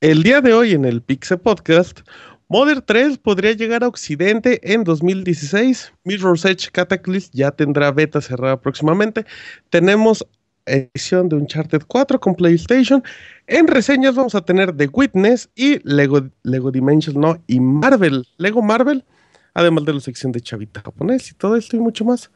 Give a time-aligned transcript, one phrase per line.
[0.00, 2.00] El día de hoy en el Pixel Podcast,
[2.48, 5.92] Modern 3 podría llegar a Occidente en 2016.
[6.04, 9.26] Mirror's Edge Cataclysm ya tendrá beta cerrada próximamente.
[9.68, 10.26] Tenemos
[10.64, 13.04] edición de Uncharted 4 con PlayStation.
[13.46, 17.36] En reseñas vamos a tener The Witness y Lego, Lego Dimensions, ¿no?
[17.46, 19.04] Y Marvel, Lego Marvel,
[19.52, 22.30] además de la sección de Chavita japonés y todo esto y mucho más.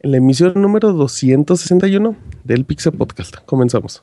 [0.00, 3.36] En la emisión número 261 del Pixel Podcast.
[3.46, 4.02] Comenzamos.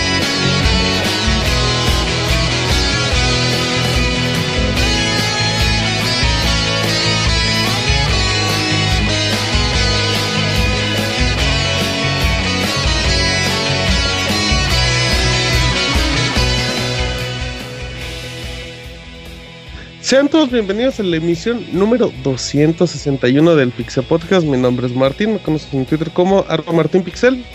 [20.11, 24.45] Sean todos bienvenidos a la emisión número 261 del Pixel Podcast.
[24.45, 27.45] Mi nombre es Martín, me conocen en Twitter como arroba Martín Pixel.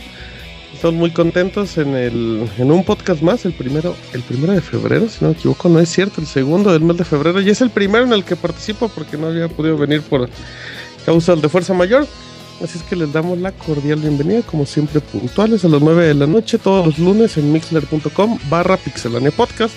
[0.72, 5.06] Estamos muy contentos en, el, en un podcast más, el primero, el primero de febrero,
[5.06, 7.60] si no me equivoco, no es cierto, el segundo del mes de febrero, y es
[7.60, 10.26] el primero en el que participo porque no había podido venir por
[11.04, 12.06] causas de fuerza mayor.
[12.64, 16.14] Así es que les damos la cordial bienvenida, como siempre puntuales, a las 9 de
[16.14, 19.74] la noche, todos los lunes en mixler.com barra pixelania podcast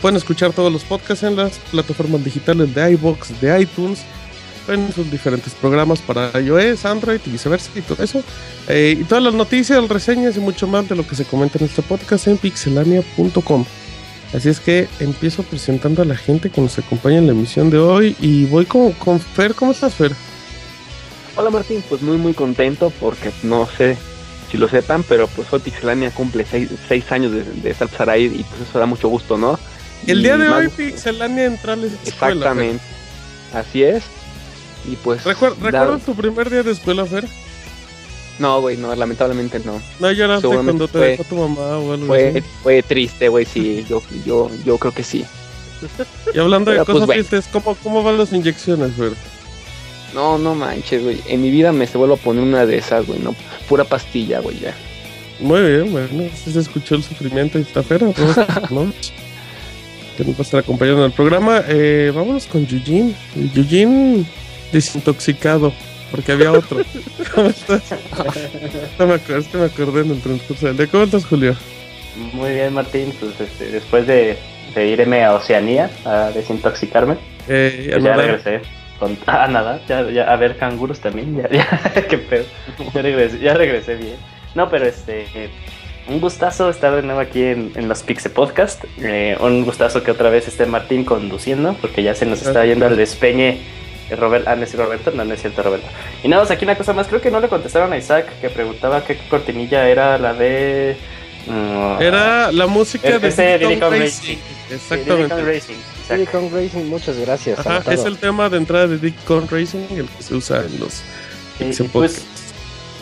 [0.00, 4.00] Pueden escuchar todos los podcasts en las plataformas digitales de iBox, de iTunes,
[4.66, 8.22] en sus diferentes programas para iOS, Android y viceversa y todo eso.
[8.68, 11.66] Eh, y todas las noticias, reseñas y mucho más de lo que se comenta en
[11.66, 13.64] este podcast en pixelania.com.
[14.32, 17.78] Así es que empiezo presentando a la gente que nos acompaña en la emisión de
[17.78, 19.54] hoy y voy con, con Fer.
[19.54, 20.12] ¿Cómo estás, Fer?
[21.36, 21.82] Hola, Martín.
[21.88, 23.98] Pues muy, muy contento porque no sé
[24.50, 28.44] si lo sepan, pero pues hoy Pixelania cumple seis, años de, de estar ahí y
[28.44, 29.58] pues eso da mucho gusto, ¿no?
[30.06, 32.06] El día de hoy Pixelania entra a la escuela.
[32.06, 32.84] Exactamente.
[33.52, 34.04] Así es.
[34.90, 35.24] Y pues.
[35.24, 37.26] ¿Recuerdas tu primer día de escuela, Fer?
[38.38, 39.82] No, güey, no, lamentablemente no.
[39.98, 42.42] No lloraste cuando te dejó tu mamá o algo fue, así.
[42.62, 43.84] Fue triste, güey, sí.
[43.88, 45.26] Yo, yo, yo creo que sí.
[46.34, 49.12] Y hablando de pues, cosas tristes, ¿cómo, ¿cómo van las inyecciones, Fer?
[50.14, 51.20] No, no manches, güey.
[51.28, 53.34] En mi vida me se vuelvo a poner una de esas, güey, no.
[53.68, 54.74] Pura pastilla, güey, ya.
[55.38, 56.30] Muy bien, bueno.
[56.44, 58.06] Se escuchó el sufrimiento y está fera,
[58.70, 58.92] ¿no?
[60.20, 61.62] que nos va a estar acompañando en el programa.
[61.66, 63.16] Eh, vámonos con Yujin.
[63.54, 64.26] Yujin
[64.70, 65.72] desintoxicado,
[66.10, 66.82] porque había otro.
[67.34, 67.82] ¿Cómo estás?
[68.98, 70.86] No me acuerdo, es que me acordé en el transcurso del día.
[70.88, 71.56] ¿Cómo estás, Julio?
[72.34, 73.14] Muy bien, Martín.
[73.18, 74.36] Pues este, después de,
[74.74, 77.16] de, irme a Oceanía a desintoxicarme,
[77.48, 78.60] eh, pues ya regresé.
[78.98, 82.44] Con, ah, nada, ya, ya, a ver canguros también, ya, ya, qué pedo.
[82.92, 84.16] Ya regresé, ya regresé bien.
[84.54, 85.24] No, pero este,
[86.10, 88.84] un gustazo estar de nuevo aquí en, los Pixe Podcast.
[88.98, 92.86] Eh, un gustazo que otra vez esté Martín conduciendo, porque ya se nos está yendo
[92.86, 93.60] al despeñe.
[94.18, 95.86] Robert, ah, no es Roberto, no, no es cierto Roberto.
[96.24, 99.04] Y nada, aquí una cosa más, creo que no le contestaron a Isaac que preguntaba
[99.04, 100.96] qué cortinilla era la de...
[101.46, 104.00] Mm, era la música de Silicon Racing.
[104.00, 104.38] Racing.
[104.68, 105.42] Exactamente.
[105.42, 105.76] Racing,
[106.08, 107.60] Silicon Racing, muchas gracias.
[107.88, 111.02] es el tema de entrada de Silicon Racing, el que se usa en los
[111.70, 112.24] sí, pues,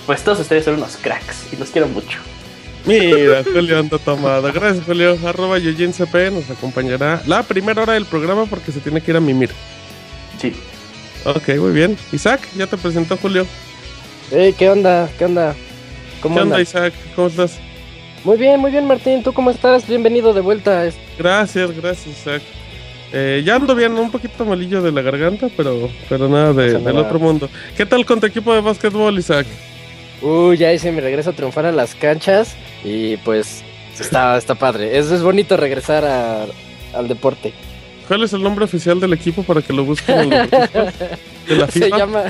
[0.04, 2.18] pues todos ustedes son unos cracks y los quiero mucho.
[2.88, 4.50] Mira, Julio anda tomado.
[4.50, 5.18] Gracias, Julio.
[5.26, 9.20] Arroba CP nos acompañará la primera hora del programa porque se tiene que ir a
[9.20, 9.50] mimir.
[10.40, 10.54] Sí.
[11.24, 11.98] Ok, muy bien.
[12.12, 13.46] Isaac, ya te presentó Julio.
[14.30, 15.10] Hey, ¿qué onda?
[15.18, 15.54] ¿Qué onda?
[16.22, 16.94] ¿Cómo ¿Qué onda, Isaac?
[17.14, 17.58] ¿Cómo estás?
[18.24, 19.22] Muy bien, muy bien, Martín.
[19.22, 19.86] ¿Tú cómo estás?
[19.86, 20.88] Bienvenido de vuelta.
[21.18, 22.42] Gracias, gracias, Isaac.
[23.12, 26.96] Eh, ya ando bien, un poquito malillo de la garganta, pero, pero nada de, del
[26.96, 27.48] otro mundo.
[27.76, 29.46] ¿Qué tal con tu equipo de básquetbol, Isaac?
[30.22, 33.62] Uy, ya hice mi regreso a triunfar a las canchas y pues
[33.98, 34.98] está, está padre.
[34.98, 37.52] Es, es bonito regresar al deporte.
[38.08, 40.30] ¿Cuál es el nombre oficial del equipo para que lo busquen?
[40.30, 41.86] de la FIFA?
[41.86, 42.24] Se llama,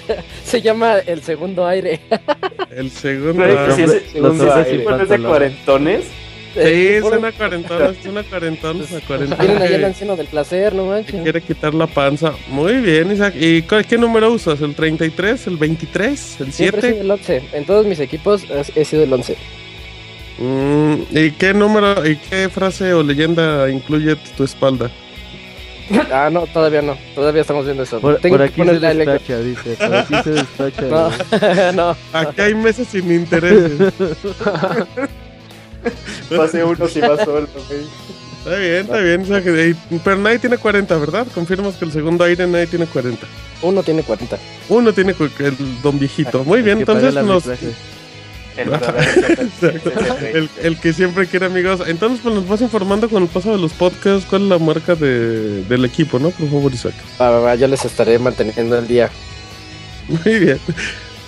[0.45, 2.01] se llama el segundo aire.
[2.71, 3.75] el segundo aire.
[3.77, 4.85] Si es, segundo aire.
[5.03, 6.05] ¿Es de cuarentones?
[6.55, 9.45] Sí, es una cuarentona, es una cuarentona, una cuarentona.
[9.45, 11.23] Tienen ahí el anciano del placer, no manches.
[11.23, 12.33] Quiere quitar la panza.
[12.49, 13.35] Muy bien, Isaac.
[13.39, 14.61] ¿Y qué número usas?
[14.61, 17.01] ¿El 33, el 23, el 7?
[17.01, 17.43] el 11.
[17.53, 19.37] En todos mis equipos he sido el 11.
[20.39, 24.91] Mm, ¿Y qué número, y qué frase o leyenda incluye tu espalda?
[26.13, 26.97] Ah, no, todavía no.
[27.15, 28.01] Todavía estamos viendo eso.
[28.01, 29.77] Por, Tengo por aquí se despacha, dice.
[29.77, 30.83] Por aquí se despacha.
[31.73, 31.97] no, no.
[32.13, 33.93] Aquí hay meses sin intereses.
[36.37, 37.49] Pase uno si va solo,
[38.39, 39.77] Está bien, está bien.
[40.05, 41.27] pero nadie tiene 40, ¿verdad?
[41.35, 43.27] Confirmas que el segundo aire nadie tiene 40.
[43.63, 44.39] Uno tiene 40.
[44.69, 46.45] Uno tiene el don viejito.
[46.45, 47.45] Muy bien, entonces nos...
[48.59, 51.81] El, el, que siempre quiere amigos.
[51.87, 54.97] Entonces, pues nos vas informando con el paso de los podcasts cuál es la marca
[54.97, 56.31] de, del equipo, ¿no?
[56.31, 56.95] Por favor, Isaac.
[57.21, 59.11] Ah, yo les estaré manteniendo el día.
[60.09, 60.59] Muy bien.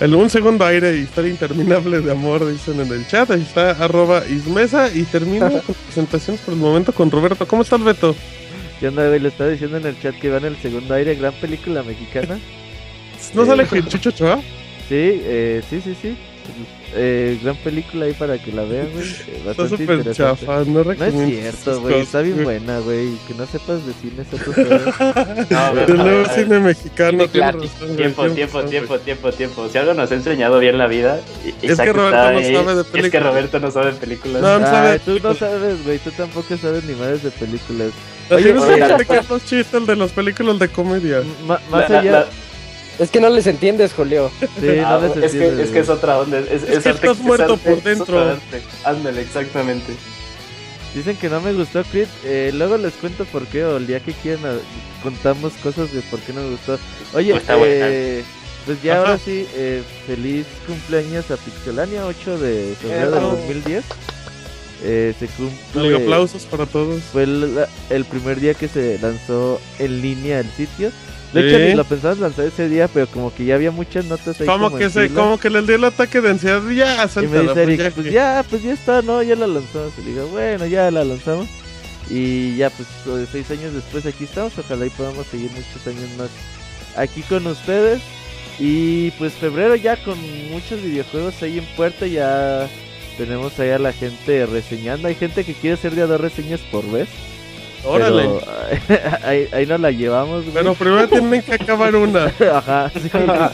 [0.01, 3.29] El un segundo aire, historia interminable de amor, dicen en el chat.
[3.29, 7.47] Ahí está arroba ismesa y termino con presentaciones por el momento con Roberto.
[7.47, 8.15] ¿Cómo estás, Beto?
[8.81, 11.33] Yo no, le estaba diciendo en el chat que va en el segundo aire, gran
[11.33, 12.39] película mexicana.
[13.35, 14.37] ¿No sale que Chucho Choa?
[14.89, 16.17] Sí, eh, sí, sí, sí
[16.93, 19.07] eh, gran película ahí para que la vean, güey.
[19.31, 22.01] Eh, está súper chafa, no No es cierto, güey.
[22.01, 23.11] Está bien buena, güey.
[23.27, 24.53] Que no sepas de cine es otro
[25.49, 27.27] no, De nuevo cine mexicano.
[27.27, 29.69] tiempo, tiempo, tiempo, tiempo, tiempo.
[29.69, 31.19] Si algo nos ha enseñado bien la vida.
[31.61, 33.05] Es que Roberto no sabe de películas.
[33.05, 34.41] Es que Roberto no sabe de películas.
[34.41, 34.99] No, no sabe.
[34.99, 35.99] tú no sabes, güey.
[35.99, 37.91] Tú tampoco sabes ni madres de películas.
[38.29, 38.77] Oye, no sé
[39.29, 41.21] los chistes de las películas de comedia.
[41.45, 42.27] más allá.
[42.99, 44.31] Es que no les entiendes, Julio.
[44.39, 46.39] Sí, no ah, les es, que, es que es otra onda.
[46.39, 48.37] Es, es, que estás muerto por dentro.
[48.83, 49.93] Ándale, exactamente.
[50.93, 52.07] Dicen que no me gustó Creed.
[52.25, 53.63] Eh, luego les cuento por qué.
[53.63, 54.59] O el día que quieran
[55.01, 56.77] contamos cosas de por qué no me gustó.
[57.13, 58.23] Oye, pues, eh,
[58.65, 63.85] pues ya ahora sí, eh, feliz cumpleaños a Pixelania, 8 de febrero del 2010.
[64.83, 65.95] Eh, se cumple.
[65.95, 67.01] aplausos para todos.
[67.03, 70.91] Fue el, el, primer día que se lanzó en línea el sitio.
[71.33, 74.39] De hecho, ni lo pensabas lanzar ese día, pero como que ya había muchas notas
[74.41, 74.47] ahí.
[74.47, 77.53] Como, que se, como que le dio el ataque de ansiedad ya, y me dice
[77.53, 79.23] pues, ya, pues ya, pues ya está, ¿no?
[79.23, 79.93] Ya la lanzamos.
[79.97, 81.47] Y digo, bueno, ya la lanzamos.
[82.09, 82.89] Y ya, pues
[83.31, 84.57] seis años después aquí estamos.
[84.57, 86.29] Ojalá y podamos seguir muchos años más
[86.97, 88.01] aquí con ustedes.
[88.59, 90.19] Y pues febrero ya con
[90.49, 92.07] muchos videojuegos ahí en puerta.
[92.07, 92.67] Ya
[93.17, 95.07] tenemos ahí a la gente reseñando.
[95.07, 97.07] Hay gente que quiere hacer de dos reseñas por vez.
[97.83, 98.29] Órale.
[99.23, 100.53] ahí, ahí nos la llevamos, güey.
[100.53, 102.25] Pero primero tienen que acabar una.
[102.53, 103.09] Ajá, sí.
[103.13, 103.51] ah,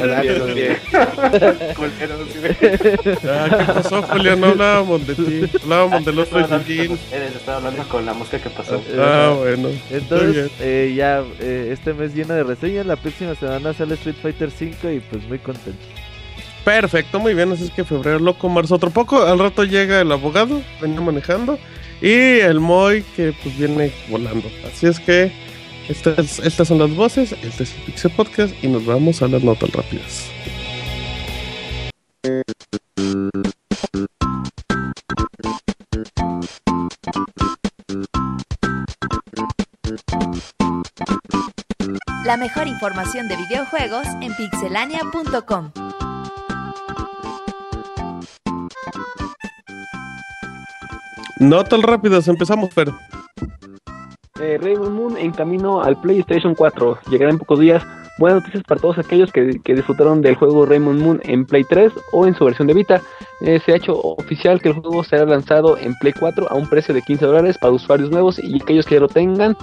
[3.00, 4.36] ¿Qué pasó, Julio?
[4.36, 5.58] No hablábamos de ti.
[5.64, 6.98] Hablábamos del otro Eugene.
[7.36, 8.82] Estaba hablando con la mosca que pasó.
[8.98, 9.70] Ah, bueno.
[9.90, 12.86] Entonces, eh, ya eh, este mes lleno de reseñas.
[12.86, 15.80] La próxima semana sale Street Fighter 5 y pues muy contento.
[16.66, 17.52] Perfecto, muy bien.
[17.54, 19.22] Así es que febrero loco, marzo otro poco.
[19.24, 21.58] Al rato llega el abogado, venía manejando.
[22.02, 24.50] Y el Moy que pues viene volando.
[24.66, 25.32] Así es que
[25.90, 29.44] estas, estas son las voces, este es el Pixel Podcast y nos vamos a las
[29.44, 30.30] notas rápidas.
[42.26, 45.72] La mejor información de videojuegos en pixelania.com.
[51.40, 52.98] No tan rápidos, empezamos, pero.
[54.40, 57.00] Eh, Rainbow Moon en camino al PlayStation 4.
[57.10, 57.84] Llegará en pocos días.
[58.20, 62.26] Buenas noticias para todos aquellos que, disfrutaron del juego Rainbow Moon en Play 3 o
[62.26, 63.02] en su versión de Vita.
[63.42, 66.68] Eh, se ha hecho oficial que el juego será lanzado en Play 4 a un
[66.68, 69.56] precio de 15 dólares para usuarios nuevos y aquellos que ya lo tengan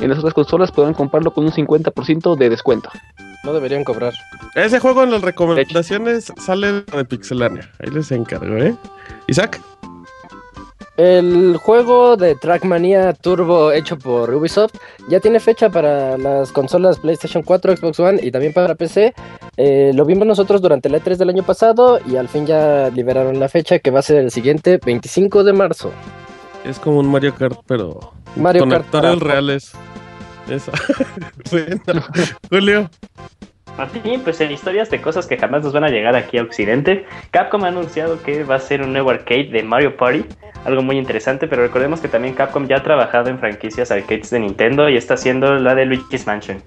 [0.00, 2.88] en las otras consolas podrán comprarlo con un 50% de descuento.
[3.44, 4.14] No deberían cobrar.
[4.54, 7.70] Ese juego en las recomendaciones sale de Pixelania.
[7.78, 8.74] Ahí les encargo, ¿eh?
[9.26, 9.60] Isaac.
[10.98, 14.74] El juego de Trackmania Turbo hecho por Ubisoft
[15.08, 19.14] ya tiene fecha para las consolas PlayStation 4, Xbox One y también para PC.
[19.56, 23.38] Eh, lo vimos nosotros durante el E3 del año pasado y al fin ya liberaron
[23.38, 25.92] la fecha que va a ser el siguiente 25 de marzo.
[26.64, 29.72] Es como un Mario Kart, pero Mario con actores reales.
[30.48, 30.72] Esa.
[32.50, 32.90] Julio.
[33.78, 37.06] Martín, pues en historias de cosas que jamás nos van a llegar aquí a Occidente,
[37.30, 40.24] Capcom ha anunciado que va a ser un nuevo arcade de Mario Party,
[40.64, 44.40] algo muy interesante, pero recordemos que también Capcom ya ha trabajado en franquicias arcades de
[44.40, 46.60] Nintendo y está haciendo la de Luigi's Mansion.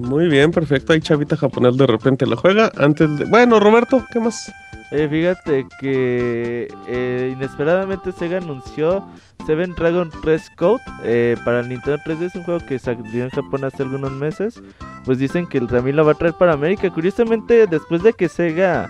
[0.00, 0.92] Muy bien, perfecto.
[0.92, 2.70] Hay chavita japonés de repente la juega.
[2.76, 3.24] Antes de...
[3.26, 4.52] Bueno, Roberto, ¿qué más?
[4.92, 9.04] Eh, fíjate que eh, inesperadamente Sega anunció
[9.44, 12.22] Seven Dragon Press Code eh, para Nintendo 3D.
[12.22, 14.62] Es un juego que salió en Japón hace algunos meses.
[15.04, 16.90] Pues dicen que el también lo va a traer para América.
[16.90, 18.88] Curiosamente, después de que Sega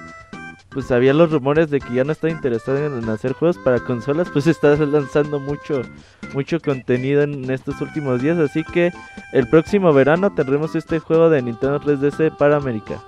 [0.77, 4.29] pues había los rumores de que ya no está interesado en hacer juegos para consolas,
[4.31, 5.81] pues está lanzando mucho,
[6.35, 8.39] mucho contenido en estos últimos días.
[8.39, 8.93] Así que
[9.33, 13.03] el próximo verano tendremos este juego de Nintendo 3DS para América.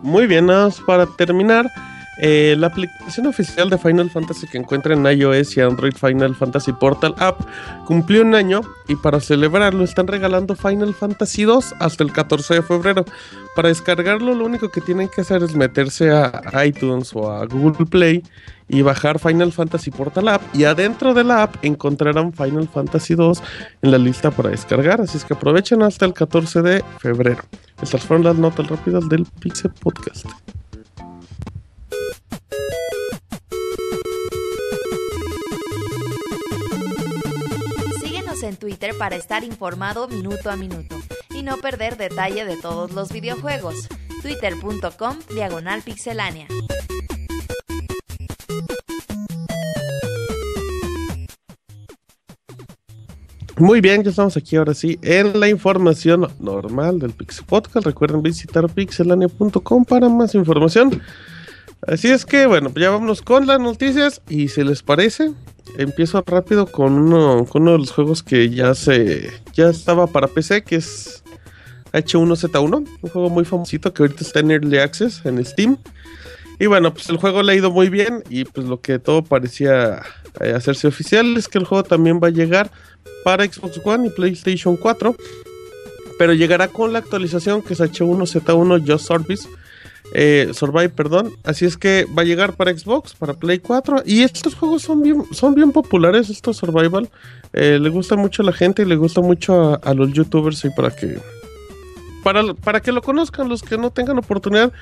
[0.00, 1.70] Muy bien, nada para terminar.
[2.18, 6.72] Eh, la aplicación oficial de Final Fantasy que encuentra en iOS y Android Final Fantasy
[6.72, 7.40] Portal App
[7.84, 12.62] cumplió un año y para celebrarlo están regalando Final Fantasy 2 hasta el 14 de
[12.62, 13.04] febrero.
[13.54, 17.86] Para descargarlo lo único que tienen que hacer es meterse a iTunes o a Google
[17.86, 18.22] Play
[18.68, 23.42] y bajar Final Fantasy Portal App y adentro de la app encontrarán Final Fantasy 2
[23.82, 27.42] en la lista para descargar, así es que aprovechen hasta el 14 de febrero.
[27.80, 30.26] Estas fueron las notas rápidas del Pixel Podcast.
[38.48, 40.96] En Twitter para estar informado minuto a minuto
[41.34, 43.88] y no perder detalle de todos los videojuegos.
[44.22, 46.48] Twitter.com Diagonal Pixelánea.
[53.58, 57.86] Muy bien, ya estamos aquí ahora sí en la información normal del Pixel Podcast.
[57.86, 61.00] Recuerden visitar pixelania.com para más información.
[61.82, 65.32] Así es que, bueno, ya vámonos con las noticias y si les parece,
[65.78, 70.26] empiezo rápido con uno, con uno de los juegos que ya se ya estaba para
[70.26, 71.22] PC, que es
[71.92, 75.78] H1Z1, un juego muy famosito que ahorita está en Early Access en Steam.
[76.58, 79.22] Y bueno, pues el juego le ha ido muy bien y pues lo que todo
[79.22, 80.02] parecía
[80.40, 82.70] eh, hacerse oficial es que el juego también va a llegar
[83.24, 85.14] para Xbox One y PlayStation 4,
[86.18, 89.48] pero llegará con la actualización que es H1Z1 Just Service
[90.12, 91.32] eh, Survive, perdón.
[91.44, 94.02] Así es que va a llegar para Xbox, para Play 4.
[94.06, 97.10] Y estos juegos son bien, son bien populares, estos Survival.
[97.52, 100.70] Eh, le gusta mucho a la gente y le gusta mucho a, los youtubers y
[100.70, 101.18] para que.
[102.22, 104.72] Para, para, que lo conozcan los que no tengan oportunidad.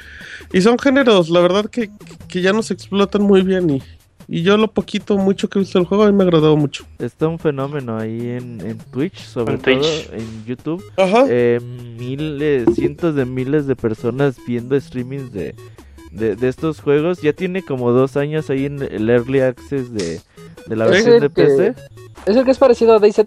[0.52, 1.90] Y son géneros, la verdad, que,
[2.26, 3.82] que ya nos explotan muy bien y,
[4.26, 6.56] y yo lo poquito, mucho que he visto el juego, a mí me ha agradado
[6.56, 6.86] mucho.
[6.98, 10.82] Está un fenómeno ahí en, Twitch, sobre todo en YouTube.
[10.96, 11.26] Ajá.
[11.28, 15.54] Eh, miles, cientos de miles de personas viendo streamings de,
[16.10, 17.20] de, estos juegos.
[17.20, 20.20] Ya tiene como dos años ahí en el Early Access de,
[20.68, 21.74] la versión de PC.
[22.26, 23.20] ¿Es el que es parecido a DayZ?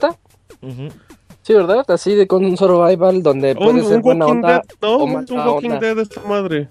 [1.43, 1.85] Sí, ¿verdad?
[1.87, 4.61] Así de con un survival donde puede ser buena onda.
[4.81, 6.67] no, un Walking Dead esta madre.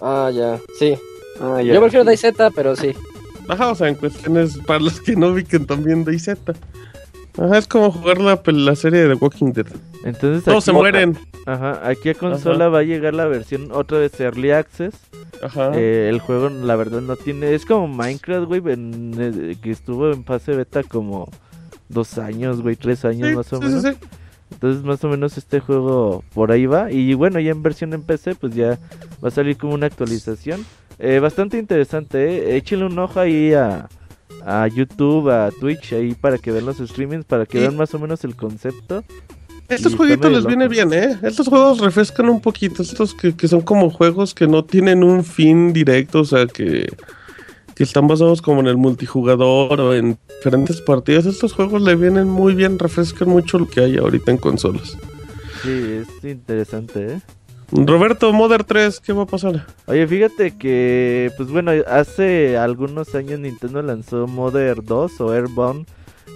[0.00, 0.96] Ah, ya, sí.
[1.40, 1.74] Ah, ya.
[1.74, 2.94] Yo prefiero DayZ, pero sí.
[3.52, 6.28] Ajá, o sea, en cuestiones para los que no ubiquen también de IZ.
[7.38, 9.66] Ajá, es como jugar la, la serie de The Walking Dead.
[10.04, 11.18] Entonces Todos se mueren.
[11.44, 14.94] Ajá, aquí a consola va a llegar la versión otra vez Early Access.
[15.42, 15.72] Ajá.
[15.74, 17.54] Eh, el juego, la verdad, no tiene.
[17.54, 21.30] Es como Minecraft, güey, eh, que estuvo en fase beta como
[21.88, 23.82] dos años, güey, tres años más o menos.
[23.82, 23.90] Sí,
[24.50, 26.90] Entonces, más o menos este juego por ahí va.
[26.90, 28.78] Y bueno, ya en versión en PC, pues ya
[29.22, 30.64] va a salir como una actualización.
[30.98, 32.18] Eh, bastante interesante,
[32.50, 32.56] eh.
[32.56, 33.88] Échenle un ojo ahí a,
[34.44, 37.98] a YouTube, a Twitch, ahí para que vean los streamings, para que vean más o
[37.98, 39.04] menos el concepto.
[39.68, 41.18] Estos jueguitos les viene bien, ¿eh?
[41.22, 42.82] Estos juegos refrescan un poquito.
[42.82, 46.86] Estos que, que, son como juegos que no tienen un fin directo, o sea, que,
[47.74, 51.24] que están basados como en el multijugador o en diferentes partidas.
[51.26, 54.96] Estos juegos le vienen muy bien, refrescan mucho lo que hay ahorita en consolas.
[55.62, 57.20] Sí, es interesante, ¿eh?
[57.74, 59.66] Roberto, Mother 3, ¿qué va a pasar?
[59.86, 65.86] Oye, fíjate que, pues bueno, hace algunos años Nintendo lanzó Mother 2 o Airbound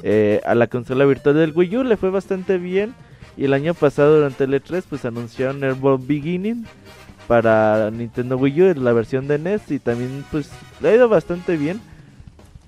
[0.03, 2.95] eh, a la consola virtual del Wii U, le fue bastante bien.
[3.37, 6.65] Y el año pasado, durante el E3, pues anunciaron Airbound Beginning
[7.29, 10.51] para Nintendo Wii U, la versión de NES, y también, pues,
[10.81, 11.83] le ha ido bastante bien.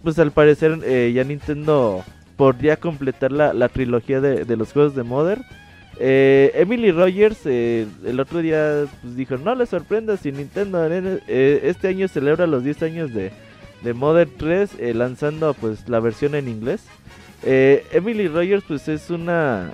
[0.02, 2.04] Pues al parecer, eh, ya Nintendo
[2.36, 5.38] podría completar la, la trilogía de, de los juegos de Mother
[6.00, 11.60] eh, Emily Rogers eh, el otro día pues, dijo, no le sorprenda si Nintendo eh,
[11.64, 13.32] este año celebra los 10 años de,
[13.82, 16.84] de Modern 3 lanzando pues la versión en inglés.
[17.42, 19.72] Emily Rogers pues es una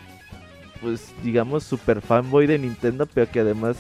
[0.81, 3.77] pues digamos super fanboy de Nintendo pero que además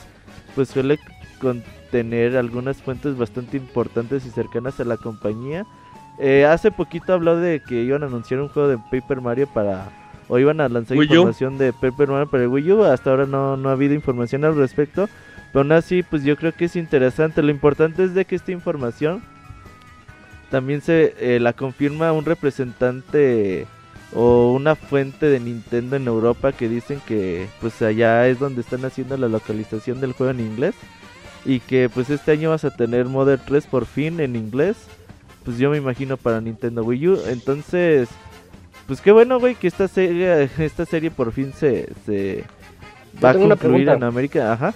[0.55, 0.99] pues suele
[1.41, 5.67] contener algunas fuentes bastante importantes y cercanas a la compañía.
[6.49, 10.38] hace poquito habló de que iban a anunciar un juego de Paper Mario para o
[10.38, 12.85] iban a lanzar información de Paper Mario para el Wii U.
[12.85, 15.09] Hasta ahora no, no ha habido información al respecto.
[15.52, 17.43] Pero aún así, pues yo creo que es interesante.
[17.43, 19.23] Lo importante es de que esta información
[20.50, 23.66] también se eh, la confirma un representante
[24.14, 28.85] o una fuente de Nintendo en Europa que dicen que pues allá es donde están
[28.85, 30.75] haciendo la localización del juego en inglés
[31.45, 34.76] y que pues este año vas a tener Modern 3 por fin en inglés
[35.45, 38.09] pues yo me imagino para Nintendo Wii U entonces
[38.87, 42.45] pues qué bueno, güey, que esta serie, esta serie por fin se, se
[43.23, 44.53] va a concluir en América.
[44.53, 44.75] Ajá.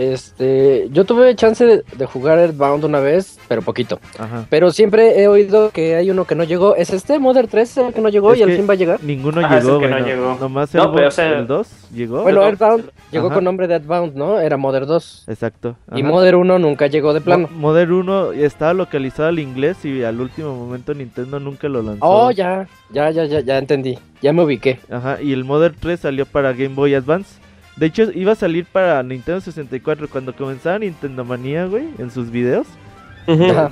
[0.00, 4.00] Este, yo tuve chance de, jugar Earthbound una vez, pero poquito.
[4.48, 6.74] Pero siempre he oído que hay uno que no llegó.
[6.74, 9.04] ¿Es este Mother 3 el que no llegó y al fin va a llegar?
[9.04, 10.38] Ninguno llegó, no, llegó.
[10.40, 10.80] Nomás el,
[11.18, 12.22] el 2 llegó.
[12.22, 14.40] Bueno, Earthbound llegó con nombre de Earthbound, ¿no?
[14.40, 15.24] Era Mother 2.
[15.28, 15.76] Exacto.
[15.94, 17.50] Y Mother 1 nunca llegó de plano.
[17.52, 22.06] Mother 1 estaba localizado al inglés y al último momento Nintendo nunca lo lanzó.
[22.06, 23.98] Oh, ya, ya, ya, ya, ya entendí.
[24.22, 24.80] Ya me ubiqué.
[24.90, 27.38] Ajá, y el Mother 3 salió para Game Boy Advance.
[27.80, 32.30] De hecho, iba a salir para Nintendo 64 cuando comenzaba Nintendo Manía, güey, en sus
[32.30, 32.66] videos.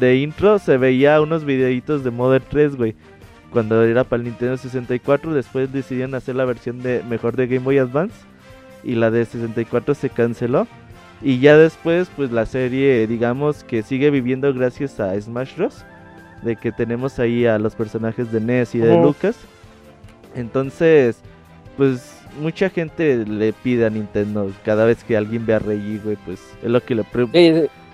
[0.00, 2.94] de, intro se veía unos videitos de Mother 3, güey.
[3.52, 7.66] Cuando era para el Nintendo 64, después decidieron hacer la versión de mejor de Game
[7.66, 8.14] Boy Advance.
[8.82, 10.66] Y la de 64 se canceló.
[11.20, 15.84] Y ya después, pues la serie, digamos que sigue viviendo gracias a Smash Bros.
[16.40, 19.36] De que tenemos ahí a los personajes de NES y de Lucas.
[20.34, 21.20] Entonces,
[21.76, 26.16] pues mucha gente le pide a Nintendo cada vez que alguien ve a Reggie, güey,
[26.24, 27.04] pues es lo que le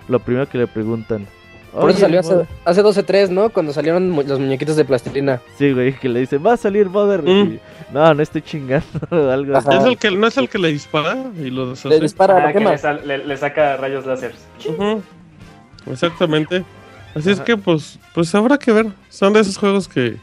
[0.07, 1.27] lo primero que le preguntan.
[1.73, 3.49] Por eso salió hace, hace 12-3, ¿no?
[3.49, 5.41] Cuando salieron los muñequitos de plastilina.
[5.57, 7.21] Sí, güey, que le dice, va a salir Mother.
[7.21, 7.59] Mm.
[7.93, 8.85] No, no estoy chingando.
[9.31, 11.89] algo ¿Es el que, ¿No es el que le dispara y lo deshace?
[11.89, 14.33] Le dispara, ah, le, saca rayos láser.
[15.91, 16.63] Exactamente.
[17.13, 18.87] Así es que, pues, pues habrá que ver.
[19.09, 20.17] Son de esos juegos que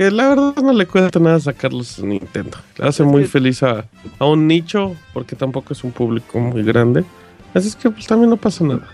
[0.00, 2.56] que la verdad no le cuesta nada sacarlos a Nintendo.
[2.78, 3.84] Le hace muy feliz a,
[4.18, 7.04] un nicho, porque tampoco es un público muy grande.
[7.52, 8.88] Así es que pues también no pasa nada.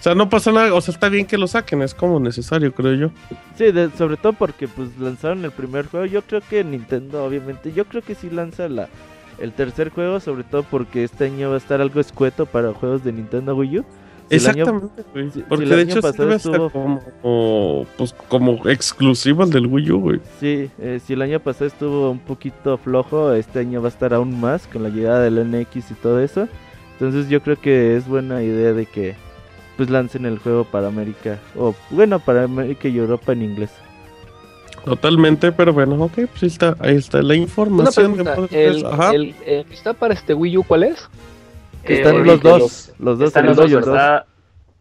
[0.00, 2.72] O sea, no pasa nada, o sea, está bien que lo saquen, es como necesario,
[2.72, 3.10] creo yo.
[3.58, 3.66] Sí,
[3.98, 6.06] sobre todo porque pues lanzaron el primer juego.
[6.06, 8.88] Yo creo que Nintendo, obviamente, yo creo que sí lanza la,
[9.38, 13.04] el tercer juego, sobre todo porque este año va a estar algo escueto para juegos
[13.04, 13.84] de Nintendo Wii U.
[14.28, 15.04] Exactamente,
[15.48, 20.20] Porque de hecho debe estar como, pues, como exclusivo al del Wii U, güey.
[20.40, 24.12] Sí, eh, si el año pasado estuvo un poquito flojo, este año va a estar
[24.14, 26.48] aún más con la llegada del NX y todo eso.
[26.92, 29.14] Entonces yo creo que es buena idea de que
[29.76, 31.38] pues lancen el juego para América.
[31.56, 33.70] O bueno, para América y Europa en inglés.
[34.84, 38.24] Totalmente, pero bueno, ok, pues ahí está, ahí está la información.
[38.50, 38.86] el,
[39.44, 41.08] el, ¿Está para este Wii U cuál es?
[41.94, 42.92] Están los dos.
[42.98, 43.70] Los, dos están los dos.
[43.70, 44.26] Está,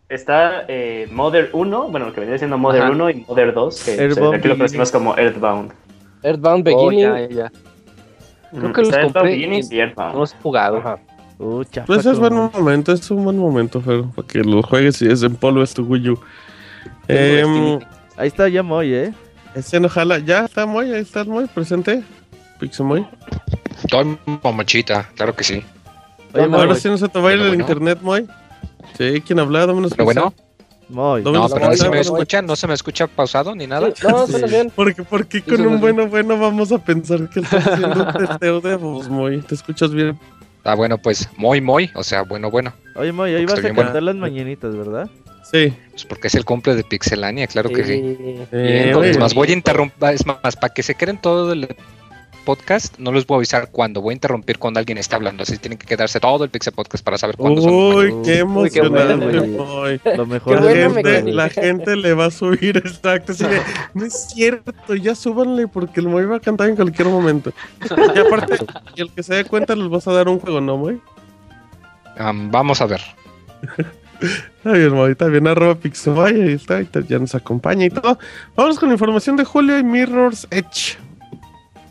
[0.09, 3.91] está eh, Mother 1, bueno, que venía siendo Mother 1 y Mother 2, que
[4.35, 5.71] aquí lo conocemos como Earthbound.
[6.23, 7.09] Earthbound oh, Beginning.
[7.09, 7.51] Oh, ya, ya.
[8.51, 10.13] Creo que los compré y Earthbound.
[10.13, 10.99] no los he jugado.
[11.37, 15.07] Uh, pues es buen momento, es un buen momento, Fer, para que lo juegues y
[15.07, 16.19] es en polvo es tu Wii U.
[17.09, 17.79] Eh,
[18.15, 19.13] ahí está ya Moy, ¿eh?
[19.89, 22.03] Jala, ya está Moy, ahí está Moy, presente.
[22.59, 23.05] Pixemoy.
[23.83, 25.63] Estoy mamachita, claro que sí.
[26.35, 28.27] Oye, ahora sí no se te va a ir el internet, Moy.
[28.97, 29.65] Sí, ¿quién habla?
[29.65, 30.33] Dame Pero bueno.
[30.89, 31.23] Moy.
[31.23, 33.89] No, pero no se me escucha, no se me escucha pausado ni nada.
[34.03, 34.71] no, suena bien.
[34.75, 38.75] Porque, porque con un bueno bueno vamos a pensar que estás haciendo un testeo de
[38.75, 39.41] voz, Moy.
[39.41, 40.19] ¿Te escuchas bien?
[40.63, 42.73] Ah, bueno, pues, Moy, Moy, o sea, bueno, bueno.
[42.95, 45.09] Oye, Moy, ahí vas a cantar las mañanitas, ¿verdad?
[45.51, 45.71] Sí.
[45.91, 48.17] Pues porque es el cumple de Pixelania, claro que sí.
[48.51, 51.67] entonces, más voy a interrumpir, es más, para que se creen todo el
[52.45, 55.57] podcast, no les voy a avisar cuando voy a interrumpir cuando alguien está hablando, así
[55.57, 59.25] tienen que quedarse todo el Pixel Podcast para saber cuándo Uy, qué emocionante.
[60.15, 63.61] Lo mejor la, gente, la gente le va a subir exacto, así de,
[63.93, 67.51] no es cierto, ya súbanle porque el Moy va a cantar en cualquier momento.
[67.81, 68.57] Y aparte,
[68.95, 71.01] y el que se dé cuenta les vas a dar un juego, ¿no, Moy?
[72.17, 73.01] vamos a ver.
[74.21, 78.17] Está bien, Moy, está bien, arroba Pixelmay, ahí está, ya nos acompaña y todo.
[78.55, 80.97] Vamos con información de Julio y Mirror's Edge.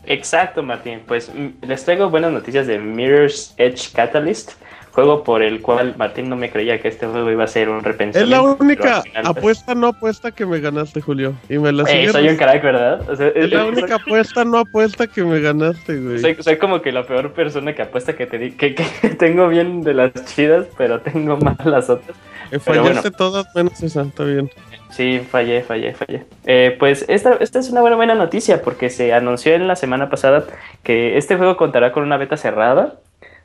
[0.07, 1.01] Exacto, Martín.
[1.05, 4.51] Pues les traigo buenas noticias de Mirror's Edge Catalyst,
[4.95, 7.83] juego por el cual Martín no me creía que este juego iba a ser un
[7.83, 8.19] repensamiento.
[8.19, 11.35] Es la única pues apuesta no apuesta que me ganaste, Julio.
[11.49, 13.01] Y me la eh, soy un crack, ¿verdad?
[13.35, 16.35] es, la única apuesta no apuesta que me ganaste, güey.
[16.41, 18.69] Soy, como que la peor persona que apuesta que te que,
[19.19, 22.15] tengo bien de las chidas, pero tengo mal las otras.
[22.51, 24.49] Eh, fallaste todas menos esa, está bien.
[24.95, 26.23] Sí, fallé, fallé, fallé.
[26.45, 30.09] Eh, pues esta, esta es una buena, buena noticia porque se anunció en la semana
[30.09, 30.45] pasada
[30.83, 32.95] que este juego contará con una beta cerrada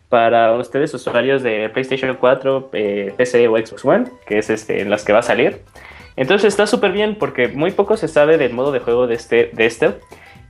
[0.08, 4.90] para ustedes usuarios de PlayStation 4, eh, PC o Xbox One, que es este, en
[4.90, 5.60] las que va a salir.
[6.14, 9.50] Entonces está súper bien porque muy poco se sabe del modo de juego de este,
[9.52, 9.94] de este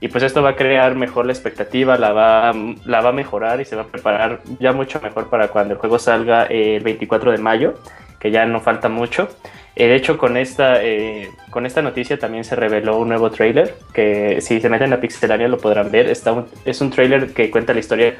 [0.01, 2.53] y pues esto va a crear mejor la expectativa, la va,
[2.85, 5.79] la va a mejorar y se va a preparar ya mucho mejor para cuando el
[5.79, 7.75] juego salga el 24 de mayo,
[8.21, 9.29] que ya no falta mucho.
[9.75, 13.75] Eh, de hecho, con esta, eh, con esta noticia también se reveló un nuevo trailer
[13.93, 16.07] que si se meten a Pixelania lo podrán ver.
[16.07, 18.15] Está es un trailer que cuenta la historia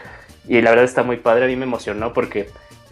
[0.47, 1.45] y la verdad está muy padre.
[1.45, 2.49] A mí me emocionó porque,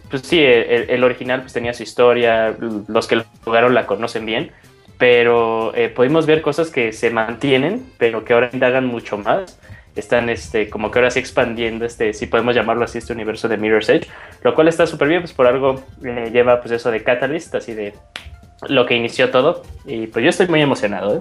[0.08, 2.54] pues sí, el, original pues tenía su historia,
[2.86, 4.52] los que lo jugaron la conocen bien,
[4.98, 9.58] pero eh, pudimos ver cosas que se mantienen, pero que ahora indagan mucho más.
[10.00, 13.56] Están este, como que ahora sí expandiendo este, si podemos llamarlo así, este universo de
[13.56, 14.08] Mirror's Edge,
[14.42, 17.74] lo cual está súper bien, pues por algo eh, lleva pues eso de Catalyst, así
[17.74, 17.94] de
[18.68, 21.20] lo que inició todo, y pues yo estoy muy emocionado, ¿eh?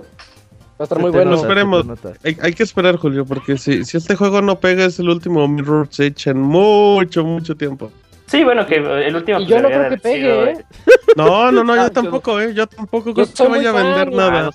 [0.79, 1.35] Va a estar muy bueno.
[1.35, 1.85] Esperemos.
[2.23, 5.45] Hay, hay, que esperar, Julio, porque si, si este juego no pega es el último
[5.45, 7.91] Mirror's Edge en mucho, mucho tiempo.
[8.27, 9.41] Sí, bueno, que el último.
[9.41, 10.65] Y yo no creo que pegue, ¿eh?
[11.15, 12.53] No, no, no, yo tampoco, ¿eh?
[12.53, 14.49] Yo tampoco creo que vaya a vender nada.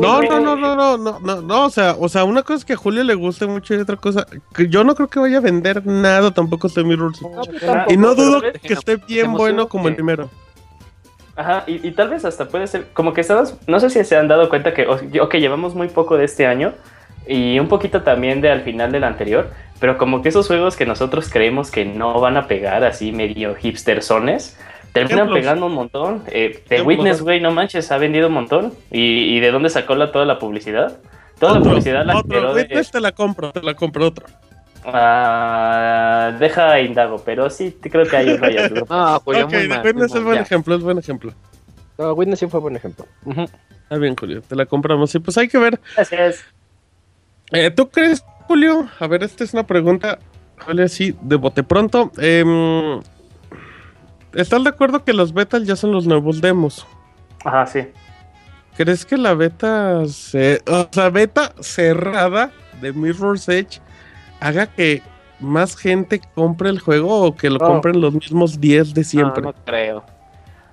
[0.00, 2.64] No, no, no, no, no, no, no, no, o sea, o sea, una cosa es
[2.64, 5.38] que a Julio le guste mucho y otra cosa, que yo no creo que vaya
[5.38, 7.92] a vender nada tampoco este Mirror's Edge.
[7.92, 10.30] y no dudo que esté bien bueno como el primero.
[11.36, 14.16] Ajá, y, y, tal vez hasta puede ser, como que estamos, no sé si se
[14.16, 16.72] han dado cuenta que, ok, llevamos muy poco de este año
[17.26, 19.50] y un poquito también de al final del anterior,
[19.80, 23.56] pero como que esos juegos que nosotros creemos que no van a pegar así medio
[23.56, 24.56] hipstersones,
[24.94, 26.22] terminan pegando un montón.
[26.28, 28.72] Eh, The Witness, güey, no manches, ha vendido un montón.
[28.90, 31.00] ¿Y, y de dónde sacó la, toda la publicidad?
[31.38, 32.54] Toda la publicidad la otro.
[32.54, 34.26] Witness te la compro, te la compro otra.
[34.86, 38.60] Ah, deja indago, pero sí creo que hay un rayo.
[38.88, 41.32] no, pues okay, The Witness es buen ejemplo, es buen ejemplo.
[41.98, 43.06] No, Witness sí fue buen ejemplo.
[43.26, 45.14] Está bien, Julio, te la compramos.
[45.14, 45.80] Y pues hay que ver.
[45.96, 46.44] Gracias.
[47.50, 48.88] Eh, ¿Tú crees, Julio?
[49.00, 50.18] A ver, esta es una pregunta,
[50.64, 52.12] Julio, así de bote pronto.
[52.18, 52.44] Eh,
[54.34, 56.86] ¿Estás de acuerdo que los betas ya son los nuevos demos?
[57.44, 57.86] Ajá, sí.
[58.76, 63.80] ¿Crees que la beta, se, o sea, beta cerrada de Mirror's Edge
[64.40, 65.02] haga que
[65.38, 69.42] más gente compre el juego o que lo compren los mismos 10 de siempre?
[69.42, 70.04] No, no creo.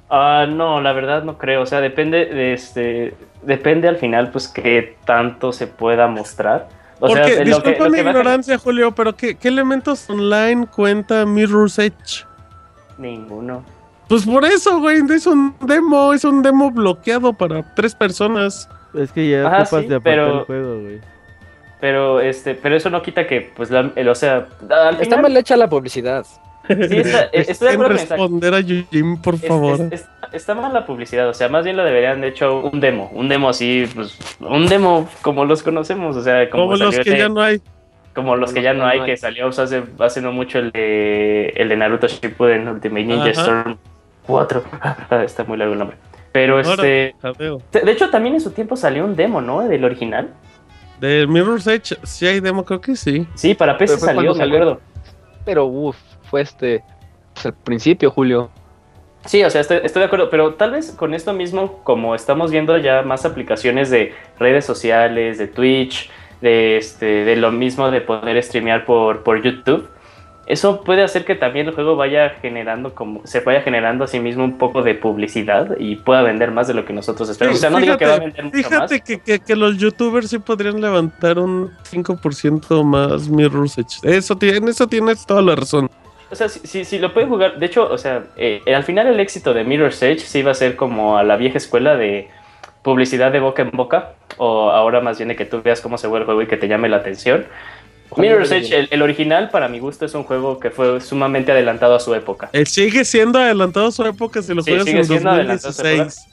[0.10, 1.62] Uh, no, la verdad no creo.
[1.62, 3.14] O sea, depende de este.
[3.44, 6.68] Depende al final, pues, qué tanto se pueda mostrar.
[7.00, 12.26] O Porque, sea, disculpa mi ignorancia, Julio, pero ¿qué, ¿qué, elementos online cuenta Mirror's Edge?
[13.02, 13.64] Ninguno.
[14.08, 18.70] Pues por eso, güey, es un demo, es un demo bloqueado para tres personas.
[18.94, 20.40] Es que ya Ajá, sí, de pero...
[20.40, 21.00] el juego, güey.
[21.80, 24.48] Pero este, pero eso no quita que, pues, la, el, o sea,
[25.00, 26.26] está mal hecha la publicidad.
[26.68, 29.90] Sí, está, estoy de acuerdo responder a Yujin, por favor.
[30.32, 33.30] está mal la publicidad, o sea, más bien lo deberían de hecho un demo, un
[33.30, 37.42] demo así, pues, un demo como los conocemos, o sea, como, los que ya no
[37.42, 37.60] hay.
[38.14, 41.70] Como los que ya no hay, que salió hace, hace no mucho el de, el
[41.70, 43.78] de Naruto Shippuden Ultimate Ninja Storm
[44.28, 44.64] 4.
[45.24, 45.98] Está muy largo el nombre.
[46.32, 47.16] Pero este.
[47.72, 49.62] De hecho, también en su tiempo salió un demo, ¿no?
[49.62, 50.30] Del original.
[51.00, 53.28] De Mirror's Edge, sí hay demo, creo que sí.
[53.34, 54.80] Sí, para PC salió, me acuerdo.
[55.46, 55.98] Pero uff,
[56.30, 56.84] fue este.
[57.34, 58.52] Pues al principio, Julio.
[59.26, 62.52] Sí, o sea, estoy, estoy, de acuerdo, pero tal vez con esto mismo, como estamos
[62.52, 66.10] viendo ya más aplicaciones de redes sociales, de Twitch,
[66.42, 69.88] de, este, de lo mismo de poder streamear por, por YouTube,
[70.48, 74.20] eso puede hacer que también el juego vaya generando como se vaya generando a sí
[74.20, 77.60] mismo un poco de publicidad y pueda vender más de lo que nosotros esperamos.
[77.60, 78.92] o sea, no fíjate, digo que va a vender mucho fíjate más.
[79.02, 84.00] Que, que, que, los youtubers sí podrían levantar un 5% más Mirror's Edge.
[84.04, 85.90] Eso, en eso tienes toda la razón.
[86.32, 89.20] O sea, si, si, lo pueden jugar, de hecho, o sea, eh, al final el
[89.20, 92.30] éxito de Mirror's Edge sí va a ser como a la vieja escuela de
[92.84, 96.08] publicidad de boca en boca, o ahora más bien de que tú veas cómo se
[96.08, 97.46] ve el juego y que te llame la atención.
[98.18, 101.96] Mirror's Edge, el, el, original, para mi gusto, es un juego que fue sumamente adelantado
[101.96, 102.50] a su época.
[102.52, 106.28] Él sigue siendo adelantado a su época si lo sí, juegas sigue en siendo 2016.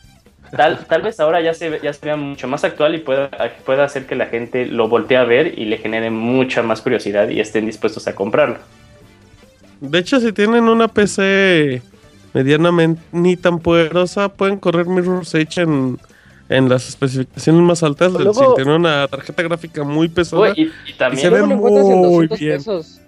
[0.50, 3.28] Tal, tal vez ahora ya se ya sea mucho más actual y pueda,
[3.66, 7.28] pueda hacer que la gente lo voltee a ver y le genere mucha más curiosidad
[7.28, 8.56] y estén dispuestos a comprarlo.
[9.80, 11.82] De hecho, si tienen una PC
[12.32, 15.98] medianamente ni tan poderosa, pueden correr Mirror's Edge en
[16.48, 20.92] en las especificaciones más altas Luego, si tiene una tarjeta gráfica muy pesada y, y,
[20.94, 22.56] también y se ve muy bien.
[22.58, 23.00] Pesos.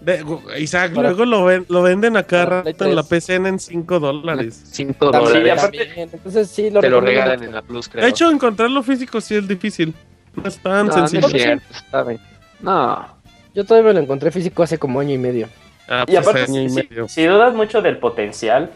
[0.00, 0.24] De,
[0.58, 1.10] Isaac, Para...
[1.10, 4.60] luego lo, ven, lo, venden acá rato en la PCN en 5 dólares.
[4.72, 5.70] 5 dólares.
[5.96, 8.04] Entonces sí, lo te lo regalan en la Plus, creo.
[8.04, 9.92] De hecho, encontrarlo físico sí es difícil.
[10.34, 11.20] No es tan no, sencillo.
[11.20, 12.20] No, es cierto,
[12.60, 13.06] no.
[13.54, 15.48] Yo todavía lo encontré físico hace como año y medio.
[15.88, 17.08] Ah, y pues aparte, año y si, medio.
[17.08, 18.70] si, dudas mucho del potencial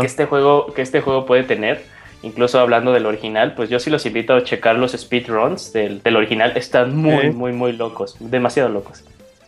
[0.00, 1.82] que este juego que este juego puede tener,
[2.26, 6.16] incluso hablando del original, pues yo sí los invito a checar los speedruns del, del
[6.16, 6.52] original.
[6.56, 7.30] Están muy, Sí.
[7.30, 8.16] muy, muy locos.
[8.20, 9.04] Demasiado locos.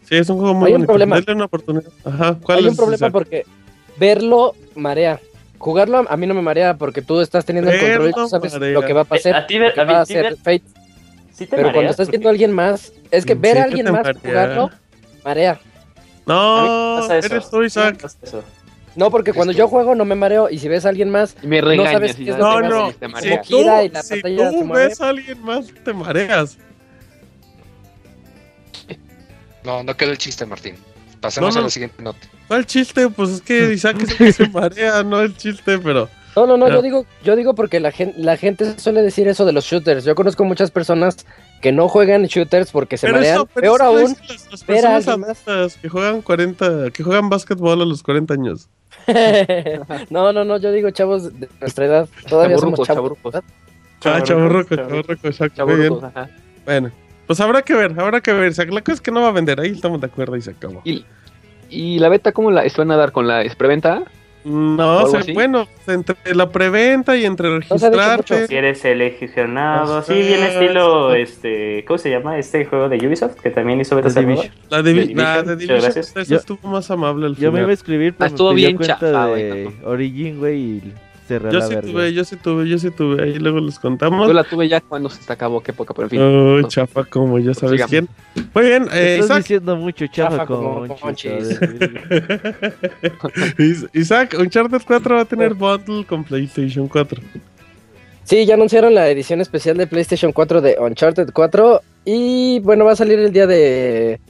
[0.08, 1.16] Sí, es un juego muy Hay un problema.
[1.16, 1.90] Denle una oportunidad.
[2.04, 3.44] Ajá, ¿cuál Hay es un problema porque
[3.98, 5.20] verlo marea.
[5.58, 8.52] Jugarlo a mí no me marea porque tú estás teniendo el control y tú sabes
[8.54, 8.72] marea.
[8.72, 9.32] lo que va a pasar.
[9.32, 10.62] Eh, a ti ver- lo que a va a hacer Fate.
[11.32, 13.86] Sí te Pero cuando estás viendo a alguien más, es que Sí, ver a alguien
[13.92, 14.20] más marea.
[14.22, 14.70] jugarlo,
[15.24, 15.60] marea.
[16.26, 17.34] No, pasa eso.
[17.34, 17.98] eres tú, Isaac.
[18.96, 21.60] No, porque cuando yo juego no me mareo y si ves a alguien más, me
[21.60, 21.92] no regañas.
[21.92, 22.92] sabes y qué es lo No, que no.
[22.92, 23.46] te Si mareas.
[23.48, 24.88] tú, gira y la si tú mueve.
[24.88, 26.58] ves a alguien más, te mareas.
[29.64, 30.76] No, no quedó el chiste, Martín.
[31.20, 31.60] Pasemos No, no.
[31.60, 32.18] a la siguiente nota.
[32.46, 33.08] ¿Cuál chiste?
[33.10, 36.08] Pues es que Isaac es el que se marea, no el chiste, pero.
[36.38, 39.44] No, no, no, yo digo, yo digo porque la gente, la gente suele decir eso
[39.44, 40.04] de los shooters.
[40.04, 41.26] Yo conozco muchas personas
[41.60, 43.46] que no juegan shooters porque se pero marean.
[43.46, 44.16] Peor aún,
[44.50, 48.68] las, personas que juegan 40, que juegan básquetbol a los 40 años.
[50.10, 53.18] no, no, no, yo digo chavos de nuestra edad, todavía somos chavos.
[54.04, 55.92] Ah, chaburruco, chaburruco, bien.
[56.64, 56.92] Bueno,
[57.26, 58.56] pues habrá que ver, habrá que ver.
[58.72, 60.82] La cosa es que no va a vender, ahí estamos de acuerdo y se acabó.
[60.84, 61.04] ¿Y,
[61.68, 64.04] y la beta cómo la van a dar con la preventa?
[64.48, 68.46] No, o bueno, entre la preventa y entre registrarte.
[68.46, 72.38] Si eres seleccionado, sí, bien estilo, este, ¿cómo se llama?
[72.38, 74.08] Este juego de Ubisoft que también hizo beta
[74.70, 75.96] La de Division,
[76.30, 80.38] estuvo más amable al Yo me iba a escribir, pero estuvo bien cuenta de Origin,
[80.38, 80.92] güey, y
[81.28, 83.22] yo sí tuve, yo sí tuve, yo sí tuve.
[83.22, 84.26] Ahí luego les contamos.
[84.26, 86.22] Yo la tuve ya cuando se acabó, qué poca, pero en fin.
[86.22, 88.08] Uy, chafa como, ya sabes quién.
[88.54, 90.86] Muy bien, eh, Estás diciendo mucho chafa, como,
[93.92, 97.20] Isaac, Uncharted 4 va a tener bundle con PlayStation 4.
[98.24, 102.92] Sí, ya anunciaron la edición especial de PlayStation 4 de Uncharted 4 y bueno, va
[102.92, 104.20] a salir el día de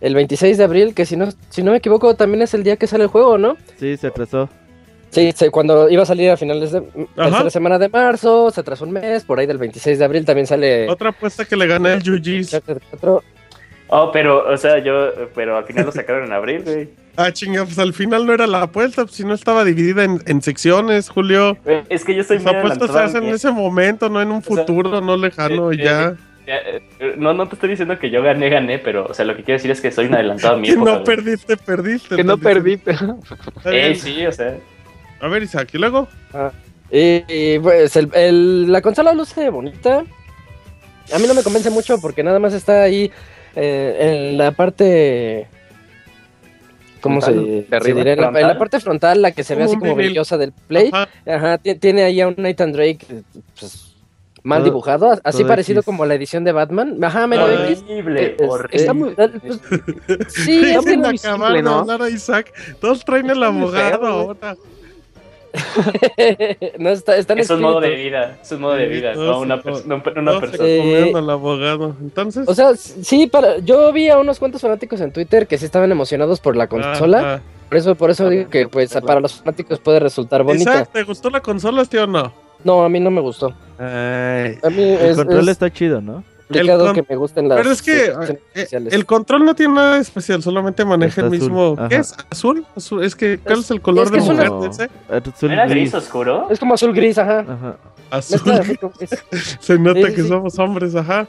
[0.00, 2.76] el 26 de abril, que si no si no me equivoco también es el día
[2.76, 3.56] que sale el juego, ¿no?
[3.78, 4.48] Sí, se atrasó.
[5.14, 6.82] Sí, cuando iba a salir a finales de
[7.14, 10.46] la semana de marzo, se atrasó un mes, por ahí del 26 de abril también
[10.46, 10.90] sale.
[10.90, 12.60] Otra apuesta que le gané al Yujis.
[13.88, 16.88] Oh, pero, o sea, yo, pero al final lo sacaron en abril, güey.
[17.16, 20.42] Ah, chinga, pues al final no era la apuesta, pues, si no estaba dividida en,
[20.42, 21.56] secciones, Julio.
[21.88, 25.00] Es que yo estoy Las apuestas se hacen en ese momento, no en un futuro,
[25.00, 26.16] no lejano, eh, ya.
[26.46, 29.36] Eh, eh, no, no te estoy diciendo que yo gané, gané, pero, o sea, lo
[29.36, 32.16] que quiero decir es que soy un adelantado a mi Que no perdiste, perdiste.
[32.16, 32.96] Que no perdiste.
[33.66, 34.56] eh, sí, o sea.
[35.24, 36.06] A ver, Isaac, ¿y luego?
[36.34, 36.52] Ah,
[36.90, 40.04] y, pues el, la consola luce bonita.
[41.14, 43.10] A mí no me convence mucho porque nada más está ahí
[43.56, 45.48] eh, en la parte.
[47.00, 48.12] ¿Cómo se, diría?
[48.12, 50.90] En la, parte frontal, la que se ve así como brillosa del Play.
[50.92, 51.56] Ajá.
[51.56, 53.06] tiene ahí a un Nathan Drake
[53.58, 53.96] pues,
[54.42, 57.02] mal dibujado, así parecido como la edición de Batman.
[57.02, 58.76] Ajá, medio horrible, horrible.
[58.76, 59.30] Está muy, pues,
[60.28, 61.76] sí, es muy simple, ¿no?
[61.76, 62.52] hablar a Isaac.
[62.78, 64.54] Todos traen el abogado ahora.
[66.78, 69.62] no, está, está es un modo de vida, es un modo de vida, no una,
[69.62, 70.02] persona.
[71.18, 71.96] al abogado.
[72.00, 75.64] Entonces, o sea, sí, para, yo vi a unos cuantos fanáticos en Twitter que sí
[75.64, 77.40] estaban emocionados por la consola.
[77.68, 80.84] Por eso, por eso digo que pues para los fanáticos puede resultar bonita.
[80.86, 82.32] ¿Te gustó la consola, tío, o no?
[82.62, 83.54] No, a mí no me gustó.
[83.78, 86.24] a mí el control está chido, ¿no?
[86.48, 88.12] Que me gusten las Pero es que
[88.54, 91.76] eh, el control no tiene nada especial, solamente maneja el mismo.
[91.88, 92.14] ¿Qué es?
[92.30, 92.66] ¿Azul?
[93.02, 94.50] Es que, ¿cuál es el color de mujer?
[95.08, 96.48] Azul ¿Era gris oscuro?
[96.50, 97.76] Es como azul gris, ajá.
[98.10, 98.40] Azul.
[99.60, 101.26] Se nota que somos hombres, ajá.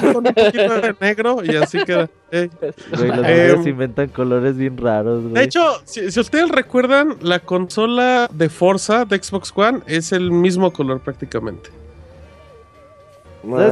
[0.00, 2.10] Con un poquito de negro y así queda.
[2.30, 8.48] los eh, inventan colores bien raros, De hecho, si, si, ustedes recuerdan, la consola de
[8.48, 11.70] Forza de Xbox One es el mismo color prácticamente.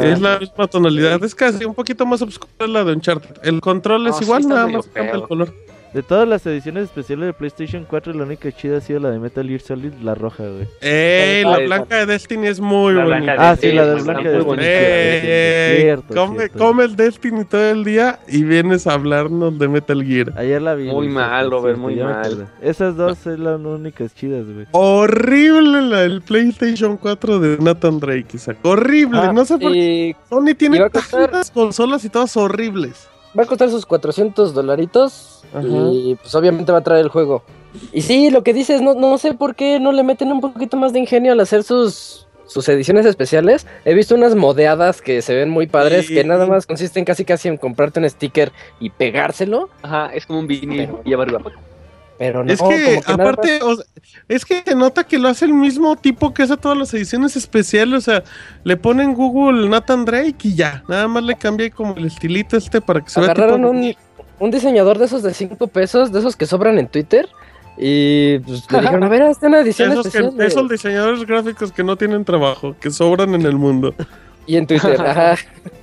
[0.03, 3.37] Es la misma tonalidad, es casi un poquito más oscura la de Uncharted.
[3.43, 5.55] El control es igual, nada más cambia el color.
[5.93, 9.19] De todas las ediciones especiales de PlayStation 4, la única chida ha sido la de
[9.19, 10.67] Metal Gear Solid, la roja, güey.
[10.81, 11.45] ¡Ey!
[11.45, 13.35] La blanca de Destiny es muy bonita.
[13.39, 14.57] Ah, sí, la de blanca de Destiny.
[14.63, 15.97] ¡Ey!
[16.15, 20.33] come, come, el Destiny todo el día y vienes a hablarnos de Metal Gear.
[20.39, 20.91] Ayer la vi.
[20.91, 22.49] Muy mal, Robert, muy mal.
[22.63, 24.67] Esas dos son las únicas chidas, güey.
[24.71, 28.57] Horrible la del PlayStation 4 de Nathan Drake, Isaac.
[28.63, 30.17] Horrible, ah, no sé por qué.
[30.31, 33.12] Sony tiene tantas consolas y todas horribles.
[33.39, 37.43] Va a costar sus 400 dolaritos y pues obviamente va a traer el juego.
[37.93, 40.77] Y sí, lo que dices, no, no sé por qué no le meten un poquito
[40.77, 43.67] más de ingenio al hacer sus, sus ediciones especiales.
[43.85, 47.49] He visto unas modeadas que se ven muy padres, que nada más consisten casi casi
[47.49, 49.71] en comprarte un sticker y pegárselo.
[49.83, 51.41] Ajá, es como un vinil y arriba.
[52.23, 53.59] Pero no, es que, aparte,
[54.29, 57.35] es que se nota que lo hace el mismo tipo que hace todas las ediciones
[57.35, 57.99] especiales.
[57.99, 58.23] O sea,
[58.63, 60.85] le ponen Google Nathan Drake y ya.
[60.87, 63.33] Nada más le cambia como el estilito este para que se vea.
[63.33, 63.93] Agarraron un,
[64.39, 67.29] un diseñador de esos de 5 pesos, de esos que sobran en Twitter.
[67.77, 70.37] Y pues le dijeron, a ver, esta una edición esos especial.
[70.37, 73.93] Que, Esos diseñadores gráficos que no tienen trabajo, que sobran en el mundo.
[74.45, 75.37] Y en Twitter, ajá.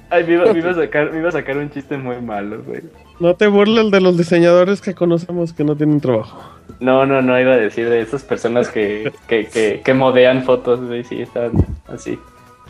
[0.10, 2.62] Ay, me iba, me iba, a sacar, me iba a sacar un chiste muy malo,
[2.66, 2.82] güey.
[3.20, 6.42] No te burles de los diseñadores que conocemos que no tienen trabajo.
[6.80, 10.80] No, no, no iba a decir de esas personas que, que, que, que modean fotos,
[10.80, 11.52] güey, sí, están
[11.88, 12.18] así.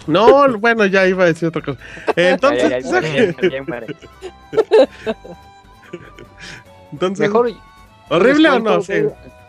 [0.08, 1.80] No, bueno, ya iba a decir otra cosa.
[2.16, 2.86] Entonces,
[6.92, 7.52] Entonces, Mejor,
[8.10, 8.80] ¿horrible o no?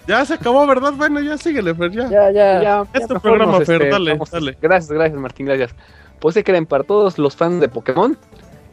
[0.07, 0.93] Ya se acabó, ¿verdad?
[0.95, 2.09] Bueno, ya síguele, Fer, ya.
[2.09, 2.63] Ya, ya.
[2.63, 4.59] ya este programa, Fer, este, dale, dale.
[4.61, 5.75] Gracias, gracias, Martín, gracias.
[6.19, 8.19] Pues se creen para todos los fans de Pokémon.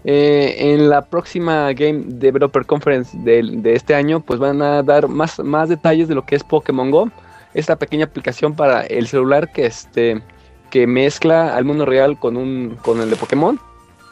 [0.10, 5.10] Eh, en la próxima Game Developer Conference de, de, este año, pues van a dar
[5.10, 7.12] más, más detalles de lo que es Pokémon Go.
[7.54, 10.22] esta pequeña aplicación para el celular que este
[10.70, 13.60] que mezcla al mundo real con un con el de Pokémon.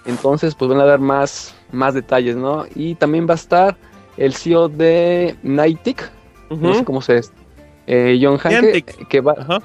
[0.06, 2.66] Entonces, pues van a dar más más detalles, ¿no?
[2.76, 3.78] Y también va a estar
[4.18, 6.12] el CEO de Niantic,
[6.50, 7.32] no sé cómo se es,
[7.88, 9.62] eh, John Hanke, que va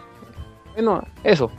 [0.75, 1.51] Bueno, eso.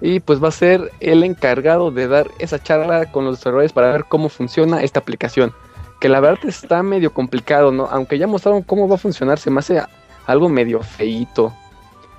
[0.00, 3.92] Y pues va a ser el encargado de dar esa charla con los desarrolladores para
[3.92, 5.52] ver cómo funciona esta aplicación.
[6.00, 7.86] Que la verdad está medio complicado, ¿no?
[7.86, 9.82] Aunque ya mostraron cómo va a funcionar, se me hace
[10.26, 11.52] algo medio feito.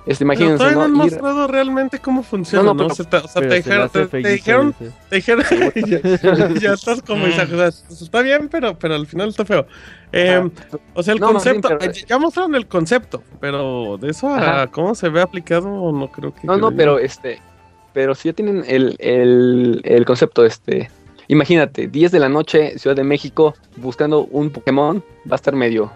[0.06, 2.86] Este, imagínense, pero no han mostrado realmente cómo funciona, ¿no?
[2.86, 4.74] o sea, te, dijeron, te, dijeron,
[5.08, 7.70] te dijeron, ya, estás como exagerado.
[7.86, 9.66] Pues está bien, pero, pero al final está feo.
[10.10, 10.50] Eh,
[10.94, 15.20] o sea, el concepto, ya mostraron el concepto, pero de eso a cómo se ve
[15.20, 16.46] aplicado, no creo que.
[16.46, 17.40] No, no, pero este,
[17.92, 20.90] pero si ya tienen el, el, el concepto, este,
[21.28, 25.92] imagínate, 10 de la noche, Ciudad de México, buscando un Pokémon, va a estar medio,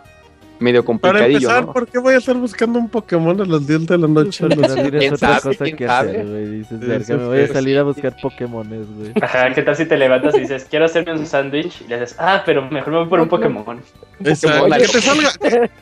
[0.60, 1.48] medio complicadillo.
[1.48, 4.06] Para empezar, ¿por qué voy a estar buscando un Pokémon a las 10 de la
[4.06, 4.44] noche?
[4.44, 6.50] otra cosa que hacer, güey.
[6.50, 9.12] Dices, verga, me voy a salir a buscar Pokémones, güey.
[9.20, 11.82] Ajá, ¿qué tal si te levantas y dices, quiero hacerme un sándwich?
[11.82, 13.80] Y le dices, ah, pero mejor me voy por un Pokémon.
[14.24, 14.66] Exacto.
[14.70, 15.30] Que te salga,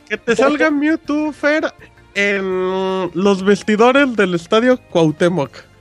[0.09, 1.73] que te salga Mewtwo, Fer,
[2.15, 5.72] en los vestidores del estadio Cuauhtémoc.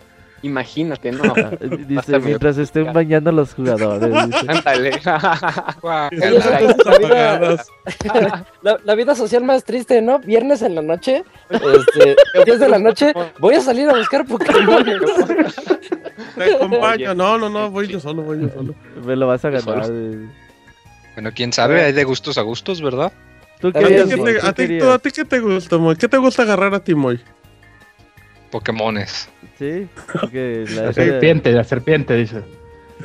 [0.44, 1.22] Imagínate, ¿no?
[1.88, 4.12] dice, mientras estén bañando los jugadores.
[4.48, 5.00] Ándale.
[8.62, 10.20] la, vida social más triste, ¿no?
[10.20, 14.84] Viernes en la noche, este, 10 de la noche, voy a salir a buscar Pokémon.
[16.36, 17.14] Te acompaño.
[17.14, 18.74] No, no, no, voy yo solo, voy yo solo.
[19.06, 19.92] Me lo vas a ganar.
[21.16, 23.12] Bueno, quién sabe, hay de gustos a gustos, ¿verdad?
[23.60, 25.96] ¿Tú ¿A, ti, a, ti, ¿A ti qué te gusta, Moy?
[25.96, 27.20] ¿Qué te gusta agarrar a ti, Moy?
[28.52, 29.30] Pokémones.
[29.58, 29.88] Sí,
[30.76, 32.44] la, serpiente, la serpiente, dice.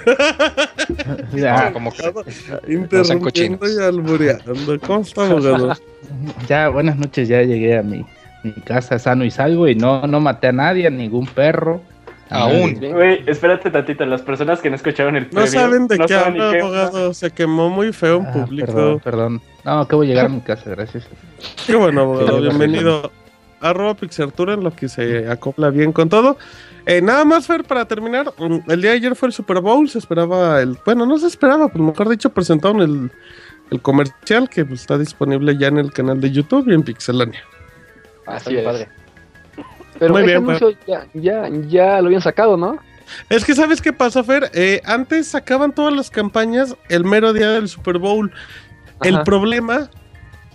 [1.34, 2.12] ya, como que
[2.68, 4.54] interrumpiendo y albureando.
[4.86, 5.44] ¿Cómo estamos,
[6.48, 8.04] Ya, buenas noches, ya llegué a mi,
[8.42, 11.80] mi, casa sano y salvo y no, no maté a nadie, a ningún perro.
[12.28, 12.74] Aún.
[12.74, 17.14] Güey, espérate tantito, las personas que no escucharon el No saben de qué habla, abogado,
[17.14, 18.66] se quemó muy feo en ah, público.
[18.66, 19.42] Perdón, perdón.
[19.64, 21.08] No, acabo de llegar a mi casa, gracias.
[21.66, 23.12] Qué bueno, abogado, bienvenido
[23.70, 26.36] arroba Pixartura en lo que se acopla bien con todo.
[26.86, 29.88] Eh, nada más, Fer, para terminar, mm, el día de ayer fue el Super Bowl,
[29.88, 33.10] se esperaba el, bueno, no se esperaba, pues mejor dicho, presentaron el,
[33.70, 37.42] el comercial que pues, está disponible ya en el canal de YouTube y en Pixelania.
[38.26, 38.64] Así es.
[38.64, 38.88] Padre.
[39.98, 40.46] Pero Muy bien,
[40.86, 42.78] ya, ya, ya lo habían sacado, ¿no?
[43.30, 47.50] Es que sabes qué pasa, Fer, eh, antes sacaban todas las campañas el mero día
[47.50, 48.32] del Super Bowl.
[49.02, 49.90] El problema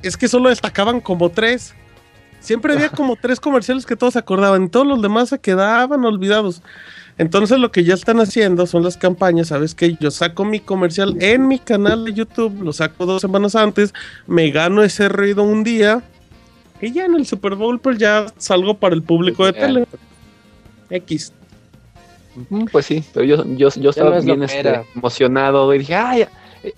[0.04, 1.76] es que solo destacaban como tres.
[2.42, 6.62] Siempre había como tres comerciales que todos acordaban, y todos los demás se quedaban olvidados.
[7.18, 11.16] Entonces lo que ya están haciendo son las campañas, ¿sabes que Yo saco mi comercial
[11.22, 13.94] en mi canal de YouTube, lo saco dos semanas antes,
[14.28, 16.02] me gano ese ruido un día
[16.82, 19.86] y ya en el Super Bowl pues ya salgo para el público de tele.
[20.90, 21.32] X.
[22.72, 26.26] Pues sí, pero yo, yo, yo estaba bien este, emocionado, y dije, ay,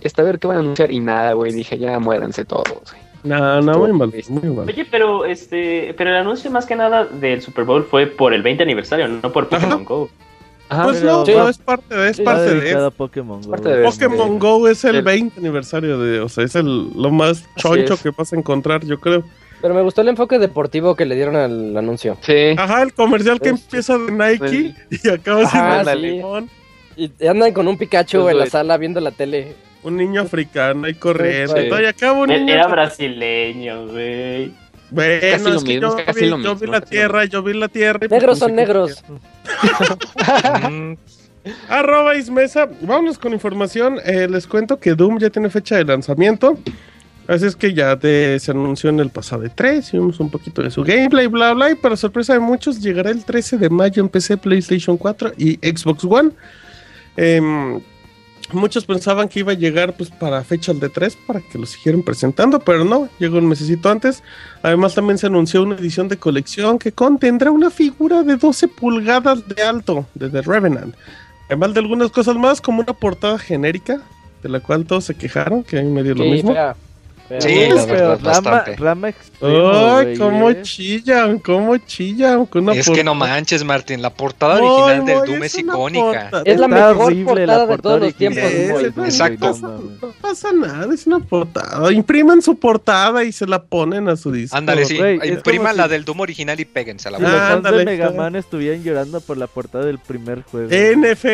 [0.02, 3.03] esta vez que van a anunciar y nada, güey, dije, ya muéranse todos, güey.
[3.24, 4.68] No, no, muy mal, muy mal.
[4.68, 8.44] Oye, pero este, pero el anuncio más que nada del Super Bowl fue por el
[8.44, 10.10] 20 aniversario, no por Pokémon Go.
[10.70, 13.56] pues no, no, es parte de, es parte de, Pokémon Go.
[13.84, 18.10] Pokémon Go es el 20 aniversario de, o sea, es el, lo más choncho que
[18.10, 19.24] vas a encontrar, yo creo.
[19.64, 22.18] Pero me gustó el enfoque deportivo que le dieron al anuncio.
[22.20, 22.54] Sí.
[22.58, 26.50] Ajá, el comercial que empieza de Nike y acaba sin el limón.
[26.98, 29.56] Y andan con un Pikachu en la sala viendo la tele.
[29.84, 31.82] Un niño africano y corriendo.
[31.82, 32.54] Y acá un niño...
[32.54, 34.52] Era brasileño, güey.
[34.90, 38.00] Bueno, es que yo, vi, yo vi la tierra, yo vi la tierra.
[38.08, 39.04] Negros son negros.
[41.68, 42.70] Arroba Ismesa.
[42.82, 43.98] Vámonos con información.
[44.06, 46.60] Eh, les cuento que Doom ya tiene fecha de lanzamiento.
[47.28, 50.70] Así es que ya se anunció en el pasado de 3, vimos un poquito de
[50.70, 54.10] su gameplay, bla, bla, y para sorpresa de muchos, llegará el 13 de mayo en
[54.10, 56.32] PC, PlayStation 4 y Xbox One.
[57.16, 57.80] Eh,
[58.52, 62.04] Muchos pensaban que iba a llegar pues para fecha de 3 para que lo siguieran
[62.04, 64.22] presentando, pero no, llegó un mesecito antes.
[64.62, 69.48] Además también se anunció una edición de colección que contendrá una figura de 12 pulgadas
[69.48, 70.96] de alto de The Revenant.
[71.48, 74.02] Además de algunas cosas más como una portada genérica
[74.44, 76.54] de la cual todos se quejaron, que a mí me dio lo mismo.
[77.40, 78.76] Sí, la bastante.
[78.76, 80.62] Rama, Ay, cómo eh.
[80.62, 82.48] chillan, cómo chillan.
[82.74, 86.30] es que no manches, Martín, la portada original del Doom es, icónica.
[86.46, 88.44] Es la mejor portada, de todos los tiempos.
[88.44, 89.58] Exacto.
[90.02, 91.92] No, pasa nada, es una portada.
[91.92, 94.56] Impriman su portada y se la ponen a su disco.
[94.56, 95.00] Ándale, sí.
[95.24, 98.84] Impriman la del Doom original y péguense a la ah, Los de Mega Man estuvieran
[98.84, 100.70] llorando por la portada del primer juego.
[100.70, 101.26] NF,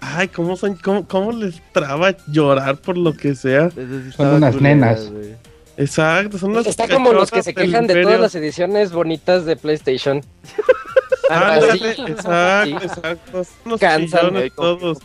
[0.00, 3.70] ay, cómo, son, cómo, cómo les traba llorar por lo que sea.
[4.16, 5.10] Son unas nenas.
[5.76, 9.56] Exacto, son las Está como los que se quejan de todas las ediciones bonitas de
[9.56, 10.22] PlayStation.
[11.28, 13.42] Ah, exacto, exacto.
[13.64, 14.98] Nos Cansan de todos.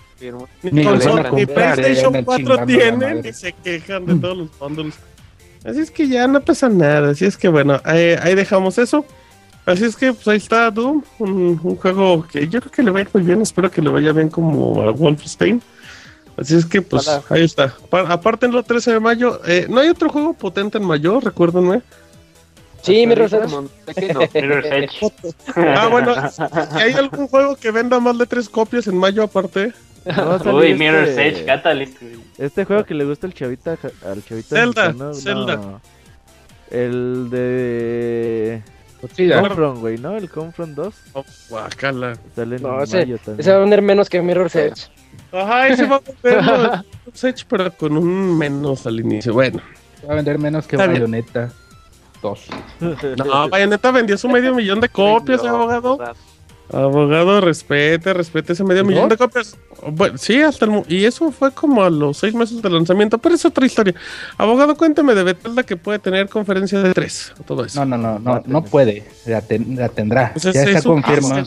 [0.62, 4.96] Ni, ni PlayStation 4 tienen y se quejan de todos los bundles.
[5.64, 7.10] Así es que ya no pasa nada.
[7.12, 9.06] Así es que bueno, ahí, dejamos eso.
[9.66, 13.00] Así es que pues ahí está Doom, un, juego que yo creo que le va
[13.00, 13.42] a ir muy bien.
[13.42, 15.62] Espero que le vaya bien como a Wolfenstein.
[16.38, 17.76] Así es que pues ahí está.
[17.92, 21.20] aparte en el 13 de mayo, eh, ¿no hay otro juego potente en mayo?
[21.20, 21.82] Recuérdenme.
[22.82, 25.12] Sí, Mirror's Edge.
[25.56, 26.16] ah, bueno,
[26.72, 29.74] ¿hay algún juego que venda más de tres copias en mayo aparte?
[30.06, 30.76] Uy, este...
[30.76, 31.98] Mirror's Edge, Catalyst.
[32.38, 35.82] Este juego que le gusta al chavita, al chavita Zelda, Zelda.
[36.72, 38.64] El de
[39.16, 40.16] Sí, Confront, güey, ¿no?
[40.16, 40.96] El Confront 2.
[41.14, 42.16] Oh, guacala.
[42.36, 43.40] Sale en no, ese, mayo también.
[43.40, 44.88] ese va a vender menos que Mirror's Edge.
[45.32, 46.42] Ajá, ese va a vender
[47.06, 49.34] Mirror's Edge, pero con un menos al inicio.
[49.34, 49.62] Bueno.
[50.08, 51.52] Va a vender menos que Bayonetta.
[52.22, 52.48] Dos.
[52.80, 55.98] No, Bayonetta vendió su medio millón de copias, abogado.
[56.74, 59.58] Abogado, respete, respete ese medio millón de copias.
[59.92, 63.36] Bueno, sí, hasta el, y eso fue como a los seis meses de lanzamiento, pero
[63.36, 63.94] es otra historia.
[64.38, 67.84] Abogado, cuénteme de Bethesda que puede tener conferencia de tres, todo eso.
[67.84, 70.32] No, no, no, no, puede, la, tendrá.
[70.34, 70.82] Pues ya está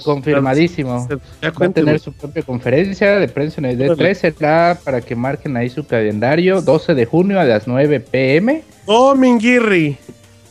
[0.02, 1.08] confirmadísimo.
[1.08, 5.56] Va a tener su propia conferencia de prensa en el D3, será para que marquen
[5.56, 8.62] ahí su calendario, 12 de junio a las 9 pm.
[8.86, 9.96] Oh, Minguirri.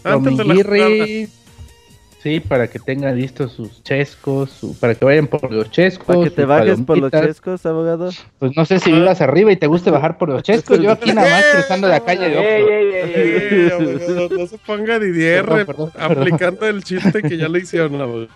[0.03, 1.30] Antes de
[2.24, 6.07] Sí, para que tengan listos sus chescos, para que vayan por los chescos.
[6.07, 8.11] Para que te bajes por los chescos, abogado.
[8.39, 10.80] Pues no sé si vivas arriba y te guste bajar por los chescos.
[10.80, 14.32] Yo aquí nada más cruzando la calle de Oxford.
[14.32, 15.45] no se ponga Didier
[15.99, 18.30] aplicando el chiste que ya le hicieron, abogado.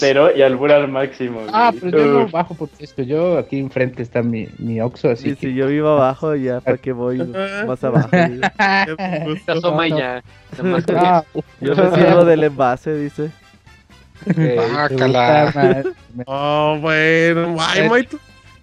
[0.00, 1.42] Pero y albur al máximo.
[1.52, 3.02] Ah, pero yo no bajo por chesco.
[3.02, 6.78] Yo aquí enfrente está mi, mi Oxo, así sí, Si yo vivo abajo, ya para
[6.78, 7.18] que voy
[7.64, 8.08] más abajo.
[8.10, 10.24] Se asoma ya.
[10.56, 10.64] Yo
[11.74, 13.30] me sirvo del envase, dice.
[14.74, 15.84] Bácala.
[16.26, 17.56] Oh, bueno.
[17.60, 18.08] Ay,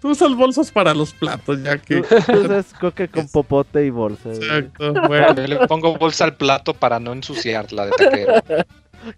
[0.01, 1.99] tú, usas bolsas para los platos, ya que.
[1.99, 4.33] usas coque con popote y bolsa.
[4.33, 4.93] Exacto.
[5.07, 5.33] Bueno.
[5.35, 8.33] Yo le pongo bolsa al plato para no ensuciarla de taquero.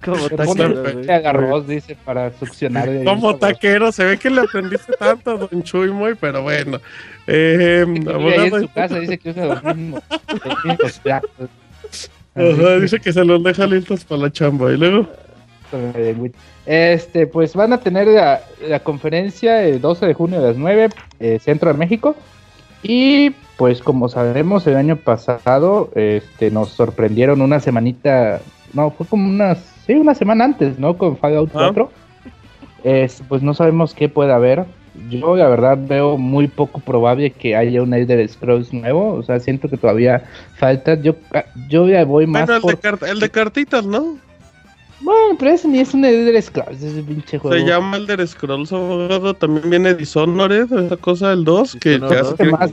[0.05, 1.61] Como taquero.
[1.61, 2.87] dice, para succionar.
[3.03, 6.79] Como taquero, se ve que le aprendiste tanto a Don Chuy muy, pero bueno.
[7.25, 10.03] Eh, en su casa dice que usa los mismos,
[10.79, 11.49] los platos
[12.35, 14.71] dice que se los deja listos para la chamba.
[14.71, 15.07] Y luego.
[16.65, 21.39] Este, pues van a tener la, conferencia el 12 de junio a las 9, eh,
[21.39, 22.15] Centro de México.
[22.81, 28.41] Y pues como sabemos, el año pasado este, nos sorprendieron una semanita,
[28.73, 30.97] no, fue como unas, sí, una semana antes, ¿no?
[30.97, 31.91] Con Fallout 4.
[33.27, 34.65] pues no sabemos qué puede haber.
[35.09, 39.39] Yo la verdad veo muy poco probable que haya un Elder Scrolls nuevo, o sea,
[39.39, 40.23] siento que todavía
[40.57, 40.95] falta.
[40.95, 44.17] Yo, ah, yo ya voy más bueno, el, de el de cartitas, ¿no?
[45.01, 47.57] Bueno, pero ese ni es un Elder Scrolls, ese pinche juego.
[47.57, 49.33] Se llama Elder Scrolls, abogado.
[49.33, 52.71] También viene Dishonored, esa cosa del 2, que te hace más,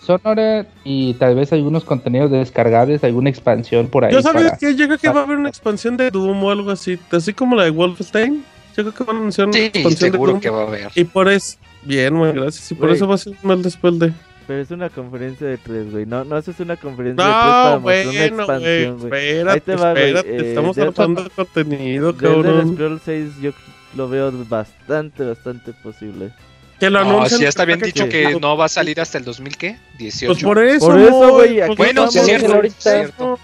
[0.00, 4.12] Dishonored y tal vez algunos contenidos descargables, alguna expansión por ahí.
[4.12, 6.70] Yo sabes que yo creo que va a haber una expansión de Doom o algo
[6.70, 8.44] así, así como la de Wolfenstein.
[8.76, 10.90] Yo creo que van a anunciar una sí, seguro que va a haber.
[10.94, 12.70] Y por eso, bien, muy gracias.
[12.72, 14.12] Y por eso va a ser mal después de.
[14.46, 16.04] Pero es una conferencia de tres, güey.
[16.06, 19.04] No, no haces una conferencia de tres para bueno, mostrar una expansión, güey.
[19.04, 20.36] Espérate, te va, espérate.
[20.36, 22.68] Eh, estamos hablando de contenido, cabrón.
[22.70, 23.52] De Scroll 6 yo
[23.96, 26.32] lo veo bastante, bastante posible.
[26.78, 29.24] Que lo no, si ya está bien dicho que no va a salir hasta el
[29.24, 29.78] 2000, ¿qué?
[29.98, 30.32] 18.
[30.32, 31.66] Pues por eso, por eso, güey.
[31.66, 33.38] Pues bueno, cierto, cierto.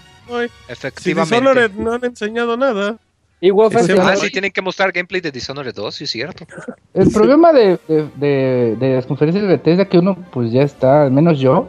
[0.67, 1.69] Efectivamente.
[1.69, 2.97] Si no han enseñado nada.
[3.43, 6.45] Y ah, sí, tienen que mostrar gameplay de Dishonored 2, sí es cierto.
[6.93, 11.11] El problema de, de, de, las conferencias de Bethesda que uno pues ya está, al
[11.11, 11.67] menos yo,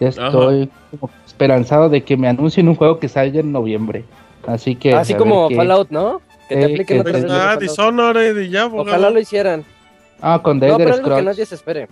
[0.00, 4.04] ya estoy como esperanzado de que me anuncien un juego que salga en noviembre.
[4.46, 4.94] Así que...
[4.94, 6.20] Así como Fallout, ¿no?
[6.46, 9.64] Que te apliquen que Ah, Dishonored y ya, Ojalá lo hicieran.
[10.20, 11.88] Ah, con The No, pero es que nadie se espere.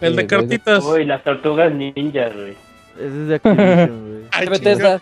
[0.00, 0.84] El de cartitas.
[0.84, 2.56] Uy, las tortugas ninjas, güey.
[2.96, 4.48] Ese es de Activision, güey.
[4.48, 5.00] Bethesda.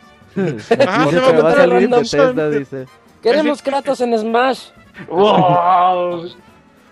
[0.86, 2.86] Ah, se va a salir Bethesda, dice.
[3.22, 4.68] Queremos Kratos en Smash.
[5.08, 6.30] ¡Wow!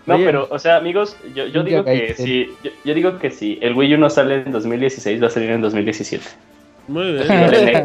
[0.05, 2.49] No, pero, o sea, amigos, yo, yo digo que si,
[2.85, 5.61] yo, digo que si el Wii U no sale en 2016, va a salir en
[5.61, 6.23] 2017.
[6.87, 7.27] Muy bien.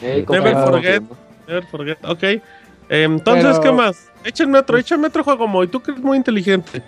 [0.00, 1.02] never forget,
[1.46, 1.98] never forget.
[2.04, 2.22] Ok.
[2.22, 2.40] Eh,
[2.88, 4.08] entonces, ¿qué más?
[4.24, 5.68] Échenme otro, échame otro juego, Moy.
[5.68, 6.82] Tú que eres muy inteligente.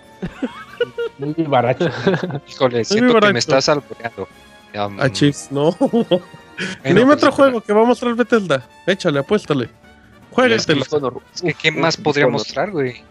[1.19, 1.87] Muy barato.
[2.49, 4.27] Híjole, siento que me estás alboreando.
[4.73, 5.75] Um, ah, chis, no.
[6.83, 8.63] Dime otro pues, juego que va a mostrar Bethesda.
[8.87, 9.69] Échale, apuéstale.
[10.31, 11.21] Juégatelo.
[11.33, 13.03] Es que, ¿qué más podría mostrar, güey?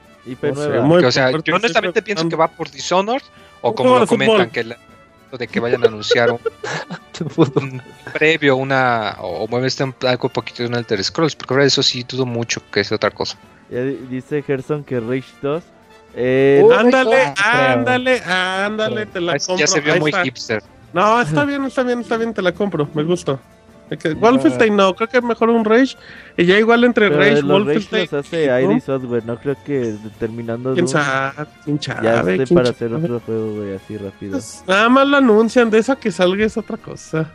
[0.44, 3.22] o sea, yo honestamente pienso que va por Dishonored
[3.62, 4.64] o como lo comentan, que
[5.36, 6.38] de que vayan a anunciar un
[8.14, 12.24] previo una o mueves algo poquito de un Alter Scrolls, porque ahora eso sí dudo
[12.24, 13.36] mucho que es otra cosa.
[13.70, 15.62] Ya dice Gerson que Rage 2
[16.14, 19.56] eh, ándale, ándale, ándale, te la compro.
[19.56, 20.62] Ya se vio muy hipster.
[20.92, 23.38] No, está bien, está bien, está bien, te la compro, me gusta.
[24.20, 25.96] Wolfenstein no, creo que es mejor un Rage.
[26.36, 28.02] Y ya igual entre Rage y Wolfenstein.
[28.02, 30.74] Rage los hace ID Software, no creo que terminando.
[30.74, 31.46] ¿Quién sabe?
[31.64, 32.02] ¿Quién sabe?
[32.02, 34.32] Ya esté para hacer otro juego, güey, así rápido.
[34.32, 37.32] Pues, nada más lo anuncian, de eso que salga es otra cosa.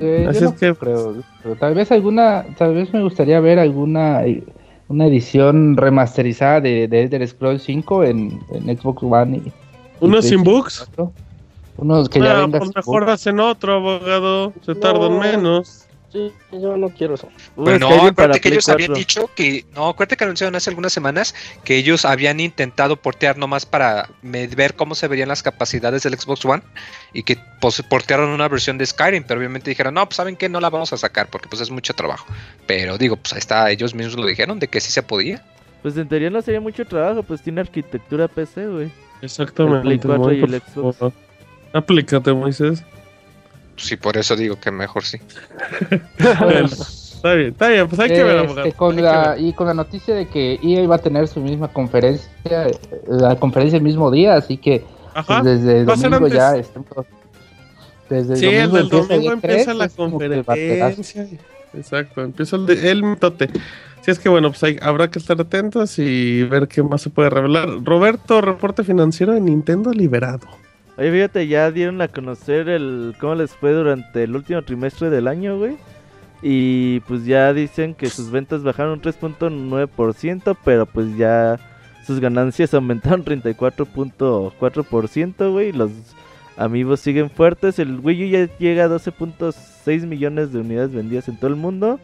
[0.00, 1.22] Eh, así es que creo.
[1.58, 4.22] tal vez alguna, tal vez me gustaría ver alguna
[4.88, 9.38] una edición remasterizada de, de Elder Scrolls 5 en, en Xbox One.
[9.38, 9.52] Y,
[10.00, 10.88] ¿Unos sin bugs?
[11.78, 12.60] Unos que ya ah, vengan.
[12.60, 14.52] Pues mejor hacen otro, abogado.
[14.64, 15.86] Se tardan menos.
[16.12, 17.28] Sí, yo no quiero eso.
[17.56, 19.66] Bueno, no, acuérdate que ellos habían dicho que.
[19.74, 24.76] No, acuérdate que anunciaron hace algunas semanas que ellos habían intentado portear nomás para ver
[24.76, 26.62] cómo se verían las capacidades del Xbox One
[27.12, 30.48] y que pues, portearon una versión de Skyrim, pero obviamente dijeron, no, pues saben que
[30.48, 32.26] no la vamos a sacar porque pues es mucho trabajo.
[32.66, 35.44] Pero digo, pues ahí está, ellos mismos lo dijeron de que sí se podía.
[35.82, 38.90] Pues en teoría no sería mucho trabajo, pues tiene arquitectura PC, güey.
[39.22, 39.88] Exactamente.
[39.88, 41.25] El Play 4 y el Xbox.
[41.76, 42.82] Aplícate, Moisés.
[43.76, 45.18] Sí, por eso digo que mejor sí.
[46.18, 50.14] está bien, está bien, pues hay que ver, este, con la, Y con la noticia
[50.14, 52.68] de que EA iba a tener su misma conferencia,
[53.06, 54.82] la conferencia el mismo día, así que
[55.26, 56.52] pues, desde el domingo ya
[58.08, 61.26] Desde sí, el domingo, el domingo empieza la conferencia.
[61.74, 63.50] Exacto, empieza el, de, el mitote.
[64.00, 67.10] Si es que bueno, pues hay, habrá que estar atentos y ver qué más se
[67.10, 67.68] puede revelar.
[67.84, 70.46] Roberto, reporte financiero de Nintendo liberado.
[70.98, 75.28] Oye, fíjate, ya dieron a conocer el cómo les fue durante el último trimestre del
[75.28, 75.76] año, güey.
[76.42, 81.58] Y pues ya dicen que sus ventas bajaron 3.9%, pero pues ya
[82.06, 85.72] sus ganancias aumentaron 34.4%, güey.
[85.72, 85.90] Los
[86.56, 87.78] amigos siguen fuertes.
[87.78, 92.00] El Wii U ya llega a 12.6 millones de unidades vendidas en todo el mundo.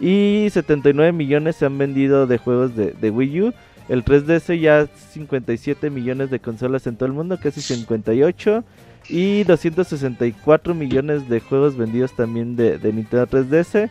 [0.00, 3.52] Y 79 millones se han vendido de juegos de, de Wii U.
[3.88, 8.64] El 3DS ya 57 millones de consolas en todo el mundo, casi 58.
[9.08, 13.90] Y 264 millones de juegos vendidos también de, Nintendo 3DS.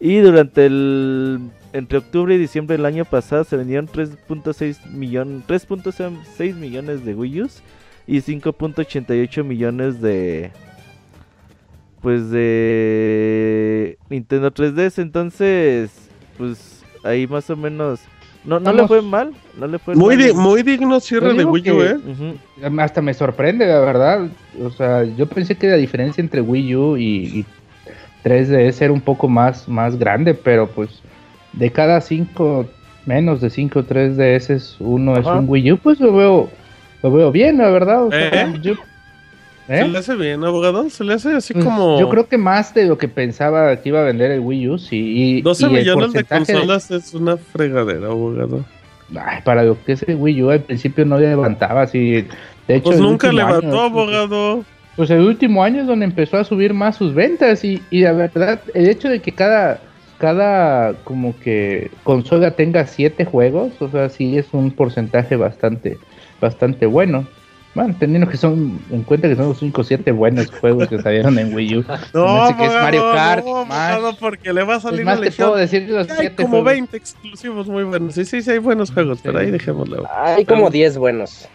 [0.00, 1.40] Y durante el...
[1.72, 7.42] Entre octubre y diciembre del año pasado se vendieron 3.6 millones, 3.6 millones de Wii
[7.42, 7.48] U
[8.06, 10.52] y 5.88 millones de
[12.00, 15.90] pues de Nintendo 3DS, entonces
[16.38, 18.00] pues ahí más o menos
[18.46, 21.82] no, no le fue mal, no le fue muy, muy digno cierre de Wii U,
[21.82, 21.98] ¿eh?
[22.78, 24.28] Hasta me sorprende, la verdad.
[24.62, 27.44] O sea, yo pensé que la diferencia entre Wii U y,
[28.24, 31.00] 3DS era un poco más, más grande, pero pues
[31.52, 32.66] de cada cinco,
[33.04, 36.50] menos de cinco 3DS, uno es un Wii U, pues lo veo,
[37.02, 38.06] lo veo bien, la verdad.
[38.06, 38.54] O sea, ¿Eh?
[38.62, 38.74] yo,
[39.66, 39.88] ¿Se ¿Eh?
[39.88, 40.88] le hace bien, abogado?
[40.90, 41.98] ¿Se le hace así pues, como...?
[41.98, 44.78] Yo creo que más de lo que pensaba que iba a vender el Wii U,
[44.78, 44.96] sí.
[44.96, 48.64] Y, 12 millones de consolas es una fregadera, abogado.
[49.16, 52.26] Ay, para lo que es el Wii U, al principio no levantaba así.
[52.68, 54.64] De hecho, pues nunca levantó, abogado.
[54.94, 58.12] Pues el último año es donde empezó a subir más sus ventas y, y la
[58.12, 59.80] verdad, el hecho de que cada,
[60.18, 65.98] cada como que consola tenga siete juegos, o sea, sí es un porcentaje bastante,
[66.40, 67.26] bastante bueno.
[67.76, 70.98] Bueno, teniendo que son en cuenta que son los 5 o 7 buenos juegos que
[71.02, 71.84] salieron en Wii U.
[72.14, 75.56] No, que es Mario Kart, no, más, porque le va a salir más te puedo
[75.56, 78.14] decir los Hay como 20 exclusivos muy buenos.
[78.14, 80.08] Sí, sí, sí, hay buenos juegos, pero ahí dejémoslo.
[80.10, 81.46] Hay como 10 buenos.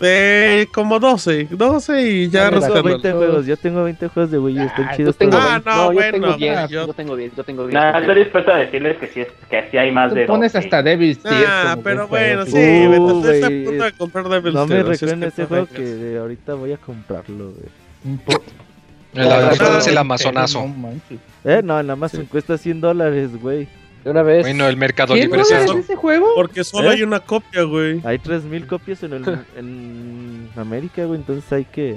[0.00, 4.38] Eh, como 12, 12 y ya Yo tengo 20 juegos, yo tengo 20 juegos de
[4.38, 5.16] Wii U, están ah, chidos.
[5.16, 6.86] Tengo ah, no, no, bueno, yo tengo 10, yo...
[6.86, 7.74] yo tengo 10, yo tengo 10.
[7.74, 11.18] Nah, estoy dispuesto a decirles que sí, que sí hay más de pones hasta Devil's
[11.18, 11.44] Tears.
[11.48, 15.46] Ah, pero bueno, sí, uh, estoy a punto de comprar Devil's No me recuerden ese
[15.46, 18.18] juego que ahorita voy a comprarlo, güey.
[19.14, 20.64] La verdad es el amazonazo.
[21.44, 23.66] Eh, no, nada más cuesta 100 dólares, güey.
[24.04, 24.42] De una vez.
[24.42, 26.28] Bueno, el mercado libre es ese juego?
[26.34, 26.94] Porque solo ¿Eh?
[26.94, 28.00] hay una copia, güey.
[28.04, 29.24] Hay 3000 copias en, el,
[29.56, 31.96] en América, güey, entonces hay que.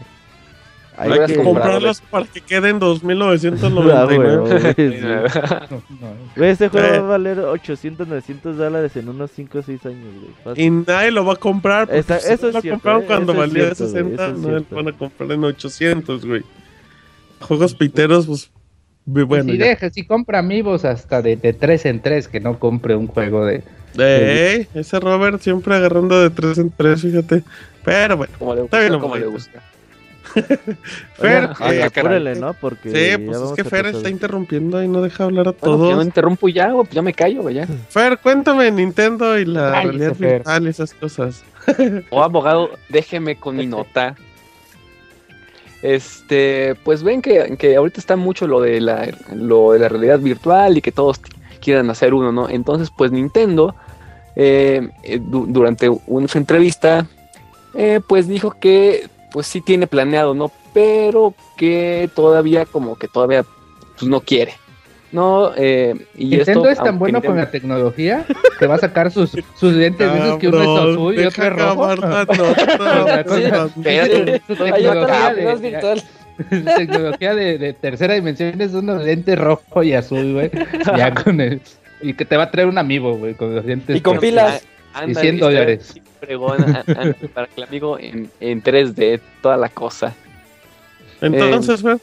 [0.98, 5.30] Hay, que comprarlas para que queden 2999.
[5.34, 5.68] Ah,
[6.36, 10.14] güey, ese juego va a valer 800, 900 dólares en unos 5 o 6 años,
[10.44, 10.62] güey.
[10.62, 11.90] Y nadie lo va a comprar.
[11.92, 16.26] Esa, eso es cierto, compraron cuando valía 60, no lo van a comprar en 800,
[16.26, 16.44] güey.
[17.40, 18.52] Juegos piteros, pues
[19.06, 22.96] bueno, si, deja, si compra amigos hasta de, de 3 en 3, que no compre
[22.96, 23.64] un juego de.
[23.96, 24.68] de...
[24.74, 27.44] ese Robert siempre agarrando de 3 en 3, fíjate.
[27.84, 29.64] Pero bueno, como le gusta, está bien, como le gusta.
[31.16, 32.54] Fer, eh, apúrele, ¿no?
[32.54, 35.80] Porque sí, pues es que Fer está interrumpiendo y no deja hablar a todos.
[35.80, 37.68] Bueno, yo interrumpo ya, pues ya me callo, ya.
[37.90, 41.44] Fer, cuéntame Nintendo y la Ay, realidad virtual y esas cosas.
[42.10, 44.16] oh, abogado, déjeme con mi nota.
[45.82, 50.20] Este, pues ven que, que, ahorita está mucho lo de, la, lo de la realidad
[50.20, 51.20] virtual y que todos
[51.62, 52.50] quieran hacer uno, ¿no?
[52.50, 53.76] Entonces, pues Nintendo,
[54.36, 57.08] eh, eh, durante una entrevista,
[57.74, 60.52] eh, pues dijo que, pues sí tiene planeado, ¿no?
[60.74, 63.46] Pero que todavía, como que todavía,
[63.98, 64.54] pues no quiere.
[65.12, 68.26] No, eh, y Nintendo es tan bueno con la tecnología
[68.58, 71.54] que va a sacar sus, sus lentes esos que uno es azul y otro es
[71.54, 71.88] rojo.
[76.50, 80.50] Tecnología de, de, tercera dimensión es unos lentes rojo y azul, güey.
[80.98, 81.62] Ya con el,
[82.02, 83.96] y que te va a traer un amigo, güey, con los dientes.
[83.96, 84.66] Y con pilas.
[85.08, 85.94] y 100 dólares.
[87.34, 90.14] para que el amigo en, en 3D, toda la cosa.
[91.20, 91.98] Entonces, güey.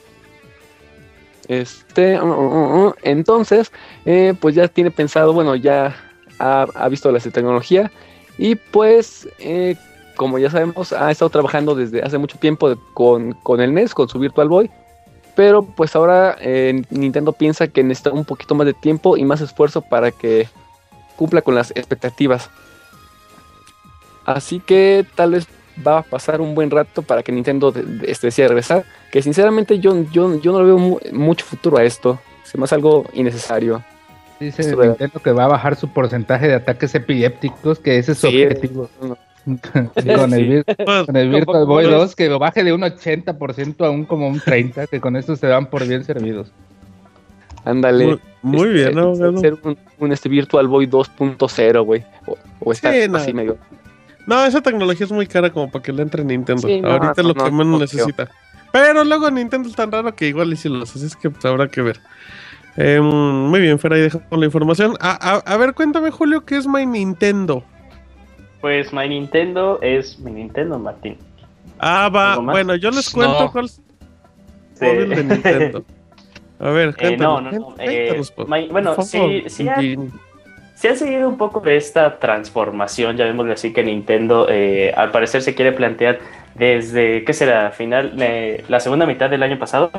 [1.49, 3.73] Este, uh, uh, uh, entonces,
[4.05, 5.97] eh, pues ya tiene pensado, bueno, ya
[6.39, 7.91] ha, visto la tecnología
[8.37, 9.77] y pues, eh,
[10.15, 14.09] como ya sabemos, ha estado trabajando desde hace mucho tiempo con, con el NES, con
[14.09, 14.71] su Virtual Boy.
[15.35, 19.41] Pero pues ahora eh, Nintendo piensa que necesita un poquito más de tiempo y más
[19.41, 20.49] esfuerzo para que
[21.15, 22.51] cumpla con las expectativas.
[24.27, 25.47] Así que tal vez
[25.87, 27.73] va a pasar un buen rato para que Nintendo
[28.07, 28.85] este, decida regresar.
[29.11, 32.19] Que sinceramente yo, yo, yo no le veo mucho futuro a esto.
[32.45, 33.83] Se me hace algo innecesario.
[34.41, 38.29] Dice Nintendo que va a bajar su porcentaje de ataques epilépticos, que ese es su
[38.29, 38.89] objetivo.
[40.15, 44.89] con, el, Virtual Boy 2, que baje de un 80% a un como un 30%,
[44.89, 46.53] que con esto se van por bien servidos.
[47.65, 48.19] Ándale.
[48.43, 49.15] Muy, bien, ¿no?
[49.41, 49.57] Ser
[49.99, 52.05] un, este Virtual Boy 2.0, güey.
[52.61, 53.59] O, estar así medio
[54.29, 56.69] no, esa tecnología es muy cara como para que le entre Nintendo.
[56.69, 58.29] Ahorita es lo que menos necesita.
[58.71, 61.31] Pero luego Nintendo es tan raro que igual y si lo hace, así es que
[61.31, 61.99] pues, habrá que ver.
[62.77, 64.97] Em, muy bien, Fer, ahí dejamos la información.
[65.01, 67.65] A, ver, cuéntame, Julio, ¿qué es My Nintendo?
[68.61, 71.17] Pues My Nintendo es mi Nintendo, Martín.
[71.79, 72.37] Ah, va.
[72.37, 73.81] Bueno, yo les cuento cuál es
[74.83, 75.85] el de Nintendo.
[76.61, 77.75] A ver, eh, no, no, no.
[77.79, 78.21] Eh,
[78.71, 79.67] bueno, sí, sí,
[80.79, 85.11] se ha seguido un poco de esta transformación, ya vemos así que Nintendo eh, al
[85.11, 86.21] parecer se quiere plantear
[86.55, 87.73] desde, ¿qué será?
[87.73, 89.91] Final, eh, la segunda mitad del año pasado.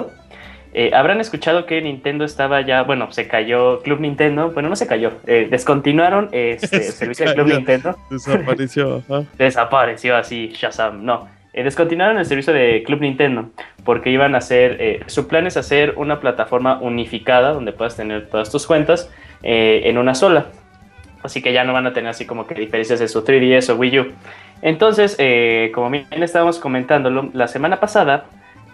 [0.74, 4.88] Eh, habrán escuchado que Nintendo estaba ya, bueno, se cayó Club Nintendo, bueno, no se
[4.88, 7.98] cayó, descontinuaron este, el servicio de Club Nintendo.
[8.10, 9.04] Desapareció,
[9.38, 11.28] Desapareció así, Shazam, no.
[11.54, 13.50] descontinuaron el servicio de Club Nintendo
[13.84, 18.50] porque iban a hacer, su plan es hacer una plataforma unificada donde puedas tener todas
[18.50, 19.12] tus cuentas
[19.42, 20.46] en una sola.
[21.24, 23.76] Así que ya no van a tener así como que diferencias de su 3DS o
[23.76, 24.12] Wii U.
[24.62, 28.26] Entonces, eh, como bien estábamos comentando la semana pasada,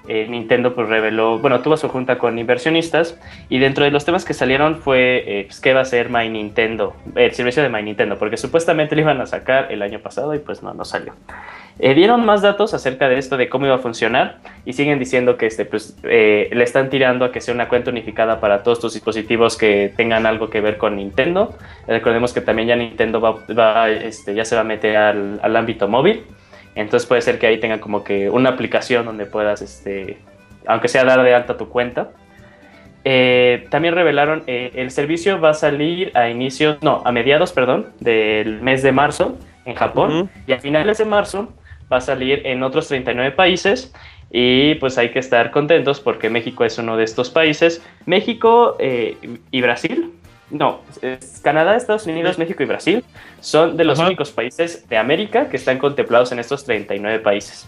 [0.08, 4.26] eh, Nintendo pues reveló, bueno, tuvo su junta con inversionistas y dentro de los temas
[4.26, 7.84] que salieron fue eh, pues, qué va a ser My Nintendo, el servicio de My
[7.84, 11.14] Nintendo, porque supuestamente lo iban a sacar el año pasado y pues no, no salió.
[11.78, 15.36] Eh, dieron más datos acerca de esto, de cómo iba a funcionar y siguen diciendo
[15.36, 18.80] que este, pues, eh, le están tirando a que sea una cuenta unificada para todos
[18.80, 21.54] tus dispositivos que tengan algo que ver con Nintendo.
[21.86, 26.24] Recordemos que también ya Nintendo va, este, ya se va a meter al, ámbito móvil.
[26.76, 30.18] Entonces puede ser que ahí tengan como que una aplicación donde puedas, este,
[30.68, 32.12] aunque sea dar de alta tu cuenta.
[33.04, 38.62] Eh, también revelaron el servicio va a salir a inicios, no, a mediados, perdón, del
[38.62, 41.54] mes de marzo en Japón y a finales de marzo
[41.92, 43.94] va a salir en otros 39 países
[44.32, 47.82] y pues hay que estar contentos porque México es uno de estos países.
[48.06, 49.18] México eh,
[49.52, 50.12] y Brasil,
[50.58, 50.82] no,
[51.42, 53.04] Canadá, Estados Unidos, México y Brasil
[53.42, 57.68] son de los únicos países de América que están contemplados en estos 39 países.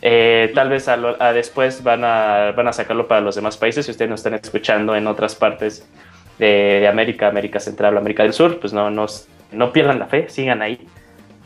[0.00, 0.96] Eh, tal vez a,
[1.32, 3.86] después van a, van a sacarlo para los demás países.
[3.86, 5.88] Si ustedes nos están escuchando en otras partes
[6.38, 10.86] de, América, América Central, América del Sur, pues no, no pierdan la fe, sigan ahí.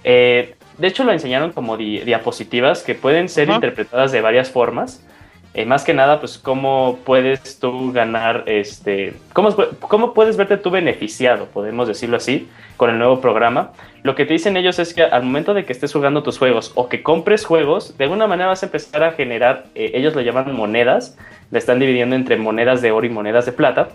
[0.04, 5.02] Eh, de hecho, lo enseñaron como diapositivas que pueden ser interpretadas de varias formas.
[5.56, 9.48] Eh, más que nada, pues, cómo puedes tú ganar, este, cómo,
[9.80, 12.46] cómo puedes verte tú beneficiado, podemos decirlo así,
[12.76, 13.72] con el nuevo programa.
[14.02, 16.72] Lo que te dicen ellos es que al momento de que estés jugando tus juegos
[16.74, 20.20] o que compres juegos, de alguna manera vas a empezar a generar, eh, ellos lo
[20.20, 21.16] llaman monedas,
[21.50, 23.88] le están dividiendo entre monedas de oro y monedas de plata,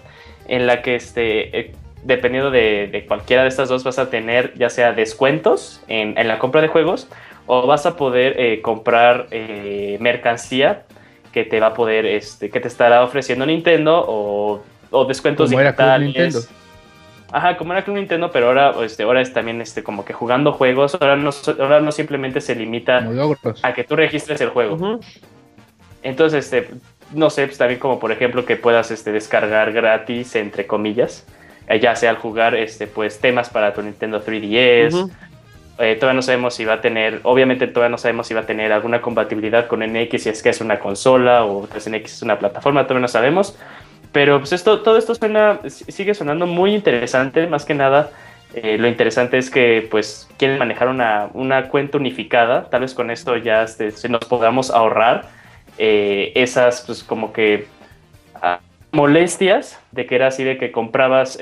[0.47, 4.93] en la que este, dependiendo de, cualquiera de estas dos, vas a tener ya sea
[4.93, 7.07] descuentos en, la compra de juegos
[7.45, 10.85] o vas a poder eh, comprar eh, mercancía
[11.31, 14.63] que te va a poder, este, que te estará ofreciendo Nintendo o,
[15.07, 16.49] descuentos como digitales.
[17.31, 20.51] Ajá, como era Club Nintendo, pero ahora, este, ahora es también este, como que jugando
[20.51, 21.29] juegos, ahora no,
[21.59, 23.07] ahora no simplemente se limita
[23.63, 24.99] a que tú registres el juego.
[26.03, 26.69] Entonces, este,
[27.13, 31.25] no sé, pues también como por ejemplo que puedas este, descargar gratis, entre comillas,
[31.67, 35.09] eh, ya sea al jugar este, pues, temas para tu Nintendo 3DS,
[35.81, 38.45] Eh, todavía no sabemos si va a tener, obviamente todavía no sabemos si va a
[38.45, 42.21] tener alguna compatibilidad con NX, si es que es una consola o pues NX es
[42.21, 43.57] una plataforma, todavía no sabemos.
[44.11, 48.11] Pero pues esto, todo esto suena, sigue sonando muy interesante, más que nada.
[48.53, 53.09] Eh, lo interesante es que pues quieren manejar una, una cuenta unificada, tal vez con
[53.09, 55.29] esto ya se, nos podamos ahorrar
[55.79, 57.65] eh, esas pues como que
[58.35, 58.59] ah,
[58.91, 61.39] molestias de que era así de que comprabas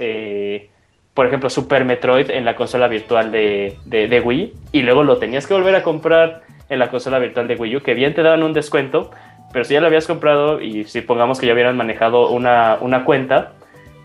[1.13, 5.47] por ejemplo, Super Metroid en la consola virtual de, de, Wii y luego lo tenías
[5.47, 8.43] que volver a comprar en la consola virtual de Wii U, que bien te daban
[8.43, 9.11] un descuento,
[9.51, 13.03] pero si ya lo habías comprado y si pongamos que ya hubieran manejado una, una
[13.03, 13.53] cuenta,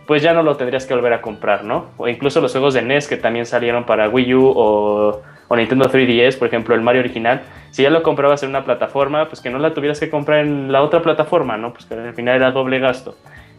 [0.07, 1.87] pues ya no lo tendrías que volver a comprar, ¿no?
[1.99, 5.89] O incluso los juegos de NES que también salieron para Wii U o, o, Nintendo
[5.89, 9.51] 3DS, por ejemplo, el Mario original, si ya lo comprabas en una plataforma, pues que
[9.51, 11.73] no la tuvieras que comprar en la otra plataforma, ¿no?
[11.73, 13.17] Pues que al final era doble gasto.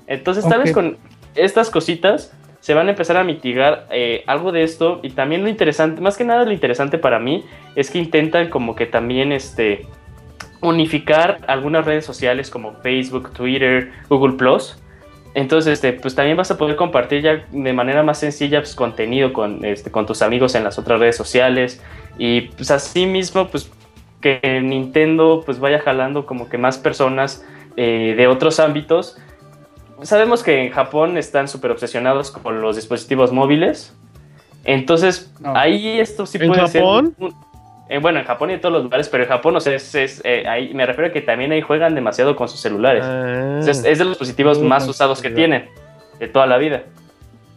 [0.08, 0.98] Entonces, tal vez con
[1.36, 2.34] estas cositas
[2.66, 6.18] se van a empezar a mitigar eh, algo de esto y también lo interesante, más
[6.18, 7.46] que nada lo interesante para mí
[7.76, 9.86] es que intentan como que también este
[10.62, 14.82] unificar algunas redes sociales como Facebook, Twitter, Google Plus.
[15.36, 19.32] Entonces, este, pues también vas a poder compartir ya de manera más sencilla pues, contenido
[19.32, 21.84] con, este, con tus amigos en las otras redes sociales.
[22.18, 23.70] Y pues así mismo, pues
[24.22, 27.46] que Nintendo pues vaya jalando como que más personas
[27.78, 29.20] eh, de otros ámbitos
[30.02, 33.96] sabemos que en Japón están súper obsesionados con los dispositivos móviles.
[34.64, 37.16] Entonces, ahí esto sí puede Japón?
[37.18, 37.30] ser.
[37.88, 40.22] Eh, bueno, en Japón y en todos los lugares, pero en Japón, o sea, es,
[40.24, 43.04] eh, ahí, me refiero a que también ahí juegan demasiado con sus celulares.
[43.06, 43.60] Ah.
[43.60, 45.70] es, de los dispositivos más usados que tienen
[46.20, 46.84] de toda la vida.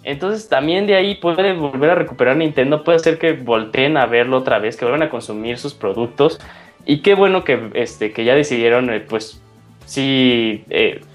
[0.05, 2.85] Entonces, también de ahí puede volver a recuperar Nintendo.
[2.85, 6.39] Puede ser que volteen a verlo otra vez, que vuelvan a consumir sus productos.
[6.85, 9.43] Y qué bueno que, este, que ya decidieron, eh, pues,
[9.87, 10.65] sí,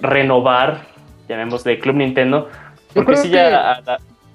[0.02, 0.93] renovar
[1.28, 2.50] llamemos de Club Nintendo.
[2.94, 3.82] Porque si ya.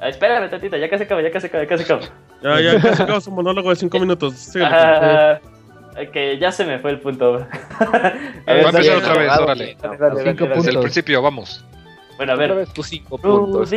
[0.03, 2.01] espérame, tatita, ya casi acaba, ya casi acaba, ya casi acaba.
[2.43, 4.53] Ya, ya casi acaba su monólogo de 5 minutos.
[6.13, 7.47] que ya se me fue el punto.
[7.81, 8.13] Va
[8.47, 9.77] a empezar otra vez, órale.
[10.55, 11.65] Desde el principio, vamos.
[12.17, 12.67] Bueno, a ver.
[12.73, 13.73] Tus 5 puntos.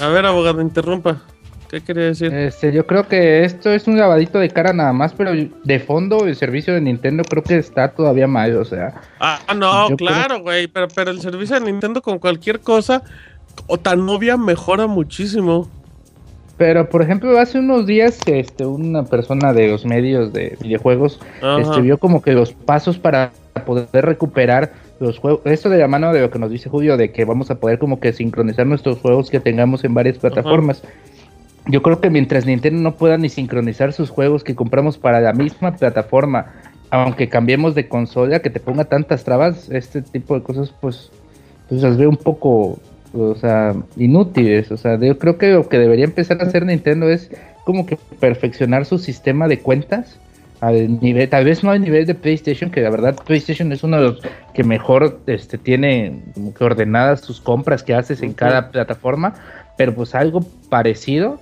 [0.00, 1.22] A ver, abogado, interrumpa.
[1.70, 2.34] ¿Qué quiere decir?
[2.34, 5.30] Este, yo creo que esto es un lavadito de cara nada más, pero
[5.62, 9.00] de fondo el servicio de Nintendo creo que está todavía mal, o sea.
[9.20, 13.04] Ah, no, claro, güey, pero, pero el servicio de Nintendo con cualquier cosa
[13.68, 15.68] o tan novia mejora muchísimo.
[16.56, 21.20] Pero, por ejemplo, hace unos días este, una persona de los medios de videojuegos
[21.60, 23.30] escribió como que los pasos para
[23.64, 25.40] poder recuperar los juegos.
[25.46, 27.78] Esto de la mano de lo que nos dice Julio, de que vamos a poder
[27.78, 30.82] como que sincronizar nuestros juegos que tengamos en varias plataformas
[31.70, 35.32] yo creo que mientras Nintendo no pueda ni sincronizar sus juegos que compramos para la
[35.32, 36.52] misma plataforma,
[36.90, 41.10] aunque cambiemos de consola, que te ponga tantas trabas, este tipo de cosas, pues,
[41.68, 42.78] pues las veo un poco,
[43.12, 44.70] o sea, inútiles.
[44.72, 47.30] O sea, yo creo que lo que debería empezar a hacer Nintendo es
[47.64, 50.18] como que perfeccionar su sistema de cuentas
[50.60, 53.96] al nivel, tal vez no al nivel de PlayStation, que la verdad PlayStation es uno
[53.96, 54.20] de los
[54.52, 56.22] que mejor este, tiene
[56.58, 59.34] ordenadas sus compras que haces en cada plataforma,
[59.78, 61.40] pero pues algo parecido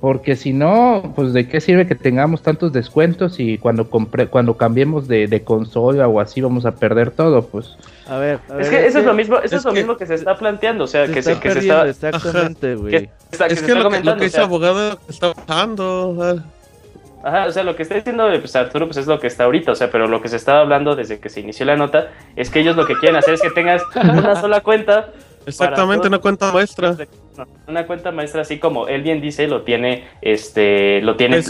[0.00, 4.56] porque si no, pues de qué sirve que tengamos tantos descuentos y cuando compre, cuando
[4.56, 7.76] cambiemos de, de consola o así vamos a perder todo, pues.
[8.06, 10.38] A ver, es que eso es lo mismo, eso es, lo mismo que se está
[10.38, 13.10] planteando, o sea, que, se, que se está exactamente, güey.
[13.32, 16.42] Es que lo, que dice abogado está bajando.
[17.24, 19.72] Ajá, o sea, lo que está diciendo pues, Arturo pues es lo que está ahorita,
[19.72, 22.50] o sea, pero lo que se estaba hablando desde que se inició la nota es
[22.50, 25.10] que ellos lo que quieren hacer es que tengas una sola cuenta
[25.48, 26.96] Exactamente, una cuenta maestra.
[27.68, 31.42] Una cuenta maestra, así como él bien dice, lo tiene, este, lo tiene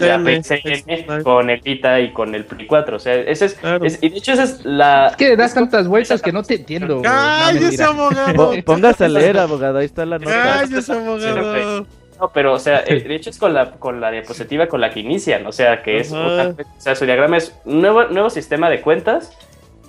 [1.22, 2.96] con el Vita y con el Play 4.
[2.96, 3.58] O sea, ese es,
[4.02, 5.08] y de hecho esa es la.
[5.08, 7.00] Es que das tantas vueltas que no te entiendo.
[7.02, 8.52] Cállese, abogado.
[8.64, 10.30] Póngase a leer, abogado, ahí está la nota.
[10.30, 11.86] Cállese, abogado.
[12.20, 14.90] No, pero o sea, eh, de hecho es con la, con la diapositiva con la
[14.90, 18.68] que inician, o sea, que es, o sea, su diagrama es un nuevo, nuevo sistema
[18.68, 19.32] de cuentas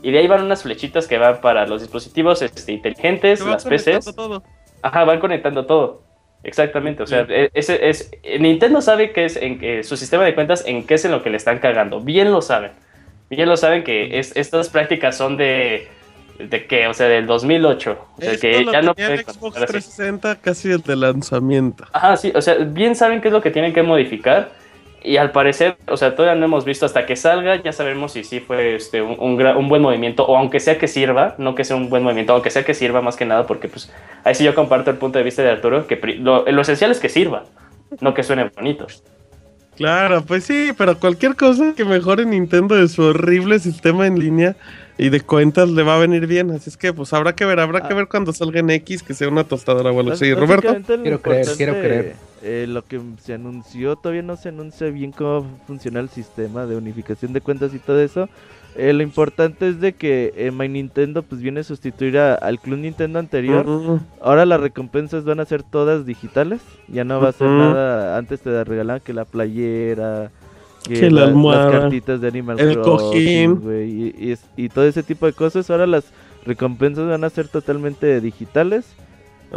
[0.02, 4.16] y de ahí van unas flechitas que van para los dispositivos este, inteligentes, las PCs.
[4.16, 4.44] Todo.
[4.82, 6.04] Ajá, van conectando todo.
[6.42, 10.64] Exactamente, o sea, e, ese es, Nintendo sabe que es en su sistema de cuentas
[10.66, 12.00] en qué es en lo que le están cagando.
[12.00, 12.72] Bien lo saben.
[13.30, 15.88] Bien lo saben que es, estas prácticas son de
[16.40, 17.98] de qué, o sea, del 2008.
[18.18, 21.84] O sea, que ya no puede Xbox 360 casi el de lanzamiento.
[21.92, 24.52] Ajá, sí, o sea, bien saben qué es lo que tienen que modificar
[25.02, 28.24] y al parecer, o sea, todavía no hemos visto hasta que salga, ya sabemos si
[28.24, 31.76] sí fue este, un, un, buen movimiento, o aunque sea que sirva, no que sea
[31.76, 33.92] un buen movimiento, aunque sea que sirva más que nada, porque pues
[34.24, 37.08] ahí sí yo comparto el punto de vista de Arturo, que lo, esencial es que
[37.08, 37.46] sirva,
[38.02, 38.88] no que suene bonito.
[39.78, 44.58] Claro, pues sí, pero cualquier cosa que mejore Nintendo de su horrible sistema en línea
[44.98, 46.52] y de cuentas le va a venir bien.
[46.52, 47.96] Así es que pues habrá que ver, habrá que ah.
[47.96, 50.34] ver cuando salga en X que sea una tostadora o algo así.
[50.34, 50.76] Roberto.
[51.02, 55.46] Quiero creer, quiero creer eh, lo que se anunció, todavía no se anuncia bien cómo
[55.68, 58.30] funciona el sistema de unificación de cuentas y todo eso.
[58.76, 62.80] Eh, lo importante es de que eh, My Nintendo pues viene a sustituir al Club
[62.80, 63.66] Nintendo anterior.
[64.22, 66.62] Ahora las recompensas van a ser todas digitales.
[66.88, 68.18] Ya no va a ser nada.
[68.18, 70.32] Antes te regalaban que la playera,
[70.84, 71.34] que, las
[71.72, 75.70] cartitas de Animal el Crossing, y, y, todo ese tipo de cosas.
[75.70, 76.06] Ahora las
[76.46, 78.86] recompensas van a ser totalmente digitales.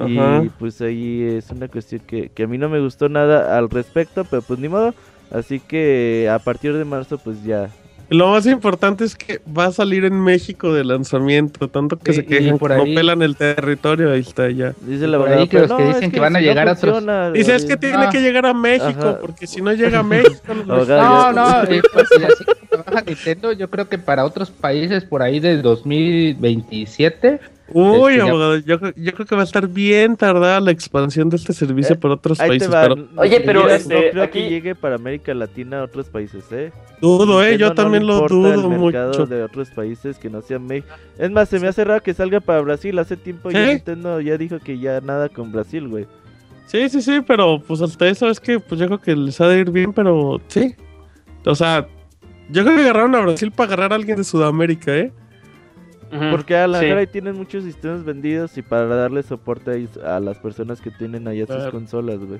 [0.06, 3.68] Y pues ahí es una cuestión que, que a mí no me gustó nada al
[3.68, 4.94] respecto, pero pues ni modo.
[5.30, 7.70] Así que a partir de marzo pues ya
[8.12, 12.26] lo más importante es que va a salir en México de lanzamiento, tanto que se
[12.26, 14.74] quejan por ahí, no pelan el territorio, ahí está ya.
[14.82, 17.02] Dice la verdad, que los que dicen que, van a llegar a otros.
[17.32, 20.54] Dice es que tiene que llegar a México, porque si no llega a México.
[20.66, 22.08] no, no, pues,
[22.92, 27.40] trabaja Nintendo, yo creo que para otros países por ahí del 2027
[27.74, 28.26] Uy, este,
[28.66, 31.98] yo, yo, creo que va a estar bien tardada la expansión de este servicio eh,
[31.98, 32.68] por otros países.
[33.16, 36.70] Oye, pero este, creo que llegue para América Latina a otros países, ¿eh?
[37.00, 39.26] Dudo, eh, yo también lo dudo el mucho.
[39.26, 40.92] de otros países que no sean México.
[41.18, 42.98] Es más, se me hace raro que salga para Brasil.
[42.98, 46.06] Hace tiempo ya Nintendo ya dijo que ya nada con Brasil, güey.
[46.66, 49.48] Sí, sí, sí, pero pues hasta eso es que pues yo creo que les ha
[49.48, 50.74] de ir bien, pero sí.
[51.44, 51.86] O sea,
[52.52, 55.12] yo creo que agarraron a Brasil para agarrar a alguien de Sudamérica, ¿eh?
[56.30, 56.86] Porque a la sí.
[56.86, 61.46] ahí tienen muchos sistemas vendidos y para darle soporte a las personas que tienen allá
[61.46, 62.38] sus consolas, güey.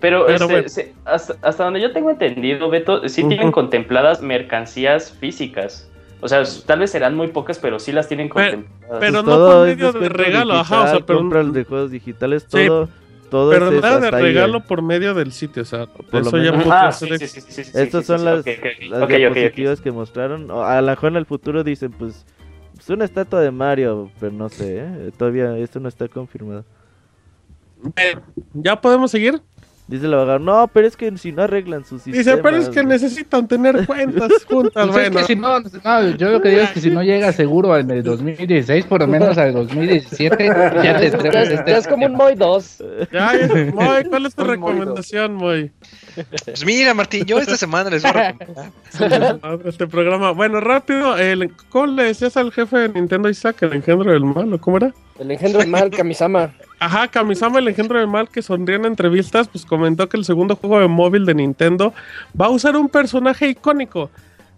[0.00, 5.90] Pero, este, hasta, donde yo tengo entendido, Beto, sí tienen contempladas mercancías físicas.
[6.20, 8.98] O sea, tal vez serán muy pocas, pero sí las tienen contempladas.
[8.98, 11.18] Pero, no por medio de regalo, ajá, o sea, pero...
[11.18, 12.88] compra de juegos digitales, todo...
[13.30, 16.92] Todo pero nada de regalo por medio del sitio, o sea, por eso ya ah,
[16.92, 20.50] sí, sí, sí, Estas son las, las diapositivas que mostraron.
[20.50, 22.24] A lo mejor en el futuro dicen, pues,
[22.78, 25.10] es una estatua de Mario, pero no sé, ¿eh?
[25.16, 26.64] todavía esto no está confirmado.
[28.54, 29.40] ¿Ya podemos seguir?
[29.88, 32.26] Dice la vaga, no, pero es que si no arreglan sus sistemas...
[32.26, 35.24] Dice, pero es que necesitan tener cuentas juntas, bueno.
[35.24, 38.84] si no, no, yo lo que digo es que si no llega seguro al 2016,
[38.84, 40.46] por lo menos al 2017,
[40.84, 40.98] ya
[41.64, 42.84] te Es como un Moy 2.
[43.10, 43.32] Ya,
[43.74, 45.72] Moy, ¿cuál es tu recomendación, Moy?
[46.44, 48.70] Pues mira, Martín, yo esta semana les voy a recomendar.
[49.64, 50.32] este programa.
[50.32, 54.60] Bueno, rápido, el, ¿cómo le decías al jefe de Nintendo Isaac, el engendro del mal,
[54.60, 54.92] cómo era?
[55.18, 56.52] El engendro del mal, Kamisama.
[56.80, 60.54] Ajá, Kamisama, el engendro del mal, que sonría en entrevistas, pues comentó que el segundo
[60.54, 61.92] juego de móvil de Nintendo
[62.40, 64.10] va a usar un personaje icónico.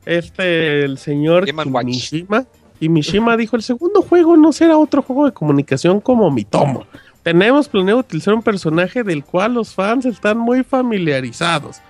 [0.05, 1.47] Este, el señor
[1.85, 2.45] Mishima.
[2.79, 6.87] Y Mishima dijo, el segundo juego no será otro juego de comunicación como Mitomo.
[7.23, 11.81] Tenemos planeado utilizar un personaje del cual los fans están muy familiarizados.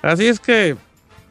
[0.00, 0.76] Así es que...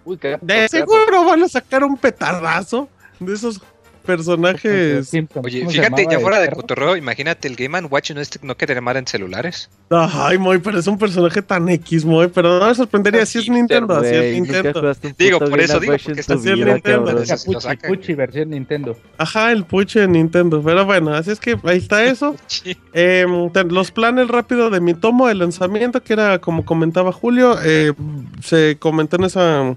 [0.06, 2.88] de seguro van a sacar un petardazo
[3.20, 3.62] de esos
[4.02, 5.12] personajes.
[5.44, 9.08] Oye, fíjate, ya fuera de cotorreo, imagínate el Game Watch no, no que llamar en
[9.08, 9.70] celulares.
[9.90, 13.50] Ay, muy, pero es un personaje tan X, muy, pero no me sorprendería si es
[13.50, 14.94] Nintendo, así es Nintendo.
[15.18, 17.24] Digo, por eso digo, porque está así Nintendo.
[17.70, 18.98] El Puchi versión Nintendo.
[19.18, 22.36] Ajá, el Puchi de Nintendo, pero bueno, así es que ahí está eso.
[22.94, 23.26] eh,
[23.70, 27.94] los planes rápidos de mi tomo de lanzamiento, que era como comentaba Julio, eh,
[28.42, 29.76] se comentó en esa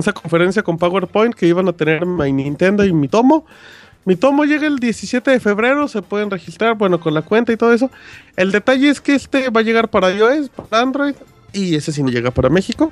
[0.00, 3.46] esa conferencia con PowerPoint que iban a tener mi Nintendo y mi tomo.
[4.04, 7.56] Mi tomo llega el 17 de febrero, se pueden registrar, bueno, con la cuenta y
[7.56, 7.90] todo eso.
[8.36, 11.14] El detalle es que este va a llegar para iOS, para Android,
[11.52, 12.90] y ese sí no llega para México.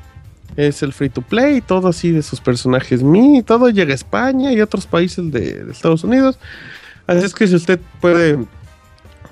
[0.57, 4.53] Es el free to play, todo así de sus personajes Mi, todo llega a España
[4.53, 6.39] y otros países de Estados Unidos.
[7.07, 8.39] Así es que si usted puede,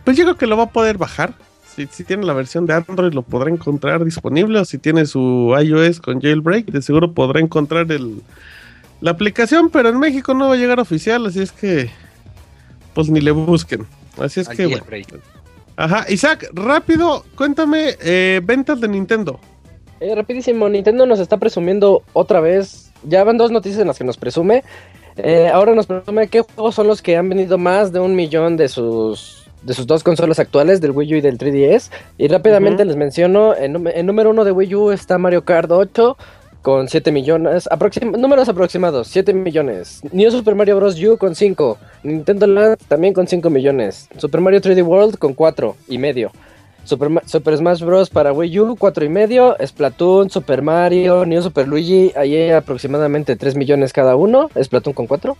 [0.05, 1.35] pues yo creo que lo va a poder bajar
[1.77, 6.01] si, tiene la versión de Android lo podrá encontrar disponible o si tiene su iOS
[6.01, 8.22] con jailbreak de seguro podrá encontrar el,
[9.01, 11.91] la aplicación, pero en México no va a llegar oficial, así es que
[12.95, 13.87] pues ni le busquen.
[14.18, 14.85] Así es que bueno.
[15.77, 19.41] Ajá, Isaac, rápido, cuéntame eh, ventas de Nintendo.
[19.99, 24.05] Eh, rapidísimo, Nintendo nos está presumiendo otra vez, ya van dos noticias en las que
[24.05, 24.62] nos presume.
[25.16, 28.57] Eh, ahora nos presume qué juegos son los que han vendido más de un millón
[28.57, 31.91] de sus de sus dos consolas actuales, del Wii U y del 3DS.
[32.19, 33.73] Y rápidamente les menciono, en,
[34.07, 36.17] número uno de Wii U está Mario Kart 8
[36.62, 37.69] con 7 millones,
[38.17, 40.01] números aproximados, 7 millones.
[40.12, 40.99] New Super Mario Bros.
[40.99, 41.79] U con 5.
[42.05, 44.09] Nintendo Land también con 5 millones.
[44.17, 46.31] Super Mario 3D World con 4 y medio.
[46.85, 48.09] Super, Super Smash Bros.
[48.09, 49.57] para Wii U, 4 y medio.
[49.62, 54.51] Splatoon, Super Mario, New Super Luigi, ahí aproximadamente 3 millones cada uno.
[54.59, 55.37] Splatoon con 4.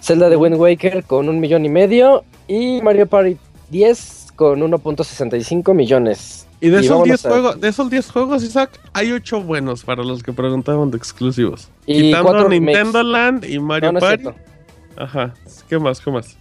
[0.00, 2.22] Zelda de Wind Waker con un millón y medio.
[2.46, 3.36] Y Mario Party
[3.70, 6.46] 10 con 1.65 millones.
[6.60, 10.22] Y de esos, 10 juegos, de esos 10 juegos, Isaac, hay 8 buenos para los
[10.22, 11.68] que preguntaban de exclusivos.
[11.86, 14.28] Y Quitando Nintendo Land y Mario Party.
[14.96, 15.32] Ajá.
[15.68, 16.00] ¿Qué más?
[16.00, 16.36] ¿Qué más?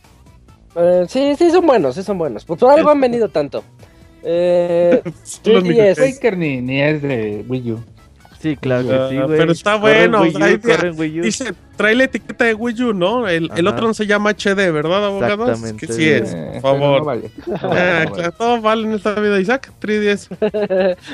[0.76, 2.44] Eh, sí, sí, son buenos, sí son buenos.
[2.44, 3.64] Por algo han venido tanto.
[4.24, 5.02] Eh,
[5.46, 7.84] ni, ni es de Wii U.
[8.42, 9.38] Sí, claro que sí, güey.
[9.38, 10.24] Pero está bueno.
[10.24, 13.26] dice, trae la etiqueta de Wii U, ¿no?
[13.26, 15.48] El, el otro no se llama HD, ¿verdad, abogados?
[15.48, 15.88] Exactamente.
[15.88, 17.00] Que sí es, por favor.
[17.00, 17.32] No vale.
[17.62, 19.40] Ah, claro, todo vale en esta vida.
[19.40, 20.28] Isaac, 3DS.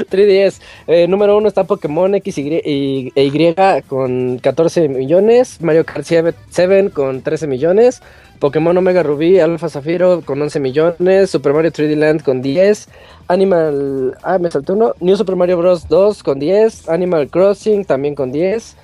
[0.10, 0.60] 3DS.
[0.88, 3.56] Eh, número uno está Pokémon X y, e Y
[3.88, 5.62] con 14 millones.
[5.62, 8.02] Mario Kart 7 con 13 millones.
[8.40, 11.30] Pokémon Omega Rubí, Alpha Zafiro con 11 millones.
[11.30, 12.88] Super Mario 3D Land con 10.
[13.28, 14.18] Animal.
[14.24, 14.96] Ah, me saltó uno.
[15.00, 15.88] New Super Mario Bros.
[15.88, 16.90] 2 con 10.
[16.90, 18.76] Animal Crossing también con 10.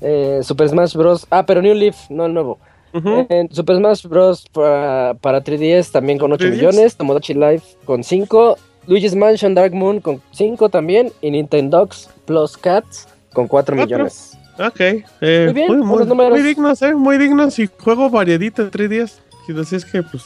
[0.00, 1.26] Eh, Super Smash Bros.
[1.30, 2.58] Ah, pero New Leaf, no el nuevo.
[2.92, 4.46] Eh, Super Smash Bros.
[4.52, 6.96] Para, para 3DS también con 8 millones.
[6.96, 8.56] Tomodachi Life con 5.
[8.86, 11.12] Luigi's Mansion Dark Moon con 5 también.
[11.20, 14.36] Y Nintendox Plus Cats con 4 millones.
[14.58, 14.80] Ok.
[14.80, 16.94] Eh, muy bien, muy, muy, dignos, ¿eh?
[16.94, 19.18] Muy dignos y juego variadito en 3DS.
[19.46, 20.24] Si decís que, pues,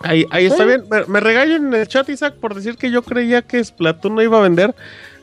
[0.00, 0.84] Ahí, ahí está bien.
[0.90, 4.22] Me, me, regañan en el chat, Isaac, por decir que yo creía que Splatoon no
[4.22, 4.74] iba a vender.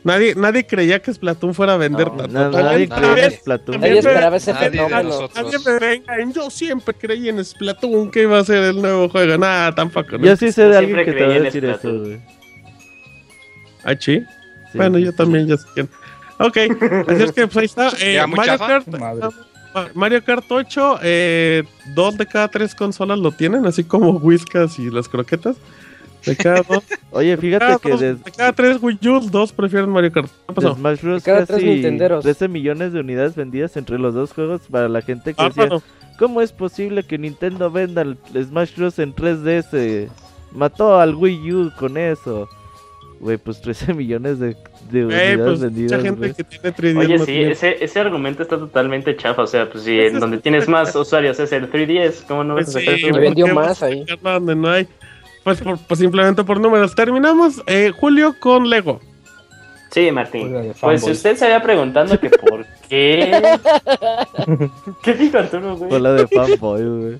[0.03, 2.27] Nadie, nadie creía que Splatoon fuera a vender tanto.
[2.27, 3.79] nadie, nadie, Splatoon.
[3.79, 5.29] nadie esperaba ese fenómeno.
[5.33, 6.13] Nadie me venga.
[6.33, 9.37] Yo siempre creí en Splatoon que iba a ser el nuevo juego.
[9.37, 10.17] Nada, tampoco.
[10.17, 12.19] Yo sí sé de alguien que te va a decir eso, güey.
[13.85, 14.21] ¿Ah, sí?
[14.73, 15.89] Bueno, yo también ya sé quién.
[16.39, 16.57] Ok,
[17.07, 17.91] así es que pues ahí está.
[17.99, 18.87] Eh, Mario Kart.
[19.95, 21.63] Mario Kart 8, eh,
[21.95, 25.55] dos de cada tres consolas lo tienen, así como Whiskas y las croquetas.
[26.25, 26.83] De cada dos.
[27.11, 30.29] Oye, fíjate que de cada tres Wii U, dos prefieren Mario Kart.
[30.47, 30.75] ¿Qué pasó?
[30.75, 31.23] Smash Bros.
[31.23, 35.41] cada casi 13 millones de unidades vendidas entre los dos juegos para la gente que
[35.41, 35.69] ah, decía,
[36.17, 38.99] ¿cómo es posible que Nintendo venda el Smash Bros.
[38.99, 40.09] en 3DS?
[40.53, 42.47] Mató al Wii U con eso.
[43.19, 44.55] Güey, pues 13 millones de,
[44.91, 45.91] de unidades pues, vendidas.
[45.91, 49.43] Mucha gente que tiene 3DS Oye, sí, ese, ese argumento está totalmente chafa.
[49.43, 52.71] O sea, pues si en donde tienes más usuarios es el 3DS, ¿cómo no ves
[52.71, 54.05] pues sí, Me vendió más ahí.
[54.21, 54.87] Donde no hay.
[55.43, 56.95] Pues, pues, simplemente por números.
[56.95, 58.99] Terminamos, eh, Julio, con Lego.
[59.91, 60.73] Sí, Martín.
[60.81, 63.31] Pues si usted se había preguntando que por qué.
[65.03, 65.89] ¿Qué dijo Arturo, güey?
[65.89, 67.19] Con la de fanboy, güey.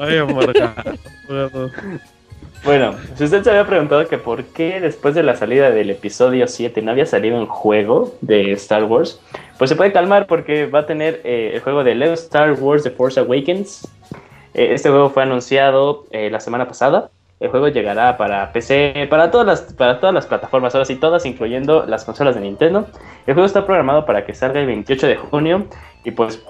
[0.00, 1.70] Ay, amargado.
[2.64, 6.46] Bueno, si usted se había preguntado que por qué después de la salida del episodio
[6.46, 9.20] 7 no había salido un juego de Star Wars,
[9.58, 12.84] pues se puede calmar porque va a tener eh, el juego de Lego Star Wars
[12.84, 13.88] The Force Awakens.
[14.54, 17.10] Eh, este juego fue anunciado eh, la semana pasada.
[17.40, 21.26] El juego llegará para PC, para todas las, para todas las plataformas, ahora sí todas,
[21.26, 22.86] incluyendo las consolas de Nintendo.
[23.26, 25.66] El juego está programado para que salga el 28 de junio
[26.04, 26.40] y pues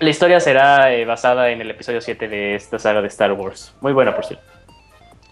[0.00, 3.72] la historia será basada en el episodio 7 de esta saga de Star Wars.
[3.80, 4.44] Muy buena, por cierto.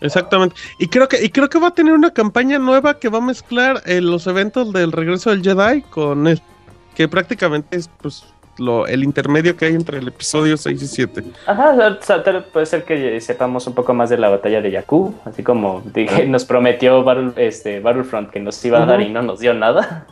[0.00, 0.56] Exactamente.
[0.78, 3.22] Y creo que, y creo que va a tener una campaña nueva que va a
[3.22, 6.40] mezclar eh, los eventos del regreso del Jedi con el
[6.94, 8.24] que prácticamente es pues
[8.60, 11.24] lo, el intermedio que hay entre el episodio 6 y 7.
[11.46, 11.98] Ajá,
[12.52, 16.26] puede ser que sepamos un poco más de la batalla de Jakku, así como dije,
[16.26, 20.06] nos prometió Battle, este, Battlefront que nos iba a dar y no nos dio nada.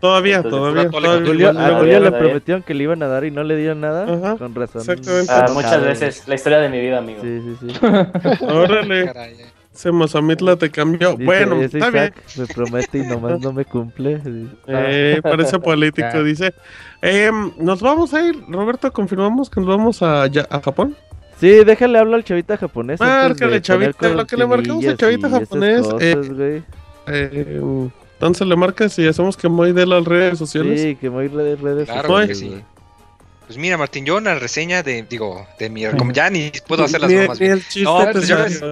[0.00, 0.90] Todavía, todavía.
[0.90, 1.50] todavía.
[1.50, 4.36] A Julio, le prometieron que le iban a dar y no le dieron nada.
[4.36, 4.80] Con razón.
[4.80, 5.32] Exactamente.
[5.32, 6.26] Ah, muchas veces.
[6.26, 7.20] La historia de mi vida, amigo.
[7.22, 7.86] Sí, sí, sí.
[8.46, 9.51] Órale.
[9.74, 11.16] Ese Mazamitla te cambió.
[11.16, 12.12] bueno, está bien.
[12.36, 14.20] Me promete y nomás no me cumple.
[14.66, 16.52] Eh, parece político, dice.
[17.00, 20.96] Eh, nos vamos a ir, Roberto, confirmamos que nos vamos a, a Japón.
[21.40, 23.00] Sí, déjale hablar al chavita japonés.
[23.00, 25.88] Márcale, chavita, lo que le marcamos al chavita japonés.
[26.00, 26.62] eh,
[27.06, 27.60] eh,
[28.14, 30.80] entonces le marcas y hacemos que Moy dé las redes sociales.
[30.80, 32.62] Sí, que Moy de redes claro Que sí.
[33.52, 35.82] Pues mira, Martín, yo una reseña de, digo, de mi
[36.14, 37.62] ya ni puedo hacerlas más bien.
[37.82, 38.62] No, pues yo les,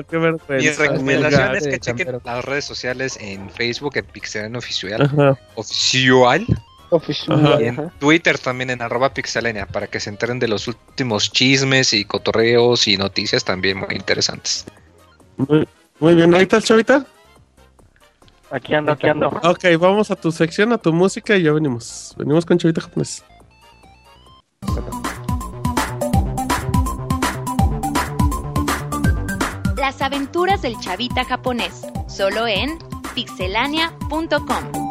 [0.48, 6.46] mi recomendación es que chequen las redes sociales en Facebook, en Pixelania Oficial, Oficial,
[6.88, 7.58] Oficial.
[7.60, 11.92] Y en Twitter también en arroba pixelania para que se enteren de los últimos chismes
[11.92, 14.64] y cotorreos y noticias también muy interesantes.
[15.36, 15.68] Muy,
[15.98, 17.04] muy bien, ahí está chavita.
[18.50, 19.28] Aquí ando, aquí ando.
[19.42, 22.14] Ok, vamos a tu sección, a tu música y ya venimos.
[22.16, 23.22] Venimos con Chavita Japonés.
[29.76, 32.78] Las aventuras del Chavita Japonés, solo en
[33.14, 34.90] pixelania.com.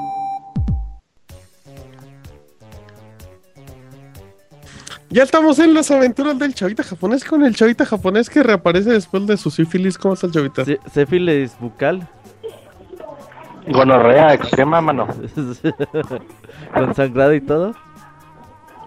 [5.11, 9.25] Ya estamos en las aventuras del chavita japonés con el chavita japonés que reaparece después
[9.25, 9.97] de su sífilis.
[9.97, 10.63] ¿Cómo está el chavita?
[10.93, 12.07] sífilis bucal.
[13.67, 15.07] Gonorrea extrema, mano.
[16.73, 17.73] Con sangrado y todo.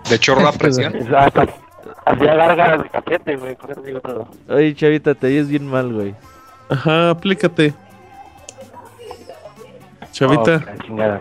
[0.08, 0.94] De chorro a presión.
[2.04, 3.56] Hacía gárgaras de cafete, güey.
[3.56, 4.28] Con eso digo todo.
[4.48, 6.14] Oye, chavita, te oyes bien mal, güey.
[6.68, 7.74] Ajá, aplícate.
[10.10, 10.64] Chavita.
[10.90, 11.20] Oh,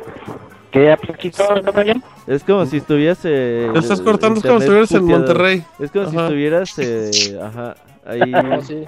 [0.71, 1.43] ¿Qué apliquito?
[1.61, 2.03] ¿No bien?
[2.27, 3.19] Es como si estuvieras.
[3.23, 5.63] Eh, estás cortando, es como si estuvieras en Monterrey.
[5.79, 6.79] Es como si estuvieras.
[6.79, 7.75] Eh, ajá,
[8.05, 8.61] ahí.
[8.63, 8.85] sí.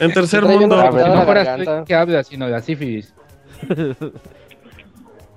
[0.00, 0.76] En tercer mundo.
[0.76, 3.14] No que habla, sino sífilis.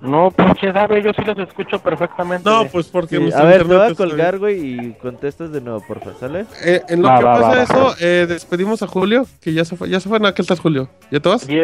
[0.01, 2.49] No, pinche sabe, yo sí los escucho perfectamente.
[2.49, 6.13] No, pues porque A ver, te voy a colgar, güey, y contestas de nuevo, porfa,
[6.19, 6.45] ¿sale?
[6.63, 9.99] Eh, en lo que pasa eso, eh, despedimos a Julio, que ya se fue, ya
[9.99, 10.33] se fue, ¿no?
[10.33, 10.89] ¿Qué estás, Julio?
[11.11, 11.41] ¿Ya te vas?
[11.41, 11.57] Sí,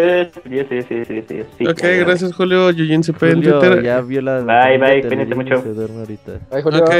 [0.43, 1.67] sí, sí, sí, sí, sí.
[1.67, 3.81] Ok, gracias, Julio, Yujin CP en Twitter.
[3.81, 4.41] ya vio la...
[4.41, 5.61] Bye, bye, cuídense mucho.
[5.61, 6.31] Se duerme ahorita.
[6.51, 6.83] Bye, Julio.
[6.83, 6.93] Ok.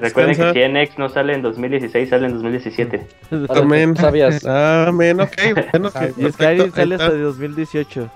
[0.00, 3.06] Recuerden que que TNX no sale en 2016, sale en 2017.
[3.48, 3.96] Amén.
[3.96, 4.46] Sabías.
[4.46, 5.32] Amén, ok.
[5.72, 8.08] Bueno, ok, Y Skyrim sale hasta 2018.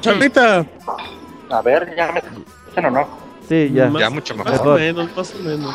[0.00, 0.64] Chavita.
[1.50, 3.08] A ver, ya me escuchan o no.
[3.48, 3.90] Sí, ya.
[3.98, 4.68] Ya mucho Más mejor.
[4.68, 5.74] o menos, más o menos.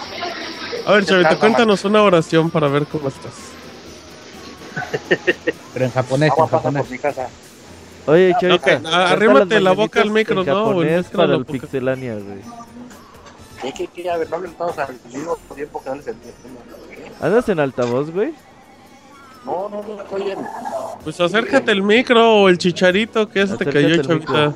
[0.86, 3.34] A ver, Chavita, cuéntanos una oración para ver cómo estás.
[5.74, 6.90] Pero en japonés, en japonés.
[6.90, 7.28] mi casa.
[8.08, 8.78] Oye, Chavita.
[8.78, 10.54] Ok, a- arrímate la boca al micro, en ¿no?
[10.66, 11.52] O el japonés para el boca.
[11.52, 12.42] Pixelania, güey.
[13.62, 14.10] ¿Qué, qué, qué?
[14.10, 16.60] A ver, no hablen todos al mismo tiempo que no les entiendo.
[17.22, 18.34] ¿Andas en altavoz, güey?
[19.46, 20.40] No, no, no, estoy bien.
[21.04, 24.54] Pues acércate el micro o el chicharito que ya se te Acércate cayó, el Chavita.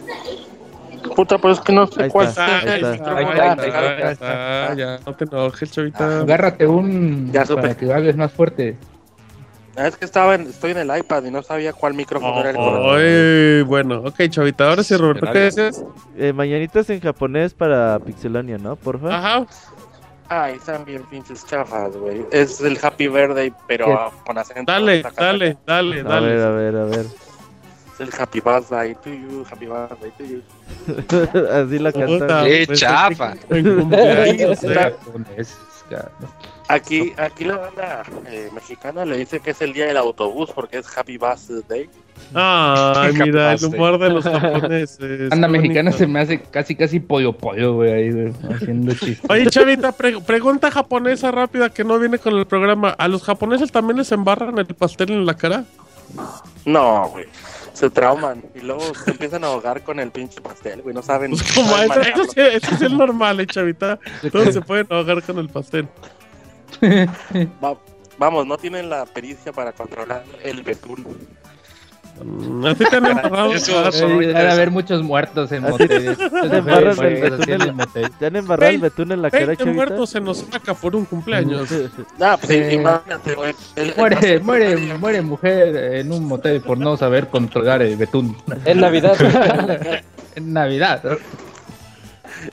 [1.16, 2.92] Puta, pero es que no sé Ahí cuál está, ahí el está.
[2.92, 3.18] micrófono.
[3.18, 6.20] Ahí está, está, ahí está, ya, no te enojes, Chavita.
[6.22, 7.62] Agárrate un Ya supe.
[7.62, 8.78] para que hables más fuerte.
[9.78, 12.50] Ah, Es que estaba en, estoy en el iPad y no sabía cuál micrófono era
[12.50, 12.92] el correcto.
[12.94, 15.84] Ay, bueno, ok, Chavita, ahora sí, Roberto, ¿qué decías?
[16.18, 18.76] Eh, mañanitas en japonés para Pixelania, ¿no?
[18.76, 19.16] Porfa.
[19.18, 19.46] Ajá.
[20.30, 22.24] Ay, están bien pinches chafas, güey.
[22.32, 23.94] Es el Happy Birthday, pero ¿Qué?
[23.98, 24.72] ah, con acento.
[24.72, 26.56] Dale, Saca- dale, dale, A ver, a dale.
[26.56, 27.06] ver, a ver.
[27.94, 30.44] Es el Happy Birthday to you, Happy Birthday to you.
[31.52, 32.46] Así la cantan.
[32.46, 33.34] ¡Qué pues, chafa!
[33.50, 34.60] en cumpleaños,
[36.68, 40.78] Aquí, aquí la banda eh, mexicana le dice que es el día del autobús porque
[40.78, 41.90] es Happy Birthday.
[42.34, 45.32] Ay, mira, el humor de los japoneses.
[45.32, 49.30] Anda mexicana se me hace casi casi pollo pollo, güey, ahí, güey, haciendo chistes.
[49.30, 52.90] Oye, Chavita, pre- pregunta japonesa rápida que no viene con el programa.
[52.90, 55.64] ¿A los japoneses también les embarran el pastel en la cara?
[56.66, 57.26] No, güey.
[57.80, 60.94] Se trauman y luego se empiezan a ahogar con el pinche pastel, güey.
[60.94, 61.32] No saben.
[61.32, 63.98] Pues como saben eso, eso, eso es normal, eh, Chavita.
[64.32, 65.88] Todos se pueden ahogar con el pastel.
[67.64, 67.78] Va-
[68.18, 71.06] vamos, no tienen la pericia para controlar el betún.
[72.24, 73.52] Mm, ¿A ti te han embarrado?
[73.54, 76.18] Debe haber muchos muertos en en motel.
[76.18, 79.76] ¿Te han embarrado el betún en la cara, 20 Chavita?
[79.76, 81.70] muertos se nos saca por un cumpleaños.
[82.20, 83.54] Ah, pues Eh, imagínate, güey.
[83.98, 88.36] Muere, muere, muere mujer en un motel por no saber controlar el betún.
[88.66, 89.16] En Navidad.
[90.36, 91.02] En Navidad.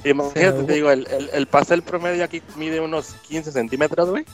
[0.04, 4.24] Imagínate, te digo, el, el, el pastel promedio aquí mide unos 15 centímetros, güey.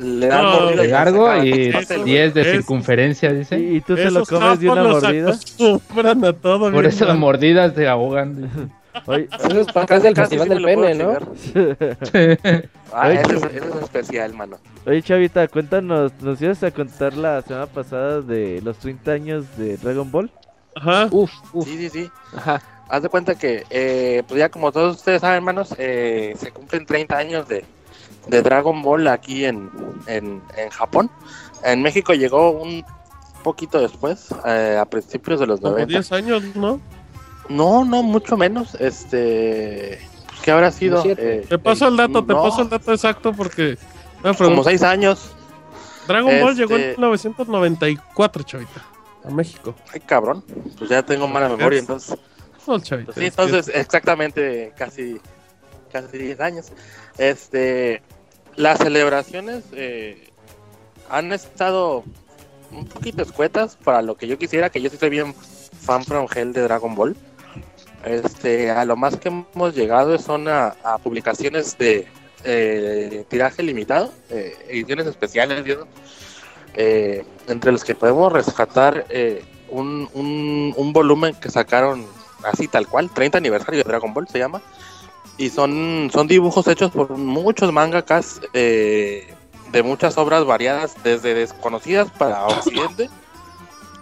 [0.00, 2.10] Le dan No, mordida De y largo y el pastel, güey.
[2.10, 3.58] 10 de Es- circunferencia, dice.
[3.58, 5.28] Y, tú te lo comes de una mordida.
[5.30, 6.72] acostumbran a todo.
[6.72, 8.70] Por eso las mordidas se ahogan.
[9.06, 11.12] Oye, Eso es para del Casi Festival sí del Pene, ¿no?
[12.92, 14.56] Ah, Oye, ese es, es especial, mano.
[14.84, 19.76] oye, Chavita, cuéntanos, ¿nos ibas a contar la semana pasada de los 30 años de
[19.76, 20.28] Dragon Ball?
[20.74, 21.06] Ajá.
[21.12, 21.68] Uf, uf.
[21.68, 22.10] Sí, sí, sí.
[22.36, 22.60] Ajá.
[22.88, 26.84] Haz de cuenta que, eh, pues ya como todos ustedes saben, hermanos, eh, se cumplen
[26.84, 27.64] 30 años de,
[28.28, 29.70] de Dragon Ball aquí en,
[30.06, 31.10] en, en Japón.
[31.64, 32.84] En México llegó un
[33.42, 35.90] poquito después, eh, a principios de los Como 90.
[35.92, 36.80] 10 años, ¿no?
[37.48, 38.74] No, no, mucho menos.
[38.76, 39.98] Este,
[40.28, 41.02] pues, ¿qué habrá sido?
[41.04, 43.76] Eh, Te paso el dato, te no, paso el dato exacto porque.
[44.22, 45.32] No, Como pregunta, 6 años.
[46.06, 48.84] Dragon Ball llegó en este- 1994, chavita.
[49.24, 49.74] A México.
[49.92, 50.42] Ay, cabrón.
[50.78, 52.16] Pues ya tengo mala memoria, Es- entonces.
[52.66, 53.12] No, chavita.
[53.12, 55.20] Pues sí, entonces exactamente casi
[55.92, 56.72] casi 10 años.
[57.18, 58.02] Este
[58.60, 60.28] las celebraciones eh,
[61.08, 62.04] han estado
[62.70, 66.26] un poquito escuetas para lo que yo quisiera, que yo sí soy bien fan from
[66.34, 67.16] hell de Dragon Ball.
[68.04, 72.06] Este, a lo más que hemos llegado son a, publicaciones de
[72.44, 75.64] eh, tiraje limitado, eh, ediciones especiales.
[76.74, 82.06] Eh, entre los que podemos rescatar eh, un, un, un volumen que sacaron
[82.44, 84.62] así tal cual, 30 aniversario de Dragon Ball se llama,
[85.40, 89.32] y son, son dibujos hechos por muchos mangakas eh,
[89.72, 93.08] de muchas obras variadas, desde desconocidas para Occidente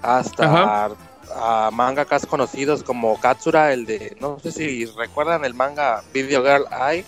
[0.02, 0.90] hasta
[1.36, 6.64] a mangakas conocidos como Katsura, el de, no sé si recuerdan el manga Video Girl
[6.72, 7.04] Eye,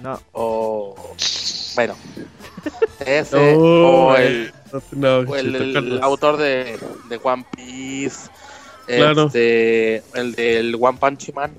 [0.00, 0.20] No.
[0.30, 0.94] o
[1.74, 1.96] bueno,
[3.04, 4.54] ese, Oh, o el,
[4.92, 8.30] No, o el, autor de, de One Piece,
[8.86, 9.26] Claro.
[9.26, 11.52] este, el del One Punch Man.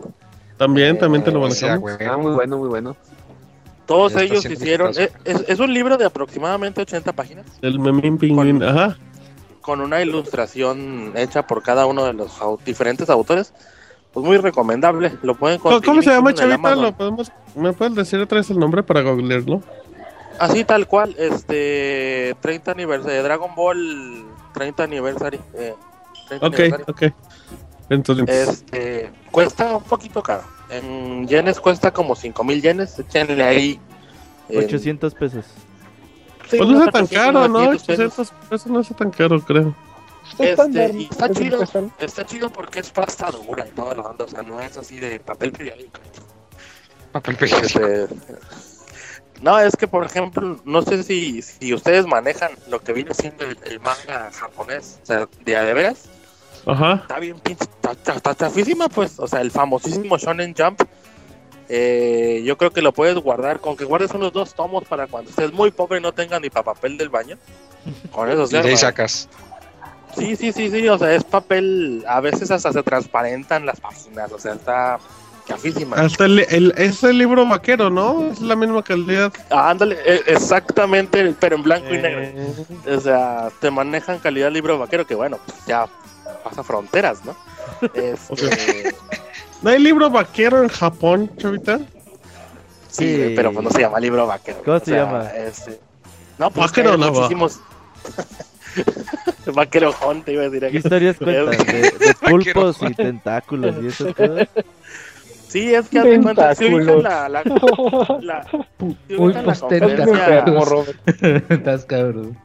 [0.61, 1.97] También, también te lo Eh, O sea, manejamos.
[1.97, 2.07] güey.
[2.09, 2.95] Ah, muy bueno, muy bueno.
[3.87, 4.89] Todos Ya ellos hicieron.
[4.89, 5.17] exitoso.
[5.25, 8.61] Es, es- un libro de aproximadamente 80 páginas El Memín Pingüín.
[8.63, 8.95] Ajá.
[9.61, 13.53] con una ilustración hecha por cada uno de los au- diferentes autores.
[14.13, 15.13] Pues muy recomendable.
[15.23, 16.75] Lo pueden ¿Cómo, conseguir cómo se llama, Chavita?
[16.75, 17.31] ¿Lo podemos...
[17.55, 19.61] ¿Me puedes decir otra vez el nombre para googlearlo?
[20.39, 25.39] así tal cual, este 30 aniversario de Dragon Ball 30 aniversario.
[25.55, 25.73] Eh,
[26.41, 27.01] ok, ok.
[27.91, 30.43] Entonces, este cuesta un poquito caro.
[30.69, 33.79] En yenes cuesta como 5000 yenes, échenle ahí
[34.47, 35.45] 800 pesos.
[36.49, 37.69] pues no es tan caro, ¿no?
[37.71, 39.75] 800 pesos no es tan caro, creo.
[40.39, 41.61] Este, y está chido,
[41.99, 45.19] está chido porque es pasta dura y todo lo o sea, no es así de
[45.19, 45.99] papel periódico.
[47.11, 47.85] Papel periódico.
[47.85, 48.07] Este,
[49.41, 53.43] no, es que por ejemplo, no sé si, si ustedes manejan lo que viene siendo
[53.43, 56.09] el, manga japonés, o sea, de a de veras.
[56.65, 56.93] Ajá.
[57.01, 60.81] Está bien pinche, está, está chafísima, pues, o sea, el famosísimo Shonen Jump.
[61.73, 65.29] Eh, yo creo que lo puedes guardar, con que guardes unos dos tomos para cuando
[65.29, 67.37] estés muy pobre y no tengas ni papel del baño.
[68.11, 69.29] Con eso, y ahí sacas.
[70.17, 74.29] Sí, sí, sí, sí, o sea, es papel, a veces hasta se transparentan las páginas,
[74.33, 74.99] o sea, está
[75.47, 75.95] chafísima.
[75.95, 78.29] Hasta el, el, es el libro vaquero, ¿no?
[78.29, 79.31] Es la misma calidad.
[79.49, 82.21] Ah, ándale, e, exactamente, pero en blanco y negro.
[82.21, 82.95] Eh.
[82.97, 85.87] O sea, te manejan calidad libro vaquero, que bueno, pues ya
[86.41, 87.35] pasa fronteras, ¿no?
[87.93, 88.95] Este...
[89.61, 91.79] ¿No hay libro vaquero en Japón, chavita?
[92.89, 94.61] Sí, pero pues no se llama libro vaquero.
[94.65, 95.27] ¿Cómo se llama?
[95.29, 95.79] Este...
[96.37, 97.59] No, pues vaquero no muchísimos...
[99.53, 99.93] Vaquero
[100.23, 100.73] te iba a decir aquí.
[100.73, 101.49] ¿Qué historias cuentan?
[101.49, 104.37] ¿De, pulpos y tentáculos y eso todo?
[105.47, 107.43] Sí, es que hace cuenta, si ubican la, la,
[108.21, 108.47] la,
[108.77, 110.95] Pulpos tentáculos.
[111.49, 112.37] Estás cabrón.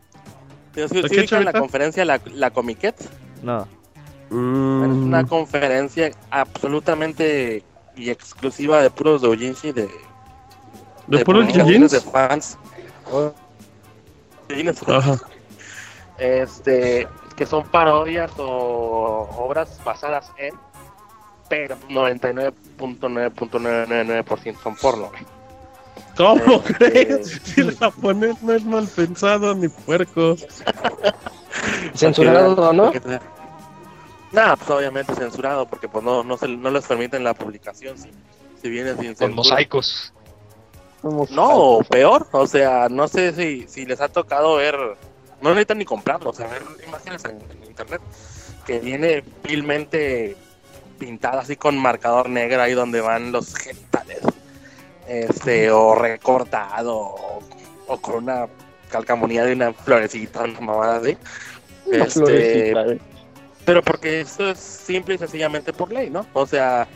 [0.75, 2.97] Si ubican la conferencia la, la Comiquet.
[3.43, 3.69] No.
[4.31, 4.85] Mm.
[4.85, 7.63] Es una conferencia absolutamente
[7.97, 9.89] y exclusiva de puros doujinshi de...
[11.07, 11.95] ¿De, de puros doujinshi?
[11.95, 12.59] De fans.
[14.89, 15.19] Ajá
[16.19, 20.55] este, que son parodias o obras basadas en,
[21.49, 25.11] pero 99.9.999% son porno.
[26.17, 27.41] ¿Cómo este, crees?
[27.45, 30.37] Si el japonés no es mal pensado ni puerco.
[31.95, 32.91] ¿Censurado no?
[34.37, 38.11] Nada, pues obviamente censurado, porque pues no, no, se, no les permiten la publicación si,
[38.61, 40.13] si viene sin Con mosaicos.
[41.31, 44.77] No, peor, o sea, no sé si, si les ha tocado ver
[45.41, 48.03] no necesitan ni comprarlo, o sea, ver imágenes en, internet
[48.67, 50.37] que viene vilmente
[50.99, 54.21] pintada así con marcador negro ahí donde van los genitales,
[55.09, 56.95] este, o recortado,
[57.87, 58.49] o, con una
[58.91, 61.17] calcamonía de una florecita, una mamada así.
[61.91, 62.99] este, eh.
[63.67, 66.25] Pero porque esto es simple y sencillamente por ley, ¿no?
[66.33, 66.87] O sea,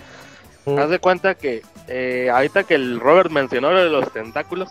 [0.65, 0.79] mm.
[0.79, 4.71] haz de cuenta que eh, ahorita que el Robert mencionó lo de los tentáculos,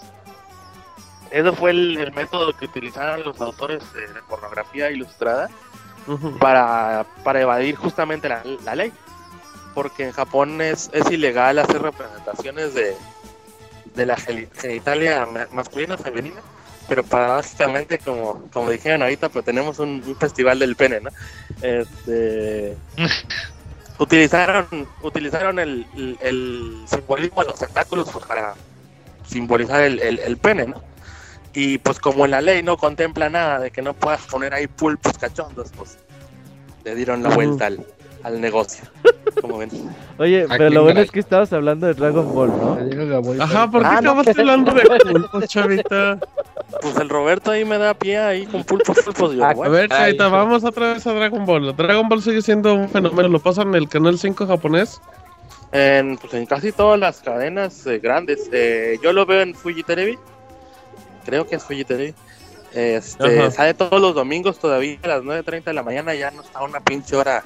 [1.29, 5.49] ese fue el, método que utilizaron los autores de, pornografía ilustrada
[6.39, 8.91] para, para, evadir justamente la, ley.
[9.75, 12.95] Porque en Japón es, es ilegal hacer representaciones de,
[13.93, 16.41] de la genitalia masculina o femenina.
[16.89, 21.09] Pero básicamente como, como dijeron ahorita, pues tenemos un, festival del pene, ¿no?
[21.61, 22.75] Este,
[23.99, 25.85] utilizaron utilizaron el,
[26.21, 28.55] el, simbolismo de los tentáculos pues, para
[29.27, 30.81] simbolizar el, el, pene, ¿no?
[31.53, 35.17] Y pues como la ley no contempla nada de que no puedas poner ahí pulpos
[35.17, 35.97] cachondos, pues
[36.83, 37.85] le dieron la vuelta al,
[38.23, 38.83] al negocio.
[39.41, 39.69] Como ven.
[40.17, 43.43] Oye, pero lo bueno es que estabas hablando de Dragon Ball, ¿no?
[43.43, 46.19] Ajá, ¿por qué ah, estabas hablando de pulpos, chavita?
[46.81, 49.35] Pues el Roberto ahí me da pie ahí con pulpos, pulpos.
[49.39, 51.75] a ver, chavita, vamos otra vez a Dragon Ball.
[51.75, 53.29] Dragon Ball sigue siendo un fenómeno.
[53.29, 55.01] ¿Lo pasan en el canal 5 japonés?
[55.71, 58.49] En, pues en casi todas las cadenas eh, grandes.
[58.51, 60.19] Eh, yo lo veo en Fuji Television
[61.29, 62.13] creo que es Fujiteri.
[62.73, 66.61] Este, sale todos los domingos todavía a las 9.30 de la mañana, ya no está
[66.63, 67.43] una pinche hora.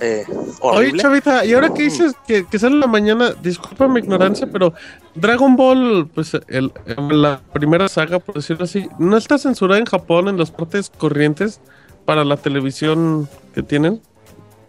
[0.00, 0.24] Eh,
[0.60, 4.46] Oye, Chavita, y ahora que dices que, que sale en la mañana, disculpa mi ignorancia,
[4.50, 4.72] pero
[5.14, 6.72] Dragon Ball, pues el,
[7.10, 11.60] la primera saga, por decirlo así, ¿no está censurada en Japón en las partes corrientes
[12.04, 14.00] para la televisión que tienen?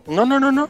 [0.08, 0.68] No, no, no, no.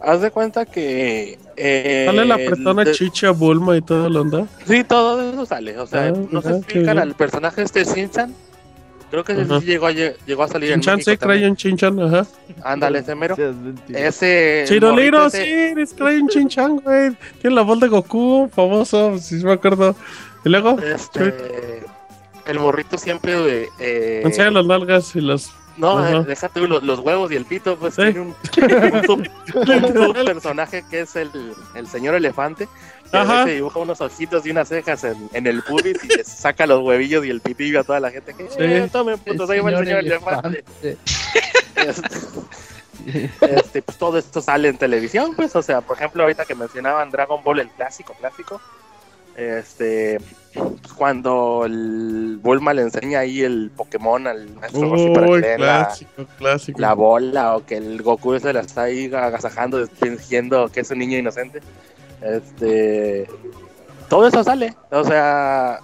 [0.00, 1.38] Haz de cuenta que.
[1.56, 4.46] Eh, ¿Sale la persona Chicha, Bulma y todo lo onda?
[4.66, 5.78] Sí, todo eso sale.
[5.78, 8.34] O sea, ah, no se explican al personaje este Shinchan.
[9.10, 11.32] Creo que sí llegó a, llegó a salir Chinchan, en México.
[11.32, 12.26] sí, un Chinchan, ajá.
[12.62, 13.36] Ándale, ese mero.
[13.88, 14.64] Ese.
[14.66, 17.16] Chiroliro, sí, es un Chinchan, güey.
[17.40, 19.96] Tiene la voz de Goku, famoso, si me acuerdo.
[20.44, 20.78] Y luego.
[20.78, 21.82] Este.
[22.46, 23.68] El morrito siempre.
[23.80, 27.76] Eh, Enseña las nalgas y las no, eh, déjate los, los, huevos y el pito,
[27.78, 28.34] pues tiene un,
[30.26, 31.30] personaje que es el,
[31.74, 32.68] el señor elefante.
[33.12, 33.44] Ajá.
[33.44, 36.82] Se dibuja unos ojitos y unas cejas en, en el pubis y le saca los
[36.82, 38.34] huevillos y el pitillo a toda la gente.
[38.34, 38.56] Que, sí.
[38.58, 40.64] eh, tomen putos, ahí va el señor elefante.
[41.76, 42.20] Este,
[43.40, 47.10] este, pues todo esto sale en televisión, pues, o sea, por ejemplo, ahorita que mencionaban
[47.10, 48.60] Dragon Ball, el clásico, clásico,
[49.36, 50.18] Este,
[50.52, 56.10] pues, cuando el Bulma le enseña ahí el Pokémon al maestro Roshi para que clásico,
[56.18, 56.80] la, clásico.
[56.80, 60.98] la bola o que el Goku se la está ahí agasajando fingiendo que es un
[60.98, 61.60] niño inocente.
[62.22, 63.28] Este,
[64.08, 65.80] todo eso sale, o sea,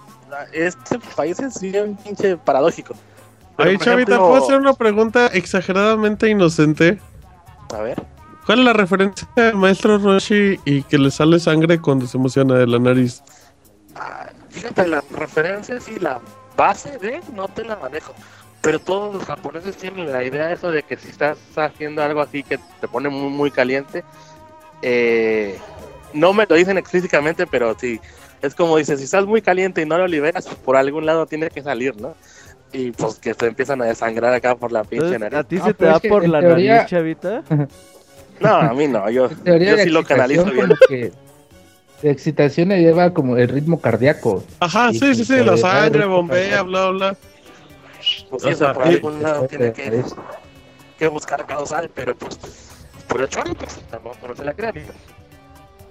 [0.53, 2.93] este país es bien pinche paradójico.
[3.57, 6.99] Ahí, Chavita, ¿puedo hacer una pregunta exageradamente inocente?
[7.73, 8.03] A ver.
[8.45, 12.55] ¿Cuál es la referencia del maestro Roshi y que le sale sangre cuando se emociona
[12.55, 13.21] de la nariz?
[13.95, 16.21] Ah, fíjate, la referencia y la
[16.55, 18.13] base de no te la manejo.
[18.61, 22.21] Pero todos los japoneses tienen la idea de eso de que si estás haciendo algo
[22.21, 24.03] así que te pone muy, muy caliente,
[24.81, 25.59] eh,
[26.13, 27.99] no me lo dicen explícitamente, pero sí,
[28.41, 31.49] es como dices, si estás muy caliente y no lo liberas, por algún lado tiene
[31.49, 32.15] que salir, ¿no?
[32.71, 35.39] Y pues que se empiezan a desangrar acá por la pinche nariz.
[35.39, 37.43] ¿A ti se te da por la nariz, chavita?
[38.39, 40.71] No, a mí no, yo, yo sí lo canalizo bien.
[40.87, 41.11] Que
[42.03, 44.43] la excitación le lleva como el ritmo cardíaco.
[44.59, 47.17] Ajá, sí, sí, sí, la sangre bombea, bla, bla.
[48.29, 50.03] Pues sí, por algún lado tiene que,
[50.99, 52.37] que buscar causal, pero pues
[53.07, 54.71] por el chorro, pues tampoco no se la crea,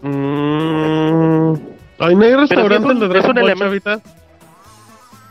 [0.03, 1.55] Mmm.
[1.99, 4.01] ¿Hay no hay restaurante de Dragon Ball, Chavita?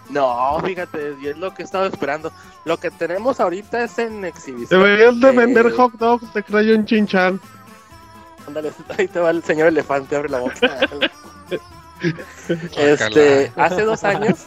[0.09, 2.31] No, fíjate, y es lo que he estado esperando.
[2.63, 4.81] Lo que tenemos ahorita es en exhibición.
[4.81, 7.39] Deberías de vender hot dogs de Crayon Chinchan.
[8.47, 10.79] Ándale, ahí te va el señor elefante, abre la boca.
[12.77, 14.45] este, hace dos años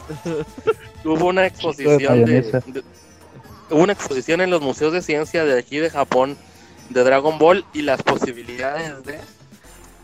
[1.03, 2.83] hubo una exposición de,
[3.69, 6.37] hubo una exposición en los museos de ciencia de aquí de Japón
[6.89, 9.19] de Dragon Ball y las posibilidades de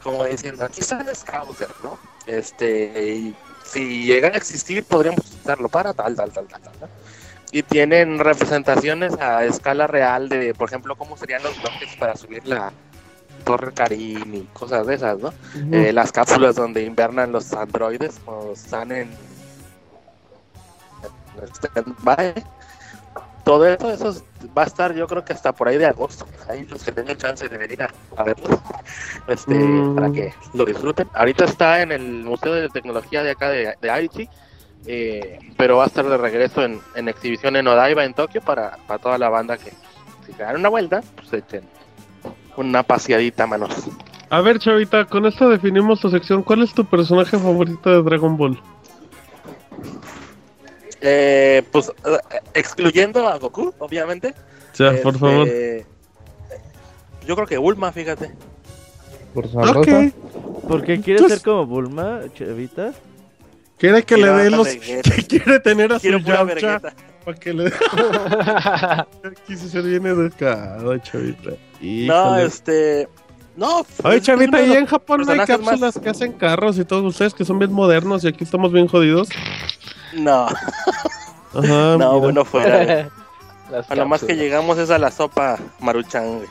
[0.05, 1.97] como diciendo, aquí está el Scouter, ¿no?
[2.27, 6.89] Este, y si llega a existir, podríamos usarlo para tal, tal, tal, tal, tal.
[7.51, 12.45] Y tienen representaciones a escala real de, por ejemplo, cómo serían los bloques para subir
[12.45, 12.71] la
[13.45, 15.33] Torre Karim y cosas de esas, ¿no?
[15.71, 19.09] eh, las cápsulas donde invernan los androides cuando están en,
[21.75, 21.95] en
[23.45, 24.23] todo eso, eso
[24.57, 26.25] va a estar yo creo que hasta por ahí de agosto.
[26.49, 28.59] Ahí los que tengan chance de venir a, verlo,
[29.27, 29.95] este, mm.
[29.95, 31.07] para que lo disfruten.
[31.13, 34.27] Ahorita está en el Museo de Tecnología de acá de, de Aichi,
[34.87, 38.77] eh, pero va a estar de regreso en, en exhibición en Odaiba, en Tokio, para,
[38.87, 39.71] para toda la banda que
[40.25, 41.63] si se dan una vuelta, pues echen
[42.57, 43.87] una paseadita, manos.
[44.29, 46.41] A ver, Chavita, con esto definimos tu sección.
[46.41, 48.59] ¿Cuál es tu personaje favorito de Dragon Ball?
[51.07, 52.17] Eh, pues eh,
[52.55, 54.33] excluyendo a Goku, obviamente.
[54.75, 55.47] Ya, por este, favor.
[57.27, 58.31] Yo creo que Bulma, fíjate.
[59.35, 59.45] Por
[59.77, 60.13] okay.
[60.67, 62.93] ¿Por qué quiere pues ser como Bulma, Chavita?
[63.77, 64.67] Quiere que le dé los.
[65.29, 66.81] quiere tener a su Yamcha.
[67.23, 67.71] Para que le.
[69.47, 71.51] Quise ser bien educado, Chavita.
[71.81, 73.07] No, este.
[73.55, 77.33] No, Oye, Chavita, ahí en Japón no hay cápsulas que hacen carros y todos ustedes
[77.33, 79.29] que son bien modernos y aquí estamos bien jodidos.
[80.15, 80.47] No.
[80.47, 83.09] Ajá, no, bueno, fuera.
[83.89, 86.41] A lo más que llegamos es a la sopa maruchan,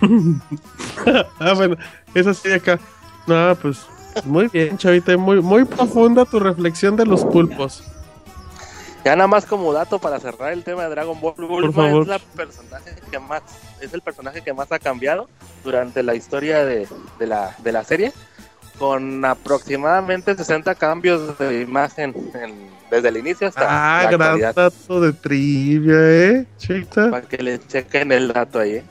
[1.40, 1.76] ah, bueno,
[2.14, 2.78] eso sí acá.
[3.26, 3.86] No, pues
[4.24, 7.82] muy bien, chavita, muy, muy profunda tu reflexión de los pulpos.
[9.04, 12.18] Ya nada más como dato para cerrar el tema de Dragon Ball, Bulma es la
[12.18, 13.42] personaje que más
[13.80, 15.28] es el personaje que más ha cambiado
[15.64, 16.86] durante la historia de,
[17.18, 18.12] de, la, de la serie
[18.80, 22.14] con aproximadamente 60 cambios de imagen
[22.90, 27.10] desde el inicio hasta ah, gran dato de trivia, eh, Chavita.
[27.10, 28.84] Para que le chequen el dato ahí, eh.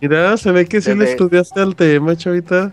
[0.00, 2.72] Mira, se ve que sí le estudiaste al tema, chavita.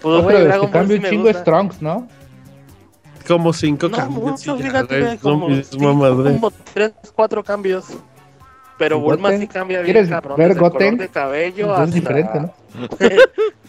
[0.00, 2.08] Pues, oh, Dragon cambio un chingo Strongs, ¿no?
[3.26, 4.22] Como cinco cambios.
[4.22, 5.48] Mucho, fíjate, como,
[5.78, 7.84] como tres, cuatro cambios.
[8.78, 10.38] Pero Bulma sí cambia bien, cabrón.
[10.38, 11.84] Ver color de cabello hasta...
[11.84, 12.54] Es diferente, ¿no?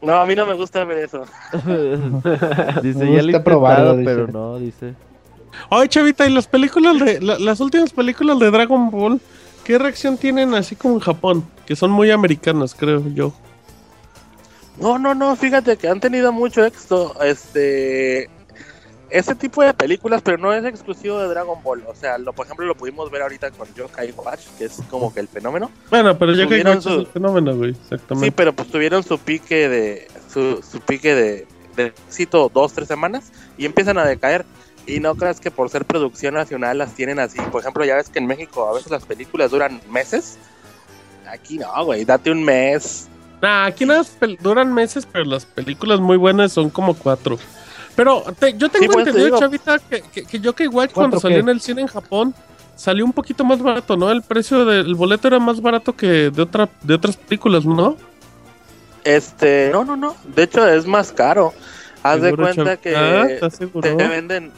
[0.00, 1.24] No, a mí no me gusta ver eso.
[2.82, 4.94] dice, ya lo probado, pero no, dice.
[5.70, 7.20] Oye, Chavita, ¿y las películas de.
[7.20, 9.20] las últimas películas de Dragon Ball?
[9.64, 11.44] ¿Qué reacción tienen así como en Japón?
[11.66, 13.32] Que son muy americanas, creo yo.
[14.80, 17.14] No, no, no, fíjate que han tenido mucho éxito.
[17.22, 18.30] Este.
[19.10, 21.82] Ese tipo de películas, pero no es exclusivo de Dragon Ball.
[21.86, 25.12] O sea, lo, por ejemplo, lo pudimos ver ahorita con Yokai Watch, que es como
[25.12, 25.70] que el fenómeno.
[25.90, 28.26] Bueno, pero Yokai Watch es el fenómeno, güey, exactamente.
[28.26, 30.08] Sí, pero pues tuvieron su pique de.
[30.32, 31.46] Su, su pique de.
[31.76, 34.44] de cito dos, tres semanas y empiezan a decaer.
[34.86, 37.38] Y no creas que por ser producción nacional las tienen así.
[37.52, 40.38] Por ejemplo, ya ves que en México a veces las películas duran meses.
[41.30, 43.08] Aquí no, güey, date un mes.
[43.42, 44.02] Nah, aquí no
[44.40, 47.38] duran meses, pero las películas muy buenas son como cuatro.
[47.98, 48.22] Pero
[48.56, 51.80] yo tengo pues, entendido, Chavita, que, que, que Yokai Watch cuando salió en el cine
[51.80, 52.32] en Japón
[52.76, 54.08] salió un poquito más barato, ¿no?
[54.12, 57.96] El precio del boleto era más barato que de otra de otras películas, ¿no?
[59.02, 60.14] Este, no, no, no.
[60.32, 61.52] De hecho es más caro.
[62.04, 63.26] Haz de cuenta que ah,
[63.82, 64.52] te venden,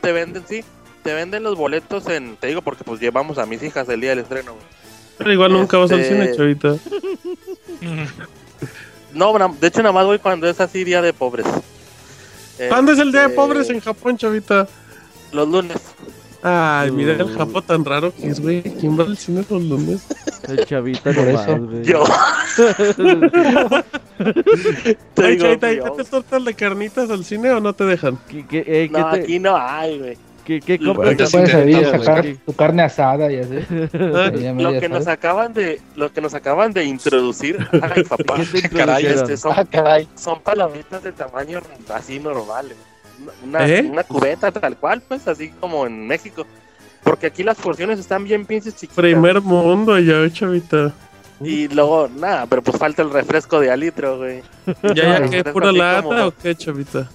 [0.00, 0.64] te venden, sí,
[1.02, 4.10] te venden los boletos en, te digo porque pues llevamos a mis hijas el día
[4.10, 4.54] del estreno.
[5.18, 6.76] Pero igual nunca vas al cine, este, chavita.
[9.12, 11.44] no, de hecho nada más voy cuando es así día de pobres.
[12.68, 14.66] ¿Cuándo es el día de este, pobres en Japón, chavita?
[15.32, 15.76] Los lunes.
[16.42, 18.62] Ay, mira el Japón tan raro que es, güey.
[18.62, 20.06] ¿Quién va al cine los lunes?
[20.48, 21.58] El chavita Por eso.
[21.58, 21.84] güey.
[21.84, 22.04] Yo.
[25.14, 28.18] te digo, chavita, ¿y te tortas de carnitas al cine o no te dejan?
[28.28, 29.20] ¿Qué, qué, eh, no, te...
[29.20, 30.16] aquí no hay, güey.
[30.48, 31.30] ¿Qué, qué compras?
[31.30, 33.66] puedes sacar tu carne asada y así.
[33.92, 38.36] lo que nos acaban de, lo que nos acaban de introducir, ay papá,
[38.74, 41.60] caray, este, son, ah, caray, son palomitas de tamaño
[41.92, 42.78] así normales.
[43.44, 43.82] Una, ¿Eh?
[43.82, 46.46] una cubeta tal cual, pues, así como en México.
[47.02, 48.96] Porque aquí las porciones están bien pinches chiquitas.
[48.96, 50.94] Primer mundo ya, chavita.
[51.42, 54.42] Y luego, nada, pero pues falta el refresco de alitro, güey.
[54.94, 55.44] ¿Ya, ya, qué?
[55.44, 57.10] ¿Pura lata o qué, chavita?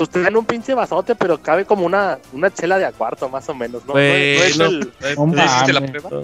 [0.00, 3.28] Pues te dan un pinche vasote, pero cabe como una, una chela de a cuarto,
[3.28, 3.92] más o menos, ¿no?
[3.92, 4.90] no, es el...
[4.98, 6.22] la prueba?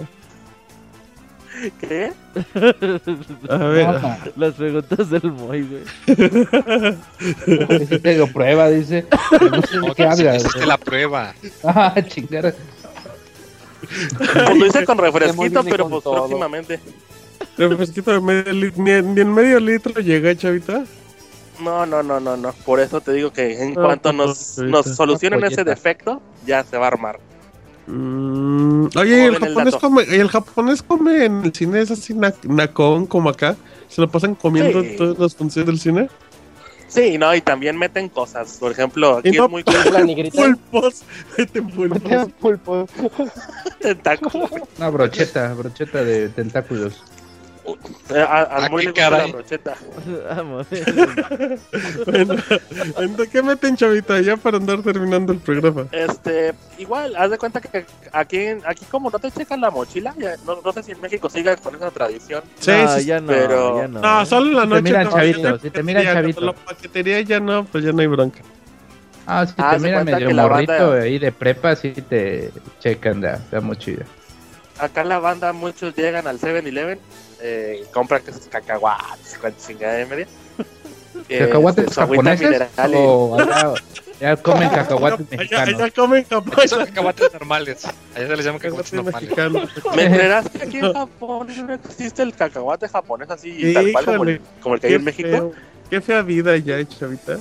[1.79, 2.11] ¿Qué?
[3.49, 3.87] A ver,
[4.35, 5.83] las preguntas del Moy, güey.
[8.01, 9.05] Tengo prueba, dice.
[9.51, 10.43] No sé de qué hablas.
[10.43, 11.35] Es la prueba.
[11.63, 12.55] Ah, chingada.
[14.09, 16.79] Pues lo hice con refresquito, pero pues próximamente.
[17.59, 18.83] Refresquito de medio litro.
[18.83, 20.83] Ni, ni en medio litro llega, chavita.
[21.59, 22.53] No, no, no, no, no.
[22.65, 26.85] Por eso te digo que en cuanto nos, nos solucionen ese defecto, ya se va
[26.85, 27.19] a armar.
[27.87, 31.79] Mm, oye, el japonés, come, el japonés come en el cine?
[31.81, 32.13] ¿Es así
[32.43, 33.55] nacón como acá?
[33.87, 36.09] ¿Se lo pasan comiendo todas las funciones del cine?
[36.87, 38.57] Sí, no, y también meten cosas.
[38.59, 39.63] Por ejemplo, aquí es muy
[40.31, 41.03] Pulpos.
[41.37, 42.01] Meten pulpos.
[42.03, 42.89] Meten pulpos.
[43.81, 44.49] Tentáculos.
[44.77, 47.03] Una brocheta, brocheta de tentáculos.
[48.09, 49.75] Eh, a, a muy le la brocheta.
[52.05, 52.35] bueno,
[53.29, 54.21] ¿qué meten, chavita?
[54.21, 55.87] Ya para andar terminando el programa.
[55.91, 60.15] Este, igual, haz de cuenta que aquí, aquí como no te checan la mochila,
[60.45, 62.43] no, no sé si en México siga con esa tradición.
[62.59, 63.81] Sí, sí, ya no, pero...
[63.81, 63.99] ya no.
[63.99, 64.77] No, solo en la noche.
[64.77, 66.41] Si te miran chavito, si te miran chavito.
[66.41, 68.39] La paquetería ya no, pues ya no hay bronca.
[69.25, 74.05] Ah, si te miran medio morrito ahí de prepa, sí te checan la, la mochila.
[74.79, 76.99] Acá en la banda muchos llegan al 7-Eleven
[77.41, 80.27] eh, compran cacahuates, chingada de media.
[81.29, 82.61] Eh, ¿Cacahuates este, japoneses?
[82.95, 83.37] O
[84.19, 85.81] ya comen cacahuates mexicanos.
[85.81, 86.69] Allá, comen cacahuates.
[86.69, 87.85] Son cacahuates normales.
[88.15, 89.29] Allá se les llama cacahuates normales.
[89.95, 94.23] ¿Me enterás que aquí en Japón no existe el cacahuate japonés así, tal cual como
[94.23, 95.53] el, como el que hay en México?
[95.89, 97.37] qué fea vida ya, chavita.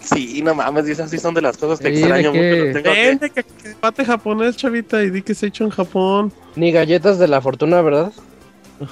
[0.00, 2.82] Sí, no mames, esas sí son de las cosas que extraño mucho.
[2.82, 2.82] Tengo
[3.20, 3.42] que...
[3.44, 6.32] cacahuate japonés, chavita, y di que se ha hecho en Japón.
[6.56, 8.12] Ni galletas de la fortuna, ¿verdad?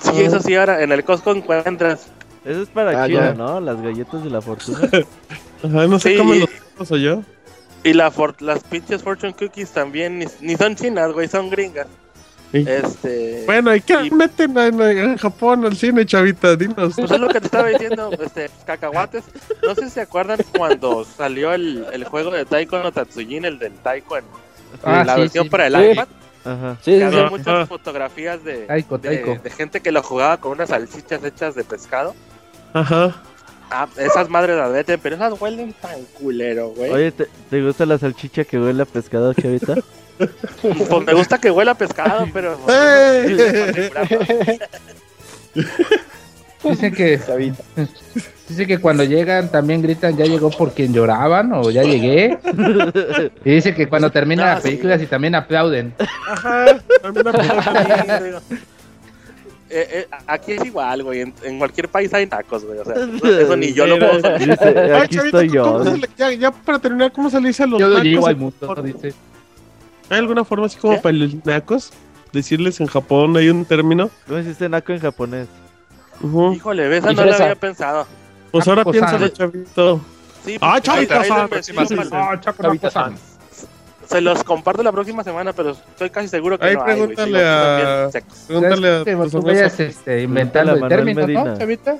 [0.00, 2.08] Sí, eso sí, ahora en el Costco encuentras.
[2.44, 3.60] Eso es para ah, China, ¿no?
[3.60, 4.78] Las galletas de la fortuna.
[5.62, 7.22] Ajá, no sé cómo los o yo.
[7.82, 11.86] Y la las pinches Fortune Cookies también, ni, son chinas, güey, son gringas.
[12.52, 13.42] Este.
[13.46, 16.56] Bueno, ¿y qué meten en, Japón al cine, chavita?
[16.56, 16.94] Dinos.
[16.96, 19.24] Pues es lo que te estaba diciendo, este, cacahuates.
[19.62, 23.58] No sé si se acuerdan cuando salió el, el juego de Taiko no Tatsujin, el
[23.58, 24.24] del Taiko en
[24.84, 26.08] ah, la versión para el iPad.
[26.46, 26.76] Ajá.
[26.80, 31.64] Sí, había muchas fotografías de, de, gente que lo jugaba con unas salchichas hechas de
[31.64, 32.14] pescado.
[32.72, 33.16] Ajá.
[33.68, 36.92] Ah, esas madres las veten, pero esas huelen tan culero, güey.
[36.92, 39.74] Oye, ¿te, ¿te, gusta la salchicha que huele a pescado, chavita?
[40.62, 42.56] pues me gusta que huela a pescado, pero...
[46.62, 47.20] Dicen que...
[48.48, 52.38] Dice que cuando llegan también gritan, ya llegó por quien lloraban o ya llegué.
[53.44, 55.92] Y dice que cuando terminan las películas y también aplauden.
[56.28, 58.34] Ajá, también aplauden.
[59.68, 61.22] Eh, eh, aquí es igual, güey.
[61.42, 62.78] En, cualquier país hay tacos, güey.
[62.78, 64.52] O sea, eso ni yo lo puedo saber.
[65.02, 65.82] aquí estoy yo.
[66.16, 68.82] ya, ya, para terminar, ¿cómo se le dice a los yo Yo digo al mundo,
[68.82, 69.12] dice.
[70.08, 71.92] ¿Hay alguna forma así como para los nacos?
[72.32, 74.08] Decirles en Japón, hay un término.
[74.26, 75.48] ¿Cómo existe naco en japonés?
[76.22, 78.06] Híjole, ves, no lo había pensado.
[78.50, 80.00] Pues ahora piénsalo, chavito.
[80.44, 83.10] Sí, ah, chavito, ah,
[84.06, 87.44] Se los comparto la próxima semana, pero estoy casi seguro que Ahí no pregúntale hay,
[87.44, 88.10] a...
[88.46, 89.28] Pregúntale a...
[89.28, 91.96] Tú vayas este, inventando el término, ¿no, chavita?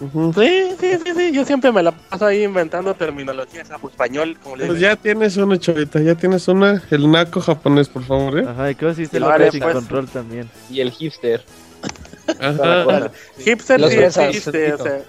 [0.00, 4.66] Sí, sí, sí, sí, yo siempre me la paso ahí inventando terminología español, como le
[4.66, 8.46] Pues ya tienes una, chavita, ya tienes una, el naco japonés, por favor, ¿eh?
[8.48, 10.48] Ajá, y cómo hiciste el sin control también.
[10.70, 11.42] Y el hipster.
[12.40, 13.10] Ajá.
[13.38, 13.96] hipster sí,
[14.32, 15.02] hipster, o sea,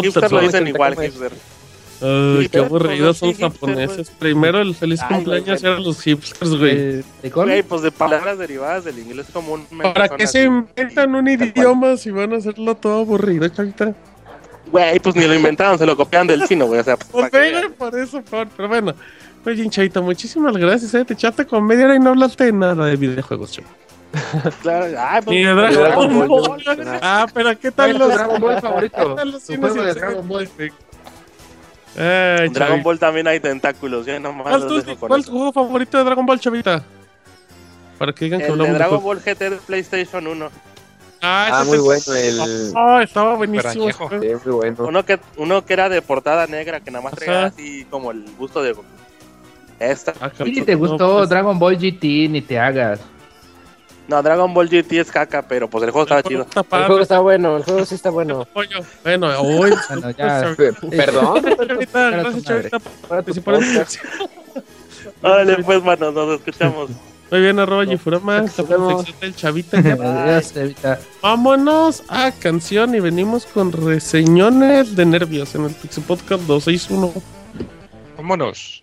[0.00, 1.32] hipster lo dicen igual, hipster.
[2.02, 4.10] Ay, qué aburridos son japoneses.
[4.10, 7.04] Primero el feliz cumpleaños eran los hipsters, güey.
[7.22, 9.66] Güey, pues de palabras derivadas del inglés común.
[9.82, 13.94] ¿Para qué se inventan un idioma si van a hacerlo todo aburrido, chavita?
[14.70, 16.80] Güey, pues ni lo inventaron, se lo copiaron del chino, güey.
[16.80, 17.30] O sea, pues,
[17.76, 18.94] por eso, pero bueno.
[19.44, 21.04] Oye, hinchadito, muchísimas gracias, eh.
[21.04, 23.72] Te echaste con media hora y no hablaste de nada de videojuegos, chaval.
[24.62, 26.62] claro, ah, pues, Ni de Dragon, Ball.
[27.00, 28.96] Ah, pero ¿qué tal los Dragon Ball favorito?
[28.96, 30.48] ¿Qué tal los Tu cines juego de el Dragon Ball.
[30.58, 30.70] Ay,
[31.96, 35.52] Dragon Dragon Ball también hay tentáculos, ya nomás ¿Cuál, dejo con cuál es tu juego
[35.52, 36.84] favorito de Dragon Ball, chavita?
[37.98, 39.24] Para que digan que El de hablamos de Dragon juegos.
[39.24, 40.50] Ball GT de PlayStation 1.
[41.22, 42.72] Ah, Ah, muy te- bueno el.
[42.74, 43.90] Ah, estaba buenísimo.
[43.92, 44.76] Sí, muy bueno.
[44.86, 48.22] Uno que, uno que era de portada negra, que nada más traía así como el
[48.38, 48.74] busto de.
[49.78, 50.14] Esta.
[50.20, 53.00] Ah, Y ni cabrón, te no, gustó pues, Dragon Ball GT, ni te hagas.
[54.10, 56.44] No, Dragon Ball GT es caca, pero pues el juego estaba chido.
[56.56, 58.44] El juego está bueno, el juego sí está bueno.
[59.04, 59.72] Bueno, hoy.
[59.88, 60.52] Bueno, ya.
[60.56, 61.44] Pe- Perdón.
[65.22, 66.90] Órale, pues, mano, nos escuchamos.
[67.30, 67.84] Muy bien, arroba
[68.68, 69.04] vemos.
[69.04, 69.80] sección del Chavita.
[70.82, 70.98] Ya.
[71.22, 77.12] Vámonos a canción y venimos con reseñones de nervios en el Pixel Podcast 261.
[78.16, 78.82] Vámonos.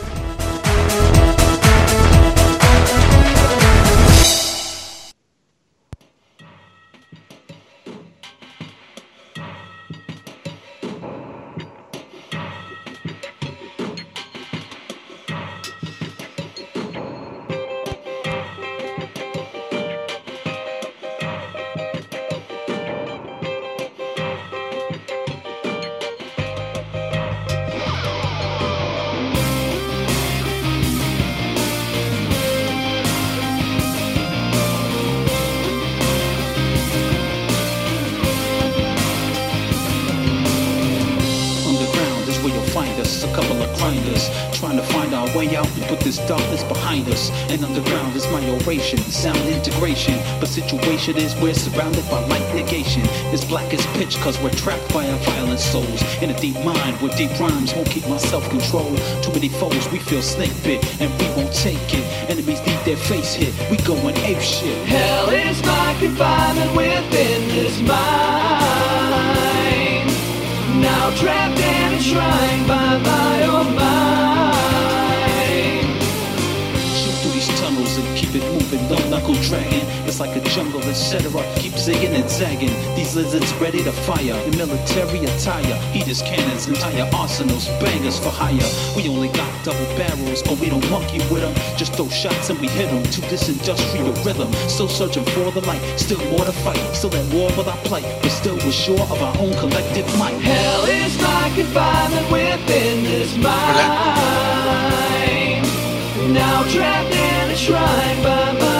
[51.11, 53.01] situation is we're surrounded by light negation.
[53.33, 56.01] It's black as pitch cause we're trapped by our violent souls.
[56.21, 58.95] In a deep mind where deep rhymes won't keep my self-control.
[59.21, 62.05] Too many foes, we feel snake bit and we won't take it.
[62.29, 64.87] Enemies need their face hit, we going ape shit.
[64.87, 67.91] Hell is my confinement within this mind.
[70.81, 73.40] Now trapped and enshrined by my
[79.41, 79.85] dragging.
[80.07, 81.31] It's like a jungle, etc.
[81.55, 82.73] Keep zigging and zagging.
[82.95, 85.75] These lizards ready to fire in military attire.
[85.93, 88.69] Heat his cannons, entire arsenals, bangers for hire.
[88.95, 91.53] We only got double barrels, but we don't monkey with them.
[91.77, 94.51] Just throw shots and we hit them to this industrial rhythm.
[94.67, 96.79] Still searching for the light, still more to fight.
[96.95, 100.39] Still at war with our plight, but still we're sure of our own collective might.
[100.41, 104.31] Hell is my confinement within this mind.
[106.33, 108.70] Now trapped in a shrine by my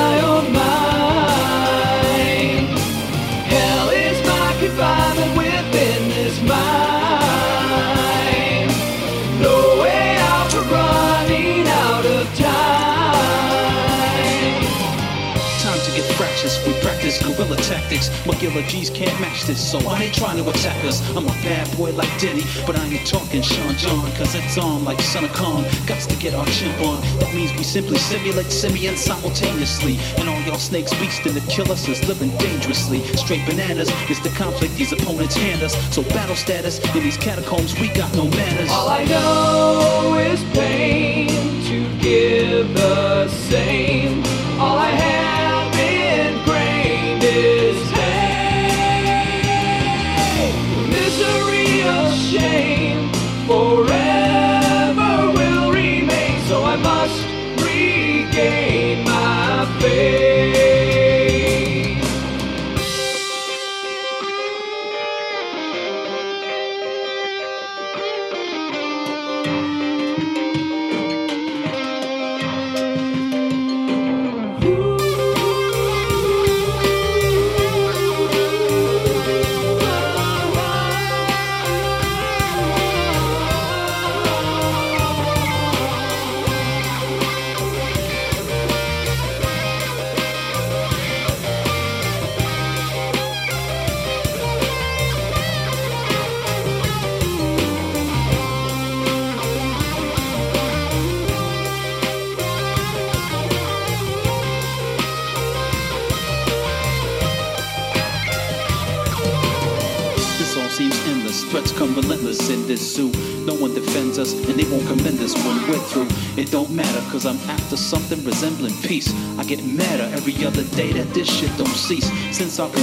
[17.41, 18.09] guerrilla tactics.
[18.25, 21.01] Regular G's can't match this, so I ain't trying to attack us.
[21.15, 24.83] I'm a bad boy like Diddy, but I ain't talking Sean John, cause it's on
[24.83, 25.63] like Son of Kong.
[25.87, 27.01] Gots to get our chimp on.
[27.19, 29.97] That means we simply simulate simians simultaneously.
[30.17, 33.01] And all y'all snakes beastin' to kill us is living dangerously.
[33.15, 35.73] Straight bananas is the conflict these opponents hand us.
[35.93, 38.69] So battle status in these catacombs, we got no manners.
[38.69, 41.29] All I know is pain
[41.65, 44.10] to give the same.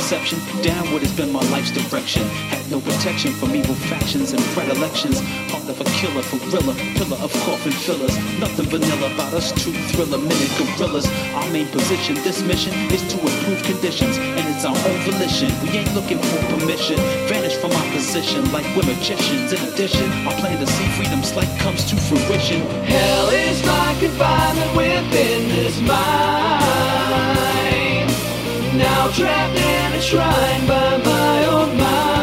[0.09, 2.22] Downward has been my life's direction.
[2.48, 5.20] Had no protection from evil factions and predilections.
[5.52, 8.16] Heart of a killer, for pillar of coffin fillers.
[8.40, 11.05] Nothing vanilla about us, true thriller, minute gorillas.
[11.36, 15.52] Our main position, this mission is to improve conditions, and it's our own volition.
[15.60, 16.97] We ain't looking for permission.
[17.28, 19.52] Vanish from our position like we're magicians.
[19.52, 22.64] In addition, our plan to see freedom's light comes to fruition.
[22.89, 26.98] Hell is like environment within this mind.
[28.78, 32.18] Now trapped and enshrined by my own mind.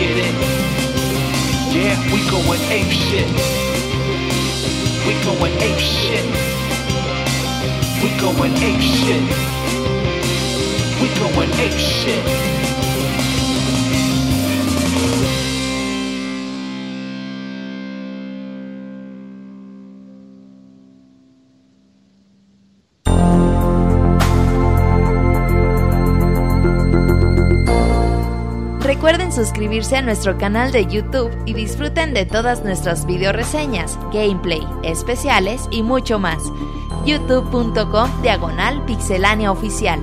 [0.00, 0.34] Taking it.
[1.74, 3.28] Yeah, we going ape shit.
[5.06, 6.24] We going ape shit.
[8.02, 9.22] We going ape shit.
[11.02, 12.59] We going ape shit.
[29.40, 35.66] Suscribirse a nuestro canal de YouTube y disfruten de todas nuestras video reseñas, gameplay, especiales
[35.70, 36.42] y mucho más.
[37.06, 39.98] youtube.com diagonal pixelánea oficial.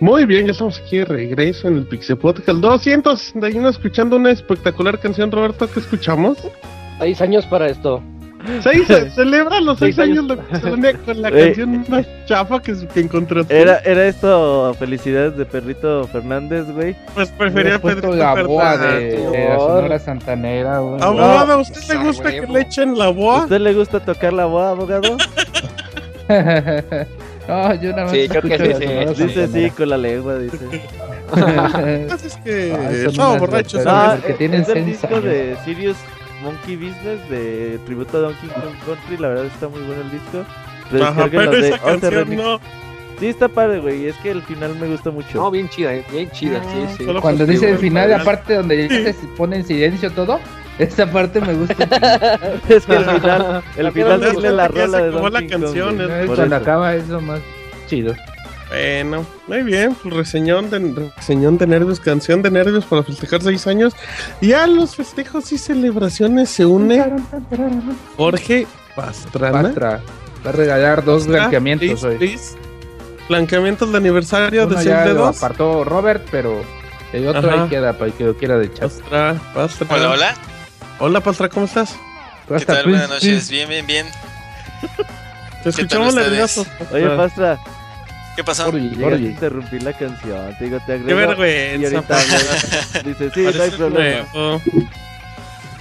[0.00, 4.98] Muy bien, ya estamos aquí de regreso en el Pixel Podcast 261 escuchando una espectacular
[4.98, 6.38] canción, Roberto, ¿qué escuchamos?
[6.98, 8.02] Seis años para esto.
[8.62, 10.96] Seis, celebra los seis, Seis años años.
[11.04, 11.46] con la Eh.
[11.46, 13.42] canción más chafa que, que encontré.
[13.48, 16.94] Era, era esto felicidades de Perrito Fernández, güey.
[17.14, 19.32] Pues prefería la boa de, Fernández.
[19.32, 21.02] de la Sonora Santanera, güey.
[21.02, 23.42] Abogado, ¿a usted le gusta que le echen la ¿A boa?
[23.42, 25.16] usted le gusta tocar la voz, abogado?
[27.48, 30.58] no, yo nada más Sí, creo que sí, Sonora Dice sí, con la lengua, dice.
[32.24, 32.72] Es que
[33.18, 33.78] Ah, unas borracho.
[33.78, 33.92] locas.
[33.92, 34.20] ¿sabes?
[34.22, 35.96] Ah, que tienen es el disco de Sirius
[36.42, 39.16] Monkey Business de tributo a Donkey Kong Country.
[39.18, 40.44] La verdad está muy bueno el disco.
[41.04, 42.42] Ajá, pero de esa canción Remix.
[42.42, 42.60] no.
[43.18, 44.06] Sí, está padre, güey.
[44.06, 45.38] Es que el final me gusta mucho.
[45.38, 47.04] No, bien chida, eh, bien chida, sí, sí.
[47.04, 50.38] Solo Cuando dice el final, para- aparte donde ya se pone en silencio todo,
[50.78, 51.74] esa parte me gusta.
[52.68, 55.60] es que el final, el final tiene la rola de la Donkey Kong.
[55.62, 56.54] canción, es Cuando eso.
[56.54, 57.40] acaba es lo más
[57.88, 58.14] chido.
[58.68, 63.66] Bueno, muy bien, pues reseñón de, reseñón de nervios, canción de nervios para festejar seis
[63.66, 63.94] años.
[64.42, 67.02] Y a los festejos y celebraciones se une
[68.16, 69.62] Jorge Pastrana.
[69.62, 70.00] Pastra.
[70.46, 72.16] Va a regalar dos Ah, blanqueamientos please, hoy.
[72.18, 72.56] please.
[73.28, 75.36] Blanqueamientos de aniversario Uno de ya lo 2.
[75.36, 76.62] apartó Robert, pero
[77.12, 77.62] el otro Ajá.
[77.64, 78.88] ahí queda para el que lo quiera de echar.
[78.90, 79.86] Pastra, Pastra.
[79.90, 80.34] Hola, hola.
[81.00, 81.96] Hola, Pastra, ¿cómo estás?
[82.46, 82.84] ¿Qué Hasta tal?
[82.90, 83.50] Buenas noches.
[83.50, 84.06] Bien, bien, bien.
[85.62, 86.64] Te escuchamos nervioso.
[86.92, 87.58] Oye, Pastra,
[88.38, 88.62] ¿Qué pasó?
[88.62, 88.86] A Orgi.
[89.26, 90.54] interrumpir la canción.
[90.56, 91.10] Te digo, te Qué agrego.
[91.10, 91.96] Y vergüenza.
[91.96, 93.04] ahorita hablas.
[93.04, 94.28] Dice, sí, no hay problema.
[94.32, 94.62] nuevo.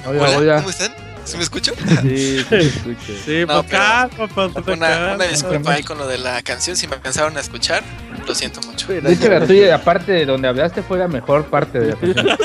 [0.07, 0.55] Oiga, Hola, oiga.
[0.57, 0.91] ¿cómo están?
[1.23, 1.73] ¿Sí me escucho?
[2.01, 3.13] Sí, sí, te escucho.
[3.23, 6.75] Sí, No, pues calma, Pastra, Una, una disculpa ahí con lo de la canción.
[6.75, 7.83] Si me pensaron a escuchar,
[8.25, 8.87] lo siento mucho.
[8.87, 12.27] De hecho, la tuya, aparte de donde hablaste, fue la mejor parte de la canción.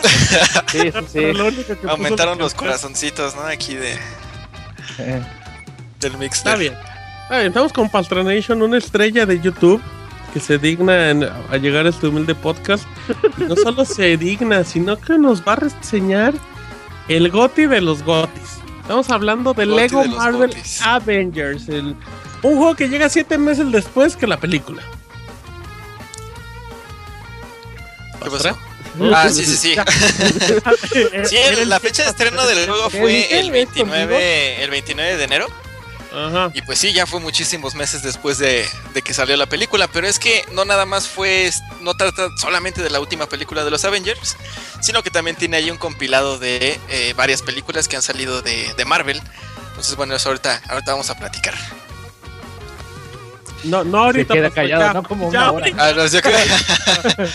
[0.72, 1.32] Sí, sí, sí.
[1.32, 3.46] Lo único que puso Aumentaron los corazoncitos, ¿no?
[3.46, 3.92] Aquí de,
[4.98, 5.22] Eh,
[6.00, 6.36] del mix.
[6.36, 6.74] Está bien.
[7.22, 9.80] Está bien, estamos con Pastranation, una estrella de YouTube
[10.32, 12.84] que se digna en- a llegar a este humilde podcast.
[13.38, 16.34] No solo se digna, sino que nos va a reseñar
[17.08, 18.58] el GOTI de los GOTIs.
[18.80, 20.54] Estamos hablando de Lego de Marvel.
[20.84, 21.94] Avengers, el,
[22.42, 24.82] un juego que llega siete meses después que la película.
[28.22, 28.56] ¿Qué pasó?
[29.14, 29.74] Ah, sí, sí, sí.
[31.24, 31.36] Sí,
[31.66, 35.46] la fecha de estreno del juego ¿Qué fue el ¿Es 29, el 29 de enero.
[36.14, 36.50] Ajá.
[36.54, 40.06] Y pues sí, ya fue muchísimos meses después de, de que salió la película, pero
[40.06, 43.84] es que no nada más fue, no trata solamente de la última película de los
[43.84, 44.36] Avengers,
[44.80, 48.74] sino que también tiene ahí un compilado de eh, varias películas que han salido de,
[48.74, 49.22] de Marvel.
[49.70, 51.54] Entonces, bueno, eso ahorita, ahorita vamos a platicar.
[53.64, 54.34] No, no ahorita.
[54.34, 55.66] Se queda callado, no como una hora.
[55.78, 56.36] Ah, no, yo creo-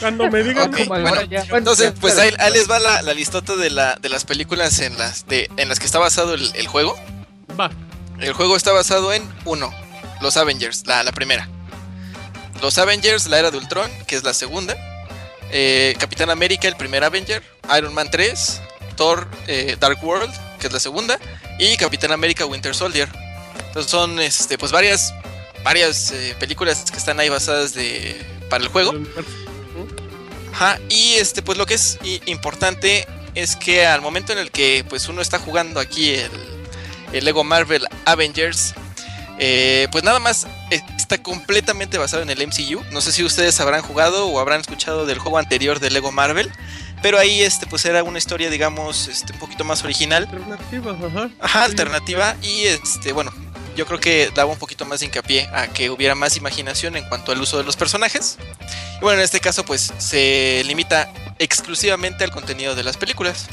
[0.00, 1.44] Cuando me digan Ok, como bueno, ahora ya.
[1.50, 4.96] entonces, pues ahí, ahí les va la, la listota de, la, de las películas en
[4.96, 6.96] las, de, en las que está basado el, el juego.
[7.58, 7.70] va.
[8.22, 9.74] El juego está basado en uno,
[10.20, 11.48] los Avengers, la, la primera.
[12.62, 14.76] Los Avengers, la era de Ultron, que es la segunda.
[15.50, 17.42] Eh, Capitán América, el primer Avenger.
[17.76, 18.62] Iron Man 3.
[18.94, 21.18] Thor, eh, Dark World, que es la segunda.
[21.58, 23.08] Y Capitán América, Winter Soldier.
[23.66, 25.12] Entonces son este, pues varias,
[25.64, 28.94] varias eh, películas que están ahí basadas de, para el juego.
[30.52, 33.04] Ajá, y este, pues lo que es importante
[33.34, 36.30] es que al momento en el que pues uno está jugando aquí el,
[37.12, 38.74] el Lego Marvel Avengers,
[39.38, 42.82] eh, pues nada más eh, está completamente basado en el MCU.
[42.90, 46.50] No sé si ustedes habrán jugado o habrán escuchado del juego anterior de Lego Marvel,
[47.02, 50.24] pero ahí este pues era una historia digamos este un poquito más original.
[50.24, 51.30] Alternativa, ajá.
[51.40, 53.32] Ajá, alternativa y este, bueno,
[53.76, 57.08] yo creo que daba un poquito más de hincapié a que hubiera más imaginación en
[57.08, 58.38] cuanto al uso de los personajes.
[58.96, 63.48] Y bueno, en este caso pues se limita exclusivamente al contenido de las películas.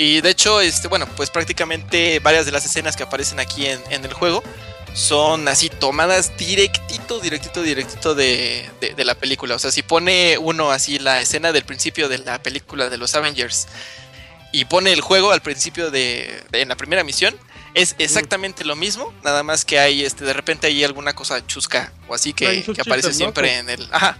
[0.00, 3.82] Y de hecho, este, bueno, pues prácticamente varias de las escenas que aparecen aquí en,
[3.90, 4.44] en el juego
[4.94, 9.56] son así tomadas directito, directito, directito de, de- de la película.
[9.56, 13.14] O sea, si pone uno así la escena del principio de la película de los
[13.16, 13.66] Avengers
[14.52, 17.36] y pone el juego al principio de, de- en la primera misión,
[17.74, 21.92] es exactamente lo mismo, nada más que hay este de repente hay alguna cosa chusca
[22.08, 24.16] o así que, que aparece siempre en el, ajá,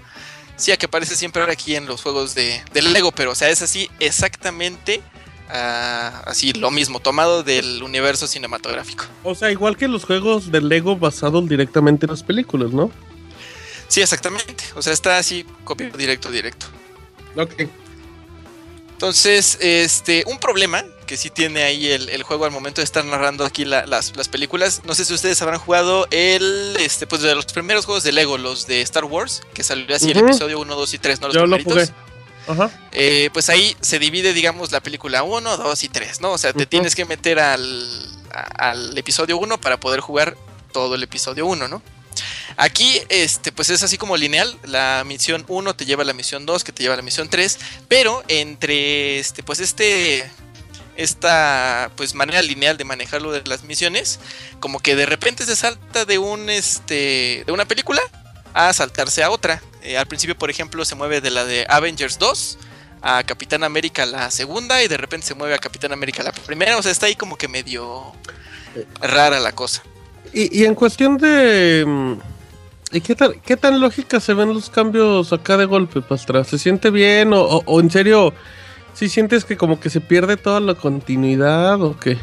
[0.57, 3.63] sí, que aparece siempre aquí en los juegos de del Lego, pero o sea es
[3.63, 5.01] así exactamente
[5.49, 9.05] ah, así lo mismo tomado del universo cinematográfico.
[9.25, 12.91] O sea, igual que los juegos de Lego basados directamente en las películas, ¿no?
[13.89, 16.66] Sí, exactamente, o sea está así copiado directo, directo.
[17.37, 17.53] Ok.
[18.93, 23.05] Entonces, este, un problema que sí tiene ahí el, el juego al momento de estar
[23.05, 24.83] narrando aquí la- las, las películas.
[24.85, 28.39] No sé si ustedes habrán jugado el, este, pues de los primeros juegos de Lego,
[28.39, 30.27] los de Star Wars, que salió así el Ujú.
[30.27, 31.29] episodio 1, 2 y 3, ¿no?
[31.29, 31.91] Los Yo lo primeritos.
[31.91, 32.07] jugué.
[32.49, 32.70] Ajá.
[32.93, 36.33] Eh, pues ahí se divide, digamos, la película 1, 2 y 3, ¿no?
[36.33, 36.66] O sea, te Ujú.
[36.70, 40.37] tienes que meter al, a- al episodio 1 para poder jugar
[40.73, 41.83] todo el episodio 1, ¿no?
[42.57, 44.59] Aquí, este, pues es así como lineal.
[44.65, 47.29] La misión 1 te lleva a la misión 2, que te lleva a la misión
[47.29, 47.59] 3.
[47.87, 50.29] Pero entre este, pues este.
[50.97, 54.19] Esta pues manera lineal de manejarlo de las misiones.
[54.59, 57.45] Como que de repente se salta de un este.
[57.47, 58.03] de una película
[58.53, 59.62] a saltarse a otra.
[59.89, 62.59] Eh, al principio, por ejemplo, se mueve de la de Avengers 2
[63.01, 64.82] a Capitán América la segunda.
[64.82, 66.77] Y de repente se mueve a Capitán América la primera.
[66.77, 68.12] O sea, está ahí como que medio
[69.01, 69.82] rara la cosa.
[70.32, 71.85] Y, y en cuestión de.
[71.86, 72.12] mm,
[72.93, 76.44] ¿Y qué tan, qué tan lógica se ven los cambios acá de golpe, Pastra?
[76.44, 78.32] ¿Se siente bien o, o- o en serio,
[78.94, 82.16] si sientes que como que se pierde toda la continuidad o qué?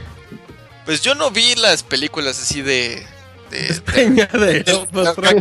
[0.85, 3.05] Pues yo no vi las películas así de.
[3.51, 5.31] de- de- Peñadero, Pastra.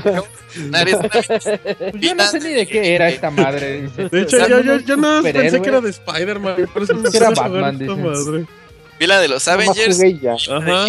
[1.94, 3.88] Yo no sé ni de qué era esta madre.
[3.96, 6.56] De hecho, yo, yo, yo no pensé que era de Spider-Man.
[7.14, 8.46] Era Batman, madre.
[9.00, 9.98] vi la de los Avengers.
[10.48, 10.86] Ajá.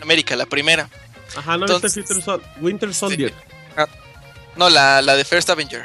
[0.00, 0.88] América, la primera.
[1.36, 3.32] Ajá, no Entonces- Winter, Sol- Winter Soldier.
[4.56, 5.82] No, la, la de First Avenger.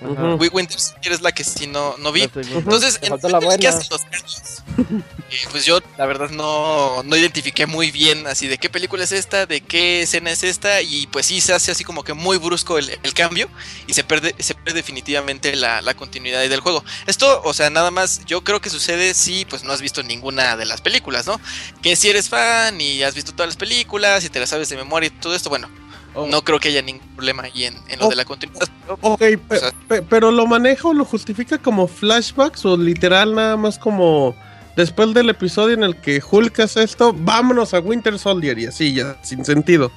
[0.00, 0.34] Ujú.
[0.36, 2.22] Wi- Winter Soldier es la que sí no, no vi.
[2.22, 3.68] Entonces, en la ¿qué buena.
[3.68, 4.62] hacen los nerds?
[5.32, 9.12] Eh, pues yo, la verdad, no, no identifiqué muy bien así de qué película es
[9.12, 12.36] esta, de qué escena es esta, y pues sí se hace así como que muy
[12.36, 13.48] brusco el, el cambio
[13.86, 16.84] y se pierde, se pierde definitivamente la, la continuidad del juego.
[17.06, 20.56] Esto, o sea, nada más, yo creo que sucede si pues no has visto ninguna
[20.56, 21.40] de las películas, ¿no?
[21.80, 24.76] Que si eres fan y has visto todas las películas y te las sabes de
[24.78, 25.70] memoria y todo esto, bueno,
[26.14, 26.26] Oh.
[26.26, 28.10] no creo que haya ningún problema ahí en, en lo Oh.
[28.10, 28.68] de la continuidad.
[29.00, 33.34] Ok, pe- O sea- pe- pero lo maneja o lo justifica como flashbacks o literal
[33.34, 34.34] nada más como
[34.76, 38.92] después del episodio en el que Hulk hace esto, vámonos a Winter Soldier y así
[38.94, 39.92] ya, sin sentido.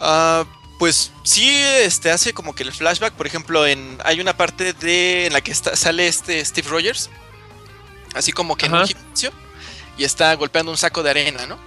[0.00, 0.44] Ah,
[0.78, 1.48] pues sí,
[1.82, 5.40] este hace como que el flashback, por ejemplo, en hay una parte de en la
[5.40, 7.10] que está, sale este Steve Rogers,
[8.14, 9.32] así como que en un gimnasio
[9.98, 11.58] y está golpeando un saco de arena, ¿no?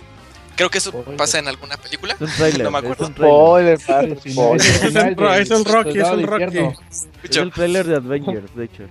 [0.60, 1.15] Creo que eso Spoiler.
[1.15, 2.15] pasa en alguna película.
[2.15, 2.64] Es un trailer.
[2.64, 3.06] No me es acuerdo.
[3.07, 3.80] un trailer.
[3.80, 4.18] Spoiler,
[4.60, 6.60] Es el, es el Rocky, es el Rocky.
[7.23, 8.84] Es el trailer de Avengers, de hecho.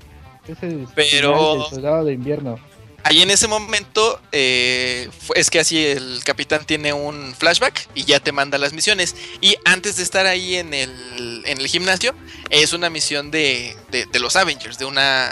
[0.49, 2.59] Es el Pero- Soldado de invierno.
[3.05, 8.19] Ahí en ese momento eh, es que así el capitán tiene un flashback y ya
[8.19, 9.15] te manda las misiones.
[9.40, 12.15] Y antes de estar ahí en el, en el gimnasio,
[12.51, 15.31] es una misión de, de- de los Avengers, de una,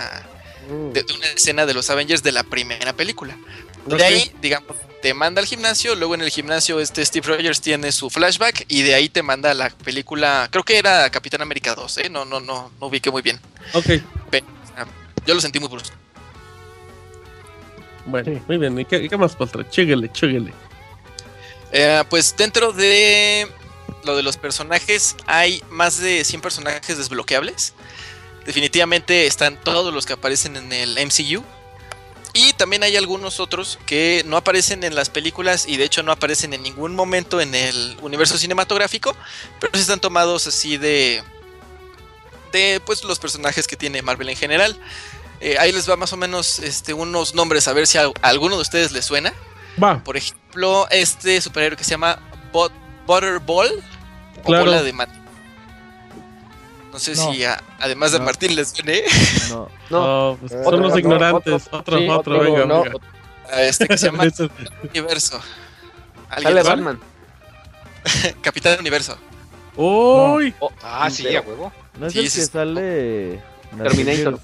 [0.93, 3.37] de, de una escena de los Avengers de la primera película.
[3.87, 7.93] De ahí, digamos, te manda al gimnasio, luego en el gimnasio este Steve Rogers tiene
[7.93, 11.99] su flashback y de ahí te manda la película, creo que era Capitán América 2,
[11.99, 12.11] ¿eh?
[12.11, 13.41] No, no, no, no ubiqué muy bien.
[13.75, 13.87] Ok,
[15.27, 15.95] Yo lo sentí muy brusco.
[18.07, 18.43] bueno, Sí.
[18.47, 18.79] muy bien.
[18.79, 19.69] ¿Y qué, más, Pastra?
[19.69, 20.53] Chúguele, chúguele.
[21.73, 23.49] Eh, pues dentro de
[24.05, 27.75] lo de los personajes, hay más de 100 personajes desbloqueables.
[28.45, 31.43] Definitivamente están todos los que aparecen en el MCU.
[32.37, 36.13] Y también hay algunos otros que no aparecen en las películas y de hecho no
[36.13, 39.17] aparecen en ningún momento en el universo cinematográfico,
[39.59, 41.23] pero sí están tomados así de
[42.53, 44.79] de pues los personajes que tiene Marvel en general.
[45.41, 48.57] Eh, ahí les va más o menos este, unos nombres a ver si a, alguno
[48.57, 49.33] de ustedes les suena.
[49.83, 50.05] Va.
[50.05, 52.21] Por ejemplo, este superhéroe que se llama
[52.53, 53.83] Butterball
[54.45, 54.65] claro.
[54.67, 54.93] bola de
[56.97, 57.44] No sé si
[57.78, 59.02] además de Martín les suene.
[59.51, 61.68] No, no, pues son los ignorantes.
[61.70, 62.85] Otro, otro, venga,
[63.59, 64.24] Este que se llama
[64.90, 65.39] Universo.
[66.40, 66.98] Sale Batman.
[68.40, 69.18] Capitán Universo.
[69.77, 70.55] Uy.
[70.82, 71.70] ah, sí, a huevo.
[72.01, 73.43] No es el que sale.
[73.77, 74.40] Terminator.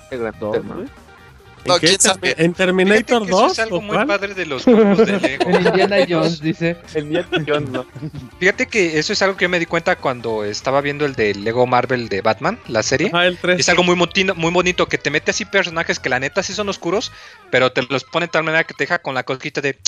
[1.65, 2.35] No, ¿quién sabe?
[2.39, 3.53] ¿En Terminator 2?
[3.53, 5.45] es algo muy padre de los juegos de Lego.
[5.49, 6.77] En Indiana Jones, dice.
[6.95, 7.87] En Indiana Jones, no.
[8.41, 11.35] Fíjate que eso es algo que yo me di cuenta cuando estaba viendo el de
[11.35, 13.11] Lego Marvel de Batman, la serie.
[13.15, 13.61] Ah, el 3.
[13.61, 16.69] Es algo muy, muy bonito que te mete así personajes que la neta sí son
[16.69, 17.13] oscuros,
[17.51, 19.79] pero te los pone de tal manera que te deja con la cosquita de.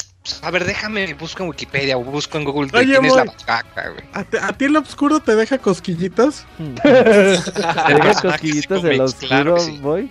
[0.42, 3.24] A ver, déjame, busco en Wikipedia o busco en Google de Oye, quién es la
[3.24, 4.05] boy, machaca, güey.
[4.14, 6.46] ¿A, ti- ¿A ti el oscuro te deja cosquillitas?
[6.82, 9.78] ¿Te Personajes cosquillitas de el oscuro, claro sí.
[9.82, 10.10] boy?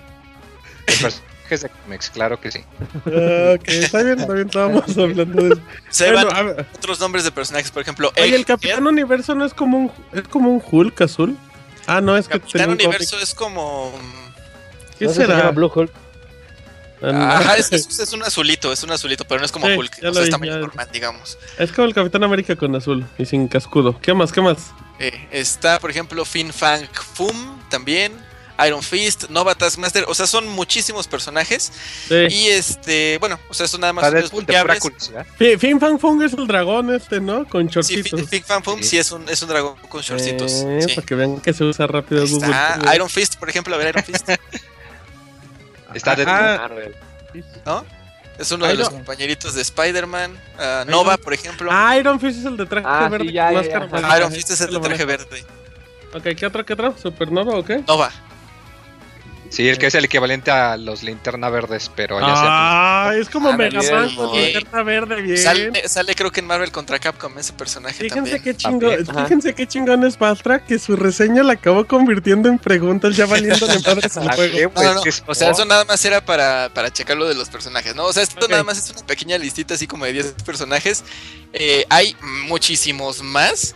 [1.49, 2.63] Personajes de comics, claro que sí.
[3.05, 5.61] Ah, ok, está bien, está bien, estábamos hablando de eso.
[5.89, 8.45] Se Bueno, van otros nombres de personajes, por ejemplo, Oye, el Egghead.
[8.47, 11.37] Capitán Universo no es como un, es como un Hulk azul.
[11.85, 13.91] Ah, no, es que Capitán Universo es como.
[13.91, 14.97] cómic.
[14.99, 15.37] ¿Qué No se será?
[15.37, 15.91] llama Blue Hulk.
[17.01, 17.37] Ah.
[17.39, 19.91] Ajá, es, es- es un azulito, es un azulito, pero no es como Sí, Hulk.
[19.97, 20.59] O sea, es vi, tamaño ya.
[20.59, 21.37] normal, digamos.
[21.59, 23.99] Es como el Capitán América con azul y sin cascudo.
[24.01, 24.31] ¿Qué más?
[24.31, 24.71] ¿Qué más?
[24.99, 28.13] Eh, está, por ejemplo, Fin Fang Fum también.
[28.67, 31.71] Iron Fist, Nova Taskmaster, o sea, son muchísimos personajes.
[32.07, 32.15] Sí.
[32.29, 35.25] Y este, bueno, o sea, son nada más Deadpool de pura curiosidad.
[35.59, 37.47] Fin Fan Fung es el dragón este, ¿no?
[37.47, 38.19] Con Sí, shortcitos.
[38.21, 38.89] Fin, Fin Fang Fum Sí.
[38.89, 40.51] sí es un, es un dragón con shortcitos.
[40.65, 40.95] Eh, sí.
[40.95, 42.51] Para que vean que se usa rápido Ahí Google.
[42.51, 44.29] está Iron Fist, por ejemplo, a ver, Iron Fist,
[45.93, 46.15] Está.
[46.25, 46.95] Ah, Marvel.
[47.65, 47.85] ¿no?
[48.37, 50.35] Es uno de los compañeritos de Spider-Man.
[50.57, 51.69] Ah, Nova, por ejemplo.
[51.71, 53.27] Ah, Iron Fist es el de traje Ah, verde.
[53.27, 54.17] sí, ya, ya, ya.
[54.17, 55.45] Iron Fist es el de traje verde.
[56.15, 56.95] Ok, ¿qué otro, qué otro?
[57.01, 57.83] ¿Supernova o qué?
[57.87, 58.11] Nova.
[59.53, 62.35] Sí, el que es el equivalente a los linterna verdes, pero ya sea.
[62.37, 65.37] Ah, es como Ah, Mega Man con linterna verde, bien.
[65.37, 68.41] Sale, sale creo que en Marvel contra Capcom ese personaje Fíjense también.
[68.41, 73.15] qué chingón, fíjense qué chingón es Bastra que su reseña la acabó convirtiendo en preguntas
[73.15, 74.53] ya valiéndole madres al Ah, juego.
[74.57, 74.87] ¿qué, No, güey?
[74.87, 75.01] no, no.
[75.03, 77.95] ¿Qué es- O sea, eso nada más era para, para checar lo de los personajes,
[77.95, 78.05] ¿no?
[78.05, 81.03] O sea, esto nada más es una pequeña listita así como de 10 personajes.
[81.53, 82.15] Eh, hay
[82.47, 83.75] muchísimos más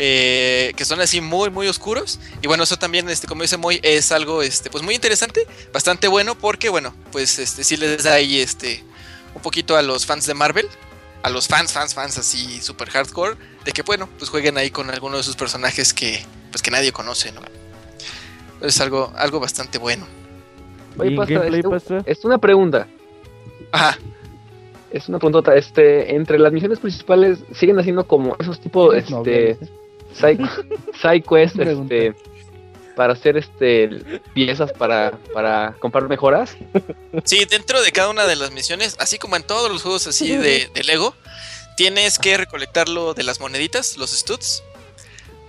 [0.00, 2.20] eh, que son así muy, muy oscuros.
[2.40, 6.06] Y bueno, eso también, este, como dice Moy, es algo este, pues muy interesante, bastante
[6.08, 8.84] bueno, porque bueno, pues este sí les da ahí este
[9.34, 10.66] un poquito a los fans de Marvel.
[11.24, 14.88] A los fans, fans, fans así super hardcore, de que bueno, pues jueguen ahí con
[14.88, 17.40] alguno de sus personajes que pues que nadie conoce, ¿no?
[18.64, 20.06] Es algo, algo bastante bueno.
[20.96, 22.02] Oye, ¿Y en Pastra, gameplay, este- Pastra?
[22.06, 22.86] es una pregunta.
[23.72, 23.98] Ajá.
[24.92, 25.56] Es una preguntota.
[25.56, 29.58] Este, entre las misiones principales siguen haciendo como esos tipos, este,
[31.28, 31.94] quest, Pregunta.
[31.94, 32.14] este,
[32.96, 33.88] para hacer este
[34.34, 36.56] piezas para, para comprar mejoras.
[37.24, 40.36] Sí, dentro de cada una de las misiones, así como en todos los juegos así
[40.36, 41.14] de, de Lego,
[41.76, 44.64] tienes que recolectarlo de las moneditas, los studs,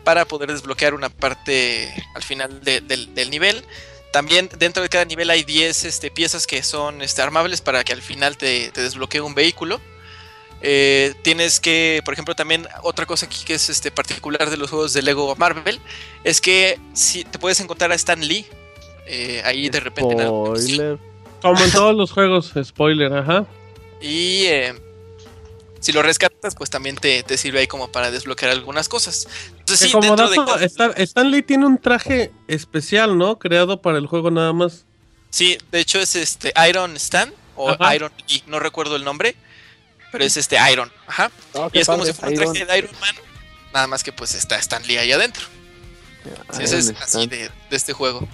[0.04, 3.64] para poder desbloquear una parte al final de- del, del nivel.
[4.12, 7.94] También dentro de cada nivel hay 10 este, piezas que son este, armables para que
[7.94, 9.82] al final te, te desbloquee un vehículo.
[10.62, 14.70] Eh, tienes que, por ejemplo, también otra cosa aquí que es este, particular de los
[14.70, 15.80] juegos de Lego Marvel
[16.24, 18.46] es que si te puedes encontrar a Stan Lee
[19.06, 20.28] eh, ahí de repente en.
[20.28, 21.00] Spoiler.
[21.42, 23.46] Como en todos los juegos, spoiler, ajá.
[24.02, 24.74] Y eh,
[25.80, 29.28] si lo rescatas, pues también te, te sirve ahí como para desbloquear algunas cosas.
[29.58, 33.40] Entonces, sí, como de dato, Stan, Stan Lee tiene un traje especial, ¿no?
[33.40, 34.86] Creado para el juego nada más.
[35.30, 37.96] sí, de hecho es este Iron Stan o Ajá.
[37.96, 39.36] Iron Lee, no recuerdo el nombre,
[40.12, 41.32] pero es este Iron, ajá.
[41.54, 42.14] Oh, Y es como padre.
[42.14, 43.16] si fuera un traje de Iron Man,
[43.74, 45.46] nada más que pues está Stan Lee ahí adentro.
[46.56, 48.28] Sí, ese es Iron así de, de este juego.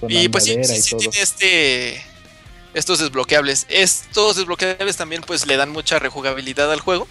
[0.00, 0.98] Con Y pues sí, sí, sí todo.
[1.00, 2.04] tiene este
[2.74, 3.66] estos desbloqueables.
[3.68, 7.06] Estos desbloqueables también pues le dan mucha rejugabilidad al juego.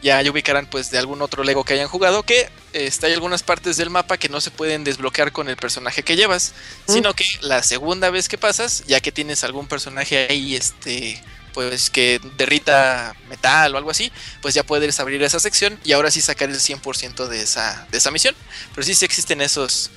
[0.00, 3.76] Ya, ubicarán pues de algún otro Lego que hayan jugado que este, hay algunas partes
[3.76, 6.52] del mapa que no se pueden desbloquear con el personaje que llevas,
[6.86, 6.92] Mm.
[6.92, 11.20] sino que la segunda vez que pasas, ya que tienes algún personaje ahí este
[11.58, 16.08] pues que derrita metal o algo así, pues ya puedes abrir esa sección y ahora
[16.08, 18.36] sí sacar el 100% de esa, de esa misión.
[18.72, 19.90] Pero sí, sí existen esos,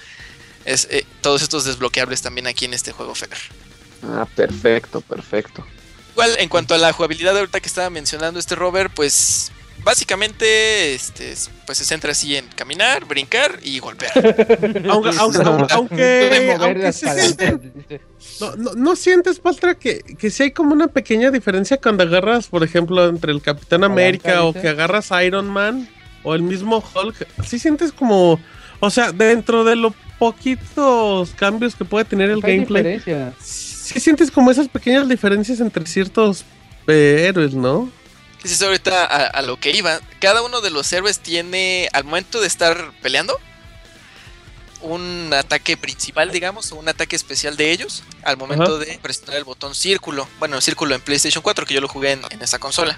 [0.65, 3.37] es, eh, todos estos desbloqueables también aquí en este juego, Fer.
[4.01, 5.63] Ah, perfecto, perfecto.
[6.13, 9.51] Igual, en cuanto a la jugabilidad ahorita que estaba mencionando este Robert, pues
[9.83, 11.33] básicamente, este,
[11.65, 14.11] pues se centra así en caminar, brincar y golpear.
[14.89, 16.57] aunque, aunque, aunque,
[18.39, 22.47] no, no, no, sientes, Paltra, que, que sí hay como una pequeña diferencia cuando agarras,
[22.47, 25.87] por ejemplo, entre el Capitán América o que agarras Iron Man
[26.23, 27.27] o el mismo Hulk.
[27.45, 28.39] Sí sientes como,
[28.79, 33.01] o sea, dentro de los poquitos cambios que puede tener el gameplay.
[33.39, 36.45] Sí sientes como esas pequeñas diferencias entre ciertos
[36.87, 37.89] eh, héroes, ¿no?
[38.43, 39.99] Es ahorita a, lo que iba.
[40.19, 43.39] Cada uno de los héroes tiene, al momento de estar peleando,
[44.81, 49.43] un ataque principal, digamos, o un ataque especial de ellos, al momento de presionar el
[49.43, 50.27] botón círculo.
[50.39, 52.97] Bueno, el círculo en PlayStation 4, que yo lo jugué en, esa consola.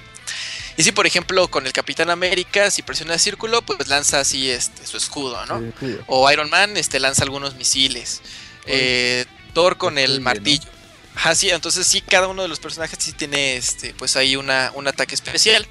[0.78, 4.50] Y si, por ejemplo, con el Capitán América, si presiona el círculo, pues lanza así
[4.50, 5.62] este, su escudo, ¿no?
[6.08, 8.22] O Iron Man este, lanza algunos misiles.
[8.66, 10.70] Eh, Thor con el martillo.
[11.16, 14.72] Ajá, sí, entonces sí, cada uno de los personajes sí tiene este, pues ahí una,
[14.76, 15.68] un ataque especial.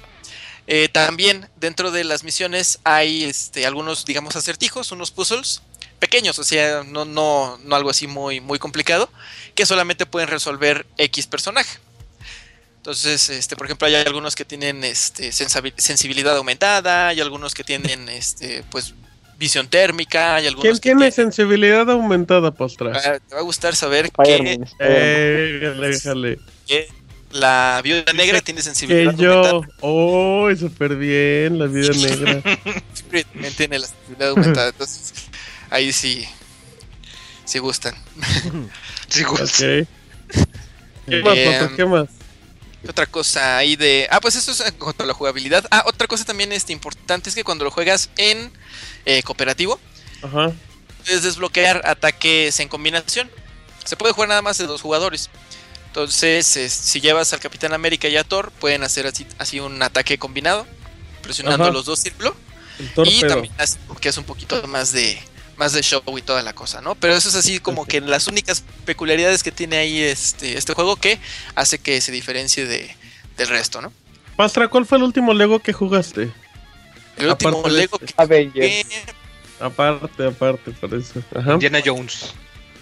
[0.65, 5.61] Eh, también dentro de las misiones hay este, algunos, digamos, acertijos, unos puzzles
[5.99, 9.09] pequeños, o sea, no, no, no algo así muy, muy complicado,
[9.55, 11.79] que solamente pueden resolver X personaje.
[12.77, 18.09] Entonces, este, por ejemplo, hay algunos que tienen este, sensibilidad aumentada, hay algunos que tienen
[18.09, 18.93] este, pues
[19.43, 22.93] visión térmica, hay algunos ¿Quién tiene sensibilidad aumentada, Postra?
[22.95, 25.59] Ah, te va a gustar saber que, eh,
[26.65, 26.87] que
[27.31, 29.61] la viuda negra tiene sensibilidad que yo.
[29.81, 32.41] Oh, súper bien, la viuda negra.
[33.57, 35.13] tiene la sensibilidad aumentada, entonces
[35.69, 36.25] ahí sí,
[37.43, 37.95] sí gustan.
[39.09, 39.87] sí gustan.
[41.05, 42.07] ¿Qué más, em, ¿Qué más?
[42.87, 44.07] Otra cosa ahí de.
[44.09, 45.65] Ah, pues eso es en cuanto a la jugabilidad.
[45.69, 48.51] Ah, otra cosa también este, importante es que cuando lo juegas en
[49.05, 49.79] eh, cooperativo,
[50.21, 53.29] puedes desbloquear ataques en combinación.
[53.83, 55.29] Se puede jugar nada más de dos jugadores.
[55.87, 60.17] Entonces, si llevas al Capitán América y a Thor, pueden hacer así, así un ataque
[60.17, 60.65] combinado,
[61.21, 62.33] presionando los dos círculos.
[63.05, 63.53] Y también
[64.01, 65.21] que es un poquito más de,
[65.57, 66.95] más de show y toda la cosa, ¿no?
[66.95, 70.95] Pero eso es así como que las únicas peculiaridades que tiene ahí este, este juego
[70.95, 71.19] que
[71.55, 72.95] hace que se diferencie de,
[73.37, 73.93] del resto, ¿no?
[74.35, 76.31] Pastra, ¿cuál fue el último Lego que jugaste?
[77.17, 78.85] El último Lego que Avengers.
[79.59, 81.21] Aparte, aparte, por eso.
[81.53, 82.33] Indiana Jones.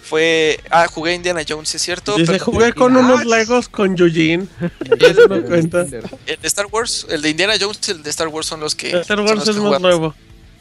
[0.02, 0.58] Fue.
[0.70, 2.16] Ah, jugué Indiana Jones, es cierto.
[2.16, 4.46] Dice, jugué con unos Legos con Eugene.
[5.00, 5.82] Eso no cuenta.
[5.82, 8.74] El de Star Wars, el de Indiana Jones y el de Star Wars son los
[8.74, 8.90] que.
[9.00, 10.14] Star Wars es más nuevo.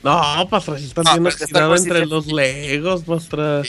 [0.03, 3.63] No, Pastra, si están viendo no, entre los Legos, Pastra.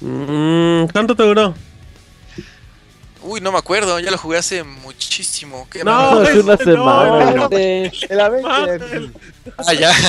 [0.00, 1.54] Mm, ¿Cuánto te duró?
[3.22, 5.68] Uy, no me acuerdo, ya lo jugué hace muchísimo.
[5.84, 7.48] no, hace una semana.
[7.50, 9.10] el Avengers.
[9.56, 9.92] Ah, ya.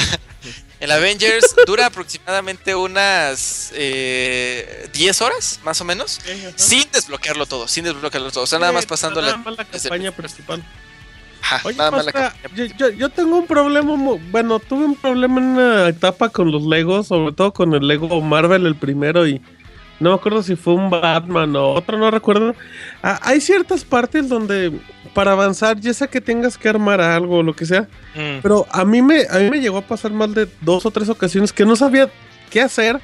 [0.80, 6.20] El Avengers dura aproximadamente unas eh, 10 horas, más o menos,
[6.58, 8.44] sin desbloquearlo todo, sin desbloquearlo todo.
[8.44, 10.62] O sea, nada más pasando la, la campaña principal.
[11.64, 13.96] Oye, yo, yo, tengo un problema,
[14.30, 18.20] bueno, tuve un problema en una etapa con los Legos, sobre todo con el Lego
[18.22, 19.42] Marvel, el primero, y
[20.00, 22.56] no me acuerdo si fue un Batman o otro, no recuerdo.
[23.02, 24.72] Ah, hay ciertas partes donde
[25.14, 27.84] para avanzar, ya sea que tengas que armar algo o lo que sea,
[28.16, 28.40] mm.
[28.42, 31.10] pero a mí, me, a mí me llegó a pasar mal de dos o tres
[31.10, 32.10] ocasiones que no sabía
[32.50, 33.00] qué hacer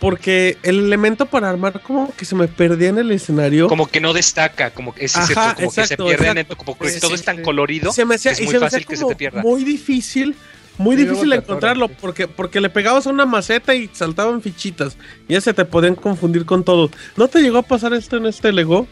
[0.00, 3.68] porque el elemento para armar como que se me perdía en el escenario.
[3.68, 7.14] Como que no destaca, como que, es Ajá, como que se pierde como que todo
[7.14, 7.92] es tan colorido.
[7.92, 9.42] Se me hacía, es muy fácil que se te pierda.
[9.42, 10.34] Muy difícil,
[10.80, 14.96] muy difícil encontrarlo porque, porque le pegabas a una maceta y saltaban fichitas.
[15.28, 16.90] Y ya se te podían confundir con todo.
[17.16, 18.88] ¿No te llegó a pasar esto en este Lego?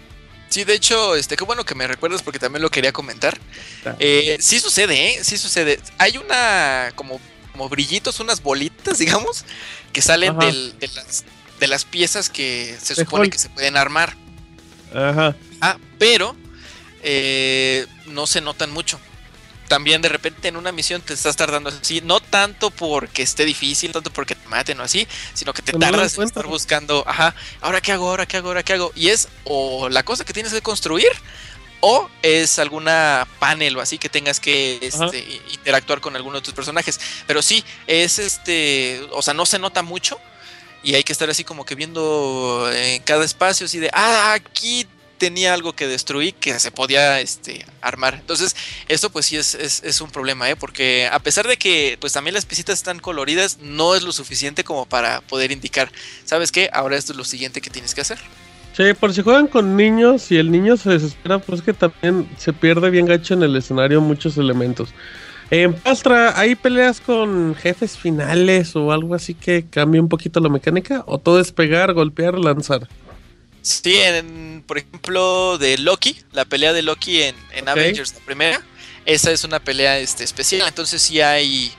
[0.50, 3.38] Sí, de hecho, este, qué bueno que me recuerdas porque también lo quería comentar.
[3.98, 5.24] Eh, sí sucede, ¿eh?
[5.24, 5.80] Sí sucede.
[5.98, 7.20] Hay una como
[7.58, 9.44] como brillitos, unas bolitas, digamos,
[9.92, 11.24] que salen de, las,
[11.58, 14.14] de las piezas que se supone que se pueden armar.
[14.94, 15.34] Ajá.
[15.60, 16.36] Ah, pero
[17.02, 19.00] eh, no se notan mucho.
[19.68, 23.92] También de repente en una misión te estás tardando así, no tanto porque esté difícil,
[23.92, 27.80] tanto porque te maten o así, sino que te tardas en estar buscando, ajá, ahora
[27.80, 28.92] qué hago, ahora qué hago, ahora qué hago.
[28.94, 31.10] Y es o la cosa que tienes que construir
[31.80, 36.54] o es alguna panel o así que tengas que este, interactuar con alguno de tus
[36.54, 36.98] personajes.
[37.26, 40.18] Pero sí, es este, o sea, no se nota mucho
[40.82, 44.86] y hay que estar así como que viendo en cada espacio así de, ah, aquí
[45.18, 48.14] tenía algo que destruir que se podía este, armar.
[48.14, 48.56] Entonces,
[48.88, 50.56] esto pues sí es, es, un problema, ¿eh?
[50.56, 54.64] porque a pesar de que pues también las piecitas están coloridas, no es lo suficiente
[54.64, 55.90] como para poder indicar,
[56.24, 56.70] ¿sabes qué?
[56.72, 58.18] Ahora esto es lo siguiente que tienes que hacer.
[58.76, 62.52] Sí, por si juegan con niños y el niño se desespera, pues que también se
[62.52, 64.90] pierde bien gacho en el escenario muchos elementos.
[65.50, 70.50] En Pastra, ¿hay peleas con jefes finales o algo así que cambie un poquito la
[70.50, 71.02] mecánica?
[71.06, 72.86] ¿O todo es pegar, golpear, lanzar?
[73.68, 78.62] Sí, en, por ejemplo, de Loki, la pelea de Loki en, Avengers, la primera,
[79.04, 80.66] esa es una pelea este, especial.
[80.66, 81.70] Entonces sí hay,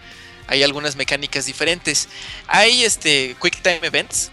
[0.45, 2.07] hay algunas mecánicas diferentes.
[2.48, 4.32] Hay este Quick Time Events.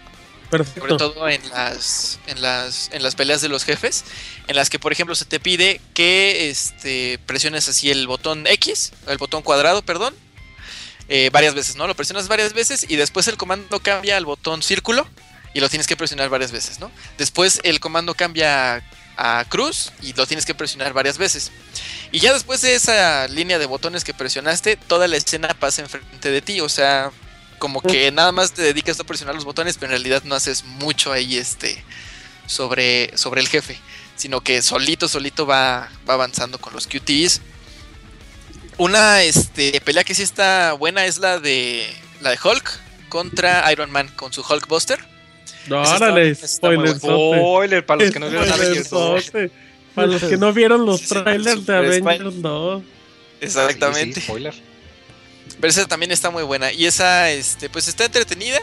[0.49, 4.05] Sobre todo en las, en las, en las peleas de los jefes,
[4.47, 8.93] en las que por ejemplo se te pide que este, presiones así el botón X,
[9.07, 10.15] el botón cuadrado, perdón,
[11.09, 11.85] eh, varias veces, ¿no?
[11.85, 15.05] Lo presionas varias veces y después el comando cambia al botón círculo
[15.57, 16.91] y lo tienes que presionar varias veces, ¿no?
[17.17, 18.83] Después el comando cambia
[19.17, 21.51] a cruz y lo tienes que presionar varias veces.
[22.11, 26.29] Y ya después de esa línea de botones que presionaste, toda la escena pasa enfrente
[26.29, 27.09] de ti, o sea,
[27.57, 30.63] como que nada más te dedicas a presionar los botones, pero en realidad no haces
[30.63, 31.83] mucho ahí este
[32.45, 33.79] sobre, sobre el jefe,
[34.15, 37.41] sino que solito, solito va, va avanzando con los QTs.
[38.77, 42.79] Una este, pelea que sí está buena es la de la de Hulk
[43.09, 45.16] contra Iron Man con su Hulk Buster.
[45.67, 49.31] No, órale, spoiler, spoiler para los que no vieron Avengers 2.
[49.93, 52.83] Para los que no vieron los trailers de Avengers 2.
[53.41, 54.21] Exactamente.
[54.21, 54.53] spoiler.
[55.59, 56.71] Pero esa también está muy buena.
[56.71, 58.59] Y esa, este, pues está entretenida.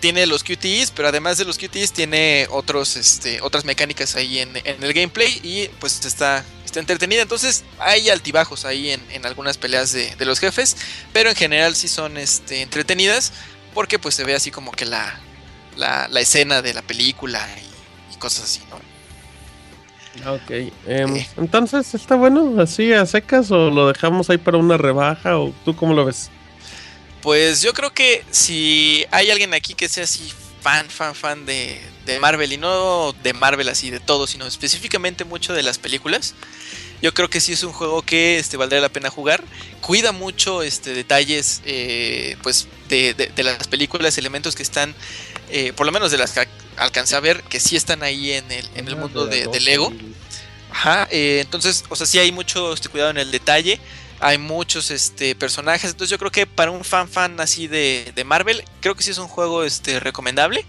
[0.00, 4.56] Tiene los QTEs, pero además de los QTEs tiene otros, este, otras mecánicas ahí en,
[4.56, 5.40] el gameplay.
[5.42, 7.22] Y pues está, está entretenida.
[7.22, 10.76] Entonces hay altibajos ahí en, algunas peleas de, los jefes.
[11.12, 13.32] Pero en general sí son este, entretenidas.
[13.74, 15.20] Porque pues se ve así como que la,
[15.78, 17.46] la, escena de la película
[18.12, 20.32] y, cosas así, ¿no?
[20.32, 21.28] Ok, em, eh.
[21.36, 25.76] entonces está bueno así a secas o lo dejamos ahí para una rebaja o tú
[25.76, 26.30] cómo lo ves?
[27.22, 31.80] Pues yo creo que si hay alguien aquí que sea así fan, fan, fan de,
[32.06, 36.34] de Marvel y no de Marvel así de todo, sino específicamente mucho de las películas,
[37.00, 39.44] yo creo que sí es un juego que este, valdría la pena jugar.
[39.80, 44.94] Cuida mucho este, detalles eh, pues, de, de, las películas, elementos que están,
[45.50, 46.46] eh, por lo menos de las que
[46.76, 49.92] alcancé a ver, que sí están ahí en el, en el mundo de, Lego.
[50.70, 53.80] Ajá, eh, entonces, o sea, sí hay mucho este, cuidado en el detalle.
[54.20, 55.90] Hay muchos este, personajes.
[55.90, 59.10] Entonces yo creo que para un fan fan así de, de Marvel, creo que sí
[59.10, 60.64] es un juego este, recomendable.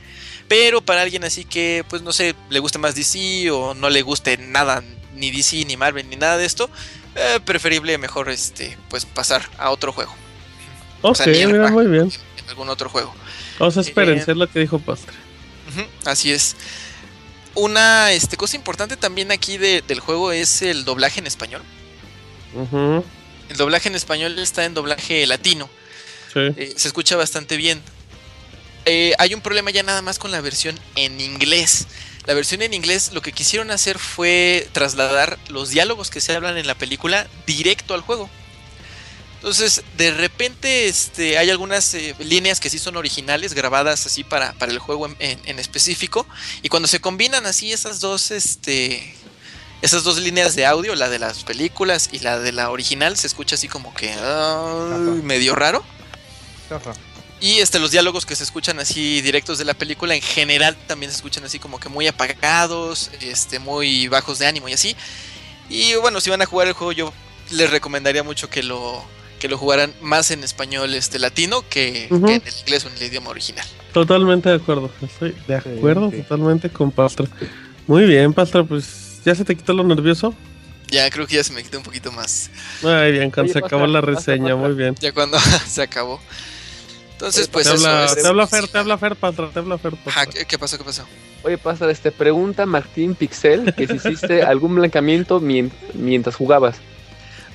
[0.47, 4.01] Pero para alguien así que, pues no sé, le guste más DC o no le
[4.01, 4.83] guste nada
[5.15, 6.69] ni DC, ni Marvel, ni nada de esto,
[7.15, 10.13] eh, preferible mejor este, pues pasar a otro juego.
[11.01, 12.11] Ok, mira, muy bien.
[12.37, 13.13] En algún otro juego.
[13.59, 15.15] Vamos a esperar, eh, lo que dijo Pastre.
[16.05, 16.55] así es.
[17.55, 21.61] Una este, cosa importante también aquí del juego es el doblaje en español.
[22.53, 25.69] El doblaje en español está en doblaje latino.
[26.35, 27.81] Eh, se escucha bastante bien.
[28.85, 31.87] hay un problema ya nada más con la versión en inglés.
[32.25, 36.57] La versión en inglés lo que quisieron hacer fue trasladar los diálogos que se hablan
[36.57, 38.29] en la película directo al juego.
[39.39, 44.51] Entonces, de repente este, hay algunas eh, líneas que sí son originales, grabadas así para,
[44.53, 46.27] para el juego en, específico.
[46.61, 49.15] Y cuando se combinan así esas dos, este,
[49.81, 53.27] esas dos líneas de audio, la de las películas y la de la original, se
[53.27, 54.13] escucha así como que
[55.23, 55.85] medio raro.
[57.39, 61.13] Y este, los diálogos que se escuchan así directos de la película en general también
[61.13, 64.97] se escuchan así como que muy apagados, este, muy bajos de ánimo y así.
[65.69, 67.13] Y bueno, si van a jugar el juego yo
[67.51, 69.05] les recomendaría mucho que lo,
[69.39, 73.03] que lo jugaran más en español este latino que, en el inglés o en el
[73.03, 73.65] idioma original.
[73.93, 77.25] Totalmente de acuerdo, estoy de acuerdo totalmente con Pastra.
[77.87, 80.35] Muy bien, Pastra, pues ya se te quitó lo nervioso.
[80.89, 82.49] Ya creo que ya se me quitó un poquito más.
[82.81, 84.95] Muy bien, cuando se acabó la reseña, muy bien.
[84.99, 86.19] Ya cuando se acabó.
[87.11, 89.93] Entonces, pues te Habla, Te habla Fer, te habla Fer, Patra, te habla Fer.
[90.47, 90.77] ¿qué, pasó?
[90.77, 91.05] ¿Qué pasó?
[91.43, 96.77] Oye, pasa, este, pregunta Martín Pixel que si hiciste algún blancamiento mientras jugabas.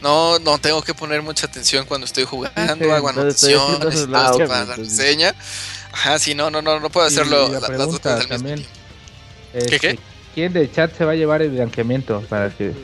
[0.03, 5.35] No, no tengo que poner mucha atención cuando estoy jugando, hago anotaciones, para la reseña.
[5.93, 8.67] Ajá, sí, no, no, no, no puedo hacerlo la las dos cosas al mismo
[9.53, 9.99] ¿Qué, qué?
[10.35, 12.75] ¿Quién de chat se va a llevar el blanqueamiento para que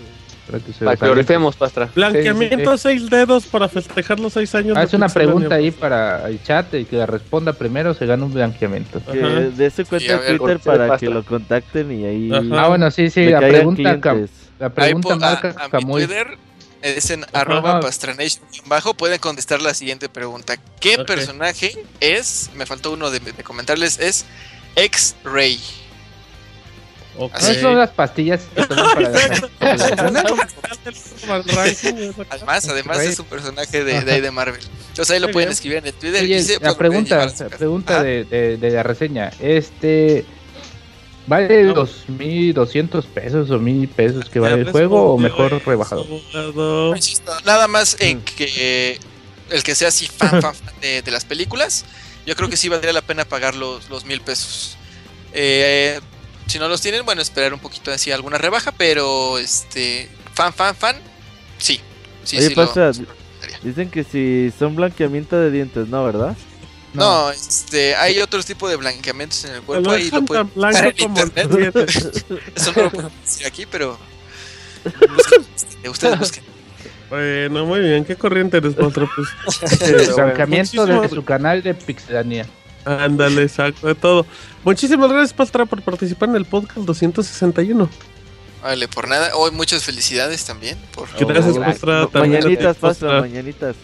[0.85, 1.89] para que lo rifemos, Pastra.
[1.95, 4.77] Blanqueamiento seis dedos para festejar los seis años.
[4.77, 8.33] Haz una pregunta ahí para el chat y que la responda primero se gana un
[8.33, 9.01] blanqueamiento.
[9.01, 12.31] de ese cuenta Twitter para que lo contacten y ahí.
[12.53, 13.27] Ah, bueno, sí, sí.
[13.27, 13.99] La pregunta,
[14.59, 16.39] la pregunta marca a, mi Twitter
[16.83, 18.95] es en arroba pastranation bajo.
[18.95, 20.57] Pueden contestar la siguiente pregunta.
[20.81, 22.51] ¿Qué personaje es?
[22.55, 23.99] Me faltó uno de, de comentarles.
[23.99, 24.25] Es
[24.77, 25.61] X-Ray.
[27.17, 27.61] Okay.
[27.61, 29.11] son las pastillas que toman para
[32.31, 34.61] Además, además es un personaje de, de, de Marvel.
[34.89, 36.23] Entonces ahí lo pueden escribir en el Twitter.
[36.23, 37.29] Oye, y la pregunta,
[37.59, 39.31] pregunta de, de, de, la reseña.
[39.41, 40.25] Este.
[41.31, 41.75] ¿Vale no.
[41.75, 46.05] 2.200 pesos o 1.000 pesos que vale el juego o mejor rebajado?
[47.45, 48.99] nada más en que
[49.49, 51.85] el que sea así fan, fan, de, de, las películas,
[52.27, 54.77] yo creo que sí valdría la pena pagar los, los mil pesos.
[55.33, 56.01] Eh,
[56.49, 60.75] si no los tienen, bueno, esperar un poquito así alguna rebaja, pero este fan, fan,
[60.75, 60.97] fan,
[61.59, 61.79] sí.
[62.25, 62.91] Sí, Oye, sí, lo- pasa,
[63.63, 66.37] dicen que si son blanqueamiento de dientes, ¿no, verdad?
[66.93, 71.01] No, este, hay otro tipo de blanqueamientos en el cuerpo y lo pueden buscar en
[71.01, 71.77] internet.
[72.57, 73.97] Eso no lo puedo decir aquí, pero
[75.17, 75.47] busquen,
[75.91, 76.45] ustedes busquen.
[77.09, 78.05] Bueno, muy bien.
[78.05, 79.09] ¿Qué corriente eres, Postra?
[79.15, 82.47] Pues, blanqueamiento desde su canal de Pixelania.
[82.85, 84.27] Ándale, exacto, de todo.
[84.65, 87.91] Muchísimas gracias, Pastra, por participar en el podcast 261.
[88.63, 89.35] Vale, por nada.
[89.37, 90.79] Hoy muchas felicidades también.
[90.95, 91.09] Por...
[91.19, 92.09] Gracias, Oh, Pastra.
[92.13, 92.77] Mañanitas.
[92.77, 93.77] Pastra, mañanitas.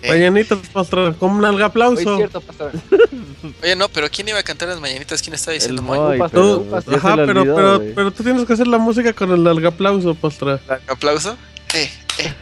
[0.00, 1.12] Eh, Mañanitas, Pastra.
[1.12, 2.16] Con un alga Oye, aplauso.
[2.16, 2.70] cierto, pastor.
[3.62, 5.20] Oye, no, pero ¿quién iba a cantar las mañanitas?
[5.22, 6.18] ¿Quién estaba diciendo Moy?
[6.18, 6.94] Pastor, pero Tú- pastor.
[6.94, 10.14] Ajá, pero, olvidó, pero, pero tú tienes que hacer la música con el alga aplauso,
[10.14, 10.60] Pastra.
[10.86, 11.36] ¿Aplauso?
[11.74, 12.32] Eh, eh,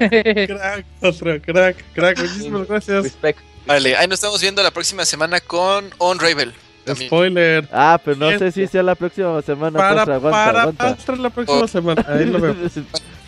[0.00, 0.46] eh.
[0.48, 2.18] Crack, Pastra, crack, crack.
[2.18, 3.04] Muchísimas gracias.
[3.04, 3.38] Respect.
[3.66, 6.54] Vale, ahí nos estamos viendo la próxima semana con On Ravel.
[6.84, 7.08] También.
[7.08, 7.68] Spoiler.
[7.70, 10.96] Ah, pero no Este- sé si sea la próxima semana, Para, Pastra, aguanta, para aguanta.
[10.96, 11.68] Pastra la próxima Oh.
[11.68, 12.04] semana.
[12.08, 12.54] Ahí lo veo.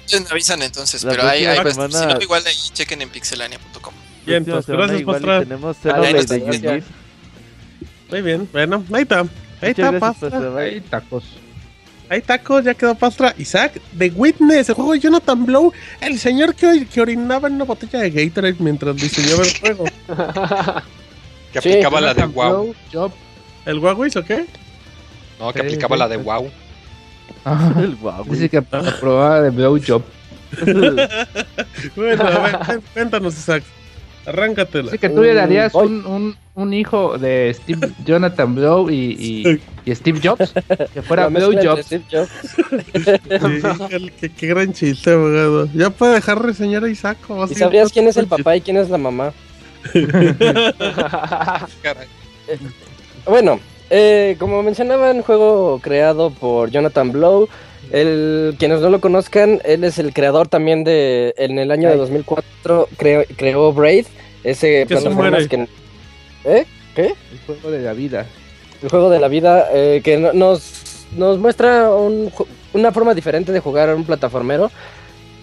[0.04, 1.72] Ustedes me avisan entonces, La pero ahí, ahí a estar.
[1.72, 3.94] semana- Si no, igual ahí chequen en pixelania.com.
[4.26, 5.38] Bien, pues, gracias, igual y Pastra.
[5.40, 6.80] Tenemos nos de.
[6.80, 6.84] Yuji.
[8.10, 9.20] Muy bien, bueno, ahí está.
[9.60, 10.56] Ahí está, Pastra.
[10.58, 11.24] Hay tacos.
[12.08, 13.34] Ahí tacos, ya quedó Pastra.
[13.38, 17.64] Isaac, The Witness, el juego de Jonathan Blow, el señor que, que orinaba en una
[17.64, 19.84] botella de Gatorade mientras diseñaba el juego.
[21.52, 22.74] Que Sí, aplicaba la de wow.
[22.92, 23.12] Blow.
[23.64, 24.46] ¿El Huawei o qué?
[25.38, 26.22] No, que Sí, aplicaba sí, la de sí.
[26.22, 26.50] wow.
[27.44, 27.80] Ajá.
[27.80, 30.02] El guau, Dice que aprobaba de Blow Job.
[31.96, 33.62] Bueno, a ver, cu- cuéntanos, Isaac.
[34.24, 34.84] Arráncatela.
[34.84, 39.60] Dice que tú le darías un, un, un hijo de Steve Jonathan Blow y, y,
[39.84, 40.52] y Steve Jobs.
[40.94, 41.86] Que fuera Blow Jobs.
[41.86, 42.30] Steve Jobs.
[44.20, 45.68] Sí, qué, gran chiste, abogado.
[45.74, 47.18] ¿Ya puede dejar reseñar a Isaac?
[47.28, 49.32] o ¿Y sabrías quién es el papá y quién es la mamá?
[51.82, 52.06] Caray.
[53.26, 53.58] Bueno,
[53.92, 57.48] eh, como mencionaban, juego creado por Jonathan Blow.
[57.90, 61.96] El, quienes no lo conozcan, él es el creador también de, en el año de
[61.96, 64.06] 2004, creó, creó Braid,
[64.44, 65.48] ese Que se plataformas muere.
[65.48, 65.66] que...
[66.44, 66.64] ¿Eh?
[66.94, 67.06] ¿Qué?
[67.32, 68.26] El juego de la vida.
[68.82, 72.32] El juego de la vida eh, que no- nos, nos muestra un
[72.74, 74.70] una forma diferente de jugar a un plataformero,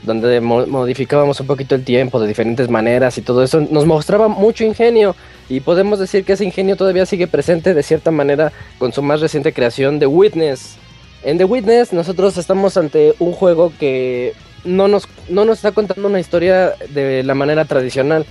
[0.09, 3.61] donde mo- modificábamos un poquito el tiempo de diferentes maneras y todo eso.
[3.69, 5.15] Nos mostraba mucho ingenio
[5.47, 9.21] y podemos decir que ese ingenio todavía sigue presente de cierta manera con su más
[9.21, 10.77] reciente creación, The Witness.
[11.23, 14.33] En The Witness nosotros estamos ante un juego que
[14.65, 18.25] no nos, no nos está contando una historia de la manera tradicional.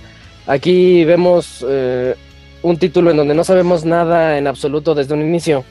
[0.47, 2.15] Aquí vemos eh,
[2.61, 5.63] un título en donde no sabemos nada en absoluto desde un inicio.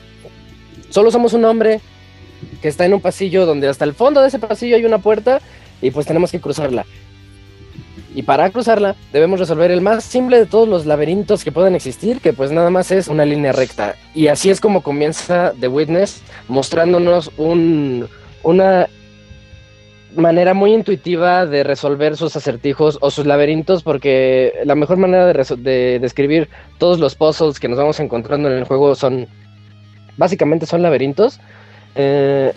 [0.89, 1.81] Solo somos un hombre
[2.61, 5.41] que está en un pasillo donde hasta el fondo de ese pasillo hay una puerta
[5.81, 6.85] y pues tenemos que cruzarla.
[8.15, 12.19] Y para cruzarla debemos resolver el más simple de todos los laberintos que pueden existir,
[12.19, 13.95] que pues nada más es una línea recta.
[14.15, 18.07] Y así es como comienza The Witness, mostrándonos un,
[18.43, 18.87] una
[20.15, 25.55] manera muy intuitiva de resolver sus acertijos o sus laberintos, porque la mejor manera de,
[25.57, 26.49] de describir
[26.79, 29.27] todos los puzzles que nos vamos encontrando en el juego son,
[30.17, 31.39] básicamente son laberintos.
[31.95, 32.53] Eh,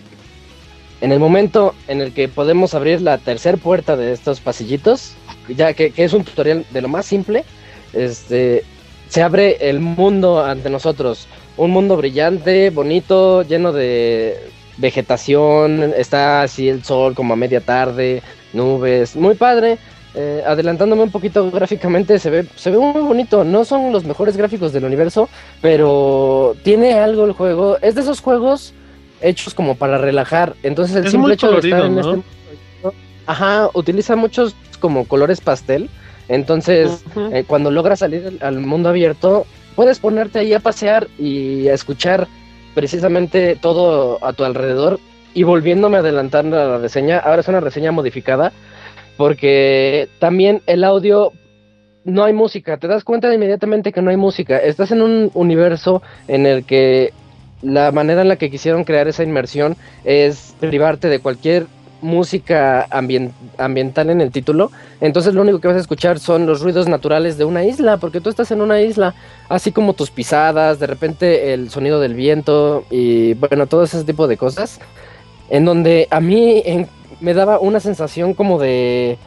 [1.03, 5.15] en el momento en el que podemos abrir la tercera puerta de estos pasillitos,
[5.49, 7.43] ya que, que es un tutorial de lo más simple,
[7.91, 8.63] este,
[9.09, 11.27] se abre el mundo ante nosotros.
[11.57, 18.23] Un mundo brillante, bonito, lleno de vegetación, está así el sol como a media tarde,
[18.53, 19.79] nubes, muy padre.
[20.15, 23.43] Eh, adelantándome un poquito gráficamente, se ve, se ve muy bonito.
[23.43, 25.27] No son los mejores gráficos del universo,
[25.61, 27.77] pero tiene algo el juego.
[27.81, 28.73] Es de esos juegos
[29.23, 30.53] hechos como para relajar.
[30.63, 31.99] Entonces el Es simple hecho de estar en ¿no?
[32.01, 32.23] este mundo,
[33.25, 35.89] ajá, utiliza muchos como colores pastel.
[36.29, 39.45] Entonces, eh, cuando logras salir al- al mundo abierto,
[39.75, 42.27] puedes ponerte ahí a pasear y a escuchar
[42.73, 44.99] precisamente todo a tu alrededor.
[45.33, 48.51] Y volviéndome a adelantar a la reseña, ahora es una reseña modificada,
[49.17, 51.31] porque también el audio
[52.03, 52.77] no hay música.
[52.77, 54.57] Te das cuenta de inmediatamente que no hay música.
[54.57, 57.13] Estás en un universo en el que
[57.63, 61.65] la manera en la que quisieron crear esa inmersión es privarte de cualquier
[62.01, 64.71] música ambien- ambiental en el título.
[64.99, 68.19] Entonces lo único que vas a escuchar son los ruidos naturales de una isla, porque
[68.19, 69.15] tú estás en una isla,
[69.47, 74.27] así como tus pisadas, de repente el sonido del viento y bueno, todo ese tipo
[74.27, 74.81] de cosas.
[75.49, 76.61] En donde a mí
[77.21, 79.17] me daba una sensación como de,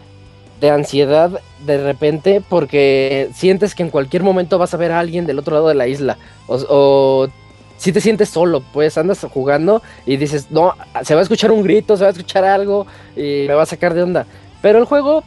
[0.60, 5.24] de ansiedad de repente, porque sientes que en cualquier momento vas a ver a alguien
[5.24, 6.18] del otro lado de la isla.
[6.46, 7.28] O, o
[7.76, 11.62] si te sientes solo, pues andas jugando y dices, no, se va a escuchar un
[11.62, 14.26] grito, se va a escuchar algo y me va a sacar de onda.
[14.62, 15.22] Pero el juego,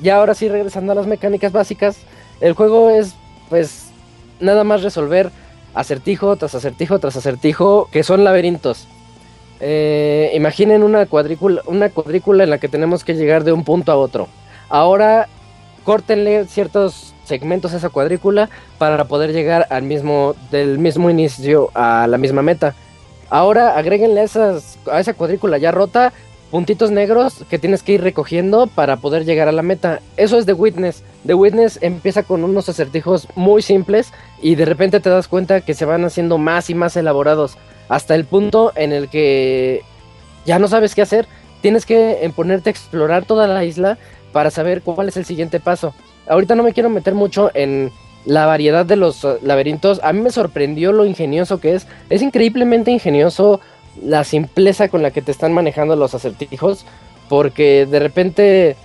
[0.00, 1.96] ya ahora sí regresando a las mecánicas básicas,
[2.40, 3.14] el juego es
[3.48, 3.86] pues
[4.40, 5.30] nada más resolver
[5.74, 8.86] acertijo tras acertijo tras acertijo, que son laberintos.
[9.60, 13.92] Eh, imaginen una cuadrícula, una cuadrícula en la que tenemos que llegar de un punto
[13.92, 14.28] a otro.
[14.68, 15.28] Ahora
[15.84, 22.06] córtenle ciertos segmentos a esa cuadrícula para poder llegar al mismo, del mismo inicio a
[22.06, 22.74] la misma meta.
[23.30, 26.12] Ahora agréguenle esas, a esa cuadrícula ya rota
[26.50, 29.98] puntitos negros que tienes que ir recogiendo para poder llegar a la meta.
[30.16, 31.02] Eso es The Witness.
[31.26, 35.74] The Witness empieza con unos acertijos muy simples y de repente te das cuenta que
[35.74, 37.56] se van haciendo más y más elaborados
[37.88, 39.82] hasta el punto en el que
[40.46, 41.26] ya no sabes qué hacer.
[41.60, 43.98] Tienes que ponerte a explorar toda la isla
[44.32, 45.92] para saber cuál es el siguiente paso.
[46.26, 47.92] Ahorita no me quiero meter mucho en
[48.24, 50.00] la variedad de los uh, laberintos.
[50.02, 51.86] A mí me sorprendió lo ingenioso que es.
[52.10, 53.60] Es increíblemente ingenioso
[54.02, 56.86] la simpleza con la que te están manejando los acertijos.
[57.28, 58.76] Porque de repente,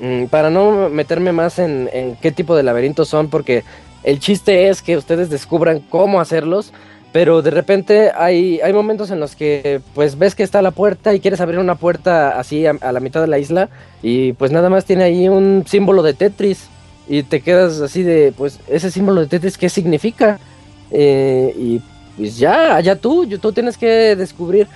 [0.00, 1.88] mm, para no meterme más en,
[2.20, 3.64] qué tipo de laberintos son, porque
[4.02, 6.72] el chiste es que ustedes descubran cómo hacerlos.
[7.12, 11.14] Pero de repente hay, hay momentos en los que pues ves que está la puerta
[11.14, 13.68] y quieres abrir una puerta así a, la mitad de la isla
[14.02, 16.68] y pues nada más tiene ahí un símbolo de Tetris
[17.06, 20.38] y te quedas así de pues ese símbolo de Tetris qué significa
[20.90, 21.82] eh, y
[22.16, 24.68] pues ya, allá tú, tú tienes que descubrir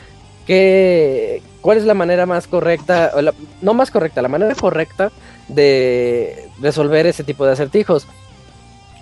[0.47, 3.21] que, cuál es la manera más correcta, o
[3.63, 5.11] no más correcta, la manera correcta
[5.49, 8.07] de resolver ese tipo de acertijos.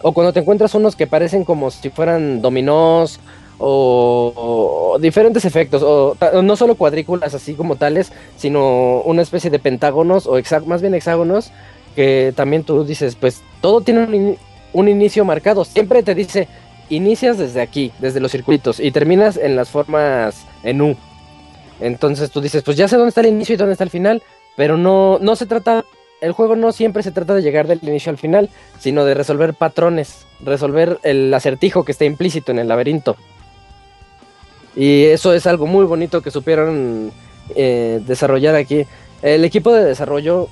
[0.06, 3.20] O cuando te encuentras unos que parecen como si fueran dominós
[3.58, 10.26] o, diferentes efectos, o, no solo cuadrículas así como tales, sino una especie de pentágonos
[10.26, 11.52] o más bien hexágonos
[11.96, 14.36] que también tú dices, pues todo tiene un,
[14.74, 15.64] un inicio marcado.
[15.64, 16.48] Siempre te dice,
[16.90, 20.96] inicias desde aquí, desde los circuitos, y terminas en las formas en U.
[21.80, 24.22] Entonces tú dices, pues ya sé dónde está el inicio y dónde está el final,
[24.54, 25.86] pero no, no se trata,
[26.20, 29.54] el juego no siempre se trata de llegar del inicio al final, sino de resolver
[29.54, 33.16] patrones, resolver el acertijo que está implícito en el laberinto.
[34.76, 37.12] Y eso es algo muy bonito que supieron
[37.54, 38.86] eh, desarrollar aquí.
[39.22, 40.48] El equipo de desarrollo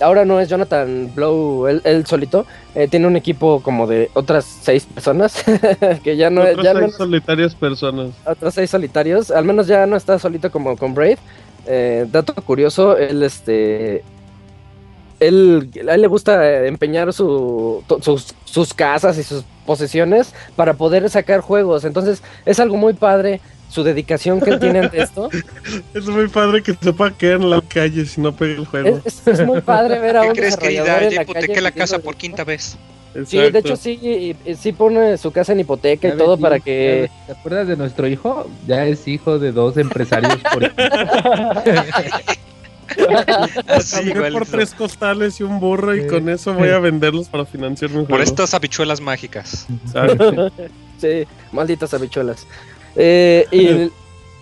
[0.00, 4.86] ahora no es Jonathan Blow él, solito, eh, tiene un equipo como de otras seis
[4.86, 5.44] personas,
[6.02, 6.42] que ya no...
[6.42, 8.10] Otras ya seis solitarias personas.
[8.24, 11.18] Otros seis solitarios, al menos ya no está solito como con Braid.
[11.66, 14.04] Eh, dato curioso, él este...
[15.20, 21.08] Él, a él le gusta empeñar su, sus, sus casas y sus posesiones para poder
[21.10, 21.84] sacar juegos.
[21.84, 25.28] Entonces es algo muy padre su dedicación que él tiene ante esto.
[25.94, 29.00] Es muy padre que sepa que en la calle si no pega el juego.
[29.04, 31.08] Es, es, muy padre ver a un crees, querida?
[31.08, 32.78] Ya hipotequé la casa por quinta vez.
[33.26, 37.10] Sí, de hecho sí, sí pone su casa en hipoteca y todo para que...
[37.26, 38.48] ¿Te acuerdas de nuestro hijo?
[38.66, 40.38] Ya es hijo de dos empresarios.
[40.52, 40.70] Por...
[43.68, 47.90] Así, por tres costales y un burro y con eso voy a venderlos para financiar
[47.90, 49.66] mi Por estas habichuelas mágicas.
[50.98, 52.46] sí, malditas habichuelas.
[52.96, 53.90] Eh, y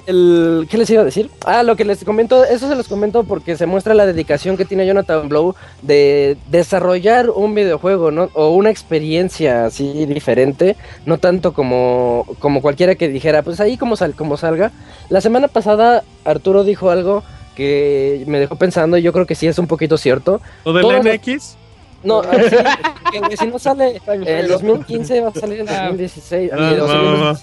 [0.06, 1.30] el, ¿Qué les iba a decir?
[1.44, 4.64] Ah, lo que les comento, eso se los comento porque se muestra la dedicación que
[4.64, 8.30] tiene Jonathan Blow de desarrollar un videojuego, ¿no?
[8.34, 10.76] O una experiencia así diferente,
[11.06, 14.70] no tanto como, como cualquiera que dijera, pues ahí como, sal, como salga.
[15.08, 17.24] La semana pasada Arturo dijo algo
[17.56, 20.40] que me dejó pensando y yo creo que sí es un poquito cierto.
[20.64, 21.56] ¿Lo del MX?
[22.04, 26.50] No, que, si no sale el 2015 va a salir en 2016.
[26.52, 27.34] Ah,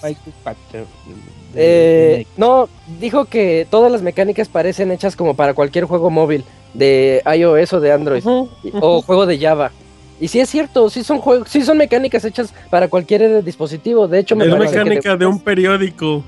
[1.56, 2.69] eh, no,
[2.99, 7.80] dijo que todas las mecánicas parecen hechas como para cualquier juego móvil de iOS o
[7.80, 9.72] de Android o juego de Java.
[10.19, 14.07] Y sí es cierto, sí son juegos, sí son mecánicas hechas para cualquier dispositivo.
[14.07, 16.23] De hecho, me es mecánica de un periódico.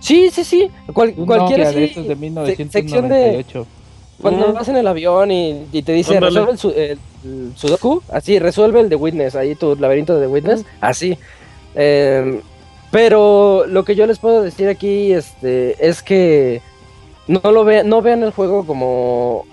[0.00, 0.70] Sí, sí, sí.
[0.92, 1.66] cualquier
[2.70, 3.44] sección de
[4.20, 6.98] cuando vas en el avión y, te dice resuelve el,
[7.56, 11.18] Sudoku, así, resuelve el de Witness, ahí tu laberinto de Witness, así.
[11.74, 12.40] Em,
[12.90, 16.62] pero lo que yo les puedo decir aquí este, es que
[17.26, 19.44] no lo vean, no vean el juego como,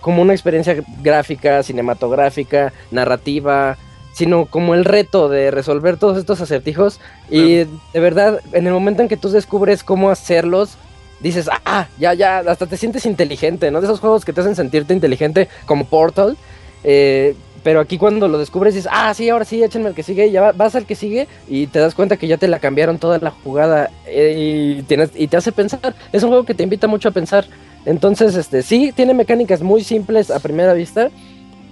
[0.00, 3.76] como una experiencia gráfica, cinematográfica, narrativa,
[4.14, 7.00] sino como el reto de resolver todos estos acertijos.
[7.28, 10.78] Y de verdad, en el momento en que tú descubres cómo hacerlos,
[11.20, 13.80] dices, ah, ya, ya, hasta te sientes inteligente, ¿no?
[13.80, 16.36] De esos juegos que te hacen sentirte inteligente, como Portal.
[16.84, 17.34] Eh,
[17.64, 20.30] pero aquí cuando lo descubres dices, ah, sí, ahora sí, échenme el que sigue, y
[20.30, 23.18] ya vas al que sigue y te das cuenta que ya te la cambiaron toda
[23.18, 24.34] la jugada eh,
[24.78, 25.94] y, tienes, y te hace pensar.
[26.12, 27.46] Es un juego que te invita mucho a pensar.
[27.86, 31.10] Entonces, este, sí, tiene mecánicas muy simples a primera vista,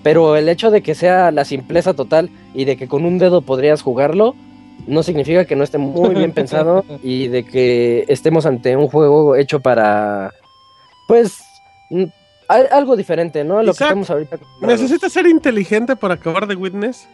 [0.03, 3.43] pero el hecho de que sea la simpleza total y de que con un dedo
[3.43, 4.35] podrías jugarlo,
[4.87, 9.37] no significa que no esté muy bien pensado y de que estemos ante un juego
[9.37, 10.33] hecho para,
[11.07, 11.43] pues,
[12.49, 13.63] algo diferente, ¿no?
[13.63, 14.39] lo que estamos ahorita.
[14.61, 17.09] ¿Necesitas ser inteligente para acabar de Witness?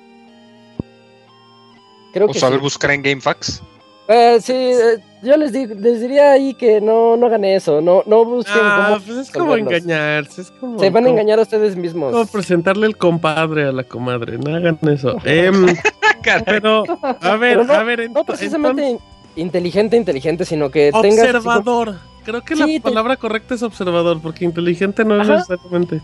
[2.12, 3.62] Creo o saber buscar en GameFAQs.
[4.10, 8.24] Eh, sí, eh, yo les, les diría ahí que no, no hagan eso, no, no
[8.24, 12.12] busquen ah, pues es como engañarse, es como, Se van a engañar a ustedes mismos.
[12.12, 15.16] Como presentarle el compadre a la comadre, no hagan eso.
[15.24, 15.66] Em,
[16.47, 16.85] pero,
[17.20, 18.10] a ver, a ver...
[18.10, 18.98] No precisamente
[19.36, 21.26] inteligente, inteligente, sino que tengas...
[21.26, 21.97] Observador.
[22.24, 26.01] Creo que la palabra correcta es observador, porque inteligente no es necesariamente...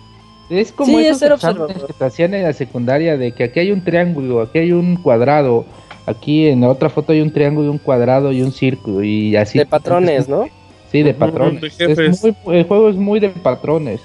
[0.50, 3.82] Es como sí, esos que te hacían en la secundaria de que aquí hay un
[3.82, 5.64] triángulo, aquí hay un cuadrado,
[6.06, 9.36] aquí en la otra foto hay un triángulo y un cuadrado y un círculo y
[9.36, 9.58] así.
[9.58, 10.46] De patrones, ¿no?
[10.90, 11.78] Sí, de patrones.
[11.80, 14.00] el juego es muy de patrones.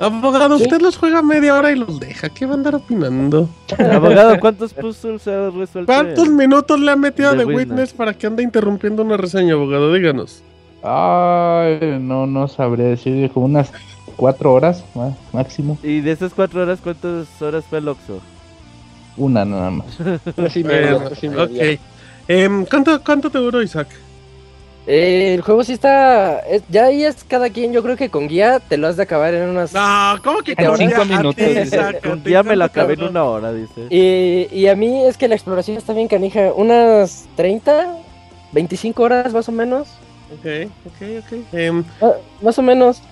[0.00, 2.30] Abogado, usted los juega media hora y los deja.
[2.30, 3.50] ¿Qué va a andar opinando?
[3.78, 5.92] Abogado, ¿cuántos puzzles ha resuelto?
[5.92, 7.92] ¿Cuántos minutos le ha metido de, Witness?
[7.92, 9.92] para que ande interrumpiendo una reseña, abogado?
[9.92, 10.42] Díganos.
[10.82, 13.30] Ay, no, no sabría decir.
[13.30, 13.70] Como unas
[14.16, 14.82] cuatro horas
[15.34, 15.76] máximo.
[15.82, 18.20] ¿Y de esas cuatro horas cuántas horas fue el Oxxo?
[19.20, 19.86] Una nada más.
[20.00, 21.78] ok.
[22.26, 23.88] Em, ¿cuánto, ¿Cuánto te duró, Isaac?
[24.86, 26.42] Eh, el juego sí está.
[26.70, 27.72] ya ahí es cada quien.
[27.72, 29.74] Yo creo que con guía te lo has de acabar en unas.
[29.74, 31.34] No, ¿cómo que con cinco minutos?
[32.02, 33.86] con guía me lo acabé en una hora, dice.
[33.90, 36.52] Y, y a mí es que la exploración está bien canija.
[36.54, 37.98] Unas 30,
[38.52, 39.88] 25 horas más o menos.
[40.32, 41.38] Ok, ok, ok.
[41.52, 43.02] Em, ah, más o menos.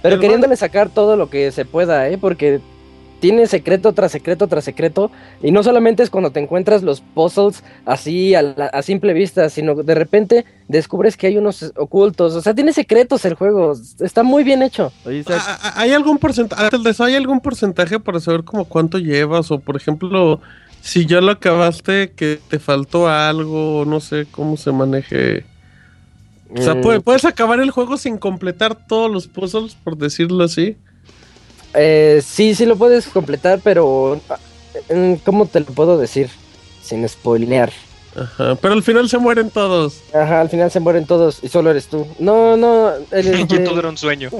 [0.00, 2.16] Pero queriéndole sacar todo lo que se pueda, ¿eh?
[2.16, 2.60] Porque
[3.22, 5.12] tiene secreto tras secreto tras secreto.
[5.44, 9.94] Y no solamente es cuando te encuentras los puzzles así a, simple vista, sino de
[9.94, 12.34] repente descubres que hay unos ocultos.
[12.34, 13.74] O sea, tiene secretos el juego.
[14.00, 14.92] Está muy bien hecho.
[15.06, 16.68] Ah, ah, ¿Hay algún porcentaje?
[16.98, 19.52] ¿Hay algún porcentaje para saber como cuánto llevas?
[19.52, 20.40] O por ejemplo,
[20.80, 25.44] si ya lo acabaste, que te faltó algo, no sé cómo se maneje
[26.54, 27.02] o sea, mm.
[27.02, 30.76] ¿puedes acabar el juego sin completar todos los puzzles, por decirlo así?
[31.74, 34.20] Eh, sí, sí lo puedes completar, pero
[34.90, 36.30] mm, ¿cómo te lo puedo decir?
[36.82, 37.72] Sin spoilear.
[38.14, 40.00] Ajá, pero al final se mueren todos.
[40.12, 42.06] Ajá, al final se mueren todos y solo eres tú.
[42.18, 42.90] No, no.
[43.10, 44.30] El, todo era un sueño.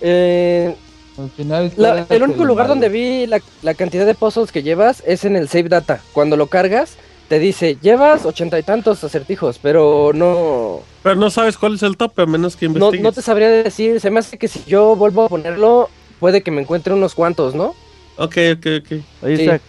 [0.00, 0.74] Eh,
[1.18, 1.72] al final
[2.08, 5.48] el único lugar donde vi la, la, cantidad de puzzles que llevas es en el
[5.48, 6.00] save data.
[6.12, 6.96] Cuando lo cargas,
[7.28, 10.80] te dice, llevas ochenta y tantos acertijos, pero no...
[11.02, 13.00] Pero no sabes cuál es el tope, a menos que investigues.
[13.00, 15.88] No, te sabría decir, se me hace que si yo vuelvo a ponerlo,
[16.24, 17.74] puede que me encuentre unos cuantos, ¿no?
[18.16, 18.92] Ok, ok, ok.
[19.24, 19.60] Oye,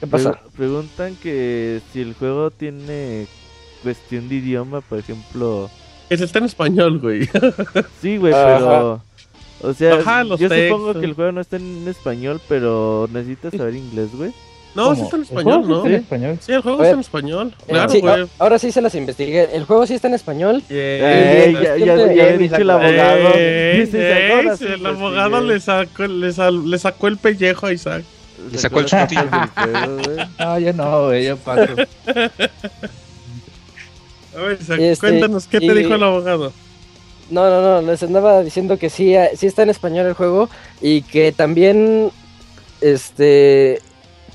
[0.00, 0.40] ¿qué pasa?
[0.56, 3.28] preguntan que si el juego tiene
[3.84, 5.70] cuestión de idioma, por ejemplo...
[6.08, 7.28] Se está en español, güey.
[8.02, 9.00] sí, güey, pero...
[9.60, 14.08] O sea, yo supongo que el juego no está en español, pero necesitas saber inglés,
[14.12, 14.32] güey.
[14.76, 15.82] No, sí está en español, ¿no?
[15.82, 16.38] Sí, en español.
[16.40, 17.54] sí el juego está en español.
[17.66, 18.28] Eh, claro, güey.
[18.38, 19.48] Ahora sí se las investigué.
[19.56, 20.62] El juego sí está en español.
[20.68, 23.34] Eh, ya, ya, ya, he dicho el abogado.
[23.34, 28.04] el abogado le sacó, le, le sacó el pellejo a Isaac.
[28.52, 29.22] Le sacó el chutillo.
[30.38, 31.72] no, yo no, güey, yo paso.
[34.36, 36.52] A ver, Isaac, este, cuéntanos, ¿qué te dijo el abogado?
[37.30, 40.50] No, no, no, les andaba diciendo que sí, sí está en español el juego
[40.82, 42.10] y que también
[42.82, 43.80] este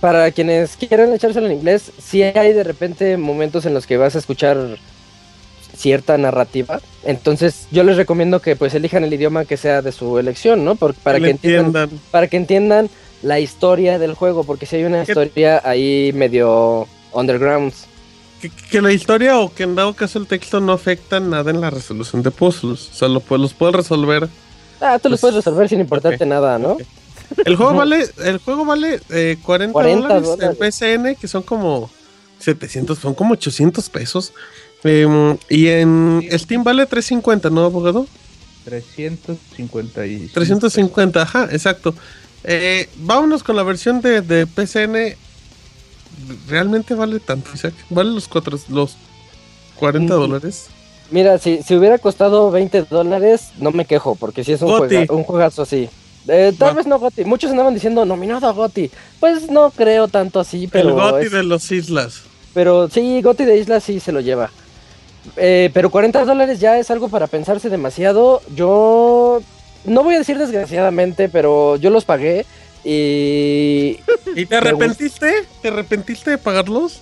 [0.01, 4.15] para quienes quieran echárselo en inglés, sí hay de repente momentos en los que vas
[4.15, 4.77] a escuchar
[5.77, 6.81] cierta narrativa.
[7.03, 10.75] Entonces, yo les recomiendo que pues elijan el idioma que sea de su elección, ¿no?
[10.75, 12.89] para que entiendan, para que entiendan
[13.21, 17.71] la historia del juego, porque si hay una historia ahí medio underground.
[18.71, 21.69] Que, la historia o que en dado caso el texto no afecta nada en la
[21.69, 22.89] resolución de puzzles.
[22.89, 24.27] O sea, lo, los puedes resolver.
[24.79, 26.77] Ah, tú los pues, puedes resolver sin importarte nada, ¿no?
[27.45, 28.99] El juego vale, el juego vale
[29.41, 31.89] 40, eh, dólares, en PCN, que son como
[32.39, 34.33] 700, son como 800 pesos.
[34.83, 38.07] Em, y en Steam vale 350, ¿no, abogado?
[38.65, 41.93] 350 y 350, ajá, exacto.
[42.43, 45.15] Eh, vámonos con la versión de, de, PCN.
[46.47, 47.73] ¿Realmente vale tanto, Isaac?
[47.89, 48.95] ¿Vale los, cuatro, los
[49.75, 50.67] 40 dólares?
[51.09, 55.13] Mira, si, si hubiera costado 20 dólares, no me quejo, porque si es un, juega,
[55.13, 55.89] un juegazo así.
[56.27, 57.25] Eh, tal vez no Goti.
[57.25, 58.91] Muchos andaban diciendo nominado a Goti.
[59.19, 60.89] Pues no creo tanto así, pero.
[60.89, 62.23] El Goti de los Islas.
[62.53, 64.51] Pero sí, Goti de Islas sí se lo lleva.
[65.37, 68.41] Eh, pero 40 dólares ya es algo para pensarse demasiado.
[68.55, 69.41] Yo.
[69.83, 72.45] No voy a decir desgraciadamente, pero yo los pagué
[72.83, 73.99] y.
[74.35, 75.45] ¿Y te arrepentiste?
[75.61, 77.01] ¿Te arrepentiste de pagarlos?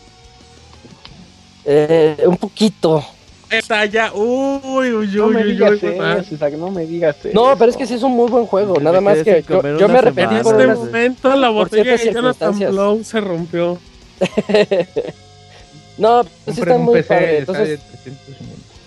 [1.66, 3.06] Eh, un poquito.
[3.50, 4.14] Está ya.
[4.14, 8.04] Uy, uy, no me digas eso, no me digas No, pero es que sí es
[8.04, 8.80] un muy buen juego.
[8.80, 13.22] Nada más que yo, me arrepentí En este momento la botella de Jonathan Blow se
[13.22, 13.80] rompió.
[15.98, 17.40] no, pues sí está muy padre.
[17.40, 17.80] Entonces,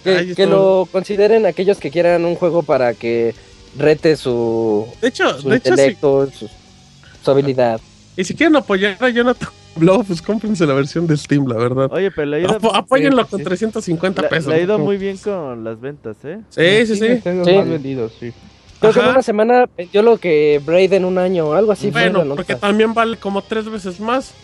[0.05, 3.35] que, lo consideren aquellos que quieran un juego para que
[3.77, 7.81] rete su, de hecho, su intelecto, su, habilidad.
[8.17, 11.91] Y si quieren apoyar a Jonathan Blow, pues cómprense la versión de Steam, la verdad.
[11.93, 12.75] Oye, pero le ha ido...
[12.75, 14.47] apóyenlo con 350 pesos.
[14.47, 16.41] Le ha ido muy bien con las ventas, ¿eh?
[16.51, 17.21] Sí, sí, sí.
[17.23, 17.31] sí.
[17.31, 18.33] Más vendidos, sí.
[18.81, 21.91] Creo que en una semana vendió lo que Braid en un año, algo así.
[21.91, 24.35] Bueno, porque también vale como tres veces más.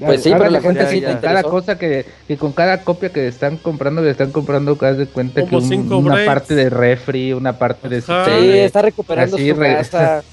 [0.00, 3.28] Pues sí, pero la gente sí te Cada cosa que, que, con cada copia que
[3.28, 7.88] están comprando, le están comprando, cada de cuenta que una parte de refri, una parte
[7.88, 8.00] de...
[8.00, 8.10] Sí,
[8.58, 10.22] está recuperando su casa.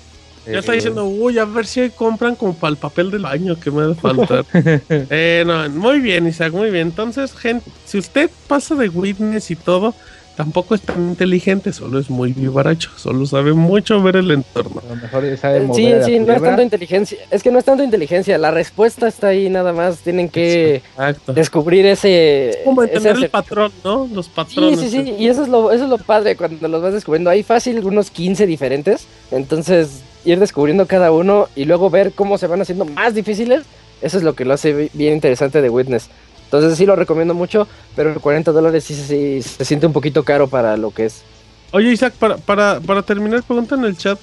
[0.51, 3.71] Ya está diciendo, uy, a ver si compran como para el papel del baño que
[3.71, 4.45] me ha de faltar.
[4.89, 6.87] eh, no, muy bien, Isaac, muy bien.
[6.87, 9.93] Entonces, gente, si usted pasa de Witness y todo,
[10.37, 14.83] tampoco es tan inteligente, solo es muy vivaracho, solo sabe mucho ver el entorno.
[14.85, 17.65] A lo mejor sabe mover sí, sí, no es tanto inteligencia, es que no es
[17.65, 20.83] tanto inteligencia, la respuesta está ahí nada más, tienen que
[21.33, 22.59] descubrir ese...
[22.63, 24.07] como entender el patrón, ¿no?
[24.13, 24.79] Los patrones.
[24.79, 27.31] Sí, sí, sí, y eso es lo, eso es lo padre cuando los vas descubriendo,
[27.31, 32.47] hay fácil unos 15 diferentes, entonces ir descubriendo cada uno y luego ver cómo se
[32.47, 33.63] van haciendo más difíciles,
[34.01, 36.09] eso es lo que lo hace bien interesante de Witness.
[36.45, 40.47] Entonces sí lo recomiendo mucho, pero 40 dólares sí, sí, se siente un poquito caro
[40.47, 41.23] para lo que es.
[41.71, 44.19] Oye Isaac, para, para, para terminar, pregunta en el chat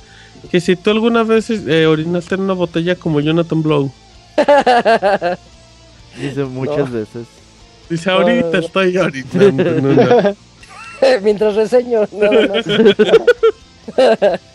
[0.50, 3.90] que si tú alguna vez eh, orinaste en una botella como Jonathan Blow.
[6.20, 7.26] Dice muchas veces.
[7.88, 10.34] Dice, ahorita estoy orinando.
[11.22, 12.02] Mientras reseño,
[13.92, 14.53] ¿Y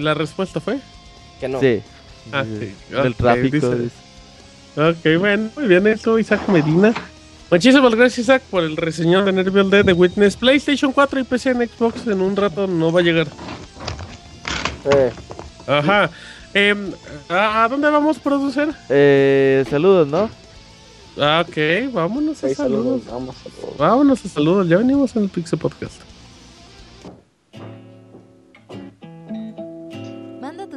[0.00, 0.78] la respuesta fue?
[1.40, 1.60] Que no.
[1.60, 1.82] Sí.
[2.32, 2.74] Ah, sí.
[2.90, 3.66] Del tráfico.
[4.76, 6.92] Ok, bueno, muy bien, eso, Isaac Medina.
[7.50, 10.36] Muchísimas gracias, Isaac, por el reseñor de Nervial de The Witness.
[10.36, 13.28] PlayStation 4 y PC en Xbox en un rato no va a llegar.
[14.92, 15.12] Eh.
[15.66, 16.10] Ajá.
[16.54, 16.74] Eh,
[17.28, 18.74] ¿A dónde vamos, a producir?
[18.88, 20.30] Eh, saludos, ¿no?
[21.16, 22.56] Ah, ok, vámonos a saludos.
[22.56, 23.02] saludos.
[23.06, 23.76] Vamos a saludos.
[23.78, 26.00] Vámonos a saludos, ya venimos en el Pixel Podcast.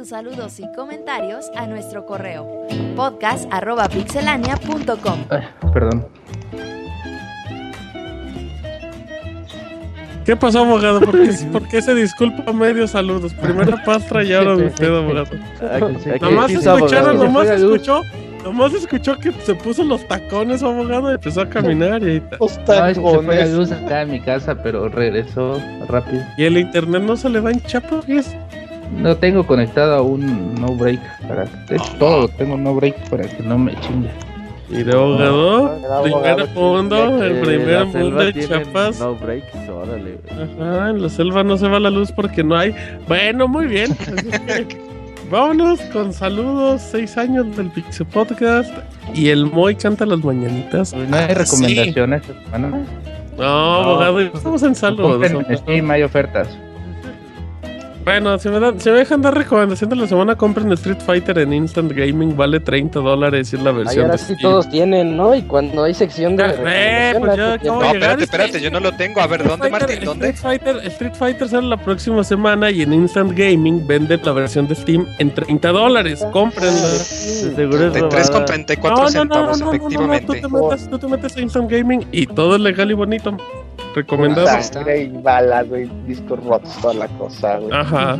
[0.08, 2.66] Saludos y comentarios a nuestro correo
[2.96, 5.24] podcast.pixelania.com.
[5.74, 6.06] Perdón.
[10.24, 11.00] ¿Qué pasó, abogado?
[11.00, 13.34] ¿Por qué, ¿por qué se disculpa medio saludos?
[13.34, 15.28] Primero Pastra y ahora usted, abogado.
[16.20, 18.00] Nomás escucharon, nomás escuchó.
[18.44, 22.38] Nomás escuchó que se puso los tacones, abogado, y empezó a caminar y ahí está.
[22.40, 22.96] Los tacones.
[22.98, 26.22] No, se fue la luz acá en mi casa, pero regresó rápido.
[26.38, 28.00] ¿Y el internet no se le va en chapa?
[28.06, 28.36] ¿Qué es?
[28.92, 31.44] No tengo conectado a un no break para.
[31.44, 34.10] De hecho, todo tengo no break para que no me chingue.
[34.70, 39.00] Y de abogado, primer mundo, el primer mundo de Chiapas.
[39.00, 40.18] No break, órale.
[40.30, 42.74] Ajá, en la selva no se va la luz porque no hay.
[43.06, 43.96] Bueno, muy bien.
[45.30, 48.70] vámonos con saludos, seis años del Pixel Podcast.
[49.14, 50.94] Y el Moy canta las mañanitas.
[50.94, 52.84] no hay recomendaciones esta semana.
[53.38, 55.26] No, abogado, estamos en saludos.
[55.66, 56.48] Sí, hay ofertas.
[58.08, 61.40] Bueno, si me, dan, si me dejan dar recomendación de la semana, compren Street Fighter
[61.40, 64.06] en Instant Gaming, vale 30 dólares y es la versión.
[64.06, 65.34] ahora sí todos tienen, ¿no?
[65.34, 66.44] Y cuando hay sección de.
[66.66, 69.20] Eh, pues yo no, espérate, espérate, yo no lo tengo.
[69.20, 70.00] A ver, ¿dónde, Martín?
[70.02, 70.30] ¿Dónde?
[70.30, 74.66] Street Fighter, Street Fighter sale la próxima semana y en Instant Gaming vende la versión
[74.66, 76.24] de Steam en 30 dólares.
[76.32, 76.88] Cómprenla.
[76.88, 80.26] Seguro 3,34 centavos, efectivamente.
[80.26, 83.36] Tú te, metes, tú te metes a Instant Gaming y todo es legal y bonito
[83.94, 84.48] recomendado.
[84.96, 87.72] Y balas, güey, discos rotos, toda la cosa, güey.
[87.72, 88.16] Ajá.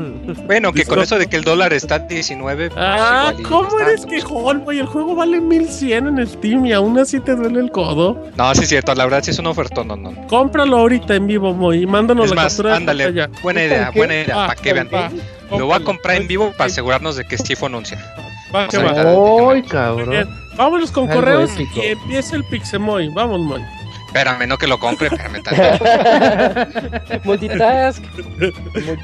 [0.46, 2.70] Bueno, que con eso de que el dólar está a 19.
[2.70, 4.78] Pues ah, ¿cómo eres quejón, güey?
[4.80, 8.26] El juego vale 1100 en Steam y aún así te duele el codo.
[8.36, 10.14] No, sí es cierto, la verdad sí es una oferta, no, no.
[10.26, 13.90] Cómpralo ahorita en vivo, Moy, y mándanos es la más, captura ándale, de buena idea,
[13.94, 14.88] buena idea, ah, para que vean.
[15.50, 17.98] Lo voy a comprar en vivo para asegurarnos de que Chifu anuncia.
[18.54, 19.52] Va, que va.
[19.52, 20.28] ¡Ay, cabrón!
[20.56, 23.08] Vámonos con correos y empieza el Pixemoy.
[23.14, 23.62] Vamos, Moy.
[24.18, 25.42] Espérame, no que lo compre, espérame
[27.24, 28.02] Multitask.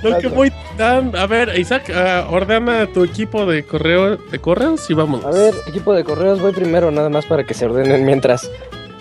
[0.02, 1.14] no que muy tan.
[1.14, 5.24] A ver, Isaac, uh, ordena tu equipo de correo de correos y vamos.
[5.24, 8.50] A ver, equipo de correos, voy primero, nada más para que se ordenen mientras.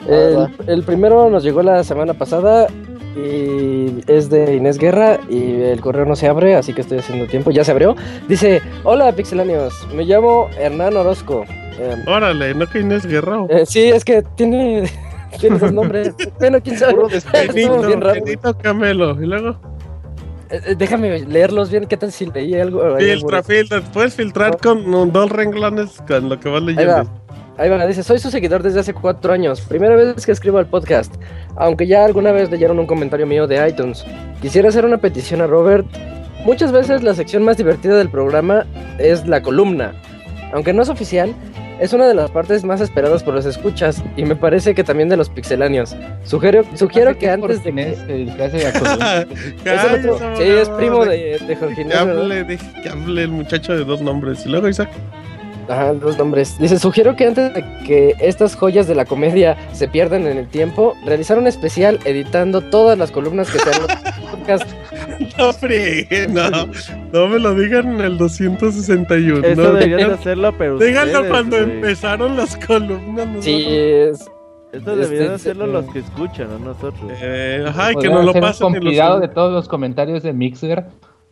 [0.08, 2.68] El, el, primero nos llegó la semana pasada
[3.16, 7.26] y es de Inés Guerra y el correo no se abre, así que estoy haciendo
[7.26, 7.50] tiempo.
[7.50, 7.96] Ya se abrió.
[8.28, 9.74] Dice: Hola, pixelanios.
[9.96, 11.44] Me llamo Hernán Orozco.
[11.80, 13.48] Eh, Órale, ¿no que Inés Guerra?
[13.50, 14.84] Eh, sí, es que tiene
[15.40, 16.14] tiene esos nombres.
[16.40, 16.96] bueno, quién sabe.
[17.54, 19.22] Benito, Camelo.
[19.22, 19.60] ¿Y luego?
[20.50, 21.86] Eh, eh, déjame leerlos bien.
[21.86, 22.98] ¿Qué tal si leí algo?
[22.98, 23.82] Filtra, filtra.
[23.82, 27.10] Puedes filtrar con dos renglones con lo que vas leyendo.
[27.58, 29.62] Ahí va, dice, soy su seguidor desde hace cuatro años.
[29.62, 31.14] Primera vez que escribo al podcast.
[31.56, 34.04] Aunque ya alguna vez leyeron un comentario mío de iTunes.
[34.42, 35.86] Quisiera hacer una petición a Robert.
[36.46, 38.66] Muchas veces la sección más divertida del programa
[38.98, 39.94] es la columna.
[40.52, 41.34] Aunque no es oficial,
[41.84, 45.10] es una de las partes más esperadas por los escuchas y me parece que también
[45.10, 45.98] de los pixeláneos.
[46.24, 47.98] Sugiero, sugiero que antes de que...
[50.38, 54.46] sí, es primo de, de Jorge Que hable, que hable el muchacho de dos nombres.
[54.46, 54.92] Y luego Isaac.
[55.70, 56.58] Ajá, los nombres.
[56.60, 60.48] Dice, sugiero que antes de que estas joyas de la comedia se pierdan en el
[60.48, 63.92] tiempo, realizar un especial editando todas las columnas que sean los
[64.32, 64.70] podcast.
[65.38, 66.50] No friegue, no.
[67.14, 69.46] No me lo digan en el 261.
[69.48, 71.72] Eso no, deberían digan- hacerlo, pero Díganlo ustedes, cuando güey.
[71.72, 73.28] empezaron las columnas.
[73.28, 73.46] nosotros.
[73.46, 74.30] Sí, es...
[74.74, 77.12] Esto deberían Este, hacerlo eh, los que escuchan, no nosotros.
[77.22, 78.72] Eh, ajá, y que nos lo pasen.
[78.74, 79.30] compilado suben.
[79.30, 80.86] de todos los comentarios de Mixer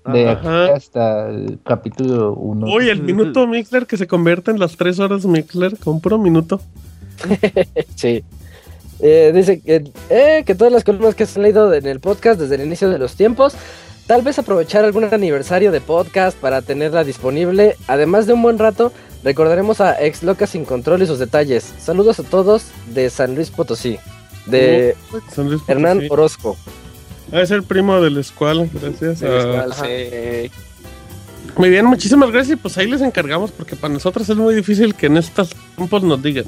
[0.06, 0.66] de Ajá.
[0.66, 2.68] aquí hasta el capítulo 1.
[2.68, 6.62] Uy, el minuto Mixler que se convierte en las tres horas Mixler con puro minuto.
[7.96, 8.24] Sí.
[9.00, 12.40] Eh, dice que, eh, que todas las columnas que se han leído en el podcast
[12.40, 13.56] desde el inicio de los tiempos,
[14.06, 17.76] tal vez aprovechar algún aniversario de podcast para tenerla disponible.
[17.88, 18.92] Además de un buen rato,
[19.24, 21.64] recordaremos a Ex Loca sin control y sus detalles.
[21.80, 23.98] Saludos a todos de San Luis Potosí,
[24.46, 24.96] de
[25.34, 26.02] San Luis Hernán.
[26.10, 26.56] Orozco.
[27.32, 29.20] Es el primo del Escual, gracias.
[29.22, 29.86] Del a- Escual, ajá.
[29.86, 30.52] sí.
[31.58, 32.58] Muy bien, muchísimas gracias.
[32.62, 36.22] Pues ahí les encargamos porque para nosotros es muy difícil que en estos tiempos nos
[36.22, 36.46] digan.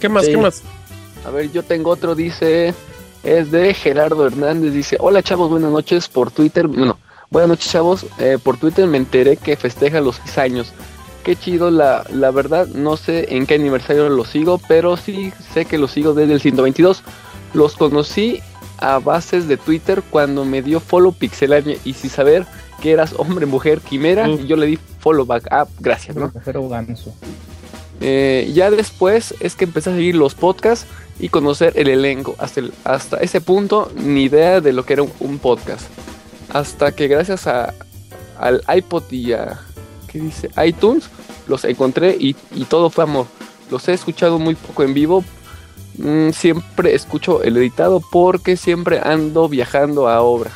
[0.00, 0.24] ¿Qué más?
[0.26, 0.32] Sí.
[0.32, 0.62] ¿Qué más?
[1.26, 2.72] A ver, yo tengo otro, dice,
[3.24, 6.98] es de Gerardo Hernández, dice, hola chavos, buenas noches por Twitter, bueno,
[7.30, 10.72] buenas noches chavos, eh, por Twitter me enteré que festeja los 6 años.
[11.24, 15.64] Qué chido, la, la verdad, no sé en qué aniversario lo sigo, pero sí sé
[15.64, 17.02] que lo sigo desde el 122.
[17.52, 18.40] Los conocí
[18.78, 22.46] a bases de Twitter cuando me dio follow Pixelania y sin saber
[22.80, 25.48] que eras hombre, mujer, quimera, y yo le di follow back.
[25.50, 26.28] Ah, gracias, ¿no?
[28.00, 30.86] Eh, ya después es que empecé a seguir los podcasts
[31.18, 32.36] y conocer el elenco.
[32.38, 35.82] Hasta, el- hasta ese punto, ni idea de lo que era un, un podcast.
[36.52, 37.74] Hasta que gracias a,
[38.38, 39.58] al iPod y a
[40.06, 40.48] ¿qué dice?
[40.64, 41.10] iTunes,
[41.48, 43.26] los encontré y, y todo fue amor.
[43.70, 45.24] Los he escuchado muy poco en vivo.
[45.98, 50.50] Mm, siempre escucho el editado porque siempre ando viajando a obra,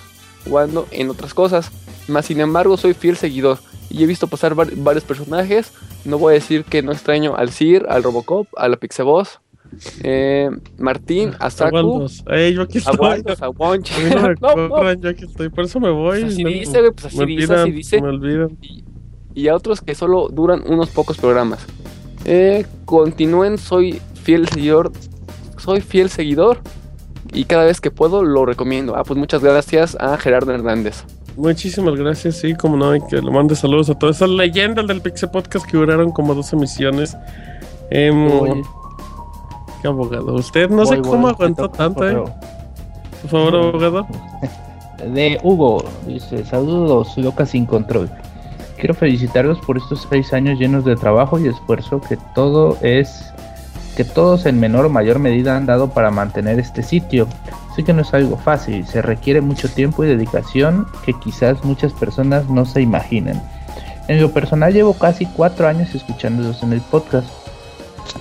[0.44, 1.70] jugando en otras cosas.
[2.08, 3.58] Más sin embargo, soy fiel seguidor
[3.90, 5.72] y he visto pasar var- varios personajes.
[6.04, 9.40] No voy a decir que no extraño al Sir, al Robocop, a la Pixaboss,
[10.02, 12.24] eh, Martín, a Saku, Waldos.
[12.28, 12.96] Ey, yo aquí a estoy.
[12.98, 13.90] Waldos, a Wonch.
[14.40, 15.48] No No, yo aquí estoy.
[15.48, 16.20] Por eso me voy.
[16.22, 18.00] Pues así no- dice, güey, pues así me dice, olvidan, así dice.
[18.02, 18.58] Me olvidan.
[19.34, 21.64] y a otros que solo duran unos pocos programas.
[22.24, 24.92] Eh, continúen, soy fiel seguidor,
[25.62, 26.58] soy fiel seguidor
[27.32, 28.96] y cada vez que puedo lo recomiendo.
[28.96, 31.04] Ah, pues muchas gracias a Gerardo Hernández.
[31.36, 35.00] Muchísimas gracias, sí, como no, y que le mande saludos a todas esas leyendas del
[35.00, 37.16] Pixel Podcast que duraron como dos emisiones.
[37.90, 38.62] Em, Uy.
[39.80, 40.34] qué abogado.
[40.34, 42.22] Usted no sé Voy, cómo aguantó tanto, eh.
[43.22, 44.06] Por favor, abogado.
[45.14, 48.10] De Hugo, dice, saludos, loca sin control.
[48.76, 53.31] Quiero felicitarlos por estos seis años llenos de trabajo y esfuerzo que todo es
[53.96, 57.26] que todos en menor o mayor medida han dado para mantener este sitio.
[57.76, 61.92] Sé que no es algo fácil, se requiere mucho tiempo y dedicación que quizás muchas
[61.92, 63.40] personas no se imaginen.
[64.08, 67.28] En lo personal llevo casi cuatro años escuchándolos en el podcast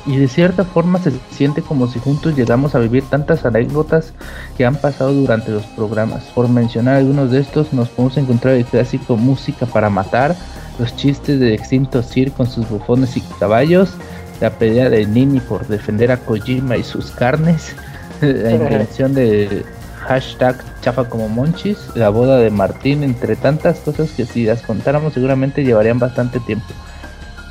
[0.05, 4.13] y de cierta forma se siente como si juntos llegamos a vivir tantas anécdotas
[4.57, 6.23] que han pasado durante los programas.
[6.35, 10.35] Por mencionar algunos de estos, nos podemos encontrar el clásico Música para Matar,
[10.79, 13.93] los chistes de Extinto Sir con sus bufones y caballos,
[14.41, 17.75] la pelea de Nini por defender a Kojima y sus carnes,
[18.21, 19.63] la invención de
[19.99, 25.13] hashtag chafa como monchis, la boda de Martín, entre tantas cosas que si las contáramos
[25.13, 26.65] seguramente llevarían bastante tiempo.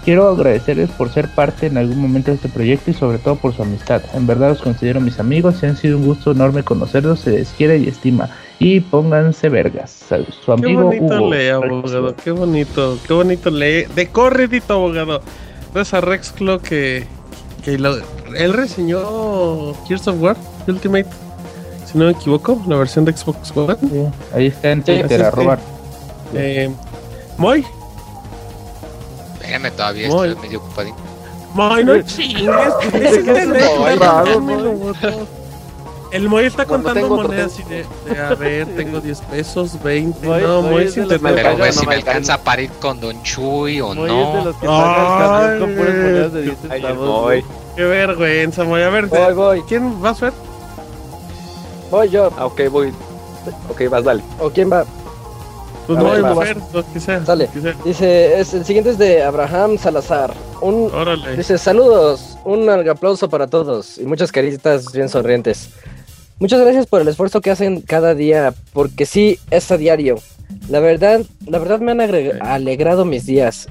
[0.05, 3.55] Quiero agradecerles por ser parte en algún momento de este proyecto y sobre todo por
[3.55, 4.03] su amistad.
[4.15, 7.51] En verdad los considero mis amigos y han sido un gusto enorme conocerlos, se les
[7.51, 8.31] quiere y estima.
[8.59, 9.91] Y pónganse vergas.
[10.09, 11.35] Su Qué amigo bonito Hugo.
[11.35, 12.17] lee, abogado.
[12.17, 13.85] Qué bonito, qué bonito lee.
[13.95, 15.21] De corridito, abogado.
[15.73, 17.07] Gracias a Rex Clo que,
[17.65, 17.97] que lo-
[18.37, 21.07] él reseñó Gears of War Ultimate.
[21.91, 23.77] Si no me equivoco, la versión de Xbox One.
[23.81, 25.59] Sí, ahí está en Twitter, arroba.
[26.35, 26.71] Eh,
[27.39, 27.65] Moy,
[29.35, 30.29] Espérame, todavía Muy.
[30.29, 30.97] estoy medio ocupadito.
[31.55, 32.49] Moy, no chingues.
[32.93, 34.95] Ese internet, Moy, Moy,
[36.13, 40.27] El Moy está contando monedas y de, de, a ver, tengo 10 pesos, 20.
[40.27, 41.33] Moy- no, Moy es internet.
[41.37, 44.23] Pero pues no si me alcanza para ir con Don Chuy o Moy es de
[44.35, 44.45] no.
[44.45, 47.09] los que camión con puras Ay, monedas de 10 Ay, el centavos.
[47.09, 47.23] Moy.
[47.23, 47.45] güey.
[47.77, 48.83] Qué vergüenza, Moy.
[48.83, 50.33] A ver, Voy, voy, ¿quién va a ser?
[51.91, 52.31] voy yo.
[52.37, 52.93] Ah, ok, voy.
[53.69, 54.23] Ok, vas, dale.
[54.39, 54.85] ¿O quién va?
[55.87, 57.25] Pues A Moy, ver, mujer, lo que sea.
[57.25, 57.49] Sale.
[57.49, 57.75] que sea.
[57.85, 60.35] Dice, es, el siguiente es de Abraham Salazar.
[60.61, 61.37] Un, Órale.
[61.37, 65.71] Dice, saludos, un aplauso para todos y muchas caritas bien sonrientes.
[66.41, 70.17] Muchas gracias por el esfuerzo que hacen cada día, porque sí, es a diario.
[70.71, 73.69] La verdad, la verdad me han alegrado mis días.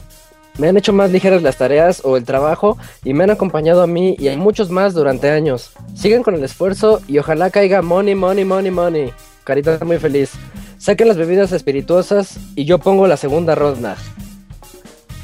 [0.59, 3.87] Me han hecho más ligeras las tareas o el trabajo y me han acompañado a
[3.87, 5.71] mí y a muchos más durante años.
[5.95, 9.13] Sigan con el esfuerzo y ojalá caiga money, money, money, money.
[9.45, 10.33] Carita muy feliz.
[10.77, 13.97] Saquen las bebidas espirituosas y yo pongo la segunda ronda.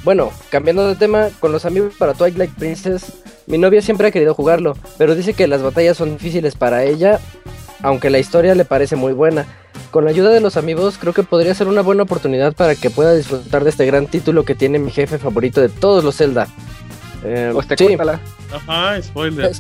[0.04, 3.14] Bueno, cambiando de tema, con los amigos para Twilight Princess,
[3.48, 7.20] mi novia siempre ha querido jugarlo, pero dice que las batallas son difíciles para ella,
[7.82, 9.46] aunque la historia le parece muy buena.
[9.92, 12.90] Con la ayuda de los amigos, creo que podría ser una buena oportunidad para que
[12.90, 16.48] pueda disfrutar de este gran título que tiene mi jefe favorito de todos los Zelda.
[17.24, 18.20] Eh, córtala.
[18.52, 19.52] Ajá, spoiler.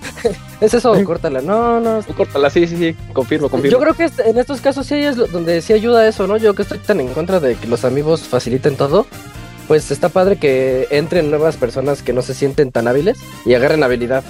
[0.61, 1.41] Es, eso, córtala.
[1.41, 2.01] No, no.
[2.15, 2.95] Córtala, sí, sí, sí.
[3.11, 3.71] Confirmo, confirmo.
[3.71, 6.37] Yo creo que en estos casos sí es donde sí ayuda eso, ¿no?
[6.37, 9.07] Yo que estoy tan en contra de que los amigos faciliten todo.
[9.67, 13.83] Pues está padre que entren nuevas personas que no se sienten tan hábiles y agarren
[13.83, 14.23] habilidad.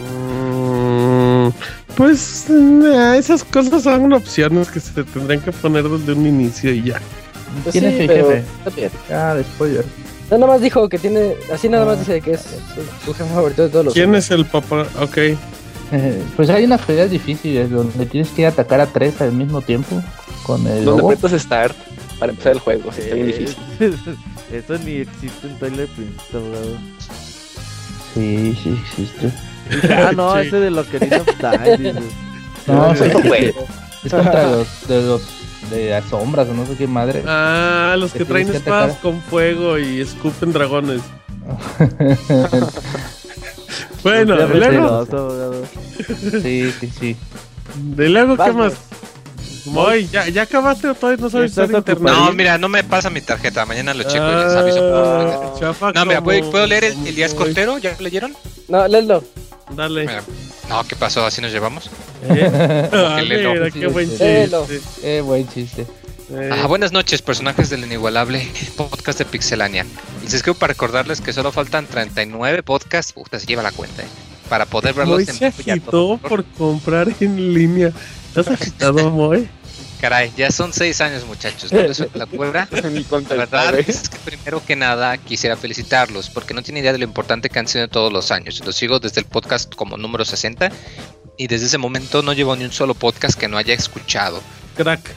[0.00, 1.48] Mm,
[1.96, 6.84] pues eh, esas cosas son opciones que se tendrían que poner desde un inicio y
[6.84, 7.00] ya.
[7.62, 8.90] Pues ¿Quién es el jefe?
[9.10, 9.84] Ah, spoiler.
[10.30, 12.00] nada más dijo que tiene, así nada más ah.
[12.00, 12.40] dice que es
[13.04, 13.94] su, jefe favorito de todos los.
[13.94, 14.86] ¿Quién es el papá?
[15.00, 15.18] Ok.
[16.36, 20.02] pues hay unas peleas difíciles donde tienes que atacar a tres al mismo tiempo
[20.44, 20.84] con el.
[20.84, 21.76] Donde apretas start
[22.22, 23.56] para empezar el juego, está bien difícil.
[24.52, 26.28] Eso ni existe en Twilight Princess,
[28.14, 29.32] Sí, sí existe.
[29.90, 31.94] Ah, no, ese de lo que Time.
[32.68, 33.54] No, eso fue.
[34.04, 35.22] Es contra los de los
[35.70, 37.24] de las sombras o no sé qué madre.
[37.26, 41.00] Ah, los que traen espadas con fuego y escupen dragones.
[44.04, 45.06] bueno, de luego.
[46.40, 47.16] Sí, sí, sí.
[47.96, 48.74] De luego, ¿qué más?
[49.64, 52.12] Moy, ¿ya, ¿ya acabaste o todavía no sabes usar internet?
[52.12, 53.64] No, mira, no me pasa mi tarjeta.
[53.64, 54.92] Mañana lo checo y les aviso.
[54.94, 57.78] Ah, no, mira, ¿puedo, leer el Elías Cortero?
[57.78, 58.34] ¿Ya lo leyeron?
[58.68, 59.22] No, léelo.
[59.70, 60.06] Dale.
[60.68, 61.24] no, ¿qué pasó?
[61.24, 61.90] ¿Así nos llevamos?
[62.28, 62.88] ¿Eh?
[62.92, 64.50] ah, mira, qué buen chiste.
[65.02, 65.86] Eh, buen chiste.
[66.50, 69.84] Ah, buenas noches, personajes del inigualable podcast de Pixelania.
[70.22, 73.12] Les escribo para recordarles que solo faltan 39 podcasts.
[73.12, 74.06] Puta, se lleva la cuenta, eh,
[74.52, 77.90] Para poder verlos Moy en se agitó por comprar en línea.
[78.28, 79.48] ¿Estás agitado, Moy?
[79.98, 81.72] Caray, ya son seis años, muchachos.
[81.72, 82.68] No les la cuerda.
[83.30, 87.04] La verdad es que primero que nada quisiera felicitarlos porque no tiene idea de lo
[87.04, 88.62] importante que han sido todos los años.
[88.62, 90.70] Los sigo desde el podcast como número 60
[91.38, 94.42] y desde ese momento no llevo ni un solo podcast que no haya escuchado.
[94.76, 95.14] Crack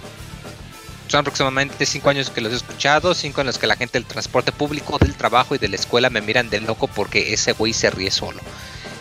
[1.10, 4.08] son aproximadamente cinco años que los he escuchado, cinco en los que la gente del
[4.08, 7.74] transporte público, del trabajo y de la escuela me miran de loco porque ese güey
[7.74, 8.40] se ríe solo.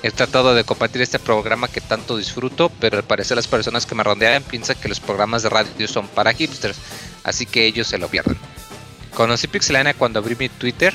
[0.04, 3.94] He tratado de compartir este programa que tanto disfruto, pero al parecer las personas que
[3.94, 6.76] me rodean piensan que los programas de radio son para hipsters,
[7.22, 8.36] así que ellos se lo pierden.
[9.14, 10.92] Conocí Pixelania cuando abrí mi Twitter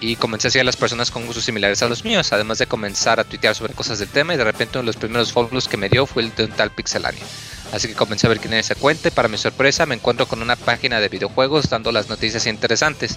[0.00, 2.66] y comencé a seguir a las personas con gustos similares a los míos, además de
[2.66, 5.66] comenzar a tuitear sobre cosas del tema y de repente uno de los primeros follows
[5.66, 7.24] que me dio fue el de un tal Pixelania.
[7.72, 10.26] Así que comencé a ver quién era ese cuenta y para mi sorpresa me encuentro
[10.26, 13.16] con una página de videojuegos dando las noticias interesantes.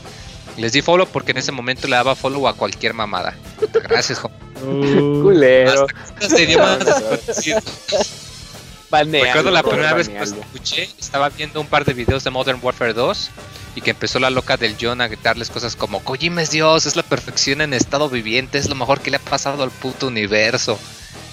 [0.55, 3.35] Les di follow porque en ese momento le daba follow a cualquier mamada.
[3.89, 4.52] Gracias, Juan.
[4.63, 5.87] Uh, culero.
[9.01, 12.59] Recuerdo la primera vez que lo escuché, estaba viendo un par de videos de Modern
[12.61, 13.31] Warfare 2
[13.75, 16.95] y que empezó la loca del John a gritarles cosas como Kojima es Dios, es
[16.95, 20.77] la perfección en estado viviente, es lo mejor que le ha pasado al puto universo.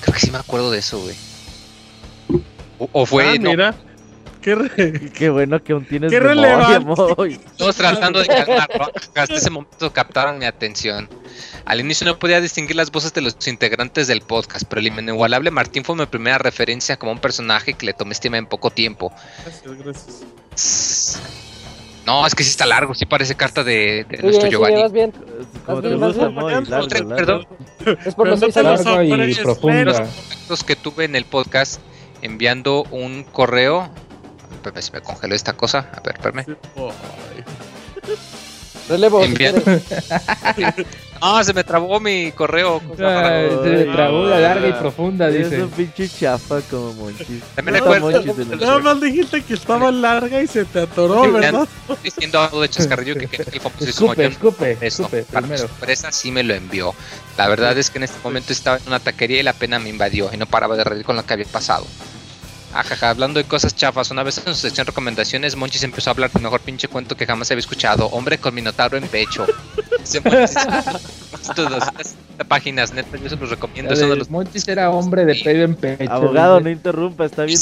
[0.00, 1.16] Creo que sí me acuerdo de eso, güey.
[2.78, 3.28] O, fue.
[3.28, 3.74] Ah, mira.
[4.40, 6.80] Qué, bueno que aún tienes Qué memoria,
[7.58, 8.90] Todos tratando de calmarlo.
[9.14, 11.10] Hasta ese momento captaron mi atención.
[11.64, 15.50] Al inicio no podía distinguir las voces de los integrantes del podcast, pero el inigualable
[15.50, 19.12] Martín fue mi primera referencia como un personaje que le tomé estima en poco tiempo.
[19.44, 21.20] Gracias, gracias.
[22.06, 24.82] No, es que sí está largo, sí parece carta de, de nuestro Giovanni.
[24.82, 25.12] Vas bien.
[25.66, 27.08] Vas bien, vas bien.
[27.08, 27.46] Perdón.
[28.04, 29.38] Es por los años.
[29.38, 30.06] y profunda.
[30.48, 31.80] Los que tuve en el podcast
[32.22, 33.90] enviando un correo.
[34.62, 35.90] Pepe, se me congeló esta cosa.
[35.94, 36.56] A ver, espérame.
[38.88, 39.22] Relevo.
[41.20, 42.80] no, se me trabó mi correo.
[42.96, 45.56] se me trabó la larga y profunda, dice.
[45.56, 47.42] Es un pinche chafa como Monchis.
[47.54, 48.10] También recuerdo.
[48.56, 51.68] Nada más dijiste que estaba larga y se te atoró, ¿verdad?
[52.02, 56.30] Diciendo algo de chascarrillo que, que el famosísimo escupe, escupe, escupe, para mi sorpresa sí
[56.30, 56.94] me lo envió.
[57.36, 59.88] La verdad es que en este momento estaba en una taquería y la pena me
[59.88, 61.86] invadió y no paraba de reír con lo que había pasado.
[62.72, 66.30] Ajaja, hablando de cosas chafas, una vez en su sección recomendaciones, Monchis empezó a hablar
[66.30, 68.06] del mejor pinche cuento que jamás había escuchado.
[68.06, 69.46] Hombre con minotauro en pecho.
[72.48, 73.94] páginas, neta, yo se los recomiendo.
[73.94, 74.30] de los...
[74.30, 76.10] Monchis era hombre de pedo en pecho.
[76.10, 77.58] Abogado, no interrumpa, está bien.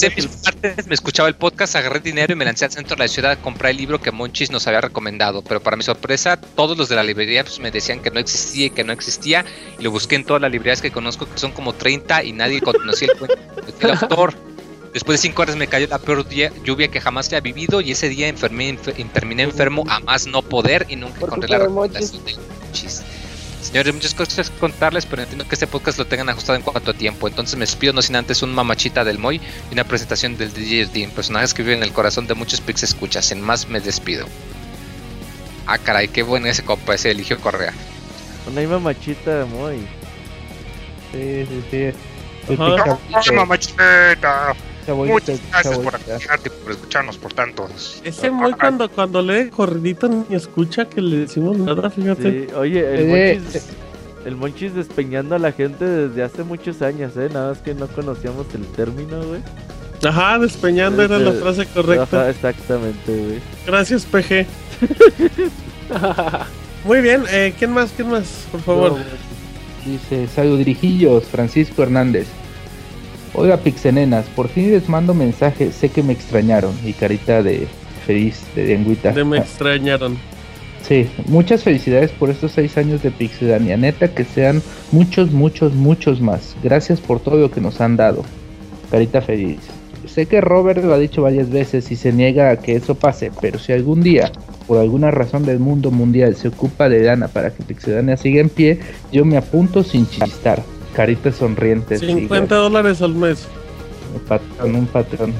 [0.87, 3.37] me escuchaba el podcast, agarré dinero y me lancé al centro de la ciudad a
[3.37, 5.43] comprar el libro que Monchis nos había recomendado.
[5.43, 8.67] Pero para mi sorpresa, todos los de la librería pues, me decían que no existía
[8.67, 9.45] y que no existía.
[9.78, 12.61] Y lo busqué en todas las librerías que conozco, que son como 30, y nadie
[12.61, 13.39] conocía el cuento.
[13.81, 14.35] El autor.
[14.92, 16.26] Después de cinco horas me cayó la peor
[16.65, 18.78] lluvia que jamás había vivido y ese día enfermé,
[19.12, 22.36] terminé enfermo a más no poder y nunca encontré la recomendación de.
[23.60, 26.92] Señores, muchas cosas que contarles, pero entiendo que este podcast lo tengan ajustado en cuanto
[26.92, 27.28] a tiempo.
[27.28, 31.08] Entonces me despido no sin antes un mamachita del Moy y una presentación del DJ
[31.08, 33.26] personajes que viven en el corazón de muchos Pix escuchas.
[33.26, 34.26] Sin más, me despido.
[35.67, 37.75] Ah, caray, qué bueno ese compa, ese Eligio Correa.
[38.47, 39.86] Una misma machita muy.
[41.12, 41.92] Sí, sí,
[42.47, 43.33] sí.
[43.34, 44.57] mamachita!
[44.94, 47.68] Muchas gracias por acompañarte por escucharnos por tanto.
[48.05, 52.47] Ese muy cuando, cuando lee corridito ni escucha que le decimos nada, fíjate.
[52.47, 53.67] Sí, oye, el eh, monchis,
[54.25, 57.28] el monchis despeñando a la gente desde hace muchos años, ¿eh?
[57.33, 59.41] Nada más que no conocíamos el término, güey.
[60.07, 62.20] Ajá, despeñando era la frase correcta.
[62.20, 63.41] Ajá, exactamente, güey.
[63.67, 64.47] Gracias, PG.
[66.84, 67.91] Muy bien, eh, ¿quién más?
[67.94, 68.47] ¿Quién más?
[68.52, 68.97] Por favor.
[69.84, 72.28] dice Dirijillos, Francisco Hernández.
[73.35, 76.73] Oiga, Pixenenas, por fin les mando mensaje, sé que me extrañaron.
[76.85, 77.67] Y carita de
[78.07, 79.13] feliz, de lengüita.
[79.13, 80.17] De me extrañaron.
[80.83, 83.77] Sí, muchas felicidades por estos seis años de Pixedania.
[83.77, 86.57] Neta, que sean muchos, muchos, muchos más.
[86.63, 88.25] Gracias por todo lo que nos han dado.
[88.91, 89.59] Carita feliz.
[90.07, 93.31] Sé que Robert lo ha dicho varias veces y se niega a que eso pase,
[93.41, 94.33] pero si algún día,
[94.67, 98.49] por alguna razón del mundo mundial, se ocupa de lana para que Pixedania siga en
[98.49, 98.81] pie,
[99.13, 100.63] yo me apunto sin chistar.
[100.99, 101.97] Carita sonriente.
[101.97, 103.47] 50 dólares al mes.
[104.12, 105.33] Un patrón, un patrón.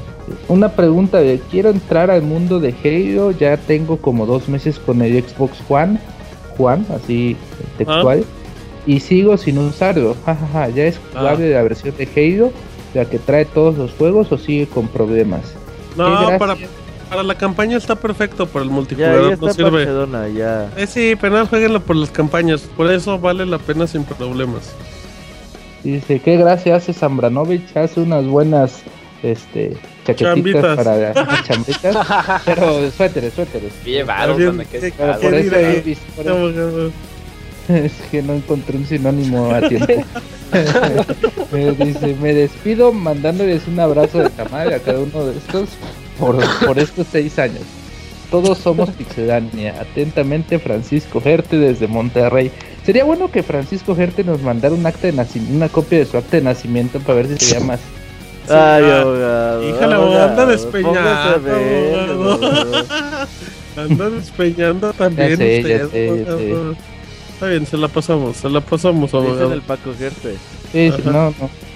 [0.46, 5.02] Una pregunta de, quiero entrar al mundo de Halo, ya tengo como dos meses con
[5.02, 5.98] el Xbox One,
[6.56, 7.36] Juan, así
[7.76, 8.80] textual, ah.
[8.86, 11.18] y sigo sin usarlo, jajaja, ya es ah.
[11.18, 12.52] jugable la versión de Halo
[12.94, 15.54] la que trae todos los juegos o sigue con problemas?
[15.96, 16.56] No, para,
[17.10, 19.88] para la campaña está perfecto, para el multijugador no sirve.
[20.36, 20.70] ya.
[20.76, 24.72] Eh, sí, pero no jueguenlo por las campañas, por eso vale la pena sin problemas.
[25.92, 28.83] Dice, qué gracia hace Zambranovich, hace unas buenas
[29.23, 32.07] este chaquetitas para chambritas,
[32.44, 33.73] pero suéteres, suéteres.
[37.68, 39.92] Es que no encontré un sinónimo a tiempo.
[41.52, 45.68] me dice, me despido mandándoles un abrazo de tamal a cada uno de estos
[46.18, 47.62] por, por estos seis años.
[48.31, 49.81] Todos somos Pixedania.
[49.81, 52.50] Atentamente, Francisco Gerte desde Monterrey.
[52.84, 56.16] Sería bueno que Francisco Gerte nos mandara un acta de nacimiento, una copia de su
[56.16, 57.78] acta de nacimiento para ver si se llama
[58.48, 59.68] Ay, abogado.
[59.68, 60.98] Híjale, anda despeñando.
[63.76, 65.32] anda despeñando también.
[65.32, 66.74] usted,
[67.34, 69.52] Está bien, se la pasamos, se la pasamos, abogado.
[69.52, 70.36] el Paco Gerte.
[70.73, 71.67] Sí, no, no.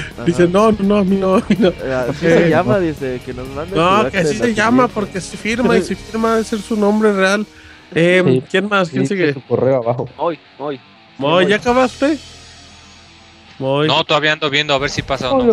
[0.26, 1.68] Dice, no, no, a mí no, no.
[2.08, 3.76] Así se llama, dice, que nos mande.
[3.76, 7.12] No, que así se llama, porque si firma y si firma debe ser su nombre
[7.12, 7.46] real.
[7.94, 8.88] Eh, ¿Quién más?
[8.88, 9.34] ¿Quién sigue?
[9.34, 10.08] Su correo abajo.
[10.16, 10.80] Moy, Moy.
[11.18, 12.18] Moy, ¿ya acabaste?
[13.58, 15.52] No, todavía ando viendo a ver si pasa o no.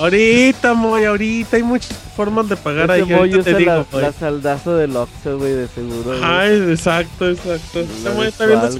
[0.00, 3.04] ahorita, Moy, ahorita hay muchas formas de pagar ahí.
[3.04, 6.18] Moy te digo, la, la, saldazo del Oxxo, güey, de seguro.
[6.22, 7.80] Ay, exacto, exacto.
[7.80, 8.30] Ese Moy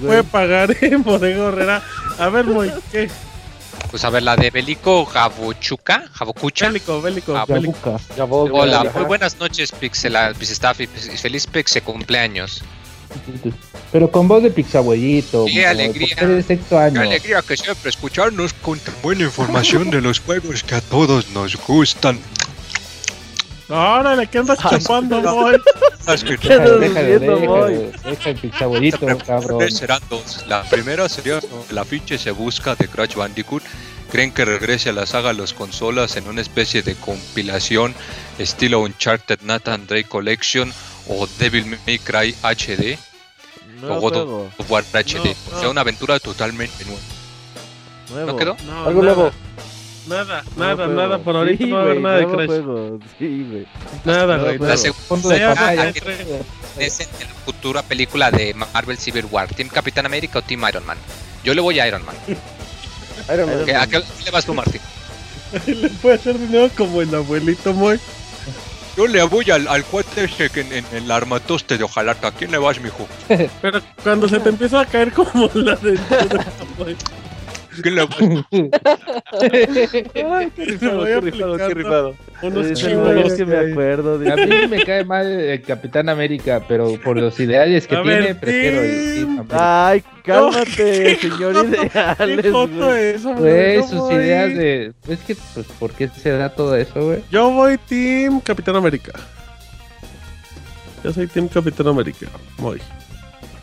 [0.01, 1.83] puede pagar en Bodega Horrera.
[2.19, 3.11] A ver, Moy, ¿qué?
[3.91, 6.67] Pues a ver, la de Belico Jabochuca, Jabocucha.
[6.67, 8.01] Bélico, Bélico, Bélico.
[8.19, 12.63] Hola, muy buenas noches, Pixel, Pixestaff y feliz Pixel cumpleaños.
[13.93, 15.47] Pero con voz de pixabuellito.
[15.47, 16.17] Qué alegría.
[16.17, 21.31] Qué alegría que siempre escucharnos con tan buena información de los juegos que a todos
[21.31, 22.19] nos gustan.
[23.69, 25.61] Órale, ¿qué andas chupando, boy?
[28.05, 29.71] Deja el pixabuellito, cabrón.
[29.71, 30.47] Serán dos.
[30.47, 33.63] La primera sería la ficha se busca de Crash Bandicoot.
[34.11, 37.93] ¿Creen que regrese a la saga los consolas en una especie de compilación
[38.39, 40.73] estilo Uncharted Nathan Drake Collection
[41.09, 42.99] o Devil May Cry HD
[43.83, 44.17] o God
[44.59, 45.35] of War HD.
[45.53, 47.01] o sea, una aventura totalmente nueva.
[48.11, 48.27] Nuevo.
[48.33, 48.57] ¿No quedó?
[48.67, 49.31] No, Algo nuevo.
[50.07, 52.51] Nada, nada, nada, por ahorita sí, no va a haber nada de Crash.
[53.19, 53.67] Sí, güey.
[54.05, 54.59] Nada, güey.
[54.59, 55.63] La segunda
[56.79, 60.87] es en la futura película de Marvel Civil War, ¿Team Capitán América o Team Iron
[60.87, 60.99] Man?
[61.43, 62.15] Yo le voy a Iron Man.
[63.33, 63.77] Iron Man.
[63.77, 64.81] ¿A qué le vas tú, Martín?
[65.67, 67.99] le puede hacer dinero como el abuelito Moy.
[68.97, 72.29] Yo le voy al, al cuate ese que en, en, el armatoste de Ojalata.
[72.29, 73.07] ¿A quién le vas, mijo?
[73.63, 75.99] Pero cuando se te empieza a caer como la de...
[77.83, 78.17] ¿Quién le vas?
[79.41, 82.15] Ay, qué rifado, qué rifado.
[82.43, 84.15] Unos chivos que me acuerdo.
[84.15, 88.81] A mí me cae mal el Capitán América, pero por los ideales que tiene, prefiero
[88.83, 92.53] el Ay, cálmate, señor ideales.
[93.23, 94.93] Güey, sus ideas de.
[95.09, 97.23] Es que, pues, ¿por qué se da todo eso, güey?
[97.31, 99.13] Yo voy Team Capitán América.
[101.05, 102.27] Yo soy Team Capitán América.
[102.59, 102.81] Voy.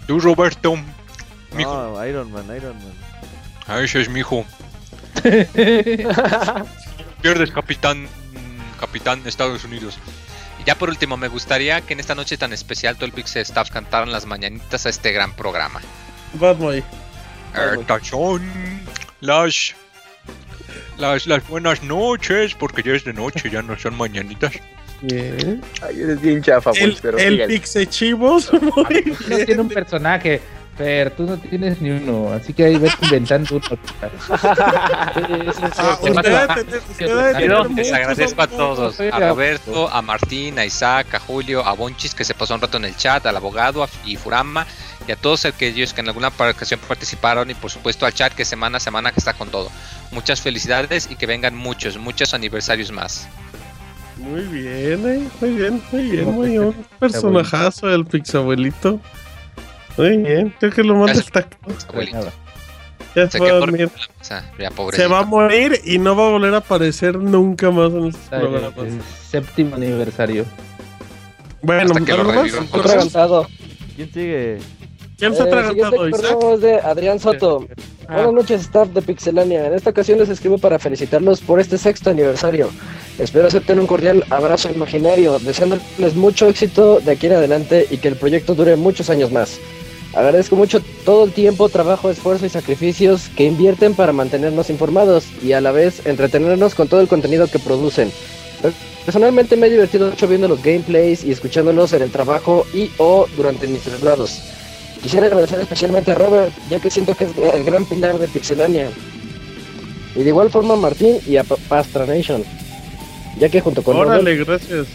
[0.07, 0.75] Tú, Roberto.
[1.55, 3.12] No, Iron Man, Iron Man.
[3.67, 4.45] Ah, ese es mi hijo.
[7.21, 8.07] Pierdes, capitán
[8.79, 9.97] capitán de Estados Unidos.
[10.61, 13.41] Y ya por último, me gustaría que en esta noche tan especial todo el Pixel
[13.43, 15.79] Staff cantaran las mañanitas a este gran programa.
[16.33, 16.75] Vamos
[19.21, 19.73] las,
[20.97, 24.51] las, las buenas noches, porque ya es de noche, ya no son mañanitas.
[25.01, 25.61] Bien.
[25.81, 27.45] Ay, eres bien chafa, El, pues, pero el.
[27.47, 28.51] Pixechivos.
[28.53, 28.71] Muy
[29.29, 29.45] No bien.
[29.45, 30.41] tiene un personaje,
[30.77, 33.63] pero tú no tienes ni uno, así que ahí ves inventando uno.
[35.13, 35.45] Tener
[37.75, 42.23] Les agradezco a todos, a Roberto, a Martín, a Isaac, a Julio, a Bonchis que
[42.23, 44.65] se pasó un rato en el chat, al abogado a- y Furama
[45.07, 48.45] y a todos aquellos que en alguna ocasión participaron y por supuesto al chat que
[48.45, 49.69] semana a semana que está con todo.
[50.11, 53.27] Muchas felicidades y que vengan muchos, muchos aniversarios más.
[54.17, 56.63] Muy bien, eh, muy bien, muy bien, muy bien.
[56.65, 58.99] Un personajazo del Pixabuelito.
[59.97, 61.25] Muy bien, creo que lo más Gracias.
[61.25, 62.31] destacado.
[63.15, 66.27] Ya Se va a dormido, o sea, ya Se va a morir y no va
[66.27, 68.77] a volver a aparecer nunca más en estos programas.
[68.77, 70.45] El séptimo aniversario.
[71.61, 73.47] Bueno, que lo avanzado.
[73.95, 74.57] ¿Quién sigue?
[75.17, 77.67] ¿Quién se ha atragantado, es de Adrián Soto.
[78.07, 78.15] Ah.
[78.15, 79.67] Buenas noches, staff de Pixelania.
[79.67, 82.69] En esta ocasión les escribo para felicitarlos por este sexto aniversario.
[83.19, 88.07] Espero acepten un cordial abrazo imaginario, deseándoles mucho éxito de aquí en adelante y que
[88.07, 89.59] el proyecto dure muchos años más.
[90.13, 95.53] Agradezco mucho todo el tiempo, trabajo, esfuerzo y sacrificios que invierten para mantenernos informados y
[95.53, 98.11] a la vez entretenernos con todo el contenido que producen.
[99.05, 103.27] Personalmente me he divertido mucho viendo los gameplays y escuchándolos en el trabajo y o
[103.35, 104.39] durante mis traslados.
[105.01, 108.89] Quisiera agradecer especialmente a Robert, ya que siento que es el gran pilar de Pixelania.
[110.15, 112.43] Y de igual forma a Martín y a Pa- Pastra Nation.
[113.39, 114.87] Ya que junto con Robert, Órale, gracias.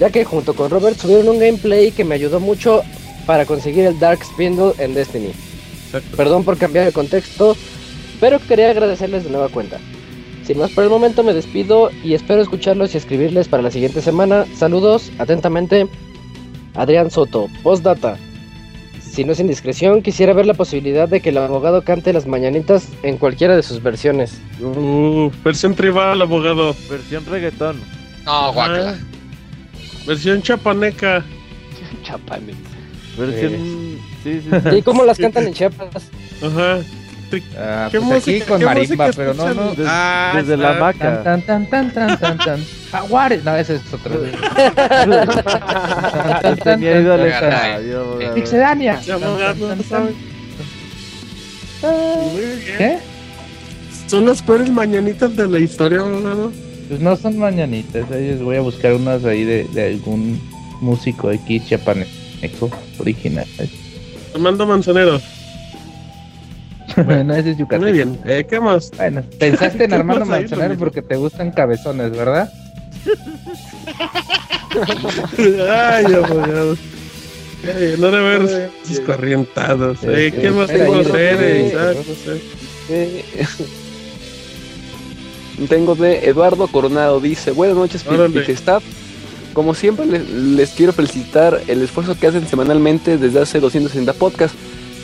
[0.00, 2.82] ya que junto con Robert subieron un gameplay que me ayudó mucho
[3.28, 5.32] para conseguir el Dark Spindle en Destiny.
[5.84, 6.16] Exacto.
[6.16, 7.58] Perdón por cambiar el contexto,
[8.20, 9.78] pero quería agradecerles de nueva cuenta.
[10.46, 14.00] Sin más por el momento me despido y espero escucharlos y escribirles para la siguiente
[14.00, 14.46] semana.
[14.56, 15.86] Saludos, atentamente,
[16.74, 17.48] Adrián Soto.
[17.62, 18.16] Postdata.
[18.98, 22.88] Si no es indiscreción, quisiera ver la posibilidad de que el abogado cante las mañanitas
[23.02, 24.40] en cualquiera de sus versiones.
[24.58, 26.74] Uh, versión tribal, abogado.
[26.88, 27.78] Versión reggaetón.
[28.24, 28.96] No, guácala.
[28.98, 31.22] Ah, versión chapaneca.
[32.04, 32.77] Chapane.
[33.18, 33.52] Versión.
[33.52, 34.76] Sí, sí, sí.
[34.78, 35.88] ¿Y cómo las cantan en Chiapas?
[36.42, 36.78] Ajá.
[37.58, 39.62] Ah, ¿Qué pues aquí música- con qué marimba, música pero no, no.
[39.64, 39.84] escuchan?
[39.86, 41.22] Ah, Desde la está- hamaca.
[41.22, 42.64] Tan, tan, tan, tan, tan, tan.
[42.90, 43.44] Jaguares.
[43.44, 44.18] No, ese es otro.
[46.64, 47.72] Tenía ídoles a Caray.
[47.72, 48.34] radio, abogado.
[48.34, 49.00] Pixelania.
[49.02, 50.12] Ya, abogado, no sabe.
[51.82, 52.60] Muy bien.
[52.78, 52.98] ¿Qué?
[54.06, 56.50] Son las peores mañanitas de la historia, abogado.
[56.88, 60.40] Pues no son mañanitas, ahí les voy a buscar unas ahí de, de algún
[60.80, 62.08] músico aquí chiapaneco
[62.98, 63.46] original.
[64.34, 65.20] Armando Manzanero.
[67.04, 67.82] Bueno, ese es Yucatán.
[67.82, 68.18] Muy bien.
[68.24, 68.90] Eh, ¿Qué más?
[68.96, 72.50] Bueno, pensaste en ¿Qué Armando Manzanero porque te gustan cabezones, ¿verdad?
[75.70, 76.76] Ay, abogado.
[77.64, 79.98] Ay, no debe haber sus corrientados.
[80.02, 81.72] Eh, ¿Qué más tengo hacer, eh?
[81.74, 82.40] No sé.
[82.90, 83.24] Eh,
[85.66, 88.44] Tengo de Eduardo Coronado, dice, buenas noches, Órale.
[89.58, 94.56] Como siempre, les, les quiero felicitar el esfuerzo que hacen semanalmente desde hace 260 podcasts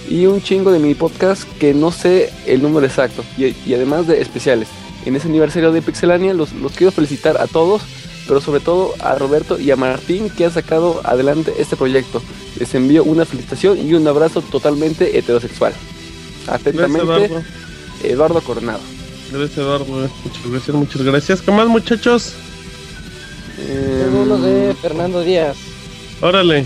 [0.08, 4.06] y un chingo de mini podcast que no sé el número exacto y, y además
[4.06, 4.68] de especiales.
[5.06, 7.82] En ese aniversario de Pixelania los, los quiero felicitar a todos,
[8.28, 12.22] pero sobre todo a Roberto y a Martín que han sacado adelante este proyecto.
[12.56, 15.72] Les envío una felicitación y un abrazo totalmente heterosexual.
[16.46, 17.42] Gracias, Atentamente, Eduardo.
[18.04, 18.80] Eduardo Coronado.
[19.32, 19.84] Gracias, Eduardo.
[19.86, 21.42] Muchas gracias, muchas gracias.
[21.42, 22.34] ¿Qué más, muchachos?
[23.56, 25.56] Tengo uno de Fernando Díaz.
[26.20, 26.64] Órale.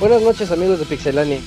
[0.00, 1.38] Buenas noches amigos de Pixelania.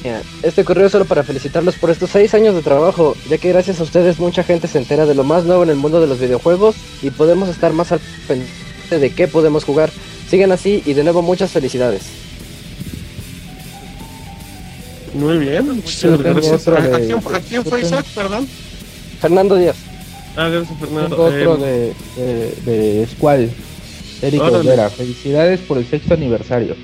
[0.42, 3.80] Este correo es solo para felicitarlos por estos seis años de trabajo, ya que gracias
[3.80, 6.20] a ustedes mucha gente se entera de lo más nuevo en el mundo de los
[6.20, 9.90] videojuegos y podemos estar más al pendiente de qué podemos jugar.
[10.30, 12.04] Sigan así y de nuevo muchas felicidades.
[15.14, 15.68] Muy bien.
[15.76, 16.54] Muchas gracias.
[16.68, 18.48] otro ¿A, a de- quién, a quién fue Isaac, perdón?
[19.20, 19.76] Fernando Díaz.
[20.38, 21.16] Ah, gracias, Fernando.
[21.30, 22.24] Tengo otro Eh, de,
[22.66, 23.50] de, de Squall.
[24.26, 24.42] Eric.
[24.42, 26.76] Olvera, felicidades por el sexto aniversario.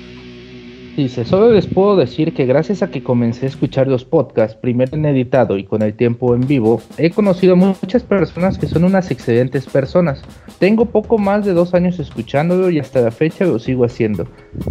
[0.96, 4.94] Dice, solo les puedo decir que gracias a que comencé a escuchar los podcasts, primero
[4.94, 9.10] en editado y con el tiempo en vivo, he conocido muchas personas que son unas
[9.10, 10.22] excelentes personas.
[10.58, 14.26] Tengo poco más de dos años escuchándolo y hasta la fecha lo sigo haciendo.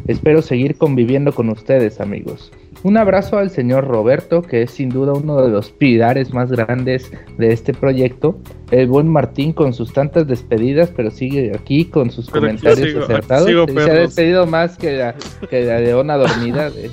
[0.08, 2.51] Espero seguir conviviendo con ustedes, amigos.
[2.84, 7.11] Un abrazo al señor Roberto, que es sin duda uno de los pilares más grandes
[7.38, 8.40] de este proyecto.
[8.72, 13.03] El buen Martín con sus tantas despedidas, pero sigue aquí con sus Pero comentarios sigo,
[13.03, 13.45] acertados.
[13.48, 15.16] sigo, Se- se ha despedido más que la,
[15.50, 16.72] que la leona dormida.
[16.72, 16.90] de-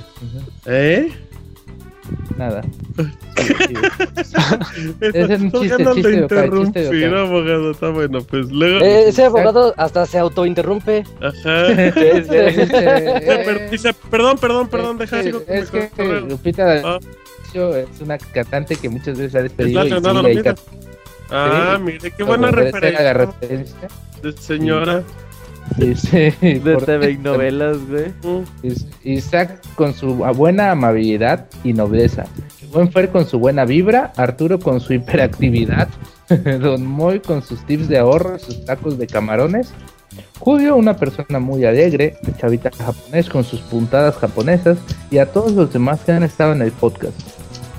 [0.67, 1.07] ¿Eh?
[2.37, 2.61] Nada.
[5.01, 6.27] Ese es un chiste, chiste
[6.61, 7.71] chiste abogado.
[7.71, 8.79] Está bueno, pues luego.
[8.83, 11.03] Eh, ese abogado hasta se autointerrumpe.
[11.21, 11.67] Ajá.
[11.71, 15.89] Es- es- Per- dice, perdón, perdón, perdón, es deja sigo Es que.
[16.21, 16.99] Lupita Ah.
[17.75, 19.81] Es una cantante que muchas veces ha Es despedido.
[19.85, 20.55] y sigue ahí.
[21.31, 23.87] Ah, mire, qué buena referencia referencia.
[24.21, 25.03] de señora.
[25.77, 28.13] Dice, de TV y novelas, güey.
[29.03, 32.25] Isaac con su buena amabilidad y nobleza.
[32.71, 34.13] Buen Fer con su buena vibra.
[34.15, 35.87] Arturo con su hiperactividad.
[36.61, 39.73] Don Moy con sus tips de ahorro, sus tacos de camarones.
[40.39, 44.77] Julio, una persona muy alegre, chavita japonés con sus puntadas japonesas
[45.11, 47.19] y a todos los demás que han estado en el podcast.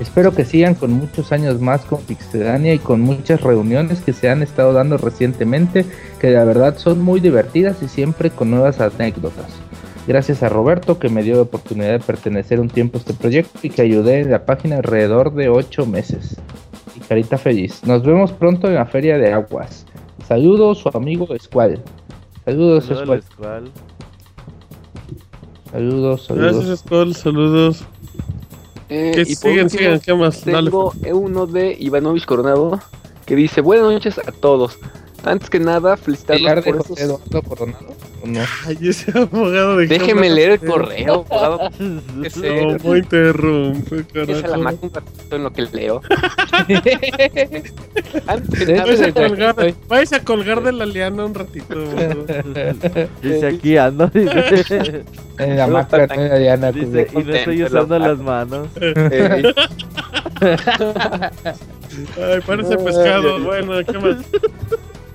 [0.00, 4.30] Espero que sigan con muchos años más con Pixelania y con muchas reuniones que se
[4.30, 5.84] han estado dando recientemente,
[6.18, 9.52] que la verdad son muy divertidas y siempre con nuevas anécdotas.
[10.06, 13.58] Gracias a Roberto que me dio la oportunidad de pertenecer un tiempo a este proyecto
[13.62, 16.36] y que ayudé en la página alrededor de 8 meses.
[16.96, 17.84] Y carita feliz.
[17.84, 19.84] Nos vemos pronto en la Feria de Aguas.
[20.26, 21.82] Saludos, su amigo Escual.
[22.46, 23.70] Saludos, Saludos Escual.
[25.70, 26.54] Saludos, saludos.
[26.54, 27.14] Gracias, Escual.
[27.14, 27.84] Saludos.
[28.90, 30.42] Eh, y siguen, siguen, ¿qué más?
[30.42, 32.80] Tengo uno de Ivanovich Coronado
[33.24, 34.78] que dice: Buenas noches a todos.
[35.24, 36.98] Antes que nada, felicitarlos por estos...
[36.98, 37.94] Eduardo Coronado?
[38.24, 38.40] No.
[38.66, 41.70] Ay, ese abogado de Déjeme leer el correo, abogado.
[41.80, 44.32] No, no interrumpe, carajo.
[44.32, 46.02] Esa la ratito en lo que leo.
[48.26, 51.74] Antes que nada, a colgar, vais a colgar de la liana un ratito.
[53.22, 54.10] Dice aquí ando.
[54.14, 56.72] en la máscara de la liana.
[56.72, 58.68] Dice, y no estoy usando las manos.
[62.16, 63.40] Ay, parece pescado.
[63.40, 64.16] Bueno, ¿qué más?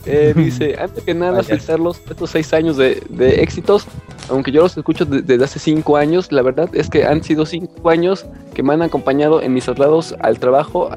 [0.05, 3.87] Eh, dice, antes que nada, felicitarlos estos seis años de, de, éxitos.
[4.29, 7.89] Aunque yo los escucho desde hace cinco años, la verdad es que han sido cinco
[7.89, 10.89] años que me han acompañado en mis traslados al trabajo,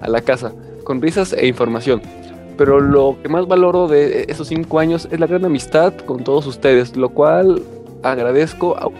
[0.00, 2.02] a la casa, con risas e información.
[2.58, 6.46] Pero lo que más valoro de esos cinco años es la gran amistad con todos
[6.46, 7.62] ustedes, lo cual
[8.02, 8.94] agradezco aún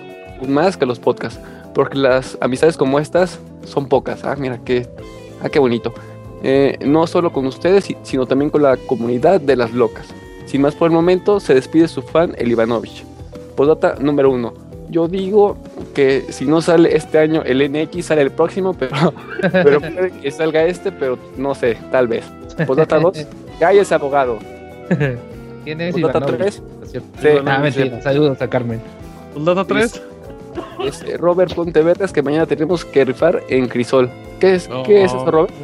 [0.49, 1.41] más que los podcasts,
[1.75, 4.25] porque las amistades como estas son pocas.
[4.25, 4.89] Ah, mira, qué,
[5.43, 5.93] ah, qué bonito.
[6.43, 10.07] Eh, no solo con ustedes, sino también con la comunidad de las locas.
[10.47, 13.05] Sin más por el momento, se despide su fan, el Ivanovich.
[13.57, 14.53] Podata número uno.
[14.91, 15.57] Yo digo
[15.95, 19.15] que si no sale este año el NX, sale el próximo, pero,
[19.53, 22.25] pero puede que salga este, pero no sé, tal vez.
[22.67, 23.27] Podata 2,
[23.73, 24.39] es abogado.
[25.65, 26.63] ¿Quién es Podata 3?
[26.91, 26.99] Sí,
[27.47, 28.03] ah, mentira.
[28.03, 28.81] Saludos a Carmen.
[29.33, 30.03] Podata 3.
[30.85, 34.11] Es Robert Pontevedras que mañana tenemos que rifar en Crisol.
[34.41, 35.55] ¿Qué es, ¿qué es eso, Robert?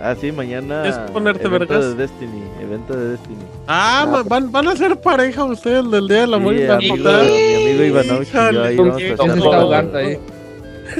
[0.00, 0.86] Ah, sí, mañana.
[0.86, 1.96] Es ponerte evento vergas.
[1.96, 2.42] de Destiny.
[2.60, 3.44] Evento de Destiny.
[3.66, 6.66] Ah, ah van, van a ser pareja ustedes del día de la muerte.
[6.66, 10.18] Sí, amigo, mi amigo Ivanovich y yo ahí vamos a se está ahogando ahí.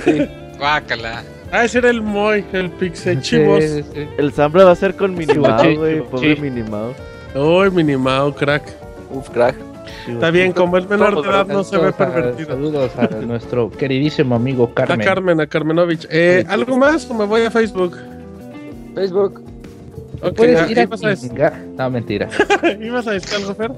[0.05, 0.29] Sí.
[0.59, 1.25] Guácala.
[1.53, 3.63] Ah, ese era el Moy, el Pixel Chivos.
[3.63, 4.09] Sí, sí.
[4.19, 6.03] El Zambra va a ser con Minimao, güey.
[6.03, 6.95] Pobre Minimao.
[7.35, 8.75] Uy, Minimao, crack.
[9.11, 9.55] Uf, crack.
[10.09, 12.49] Está bien, como el menor de edad no se ve pervertido.
[12.51, 15.01] Saludos a nuestro queridísimo amigo Carmen.
[15.01, 16.07] A Carmen, a Carmenovich.
[16.11, 17.97] Eh, ¿Algo más o me voy a Facebook?
[18.97, 19.43] Facebook.
[20.23, 22.31] Okay, ¿Puedes ir a a No, mentira.
[22.81, 23.71] ¿Ibas a decir algo, Fer?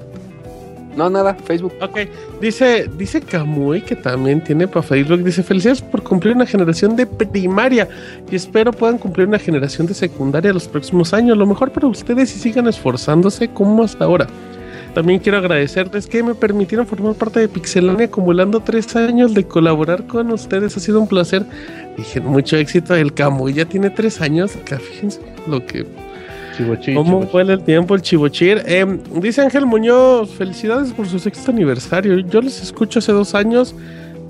[0.95, 1.73] No, nada, Facebook.
[1.81, 1.99] Ok,
[2.41, 5.21] dice, dice Kamui que también tiene para Facebook.
[5.21, 7.87] Dice, felicidades por cumplir una generación de primaria
[8.31, 11.37] y espero puedan cumplir una generación de secundaria los próximos años.
[11.37, 14.27] Lo mejor para ustedes y sigan esforzándose como hasta ahora.
[14.99, 20.05] También quiero agradecerles que me permitieron formar parte de Pixelania acumulando tres años de colaborar
[20.07, 20.75] con ustedes.
[20.75, 21.45] Ha sido un placer.
[21.95, 22.93] Dije, mucho éxito.
[22.93, 24.57] El Camuy ya tiene tres años.
[24.57, 25.85] Acá, fíjense lo que...
[26.57, 28.61] Chivochir, ¿Cómo fue el tiempo el Chivochir?
[28.65, 28.85] Eh,
[29.21, 32.19] dice Ángel Muñoz, felicidades por su sexto aniversario.
[32.19, 33.73] Yo les escucho hace dos años.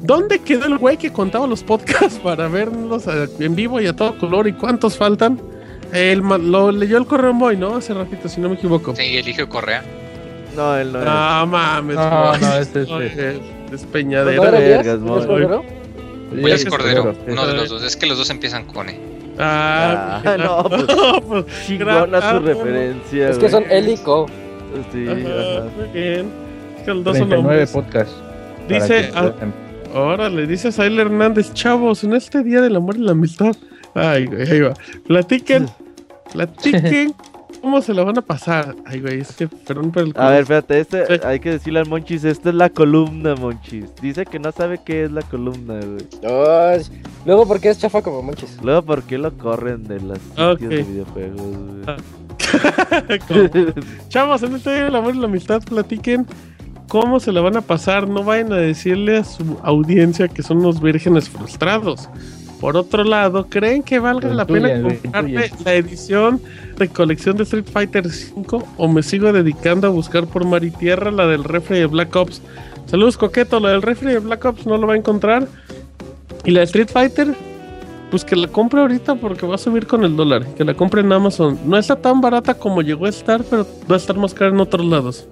[0.04, 3.06] ¿Dónde quedó el güey que contaba los podcasts para verlos
[3.40, 4.48] en vivo y a todo color?
[4.48, 5.42] ¿Y cuántos faltan?
[5.92, 7.78] El, lo leyó el Correo Boy, ¿no?
[7.78, 8.96] Hace ratito, si no me equivoco.
[8.96, 9.84] Sí, eligio Correa.
[10.56, 11.00] No, él no.
[11.00, 11.96] No mames.
[11.96, 13.70] No, no, este es.
[13.72, 14.44] Despeñadero.
[14.44, 15.64] ¿No vergas, ¿Es Cordero?
[16.46, 17.16] es Cordero.
[17.28, 17.84] Uno de los dos.
[17.84, 19.00] Es que los dos empiezan con E.
[19.38, 20.84] Ah, ah no, pues,
[21.28, 23.30] pues chingona su referencia.
[23.30, 24.26] Es que son él y Co.
[24.92, 26.32] Sí, ajá, Muy bien.
[26.78, 27.72] Es que los dos son hombres.
[27.72, 28.12] podcast.
[28.68, 29.12] Dice,
[29.94, 33.56] órale, dice a Sail Hernández, chavos, en este día del amor y la amistad.
[33.96, 34.74] Ay, güey, ahí va.
[35.08, 35.68] Platiquen,
[36.34, 37.16] platiquen
[37.62, 38.76] ¿Cómo se lo van a pasar?
[38.86, 40.14] Ay, güey, es que, perdón por el...
[40.16, 43.94] A ver, espérate, este, hay que decirle al Monchis, esta es la columna, Monchis.
[44.02, 46.08] Dice que no sabe qué es la columna, güey.
[46.26, 46.78] Oh,
[47.26, 48.58] luego, ¿por qué es chafa como Monchis?
[48.62, 50.68] Luego, ¿por qué lo corren de las okay.
[50.68, 51.98] de videojuegos, güey?
[54.10, 56.26] Chavos, en este día del amor y la amistad, platiquen
[56.88, 58.08] cómo se la van a pasar.
[58.08, 62.10] No vayan a decirle a su audiencia que son unos vírgenes frustrados.
[62.60, 66.42] Por otro lado, ¿creen que valga la pena comprarme la edición
[66.80, 70.72] de colección de Street Fighter V o me sigo dedicando a buscar por mar y
[70.72, 72.42] tierra la del refri de Black Ops?
[72.88, 73.60] Saludos, coqueto.
[73.60, 75.48] La del refri de Black Ops no lo va a encontrar.
[76.46, 77.36] Y la de Street Fighter,
[78.10, 80.48] pues que la compre ahorita porque va a subir con el dólar.
[80.56, 81.60] Que la compre en Amazon.
[81.66, 84.60] No está tan barata como llegó a estar, pero va a estar más cara en
[84.60, 85.28] otros lados.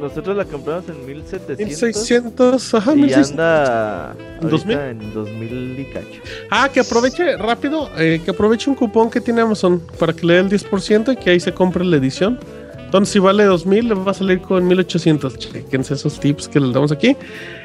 [0.00, 1.58] Nosotros la compramos en 1700.
[1.58, 3.30] 1600, ajá, y 1600.
[3.30, 4.76] anda ¿En 2000?
[4.76, 6.20] ahorita en 2000 y cacho.
[6.50, 10.34] Ah, que aproveche rápido, eh, que aproveche un cupón que tiene Amazon para que le
[10.34, 12.38] dé el 10% y que ahí se compre la edición.
[12.84, 15.36] Entonces, si vale 2000, le va a salir con 1800.
[15.36, 17.16] Chequense esos tips que les damos aquí.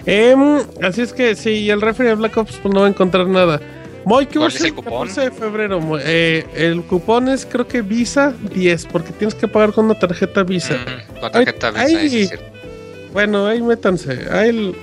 [0.08, 3.27] Em, así es que si el refri de Black Ops, pues no va a encontrar
[3.27, 3.59] nada.
[4.06, 5.08] Moy, ¿qué ¿Cuál es el cupón?
[5.08, 5.80] 14 de febrero?
[6.02, 10.44] Eh, el cupón es, creo que Visa 10, porque tienes que pagar con una tarjeta
[10.44, 10.76] Visa.
[10.76, 12.34] Mm, Con tarjeta Visa, es.
[13.14, 14.28] Bueno, ahí métanse.
[14.32, 14.76] Ahí,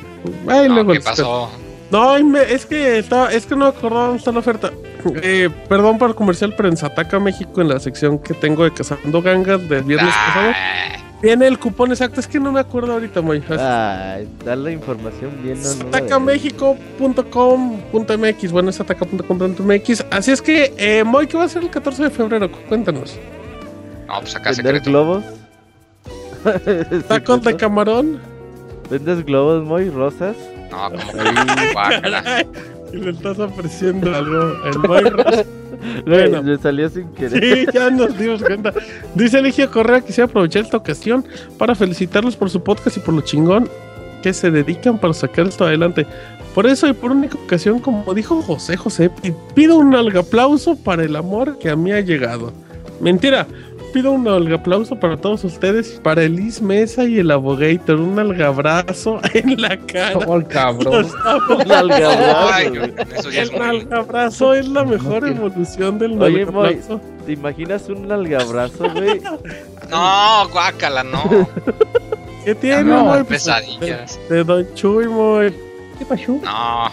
[0.49, 1.51] ahí No, luego ¿Qué pasó?
[1.91, 4.71] no, es que estaba, es que no dónde está la oferta.
[5.23, 8.73] Eh, perdón por el comercial, pero en Sataka México, en la sección que tengo de
[8.73, 10.53] Cazando Gangas del viernes pasado,
[11.23, 12.21] Viene el cupón exacto.
[12.21, 13.43] Es que no me acuerdo ahorita, muy.
[13.59, 15.57] Ay, da la información bien.
[15.59, 20.05] No, Satacamexico.com.mx, bueno, es ataca.com.mx.
[20.11, 22.51] Así es que, eh, Moy, ¿qué va a ser el 14 de febrero?
[22.69, 23.19] Cuéntanos.
[24.07, 24.91] No, pues acá ¿Vender secreto.
[24.91, 25.25] globos?
[27.09, 28.21] ¿Tacos de camarón?
[28.91, 30.37] ¿Vendes globos muy rosas?
[30.71, 31.13] No, como
[32.93, 34.53] que le estás ofreciendo algo.
[34.67, 35.45] El Moy Rosa.
[36.07, 36.43] Bueno.
[36.43, 37.43] me salió sin querer.
[37.43, 38.73] Sí, ya nos dimos cuenta.
[39.15, 41.25] Dice Eligio Correa quisiera aprovechar esta ocasión
[41.59, 43.69] para felicitarlos por su podcast y por lo chingón
[44.23, 46.07] que se dedican para sacar esto adelante.
[46.55, 51.05] Por eso y por única ocasión, como dijo José José, pi- pido un aplauso para
[51.05, 52.53] el amor que a mí ha llegado.
[53.01, 53.47] Mentira,
[53.97, 59.59] pido un aplauso para todos ustedes, para Elis Mesa y el Abogator, un algabrazo en
[59.59, 60.19] la cara.
[60.19, 61.07] Oh, el cabrón.
[61.49, 62.95] Un algabrazo, Ay, güey.
[63.17, 63.67] eso ya es El muy...
[63.69, 66.47] algabrazo es la mejor evolución del Oye.
[67.25, 69.23] ¿Te imaginas un algabrazo, güey?
[69.91, 71.49] No, guácala, no.
[72.45, 73.13] ¿Qué tiene, No?
[73.13, 74.21] Pues, Pesadillas.
[74.29, 75.55] De Don Chuy, Moy.
[75.99, 76.39] ¿Qué pasó?
[76.45, 76.91] No.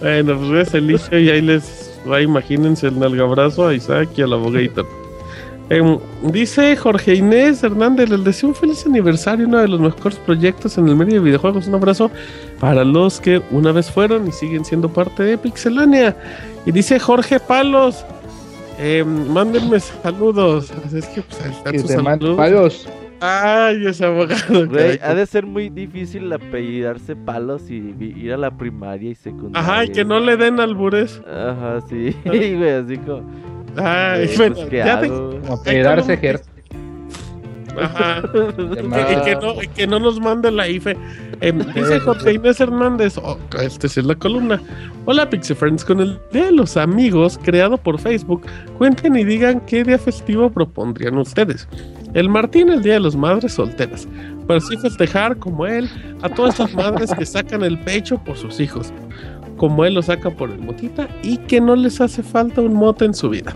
[0.00, 4.34] Bueno, pues es Eliseo y ahí les va, imagínense el nalgabrazo a Isaac y al
[4.34, 4.86] abogator.
[5.70, 10.78] Em, dice Jorge Inés Hernández, les deseo un feliz aniversario, uno de los mejores proyectos
[10.78, 11.66] en el medio de videojuegos.
[11.66, 12.10] Un abrazo
[12.58, 16.16] para los que una vez fueron y siguen siendo parte de Pixelania.
[16.64, 18.02] Y dice Jorge Palos,
[18.78, 20.72] em, mándenme saludos.
[20.86, 22.36] Así es que pues ahí están sus saludos.
[22.36, 22.88] palos.
[23.20, 24.68] Ay, ese abogado.
[24.68, 29.14] Güey, ha de ser muy difícil apellidarse palos y vi- ir a la primaria y
[29.16, 29.58] secundaria.
[29.68, 31.20] Ajá, y que no le den albures.
[31.26, 33.22] Ajá, sí, güey, así como.
[33.78, 35.08] Ay, bueno, pues, ¿qué ya te-?
[35.08, 36.40] Como pedarse.
[37.80, 38.22] Ajá.
[38.34, 40.96] Y que, no, y que no nos mande la IFE.
[41.40, 44.60] Em, dice Jorge Inés Hernández, oh, este es la columna.
[45.04, 48.42] Hola Pixie Friends, con el Día de los Amigos creado por Facebook,
[48.76, 51.68] cuenten y digan qué día festivo propondrían ustedes.
[52.14, 54.08] El Martín, el Día de las Madres Solteras,
[54.46, 55.88] para así festejar como él
[56.22, 58.92] a todas estas madres que sacan el pecho por sus hijos,
[59.56, 63.04] como él lo saca por el motita y que no les hace falta un mote
[63.04, 63.54] en su vida.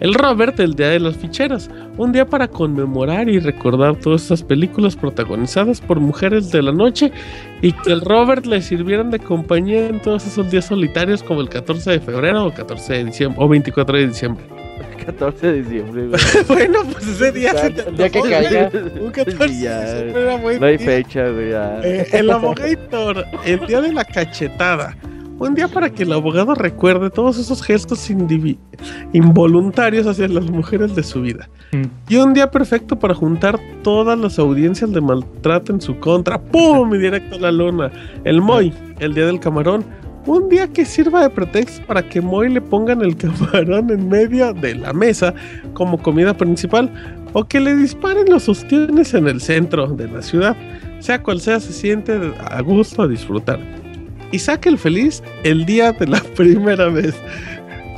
[0.00, 4.42] El Robert, el Día de las Ficheras, un día para conmemorar y recordar todas estas
[4.42, 7.12] películas protagonizadas por mujeres de la noche
[7.60, 11.50] y que el Robert le sirvieran de compañía en todos esos días solitarios como el
[11.50, 14.44] 14 de febrero o 14 de diciembre o 24 de diciembre.
[15.04, 16.08] 14 de diciembre,
[16.48, 18.70] bueno, pues ese día se te que caiga.
[19.00, 19.80] Un 14 Sí, ya.
[19.80, 21.50] de diciembre era buen No hay fecha, güey.
[21.84, 24.96] Eh, el abogator, el día de la cachetada.
[25.40, 28.10] Un día para que el abogado recuerde todos esos gestos
[29.14, 31.48] involuntarios hacia las mujeres de su vida.
[31.72, 31.84] Mm.
[32.10, 36.38] Y un día perfecto para juntar todas las audiencias de maltrato en su contra.
[36.38, 36.94] ¡Pum!
[36.94, 37.90] Y directo a la luna.
[38.24, 39.82] El Moy, el día del camarón.
[40.26, 44.52] Un día que sirva de pretexto para que Moy le pongan el camarón en medio
[44.52, 45.32] de la mesa
[45.72, 46.92] como comida principal.
[47.32, 50.54] O que le disparen los ostiones en el centro de la ciudad.
[50.98, 53.79] Sea cual sea, se siente a gusto a disfrutar.
[54.32, 57.14] Isaac el feliz el día de la primera vez.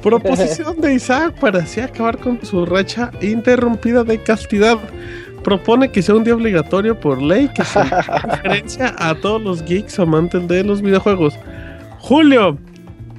[0.03, 4.77] Proposición de Isaac para así acabar con su racha interrumpida de castidad.
[5.45, 7.83] Propone que sea un día obligatorio por ley que se
[8.25, 11.35] referencia a todos los geeks amantes de los videojuegos.
[12.01, 12.59] Julio,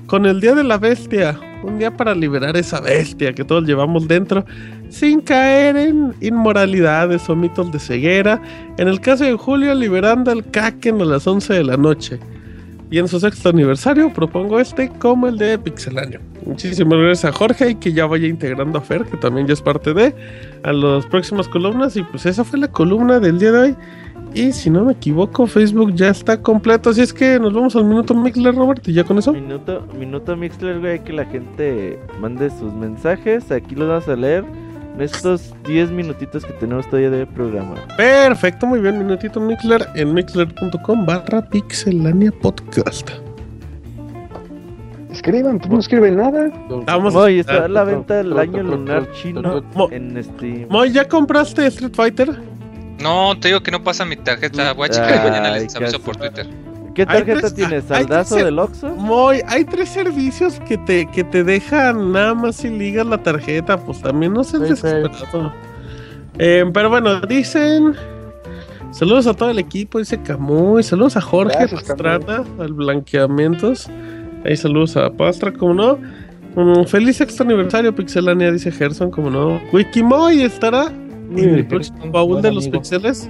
[0.08, 4.08] con el Día de la Bestia, un día para liberar esa bestia que todos llevamos
[4.08, 4.46] dentro,
[4.90, 8.42] sin caer en inmoralidades o mitos de ceguera.
[8.78, 12.20] En el caso de Julio, liberando el Kraken a las 11 de la noche.
[12.94, 16.22] Y en su sexto aniversario propongo este como el de Pixelania.
[16.46, 19.64] Muchísimas gracias a Jorge y que ya vaya integrando a Fer, que también ya es
[19.64, 20.14] parte de,
[20.62, 21.98] a las próximas columnas.
[21.98, 23.76] Y pues esa fue la columna del día de hoy.
[24.36, 26.92] Y si no me equivoco, Facebook ya está completo.
[26.92, 29.34] Así es que nos vamos al minuto Mixler, Robert, y ya con eso.
[29.34, 33.52] Minuto, minuto Mixler, güey, que la gente mande sus mensajes.
[33.52, 34.46] Aquí los vamos a leer
[34.96, 37.76] en estos 10 minutitos que tenemos todavía de programa.
[37.98, 43.10] Perfecto, muy bien, minutito Mixler en mixler.com barra Pixelania Podcast.
[45.12, 46.52] Escriban, pues no escriben nada.
[46.88, 50.66] Vamos Hoy está a la venta del año lunar chino Mo- en Steam.
[50.70, 52.36] Moy, ¿ya compraste Street Fighter?
[53.00, 54.74] No, te digo que no pasa mi tarjeta.
[54.74, 56.48] Voy a checar mañana les aviso por Twitter.
[56.94, 57.86] ¿Qué tarjeta tienes?
[57.86, 58.90] ¿Saldazo del Oxxo?
[58.96, 63.78] Muy, hay tres servicios que te, que te dejan nada más si ligas la tarjeta,
[63.78, 65.52] pues también no se desesperado.
[66.38, 67.96] Eh, pero bueno, dicen.
[68.92, 70.84] Saludos a todo el equipo, dice Camuy.
[70.84, 73.90] Saludos a Jorge Pastrana, al Blanqueamientos.
[74.46, 76.00] Ahí saludos a Pastra, como no.
[76.56, 79.60] Mm, feliz sexto aniversario, Pixelania, dice Gerson, como no.
[79.72, 80.92] Wikimoy estará
[81.36, 83.28] en el próximo baúl de los pixeles.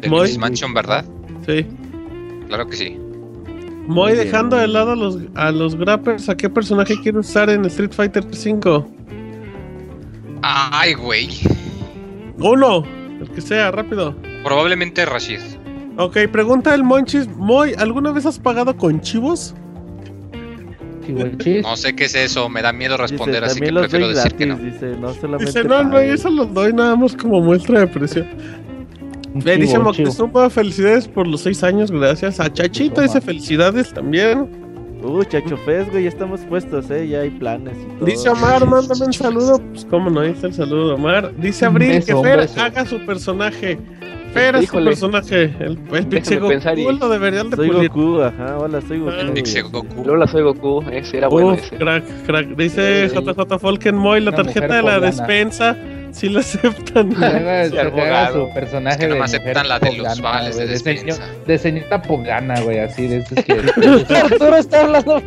[0.00, 1.04] De Mansion, ¿verdad?
[1.46, 1.64] Sí.
[2.48, 2.98] Claro que sí.
[3.86, 6.28] Voy dejando de lado a los, a los grappers.
[6.28, 8.86] ¿A qué personaje quiero usar en Street Fighter 5?
[10.42, 11.28] Ay, güey.
[12.38, 12.84] Uno,
[13.20, 14.14] el que sea, rápido.
[14.44, 15.40] Probablemente Rashid.
[15.96, 17.28] Ok, pregunta el Monchis.
[17.36, 19.54] Moy, ¿alguna vez has pagado con chivos?
[21.62, 24.56] No sé qué es eso, me da miedo responder, así que prefiero decir que no.
[24.56, 28.24] Dice, no, dice, no, no, eso los doy nada más como muestra de precio.
[29.34, 32.38] Me dice Moctezuma, felicidades por los seis años, gracias.
[32.40, 34.48] A Chachito dice felicidades también.
[35.02, 38.06] Uh, Chacho Fez, güey, ya estamos puestos, eh, ya hay planes y todo.
[38.06, 39.58] Dice Omar, mándame un saludo.
[39.70, 41.34] Pues cómo no, dice el saludo, Omar.
[41.38, 43.78] Dice Abril que Fer haga su personaje.
[44.32, 45.54] Fer es su personaje.
[45.58, 49.10] El, el Pixie Goku lo deberían de Soy Goku, ajá, hola, soy Goku.
[49.10, 50.08] El Pixie Goku.
[50.08, 51.76] Hola, soy Goku, ese era bueno ese.
[51.76, 52.56] Crack, crack.
[52.56, 55.76] Dice JJ Falkenmoy, la tarjeta de la despensa
[56.22, 57.12] si lo aceptan.
[58.32, 61.16] su personaje no aceptan la de los vales de,
[61.46, 63.52] de, señorita Pogana, güey, así de esos que.
[64.16, 65.20] Arturo está hablando.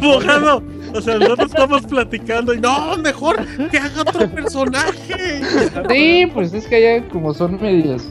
[0.00, 0.62] Pogano.
[0.94, 5.40] O sea, nosotros estamos platicando y no, mejor que haga otro personaje.
[5.88, 8.10] Sí, pues es que ya como son medios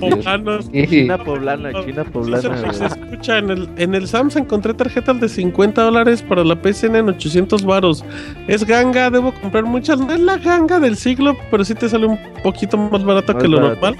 [0.00, 0.70] Poblanos.
[0.70, 2.72] China poblana, China poblana.
[2.72, 6.96] Se, escucha, en el, en el Sams encontré tarjetas de 50 dólares para la PCN
[6.96, 8.04] en 800 varos.
[8.46, 10.00] Es ganga, debo comprar muchas.
[10.00, 13.48] No es la ganga del siglo, pero sí te sale un poquito más barato que
[13.48, 13.96] lo normal.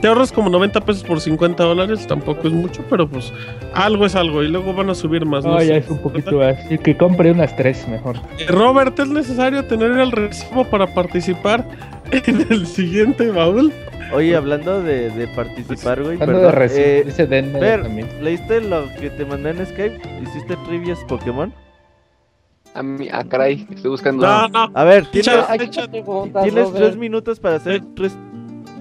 [0.00, 3.32] Te ahorras como 90 pesos por 50 dólares, tampoco es mucho, pero pues
[3.74, 4.42] algo es algo.
[4.42, 5.44] Y luego van a subir más.
[5.44, 6.56] No, ya es un poquito más.
[6.82, 8.16] que compre unas tres mejor.
[8.38, 11.64] Eh, Robert, ¿es necesario tener el recibo para participar
[12.26, 13.72] en el siguiente baúl?
[14.12, 16.16] Oye, hablando de, de participar, güey.
[16.18, 18.08] Perdón, de eh, dice Denver también.
[18.22, 20.00] ¿Leíste lo que te mandé en Skype?
[20.22, 21.52] ¿Hiciste trivias Pokémon?
[22.74, 24.26] A mí, ah, caray, estoy buscando.
[24.26, 24.70] No, no.
[24.74, 25.46] A ver, tienes,
[26.42, 28.16] tienes tres minutos para hacer tres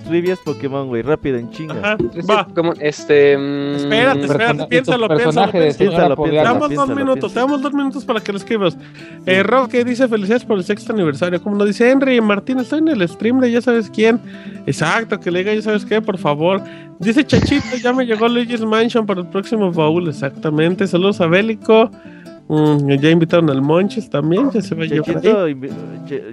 [0.06, 1.76] trivias Pokémon, güey, rápido, en chinga.
[1.76, 1.98] Ajá,
[2.30, 2.48] va.
[2.80, 3.38] Este.
[3.38, 5.52] Mm, espérate, espérate, piénsalo, piénsalo.
[5.52, 8.78] piénsalo, Te damos dos minutos, te damos dos minutos para que lo escribas.
[9.26, 11.42] Eh, Roque dice: Felicidades por el sexto aniversario.
[11.42, 14.20] Como nos dice Henry, Martín, estoy en el stream de ya sabes quién.
[14.66, 16.62] Exacto, que le diga ya sabes qué, por favor.
[17.00, 20.08] Dice Chachito: Ya me llegó Luigi's Mansion para el próximo baúl.
[20.08, 20.88] Exactamente.
[20.88, 21.92] Saludos a Bélico.
[22.48, 25.22] Mm, ya invitaron al Monchis también, ya se va a llevar.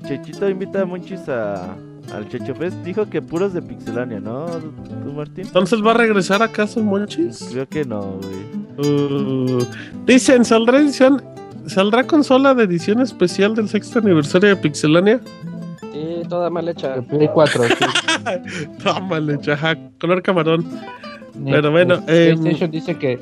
[0.03, 1.75] Chechito invita a Monchis a,
[2.15, 4.47] al Checho Fest dijo que puros de Pixelania, ¿no?
[4.47, 5.47] ¿Tú, Martín?
[5.47, 7.49] Entonces va a regresar acaso Monchis?
[7.53, 8.89] Creo que no, güey.
[8.89, 9.65] Uh,
[10.07, 11.23] dicen, ¿saldrá edición?
[11.67, 15.21] ¿Saldrá consola de edición especial del sexto aniversario de Pixelania?
[15.93, 17.01] Sí, toda mal hecha.
[17.03, 17.75] Play 4, sí.
[18.83, 20.67] toda mal hecha, ajá, color camarón.
[21.45, 23.19] Pero bueno, eh, PlayStation dice que,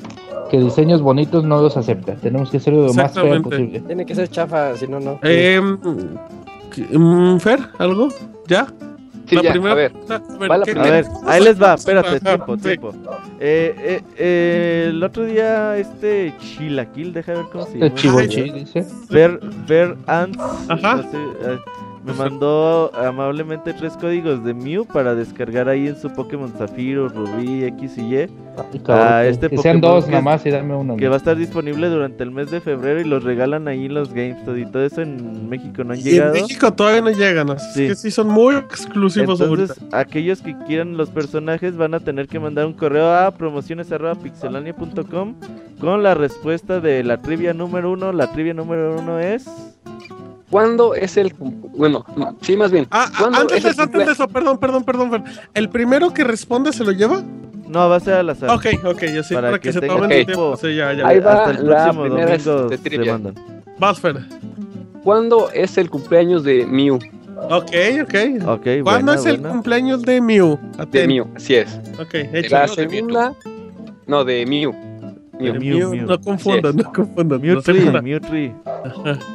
[0.49, 2.15] que diseños bonitos no los acepta.
[2.15, 3.79] Tenemos que hacerlo lo más feo posible.
[3.81, 5.19] Tiene que ser chafa, si no, no.
[5.23, 5.61] Eh,
[7.39, 8.09] Fer, ¿algo?
[8.47, 8.67] ¿Ya?
[9.27, 9.73] Sí, la ya, primera...
[9.73, 9.93] a ver.
[10.09, 12.93] A ver, ahí les va, espérate, tiempo, tiempo.
[13.39, 17.95] Eh, eh, eh, el otro día, este Chilaquil, deja ver cómo se llama.
[17.95, 18.85] Chivochi, dice.
[19.09, 20.37] Ver, Ver Ants.
[20.67, 20.95] Ajá.
[20.97, 21.59] No sé, eh,
[22.03, 27.63] me mandó amablemente tres códigos de Mew para descargar ahí en su Pokémon Zafiro, Rubí,
[27.65, 28.27] X y Y.
[28.87, 30.95] a este que sean dos nada más y dame uno.
[30.97, 33.93] Que va a estar disponible durante el mes de febrero y los regalan ahí en
[33.93, 36.33] los GameStop y todo eso en México no han llegado.
[36.35, 39.39] En México todavía no llegan, así que sí son muy exclusivos.
[39.39, 45.35] Entonces, aquellos que quieran los personajes van a tener que mandar un correo a promociones.pixelania.com
[45.79, 48.11] con la respuesta de la trivia número uno.
[48.11, 49.45] La trivia número uno es...
[50.51, 51.33] ¿Cuándo es el.
[51.37, 52.05] Bueno,
[52.41, 52.85] sí, más bien.
[52.91, 55.23] Ah, antes, de, antes de eso, perdón, perdón, perdón.
[55.53, 57.23] ¿El primero que responde se lo lleva?
[57.69, 58.49] No, va a ser al azar.
[58.49, 60.25] Ok, ok, yo sí, para, que, se tomen okay.
[60.25, 60.57] tiempo.
[60.57, 61.07] Sí, ya, ya.
[61.07, 63.13] Ahí va Hasta el próximo domingo de trivia.
[63.13, 63.35] mandan.
[63.79, 64.17] Vas, Fer.
[65.05, 66.99] ¿Cuándo es el cumpleaños de Mew?
[67.49, 67.71] Ok,
[68.03, 68.47] ok.
[68.47, 70.59] okay ¿Cuándo es el cumpleaños de Mew?
[70.91, 71.79] De Mew, así es.
[71.97, 72.55] Ok, hecho.
[72.55, 73.33] La segunda.
[74.05, 74.90] No, de Mew.
[75.41, 77.41] Mew, No confundan, no confundan.
[77.41, 78.35] Mewtwo.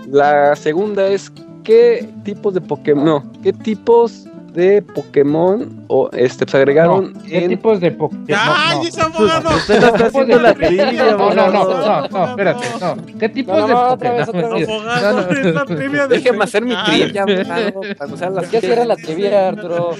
[0.09, 1.33] La segunda es
[1.65, 7.49] qué tipos de Pokémon, no, qué tipos de Pokémon o este se agregaron ¿Qué en
[7.51, 8.25] tipos de Pokémon?
[8.35, 9.51] ¡Ay, ese abogado!
[9.55, 12.97] Usted no está haciendo la trivia, No, no, no, no, no, espérate, no.
[13.19, 14.45] ¿Qué tipos No, de no, otra vez, Pokémon?
[14.47, 14.69] otra vez.
[14.71, 18.59] Abogado, es la trivia de Déjeme hacer mi Ah, trivia, abogado, para usar las ¿Qué
[18.67, 19.91] era la trivia, Arturo?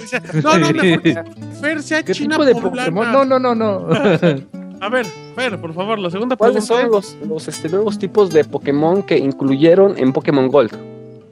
[0.43, 1.23] No, no, mejor que
[1.61, 2.91] Fer sea ¿Qué china tipo de poblana.
[2.95, 3.13] Pokémon?
[3.13, 3.89] No, no, no, no.
[4.81, 7.03] A ver, Fer, por favor, la segunda ¿Cuáles pregunta.
[7.03, 10.73] son los, los este, nuevos tipos de Pokémon que incluyeron en Pokémon Gold?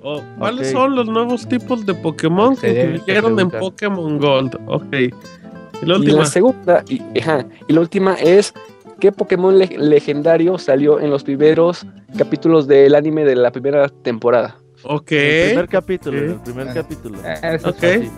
[0.03, 3.51] Oh, ¿Cuáles son los nuevos tipos de Pokémon que incluyeron en.
[3.51, 4.59] Pokémon Gold?
[4.67, 4.93] Ok.
[4.93, 6.19] Y la Y última.
[6.21, 8.53] la segunda, y, ajá, y la última es
[9.01, 11.87] ¿qué Pokémon le- legendario salió en los primeros
[12.19, 14.57] capítulos del anime de la primera temporada?
[14.85, 15.13] Ok.
[15.13, 16.25] El primer capítulo, Ok.
[16.25, 17.19] el primer capítulo.
[17.43, 18.11] Eso es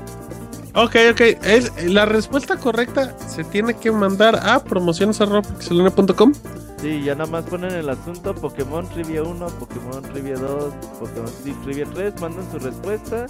[0.76, 0.96] Ok.
[1.10, 1.20] Ok.
[1.42, 6.32] Es, la respuesta correcta se tiene que mandar a promociones.pixelania.com.
[6.80, 11.86] Sí, ya nada más ponen el asunto Pokémon Trivia 1, Pokémon Trivia 2, Pokémon Trivia
[11.92, 13.26] 3, mandan su respuesta.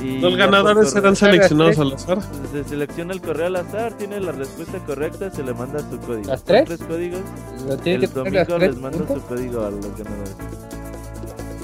[0.00, 2.18] Y Los ganadores serán seleccionados al azar.
[2.52, 6.28] Se selecciona el correo al azar, tiene la respuesta correcta, se le manda su código.
[6.28, 6.66] ¿Las tres?
[6.66, 7.20] tres códigos.
[7.66, 10.36] Lo tiene El que tener las domingo tres les manda su código a los ganadores.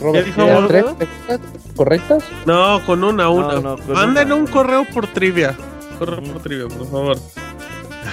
[0.00, 0.97] Robert, ¿Qué dijo, ¿las abogado?
[0.98, 1.40] tres
[1.76, 2.24] correctas?
[2.47, 3.60] No, con una, una.
[3.60, 4.34] no, Manden una.
[4.36, 5.55] un correo por trivia.
[5.98, 7.16] Correo por trivia, por favor.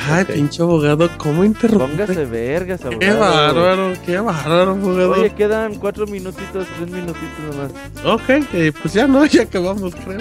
[0.10, 2.06] Ay, pinche abogado, ¿cómo interrumpir?
[2.06, 3.00] Póngase vergas, abogado.
[3.00, 5.12] Qué bárbaro, qué bárbaro, abogado.
[5.12, 7.20] Oye, quedan cuatro minutitos, tres minutitos
[7.52, 7.72] nomás.
[8.06, 10.20] Ok, eh, pues ya no, ya acabamos, creo.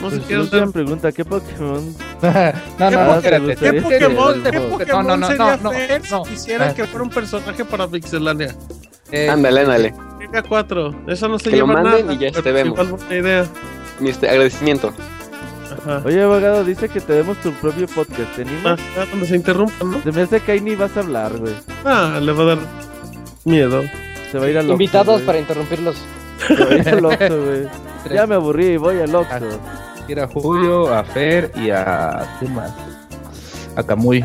[0.00, 0.72] No sé Pues, qué última hacer.
[0.72, 1.94] pregunta, ¿qué Pokémon?
[2.24, 2.34] No, ¿Qué
[2.78, 3.56] no, Pokémon- espérate.
[3.56, 4.60] ¿Qué Pokémon, ¿qué.
[4.60, 6.24] Pokémon No, no, no, sería no, Fer no.
[6.24, 6.74] si quisiera Ah.
[6.74, 8.54] que fuera un personaje para Pixelania?
[9.14, 9.94] Eh, Ándale, ándale.
[10.20, 12.14] Liga 4, eso no se Que lo lleva manden nada.
[12.14, 12.90] y ya te vemos.
[12.90, 13.46] buena idea.
[14.00, 14.92] Mi este, agradecimiento.
[15.70, 16.02] Ajá.
[16.04, 18.34] Oye, abogado, dice que tenemos tu propio podcast.
[18.36, 18.76] ¿Te Ah,
[19.08, 20.02] cuando se interrumpan, ¿no?
[20.02, 21.52] Se me hace que ahí ni vas a hablar, güey.
[21.84, 22.58] Ah, le va a dar
[23.44, 23.82] miedo.
[24.32, 25.96] Se va a ir al Invitados para interrumpirlos.
[26.48, 27.68] Se va a ir al Oxxo, güey.
[28.14, 29.60] Ya me aburrí, voy al Oxxo.
[30.08, 32.36] Ir a Julio, a Fer y a.
[32.38, 32.70] ¿Quién más?
[33.76, 34.24] A Camuy.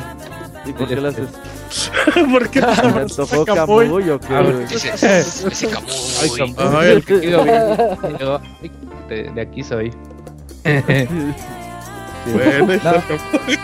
[0.66, 1.30] ¿Y por qué lo haces?
[2.32, 3.86] ¿Por qué te ¿Me abrazaste antojó a Camuy?
[3.86, 4.44] Camuy o qué, Ah?
[4.72, 5.92] Ese, ese Camuy.
[6.22, 6.56] Ay, Camuy.
[6.78, 8.18] Ay, el que quiero vivir.
[8.20, 8.72] Llegó, "Ay,
[9.10, 9.92] De, de aquí soy.
[12.34, 13.02] Bueno, está No.
[13.08, 13.60] Camuy.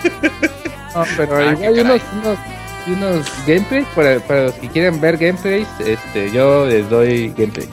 [0.96, 2.40] No, pero Ah, hay unos, unos,
[2.88, 3.86] unos gameplays.
[3.96, 7.70] Para, para los que quieren ver gameplays, este, yo les doy gameplays.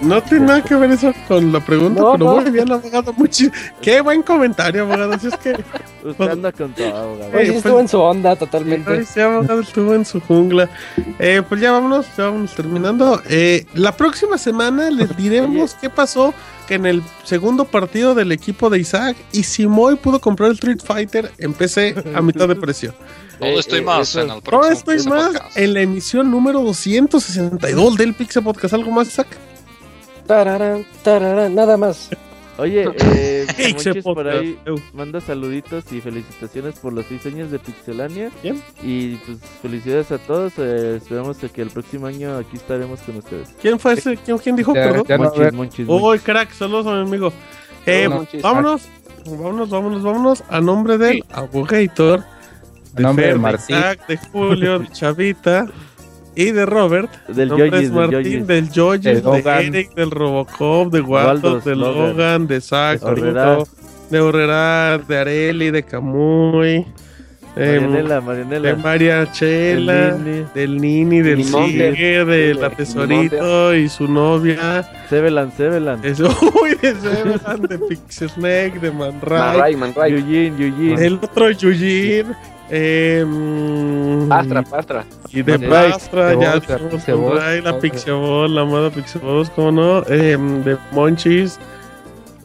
[0.00, 2.40] No tiene nada que ver eso con la pregunta, No, pero no.
[2.40, 3.12] muy bien, abogado.
[3.14, 3.50] Muchi...
[3.82, 5.18] Qué buen comentario, abogado.
[5.18, 5.56] Si es que
[6.04, 7.30] Usted anda con todo, abogado.
[7.32, 9.04] Pues sí pues- estuvo en su onda totalmente.
[9.04, 10.68] sí, abogado estuvo en su jungla.
[11.18, 13.20] Eh, pues ya vámonos, ya vámonos terminando.
[13.28, 16.32] Eh, la próxima semana les diremos qué pasó
[16.68, 20.80] que en el segundo partido del equipo de Isaac y Simoy pudo comprar el Street
[20.84, 22.94] Fighter en PC a mitad de precio.
[23.40, 25.56] Todo esto y eh, más en el Todo próximo esto y Pixel más Podcast.
[25.56, 28.74] en la emisión número 262 del Pixel Podcast.
[28.74, 29.28] ¿Algo más, Isaac?
[30.28, 32.10] Tararán, tararán, nada más.
[32.58, 34.58] Oye, eh, Monchis por ahí
[34.92, 38.30] manda saluditos y felicitaciones por los seis años de Pixelania.
[38.42, 38.62] Bien.
[38.82, 40.52] Y pues felicidades a todos.
[40.58, 43.54] eh, esperamos que el próximo año aquí estaremos con ustedes.
[43.62, 44.16] ¿Quién fue ese?
[44.18, 44.74] ¿Quién, quién dijo?
[44.74, 45.04] Ya- Perdón.
[45.08, 46.22] ya no Monchis, Monchis, Uy, Monchis.
[46.24, 47.32] crack, saludos a mi amigo.
[47.86, 48.42] Eh, Monchis.
[48.42, 48.82] vámonos,
[49.24, 50.44] vámonos, vámonos, vámonos.
[50.50, 52.24] A nombre del Abogator,
[52.96, 53.76] A nombre de Fer, Martín.
[54.08, 55.66] De Julio, de Chavita
[56.38, 57.10] y de Robert.
[57.26, 58.46] Del Nombre Yoyis, es del Martín, Yoyis.
[58.46, 59.66] del Yoyis, De de.
[59.66, 62.08] Eric, del Robocop, de Waldo, de Logan.
[62.08, 63.58] Logan, de Zack, De Horrera.
[64.10, 66.86] de de Areli, de Camuy,
[67.56, 68.76] em, Marianela, de Marianela.
[68.76, 70.16] María Chela,
[70.54, 74.88] del Nini, del del- Sigue, de la del Tesorito y su novia.
[75.10, 76.04] Sevelan, Sevelan.
[76.04, 76.20] Es,
[76.62, 80.12] uy, de Zeban, de Pixelsnake, de Manray, Manray, Manray.
[80.12, 80.98] Yuyin, Yuyin.
[81.00, 82.26] el otro Yujin,
[82.70, 83.24] eh,
[84.28, 85.04] Pastra, pastra.
[85.30, 87.78] y de Pastra, ya dijimos la.
[87.78, 90.02] Pixabot, la amada Pixabot, ¿cómo no?
[90.08, 91.58] Eh, de Monchis,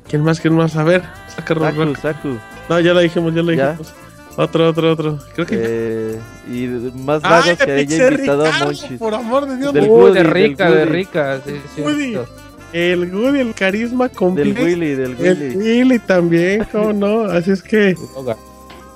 [0.08, 0.76] ¿quién más, quién más?
[0.76, 1.02] A ver,
[1.36, 1.96] saca Saku.
[1.96, 2.38] Saku.
[2.70, 3.70] No, ya la dijimos, ya la ¿Ya?
[3.72, 3.94] dijimos.
[4.36, 5.20] Otro, otro, otro.
[5.36, 5.56] Creo que.
[5.60, 6.20] Eh,
[6.52, 6.68] y
[7.06, 8.98] más ¡Ay, vagos que de haya invitado a Ricardo, Monchis.
[9.00, 9.74] por amor de Dios!
[9.74, 10.92] Del Woody, de del rica, de Woody.
[10.92, 11.40] rica.
[11.46, 12.18] Sí, sí.
[12.74, 14.64] El Woody, el carisma Del completo.
[14.64, 15.56] Willy, del El Willy.
[15.56, 17.22] Willy también, ¿cómo no?
[17.26, 17.96] Así es que.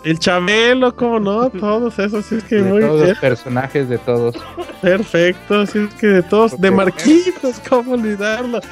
[0.07, 1.49] El Chabelo, ¿cómo no?
[1.59, 3.09] Todos esos, así es que De muy todos bien.
[3.09, 4.35] los personajes de todos.
[4.81, 6.59] Perfecto, así es que de todos.
[6.61, 6.71] De.
[6.71, 8.57] Marquitos, ¿cómo olvidarlo?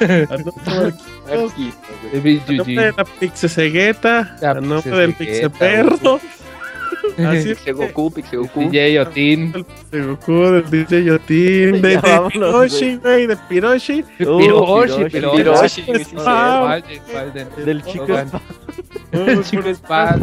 [1.28, 1.52] Marquitos,
[2.22, 6.20] Big a nombre de la Pixecegueta, La a nombre del Pixeperro.
[7.18, 7.64] Así es.
[7.74, 8.68] Goku, Pixe Goku.
[8.70, 9.52] DJ Otin.
[9.52, 12.00] Del Pixe Goku, del DJ Yotin, de, de
[12.32, 14.04] Piroshi, güey, de Piroshi.
[14.20, 15.82] Uh, Piroshi, Piroshi.
[17.64, 18.28] Del chico Logan.
[18.28, 18.40] Espa-
[19.12, 20.16] El chico Spa,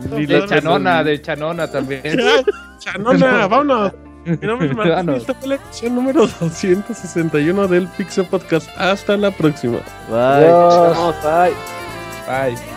[0.00, 2.02] de, Ni de los- Chanona, de Chanona también.
[2.04, 2.42] Ya,
[2.78, 3.92] Chanona, vámonos.
[4.24, 8.68] Mi nombre es Martín y esta fue la edición número 261 del Pixel Podcast.
[8.78, 9.78] Hasta la próxima.
[10.08, 10.48] Bye.
[10.50, 11.52] Vamos, bye.
[12.54, 12.71] Bye.